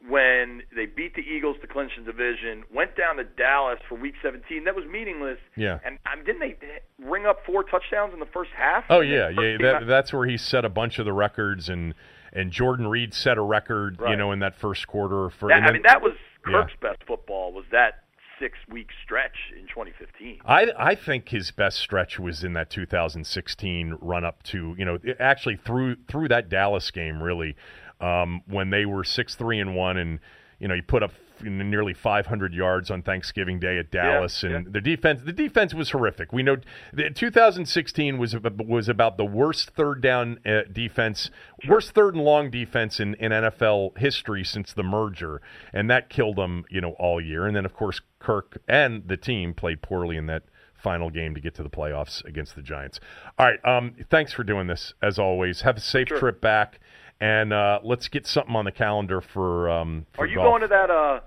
when 0.07 0.63
they 0.75 0.85
beat 0.85 1.15
the 1.15 1.21
Eagles 1.21 1.55
to 1.61 1.67
clinch 1.67 1.93
the 1.97 2.03
division, 2.03 2.63
went 2.73 2.95
down 2.97 3.17
to 3.17 3.23
Dallas 3.23 3.79
for 3.87 3.95
Week 3.95 4.15
17. 4.21 4.65
That 4.65 4.75
was 4.75 4.85
meaningless. 4.85 5.37
Yeah. 5.55 5.79
And 5.85 5.97
um, 6.11 6.25
didn't 6.25 6.41
they 6.41 6.57
ring 6.99 7.25
up 7.25 7.39
four 7.45 7.63
touchdowns 7.63 8.13
in 8.13 8.19
the 8.19 8.25
first 8.25 8.51
half? 8.57 8.83
Oh 8.89 8.99
yeah, 8.99 9.29
yeah. 9.29 9.57
That, 9.61 9.87
that's 9.87 10.11
where 10.11 10.25
he 10.27 10.37
set 10.37 10.65
a 10.65 10.69
bunch 10.69 10.99
of 10.99 11.05
the 11.05 11.13
records, 11.13 11.69
and 11.69 11.93
and 12.33 12.51
Jordan 12.51 12.87
Reed 12.87 13.13
set 13.13 13.37
a 13.37 13.41
record, 13.41 13.99
you 14.07 14.15
know, 14.15 14.31
in 14.31 14.39
that 14.39 14.55
first 14.55 14.87
quarter. 14.87 15.29
For 15.29 15.49
that, 15.49 15.57
and 15.59 15.65
I 15.67 15.71
mean, 15.71 15.83
that 15.83 16.01
was 16.01 16.13
Yeah. 16.47 16.63
Kirk's 16.63 16.73
best 16.81 17.03
football. 17.07 17.53
Was 17.53 17.65
that 17.71 18.03
six 18.39 18.57
week 18.69 18.89
stretch 19.03 19.37
in 19.57 19.67
2015? 19.67 20.39
I 20.45 20.67
I 20.77 20.95
think 20.95 21.29
his 21.29 21.51
best 21.51 21.79
stretch 21.79 22.19
was 22.19 22.43
in 22.43 22.53
that 22.53 22.69
2016 22.69 23.97
run 24.01 24.25
up 24.25 24.43
to 24.43 24.75
you 24.77 24.83
know 24.83 24.97
actually 25.19 25.55
through 25.55 25.95
through 26.09 26.27
that 26.27 26.49
Dallas 26.49 26.91
game 26.91 27.23
really 27.23 27.55
um, 28.03 28.41
when 28.47 28.69
they 28.69 28.85
were 28.85 29.03
six 29.03 29.35
three 29.35 29.59
and 29.59 29.75
one 29.75 29.97
and 29.97 30.19
you 30.59 30.67
know 30.67 30.75
he 30.75 30.81
put 30.81 31.03
up 31.03 31.11
nearly 31.41 31.93
500 31.93 32.53
yards 32.53 32.89
on 32.89 33.01
Thanksgiving 33.01 33.59
Day 33.59 33.77
at 33.77 33.91
Dallas 33.91 34.43
and 34.43 34.51
yeah. 34.65 34.71
the 34.71 34.81
defense 34.81 35.21
the 35.25 35.33
defense 35.33 35.73
was 35.73 35.89
horrific. 35.89 36.31
We 36.31 36.43
know 36.43 36.57
the 36.93 37.09
2016 37.09 38.17
was 38.17 38.35
was 38.65 38.87
about 38.89 39.17
the 39.17 39.25
worst 39.25 39.71
third 39.71 40.01
down 40.01 40.39
uh, 40.45 40.61
defense, 40.71 41.29
worst 41.67 41.91
third 41.91 42.15
and 42.15 42.23
long 42.23 42.49
defense 42.49 42.99
in, 42.99 43.15
in 43.15 43.31
NFL 43.31 43.97
history 43.97 44.43
since 44.43 44.73
the 44.73 44.83
merger, 44.83 45.41
and 45.73 45.89
that 45.89 46.09
killed 46.09 46.37
them 46.37 46.65
you 46.69 46.81
know 46.81 46.91
all 46.99 47.19
year. 47.19 47.45
And 47.45 47.55
then 47.55 47.65
of 47.65 47.73
course 47.73 48.01
Kirk 48.19 48.61
and 48.67 49.07
the 49.07 49.17
team 49.17 49.53
played 49.53 49.81
poorly 49.81 50.17
in 50.17 50.27
that 50.27 50.43
final 50.75 51.09
game 51.09 51.33
to 51.33 51.41
get 51.41 51.55
to 51.55 51.63
the 51.63 51.69
playoffs 51.69 52.23
against 52.25 52.55
the 52.55 52.61
Giants. 52.61 52.99
All 53.39 53.47
right, 53.47 53.65
um, 53.65 53.95
thanks 54.09 54.33
for 54.33 54.43
doing 54.43 54.67
this 54.67 54.93
as 55.01 55.17
always. 55.17 55.61
Have 55.61 55.77
a 55.77 55.79
safe 55.79 56.09
Sure. 56.09 56.19
trip 56.19 56.41
back, 56.41 56.79
and 57.19 57.53
uh, 57.53 57.79
let's 57.83 58.07
get 58.07 58.25
something 58.27 58.55
on 58.55 58.65
the 58.65 58.71
calendar 58.71 59.21
for. 59.21 59.69
Um, 59.69 60.05
for 60.13 60.23
Are 60.23 60.27
you 60.27 60.35
golf. 60.35 60.45
going 60.47 60.61
to 60.61 60.67
that 60.67 60.89
uh 60.91 61.19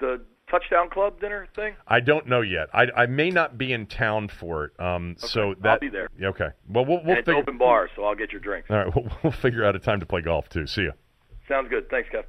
the 0.00 0.24
touchdown 0.50 0.88
club 0.90 1.20
dinner 1.20 1.46
thing? 1.54 1.74
I 1.86 2.00
don't 2.00 2.26
know 2.26 2.40
yet. 2.40 2.68
I, 2.72 2.86
I 2.96 3.06
may 3.06 3.30
not 3.30 3.58
be 3.58 3.72
in 3.72 3.86
town 3.86 4.28
for 4.28 4.64
it. 4.66 4.80
Um, 4.80 5.16
so 5.18 5.54
that 5.62 5.68
I'll 5.74 5.78
be 5.78 5.88
there. 5.88 6.08
Okay. 6.22 6.48
Well, 6.68 6.84
we'll 6.84 7.02
we'll 7.04 7.16
it's 7.18 7.26
figure. 7.26 7.36
open 7.36 7.58
bar, 7.58 7.88
so 7.96 8.04
I'll 8.04 8.14
get 8.14 8.32
your 8.32 8.40
drinks. 8.40 8.70
All 8.70 8.76
right, 8.76 8.86
we'll, 8.94 9.06
we'll 9.22 9.32
figure 9.32 9.64
out 9.64 9.74
a 9.76 9.78
time 9.78 10.00
to 10.00 10.06
play 10.06 10.20
golf 10.22 10.48
too. 10.48 10.66
See 10.66 10.84
ya. 10.84 10.90
Sounds 11.48 11.68
good. 11.68 11.88
Thanks, 11.90 12.08
Kev. 12.12 12.24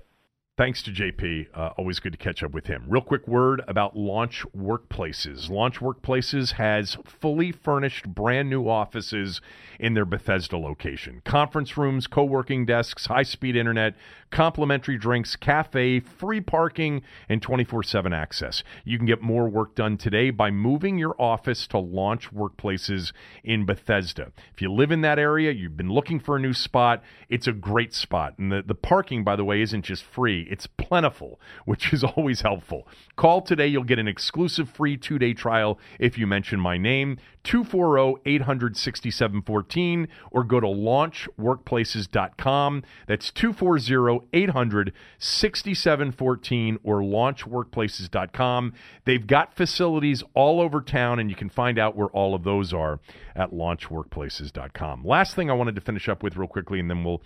Thanks 0.57 0.81
to 0.81 0.91
JP. 0.91 1.49
Uh, 1.53 1.69
always 1.77 1.99
good 1.99 2.13
to 2.13 2.17
catch 2.17 2.41
up 2.41 2.51
with 2.51 2.65
him. 2.65 2.85
Real 2.87 3.03
quick 3.03 3.27
word 3.27 3.61
about 3.67 3.95
Launch 3.95 4.43
Workplaces. 4.57 5.51
Launch 5.51 5.79
Workplaces 5.79 6.53
has 6.53 6.97
fully 7.05 7.51
furnished 7.51 8.07
brand 8.07 8.49
new 8.49 8.67
offices 8.67 9.39
in 9.79 9.93
their 9.93 10.03
Bethesda 10.03 10.57
location. 10.57 11.21
Conference 11.23 11.77
rooms, 11.77 12.07
co 12.07 12.23
working 12.23 12.65
desks, 12.65 13.05
high 13.05 13.21
speed 13.21 13.55
internet, 13.55 13.93
complimentary 14.31 14.97
drinks, 14.97 15.35
cafe, 15.35 15.99
free 15.99 16.41
parking, 16.41 17.01
and 17.29 17.41
24 17.41 17.83
7 17.83 18.11
access. 18.11 18.63
You 18.83 18.97
can 18.97 19.05
get 19.05 19.21
more 19.21 19.47
work 19.47 19.75
done 19.75 19.95
today 19.97 20.31
by 20.31 20.51
moving 20.51 20.97
your 20.97 21.15
office 21.19 21.67
to 21.67 21.77
Launch 21.77 22.31
Workplaces 22.31 23.11
in 23.43 23.65
Bethesda. 23.65 24.31
If 24.53 24.61
you 24.61 24.71
live 24.71 24.91
in 24.91 25.01
that 25.01 25.19
area, 25.19 25.51
you've 25.51 25.77
been 25.77 25.91
looking 25.91 26.19
for 26.19 26.35
a 26.35 26.39
new 26.39 26.53
spot, 26.53 27.03
it's 27.29 27.47
a 27.47 27.53
great 27.53 27.93
spot. 27.93 28.37
And 28.37 28.51
the, 28.51 28.63
the 28.63 28.75
parking, 28.75 29.23
by 29.23 29.35
the 29.35 29.45
way, 29.45 29.61
isn't 29.61 29.83
just 29.83 30.03
free, 30.03 30.46
it's 30.49 30.67
plentiful, 30.67 31.39
which 31.65 31.93
is 31.93 32.03
always 32.03 32.41
helpful. 32.41 32.87
Call 33.15 33.41
today, 33.41 33.67
you'll 33.67 33.83
get 33.83 33.99
an 33.99 34.07
exclusive 34.07 34.69
free 34.69 34.97
two 34.97 35.19
day 35.19 35.33
trial 35.33 35.79
if 35.99 36.17
you 36.17 36.25
mention 36.27 36.59
my 36.59 36.77
name, 36.77 37.17
240 37.43 38.21
800 38.25 38.77
6714, 38.77 40.07
or 40.31 40.43
go 40.43 40.59
to 40.59 40.67
launchworkplaces.com. 40.67 42.83
That's 43.07 43.31
240 43.31 44.27
800 44.33 44.93
6714 45.19 46.79
or 46.83 47.01
launchworkplaces.com. 47.01 48.73
They've 49.05 49.27
got 49.27 49.55
facilities 49.55 50.23
all 50.33 50.61
over 50.61 50.81
town, 50.81 51.19
and 51.19 51.29
you 51.29 51.35
can 51.35 51.49
find 51.49 51.79
out 51.79 51.95
where 51.95 52.07
all 52.07 52.35
of 52.35 52.43
those 52.43 52.73
are 52.73 52.99
at 53.35 53.51
launchworkplaces.com. 53.51 55.05
Last 55.05 55.35
thing 55.35 55.49
I 55.49 55.53
wanted 55.53 55.75
to 55.75 55.81
finish 55.81 56.09
up 56.09 56.23
with 56.23 56.37
real 56.37 56.47
quickly, 56.47 56.79
and 56.79 56.89
then 56.89 57.03
we'll 57.03 57.21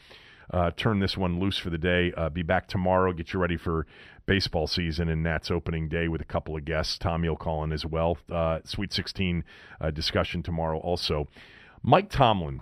uh, 0.51 0.71
turn 0.75 0.99
this 0.99 1.17
one 1.17 1.39
loose 1.39 1.57
for 1.57 1.69
the 1.69 1.77
day. 1.77 2.13
Uh, 2.15 2.29
be 2.29 2.43
back 2.43 2.67
tomorrow. 2.67 3.13
Get 3.13 3.33
you 3.33 3.39
ready 3.39 3.57
for 3.57 3.87
baseball 4.25 4.67
season 4.67 5.09
and 5.09 5.23
Nats 5.23 5.49
opening 5.49 5.87
day 5.89 6.07
with 6.07 6.21
a 6.21 6.25
couple 6.25 6.55
of 6.55 6.65
guests. 6.65 6.97
Tommy 6.97 7.29
will 7.29 7.37
call 7.37 7.63
in 7.63 7.71
as 7.71 7.85
well. 7.85 8.17
Uh, 8.31 8.59
Sweet 8.63 8.93
16 8.93 9.43
uh, 9.79 9.91
discussion 9.91 10.43
tomorrow 10.43 10.79
also. 10.79 11.27
Mike 11.81 12.09
Tomlin, 12.09 12.61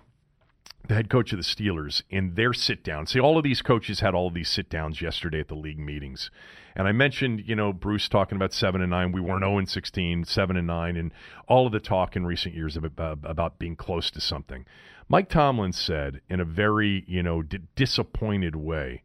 the 0.87 0.93
head 0.93 1.09
coach 1.09 1.33
of 1.33 1.37
the 1.39 1.43
Steelers, 1.43 2.03
in 2.09 2.35
their 2.35 2.53
sit 2.53 2.83
down. 2.83 3.05
See, 3.05 3.19
all 3.19 3.37
of 3.37 3.43
these 3.43 3.61
coaches 3.61 3.99
had 3.99 4.13
all 4.13 4.27
of 4.27 4.33
these 4.33 4.49
sit 4.49 4.69
downs 4.69 5.01
yesterday 5.01 5.39
at 5.41 5.47
the 5.47 5.55
league 5.55 5.79
meetings. 5.79 6.31
And 6.75 6.87
I 6.87 6.91
mentioned, 6.91 7.43
you 7.45 7.55
know, 7.55 7.73
Bruce 7.73 8.07
talking 8.07 8.35
about 8.35 8.53
7 8.53 8.81
and 8.81 8.89
9. 8.89 9.11
We 9.11 9.21
weren't 9.21 9.43
0 9.43 9.57
and 9.57 9.69
16, 9.69 10.25
7 10.25 10.57
and 10.57 10.67
9, 10.67 10.95
and 10.95 11.11
all 11.47 11.65
of 11.65 11.71
the 11.71 11.79
talk 11.79 12.15
in 12.15 12.25
recent 12.25 12.55
years 12.55 12.77
about, 12.77 13.19
about 13.23 13.59
being 13.59 13.75
close 13.75 14.11
to 14.11 14.21
something. 14.21 14.65
Mike 15.07 15.29
Tomlin 15.29 15.73
said 15.73 16.21
in 16.29 16.39
a 16.39 16.45
very, 16.45 17.03
you 17.07 17.23
know, 17.23 17.41
d- 17.41 17.59
disappointed 17.75 18.55
way, 18.55 19.03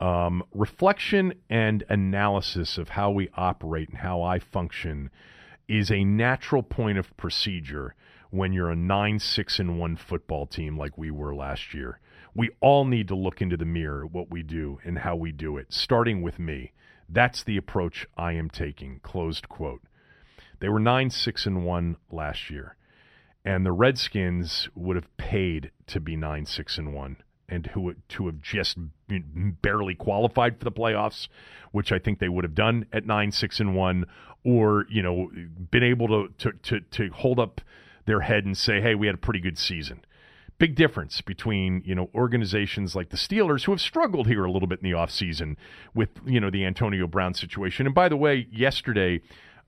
um, 0.00 0.42
reflection 0.52 1.32
and 1.48 1.84
analysis 1.88 2.76
of 2.76 2.90
how 2.90 3.10
we 3.10 3.28
operate 3.34 3.88
and 3.88 3.98
how 3.98 4.22
I 4.22 4.38
function 4.38 5.10
is 5.68 5.90
a 5.90 6.04
natural 6.04 6.62
point 6.62 6.98
of 6.98 7.16
procedure 7.16 7.94
when 8.30 8.52
you're 8.52 8.70
a 8.70 8.76
9 8.76 9.18
6 9.18 9.58
and 9.58 9.78
1 9.78 9.96
football 9.96 10.46
team 10.46 10.76
like 10.76 10.98
we 10.98 11.10
were 11.10 11.34
last 11.34 11.72
year. 11.72 12.00
We 12.34 12.50
all 12.60 12.84
need 12.84 13.08
to 13.08 13.14
look 13.14 13.40
into 13.40 13.56
the 13.56 13.64
mirror 13.64 14.06
at 14.06 14.12
what 14.12 14.30
we 14.30 14.42
do 14.42 14.80
and 14.84 14.98
how 14.98 15.16
we 15.16 15.32
do 15.32 15.56
it, 15.56 15.72
starting 15.72 16.20
with 16.20 16.38
me. 16.38 16.72
That's 17.12 17.42
the 17.42 17.58
approach 17.58 18.06
I 18.16 18.32
am 18.32 18.48
taking. 18.48 19.00
Closed 19.00 19.48
quote. 19.48 19.82
They 20.60 20.68
were 20.68 20.80
9 20.80 21.10
6 21.10 21.46
and 21.46 21.64
1 21.66 21.96
last 22.10 22.48
year. 22.48 22.76
And 23.44 23.66
the 23.66 23.72
Redskins 23.72 24.68
would 24.74 24.96
have 24.96 25.14
paid 25.16 25.72
to 25.88 26.00
be 26.00 26.16
9 26.16 26.46
6 26.46 26.78
and 26.78 26.94
1 26.94 27.16
and 27.48 27.66
who 27.66 27.94
to 28.08 28.26
have 28.26 28.40
just 28.40 28.78
barely 29.60 29.94
qualified 29.94 30.58
for 30.58 30.64
the 30.64 30.72
playoffs, 30.72 31.28
which 31.70 31.92
I 31.92 31.98
think 31.98 32.18
they 32.18 32.30
would 32.30 32.44
have 32.44 32.54
done 32.54 32.86
at 32.92 33.04
9 33.04 33.30
6 33.30 33.60
and 33.60 33.74
1 33.76 34.06
or, 34.44 34.86
you 34.88 35.02
know, 35.02 35.30
been 35.70 35.82
able 35.82 36.08
to 36.08 36.28
to 36.38 36.52
to, 36.52 36.80
to 36.80 37.10
hold 37.10 37.38
up 37.38 37.60
their 38.06 38.20
head 38.20 38.44
and 38.44 38.56
say, 38.56 38.80
"Hey, 38.80 38.94
we 38.94 39.06
had 39.06 39.14
a 39.14 39.18
pretty 39.18 39.40
good 39.40 39.58
season." 39.58 40.04
Big 40.62 40.76
difference 40.76 41.20
between, 41.20 41.82
you 41.84 41.92
know, 41.92 42.08
organizations 42.14 42.94
like 42.94 43.08
the 43.08 43.16
Steelers 43.16 43.64
who 43.64 43.72
have 43.72 43.80
struggled 43.80 44.28
here 44.28 44.44
a 44.44 44.52
little 44.52 44.68
bit 44.68 44.78
in 44.80 44.88
the 44.88 44.96
offseason 44.96 45.56
with, 45.92 46.10
you 46.24 46.38
know, 46.38 46.50
the 46.50 46.64
Antonio 46.64 47.08
Brown 47.08 47.34
situation. 47.34 47.84
And 47.84 47.92
by 47.92 48.08
the 48.08 48.16
way, 48.16 48.46
yesterday 48.48 49.20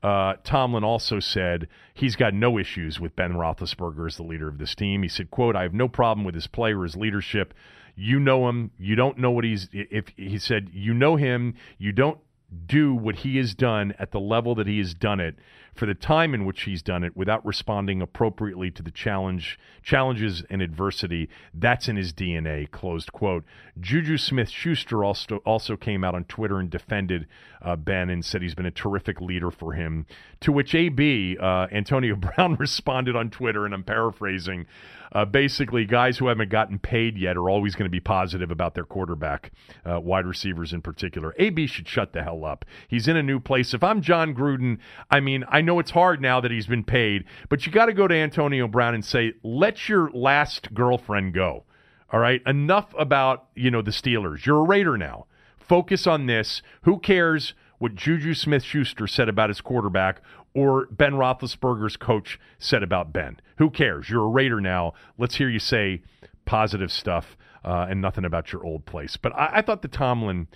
uh, 0.04 0.34
Tomlin 0.44 0.84
also 0.84 1.18
said 1.18 1.66
he's 1.94 2.14
got 2.14 2.32
no 2.32 2.58
issues 2.58 3.00
with 3.00 3.16
Ben 3.16 3.32
Roethlisberger 3.32 4.06
as 4.06 4.18
the 4.18 4.22
leader 4.22 4.46
of 4.46 4.58
this 4.58 4.76
team. 4.76 5.02
He 5.02 5.08
said, 5.08 5.32
"quote 5.32 5.56
I 5.56 5.62
have 5.62 5.74
no 5.74 5.88
problem 5.88 6.24
with 6.24 6.36
his 6.36 6.46
play 6.46 6.74
or 6.74 6.84
his 6.84 6.94
leadership. 6.94 7.54
You 7.96 8.20
know 8.20 8.48
him. 8.48 8.70
You 8.78 8.94
don't 8.94 9.18
know 9.18 9.32
what 9.32 9.42
he's. 9.42 9.68
If 9.72 10.04
he 10.16 10.38
said 10.38 10.70
you 10.72 10.94
know 10.94 11.16
him, 11.16 11.54
you 11.76 11.90
don't 11.90 12.20
do 12.66 12.94
what 12.94 13.16
he 13.16 13.36
has 13.36 13.54
done 13.54 13.94
at 13.98 14.12
the 14.12 14.20
level 14.20 14.54
that 14.54 14.66
he 14.66 14.78
has 14.78 14.94
done 14.94 15.20
it 15.20 15.36
for 15.74 15.86
the 15.86 15.94
time 15.94 16.34
in 16.34 16.44
which 16.44 16.62
he's 16.62 16.82
done 16.82 17.02
it 17.02 17.16
without 17.16 17.44
responding 17.44 18.00
appropriately 18.00 18.70
to 18.70 18.82
the 18.82 18.90
challenge 18.90 19.58
challenges 19.82 20.42
and 20.48 20.62
adversity. 20.62 21.28
That's 21.52 21.88
in 21.88 21.96
his 21.96 22.12
DNA 22.12 22.70
closed 22.70 23.12
quote. 23.12 23.44
Juju 23.80 24.16
Smith-Schuster 24.16 25.04
also 25.04 25.38
also 25.38 25.76
came 25.76 26.04
out 26.04 26.14
on 26.14 26.24
Twitter 26.24 26.58
and 26.58 26.70
defended 26.70 27.26
uh, 27.60 27.76
Ben 27.76 28.08
and 28.08 28.24
said 28.24 28.42
he's 28.42 28.54
been 28.54 28.66
a 28.66 28.70
terrific 28.70 29.20
leader 29.20 29.50
for 29.50 29.72
him. 29.72 30.06
To 30.40 30.52
which 30.52 30.74
AB 30.74 31.36
uh, 31.38 31.66
Antonio 31.72 32.14
Brown 32.36 32.54
responded 32.58 33.16
on 33.16 33.30
Twitter 33.30 33.64
and 33.64 33.74
I'm 33.74 33.84
paraphrasing 33.84 34.66
uh, 35.14 35.24
basically, 35.24 35.84
guys 35.84 36.18
who 36.18 36.26
haven't 36.26 36.50
gotten 36.50 36.78
paid 36.78 37.16
yet 37.16 37.36
are 37.36 37.48
always 37.48 37.74
going 37.74 37.86
to 37.86 37.90
be 37.90 38.00
positive 38.00 38.50
about 38.50 38.74
their 38.74 38.84
quarterback, 38.84 39.52
uh, 39.84 40.00
wide 40.00 40.26
receivers 40.26 40.72
in 40.72 40.82
particular. 40.82 41.34
AB 41.38 41.66
should 41.68 41.86
shut 41.86 42.12
the 42.12 42.22
hell 42.22 42.44
up. 42.44 42.64
He's 42.88 43.06
in 43.06 43.16
a 43.16 43.22
new 43.22 43.38
place. 43.38 43.72
If 43.72 43.84
I'm 43.84 44.02
Jon 44.02 44.34
Gruden, 44.34 44.78
I 45.10 45.20
mean, 45.20 45.44
I 45.48 45.60
know 45.60 45.78
it's 45.78 45.92
hard 45.92 46.20
now 46.20 46.40
that 46.40 46.50
he's 46.50 46.66
been 46.66 46.84
paid, 46.84 47.24
but 47.48 47.64
you 47.64 47.72
got 47.72 47.86
to 47.86 47.92
go 47.92 48.08
to 48.08 48.14
Antonio 48.14 48.66
Brown 48.66 48.94
and 48.94 49.04
say, 49.04 49.34
let 49.44 49.88
your 49.88 50.10
last 50.10 50.74
girlfriend 50.74 51.32
go. 51.32 51.64
All 52.12 52.20
right, 52.20 52.42
enough 52.46 52.94
about 52.96 53.46
you 53.54 53.70
know 53.70 53.82
the 53.82 53.90
Steelers. 53.90 54.46
You're 54.46 54.60
a 54.60 54.64
Raider 54.64 54.96
now. 54.96 55.26
Focus 55.58 56.06
on 56.06 56.26
this. 56.26 56.62
Who 56.82 56.98
cares 56.98 57.54
what 57.78 57.94
Juju 57.94 58.34
Smith-Schuster 58.34 59.06
said 59.06 59.28
about 59.28 59.50
his 59.50 59.60
quarterback 59.60 60.20
or 60.54 60.86
Ben 60.86 61.14
Roethlisberger's 61.14 61.96
coach 61.96 62.38
said 62.58 62.82
about 62.82 63.12
Ben. 63.12 63.40
Who 63.58 63.70
cares? 63.70 64.08
You're 64.08 64.24
a 64.24 64.28
Raider 64.28 64.60
now. 64.60 64.94
Let's 65.18 65.36
hear 65.36 65.48
you 65.48 65.58
say 65.58 66.02
positive 66.44 66.92
stuff 66.92 67.36
uh, 67.64 67.86
and 67.88 68.00
nothing 68.00 68.24
about 68.24 68.52
your 68.52 68.64
old 68.64 68.86
place. 68.86 69.16
But 69.16 69.34
I, 69.34 69.50
I 69.54 69.62
thought 69.62 69.82
the 69.82 69.88
Tomlin, 69.88 70.48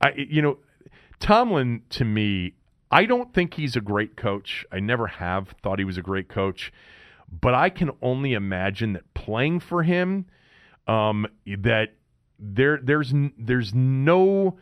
I, 0.00 0.12
you 0.16 0.42
know, 0.42 0.58
Tomlin 1.20 1.82
to 1.90 2.04
me, 2.04 2.54
I 2.90 3.04
don't 3.04 3.32
think 3.32 3.54
he's 3.54 3.76
a 3.76 3.80
great 3.80 4.16
coach. 4.16 4.66
I 4.72 4.80
never 4.80 5.06
have 5.06 5.54
thought 5.62 5.78
he 5.78 5.84
was 5.84 5.98
a 5.98 6.02
great 6.02 6.28
coach, 6.28 6.72
but 7.30 7.54
I 7.54 7.70
can 7.70 7.90
only 8.02 8.32
imagine 8.32 8.94
that 8.94 9.14
playing 9.14 9.60
for 9.60 9.82
him, 9.82 10.26
um, 10.86 11.26
that 11.46 11.94
there 12.38 12.78
there's 12.82 13.12
there's 13.36 13.74
no 13.74 14.58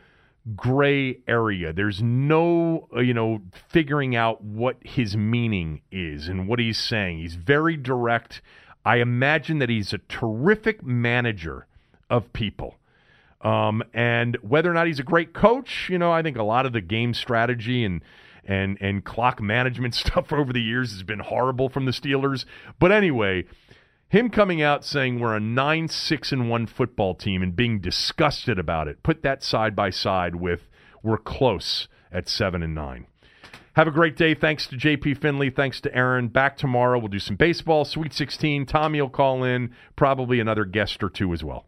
gray 0.54 1.18
area. 1.26 1.72
There's 1.72 2.02
no, 2.02 2.88
uh, 2.94 3.00
you 3.00 3.14
know, 3.14 3.40
figuring 3.68 4.14
out 4.14 4.42
what 4.42 4.76
his 4.82 5.16
meaning 5.16 5.80
is 5.90 6.28
and 6.28 6.46
what 6.46 6.58
he's 6.58 6.78
saying. 6.78 7.18
He's 7.18 7.34
very 7.34 7.76
direct. 7.76 8.42
I 8.84 8.98
imagine 8.98 9.58
that 9.58 9.68
he's 9.68 9.92
a 9.92 9.98
terrific 9.98 10.84
manager 10.84 11.66
of 12.08 12.32
people. 12.32 12.76
Um, 13.40 13.82
and 13.92 14.36
whether 14.42 14.70
or 14.70 14.74
not 14.74 14.86
he's 14.86 15.00
a 15.00 15.04
great 15.04 15.32
coach, 15.32 15.88
you 15.90 15.98
know, 15.98 16.12
I 16.12 16.22
think 16.22 16.36
a 16.36 16.42
lot 16.42 16.66
of 16.66 16.72
the 16.72 16.80
game 16.80 17.14
strategy 17.14 17.84
and 17.84 18.02
and 18.44 18.78
and 18.80 19.04
clock 19.04 19.42
management 19.42 19.94
stuff 20.04 20.32
over 20.32 20.52
the 20.52 20.62
years 20.62 20.92
has 20.92 21.02
been 21.02 21.18
horrible 21.18 21.68
from 21.68 21.84
the 21.84 21.92
Steelers. 21.92 22.44
But 22.78 22.92
anyway, 22.92 23.44
him 24.08 24.30
coming 24.30 24.62
out 24.62 24.84
saying 24.84 25.18
we're 25.18 25.36
a 25.36 25.40
9 25.40 25.88
6 25.88 26.32
and 26.32 26.48
1 26.48 26.66
football 26.66 27.14
team 27.14 27.42
and 27.42 27.56
being 27.56 27.80
disgusted 27.80 28.58
about 28.58 28.88
it, 28.88 29.02
put 29.02 29.22
that 29.22 29.42
side 29.42 29.74
by 29.74 29.90
side 29.90 30.36
with 30.36 30.68
we're 31.02 31.18
close 31.18 31.88
at 32.12 32.28
7 32.28 32.62
and 32.62 32.74
9. 32.74 33.06
Have 33.74 33.88
a 33.88 33.90
great 33.90 34.16
day. 34.16 34.34
Thanks 34.34 34.66
to 34.68 34.76
JP 34.76 35.18
Finlay. 35.18 35.50
Thanks 35.50 35.82
to 35.82 35.94
Aaron. 35.94 36.28
Back 36.28 36.56
tomorrow. 36.56 36.98
We'll 36.98 37.08
do 37.08 37.18
some 37.18 37.36
baseball, 37.36 37.84
Sweet 37.84 38.14
16. 38.14 38.64
Tommy 38.64 39.02
will 39.02 39.10
call 39.10 39.44
in, 39.44 39.74
probably 39.96 40.40
another 40.40 40.64
guest 40.64 41.02
or 41.02 41.10
two 41.10 41.34
as 41.34 41.44
well. 41.44 41.66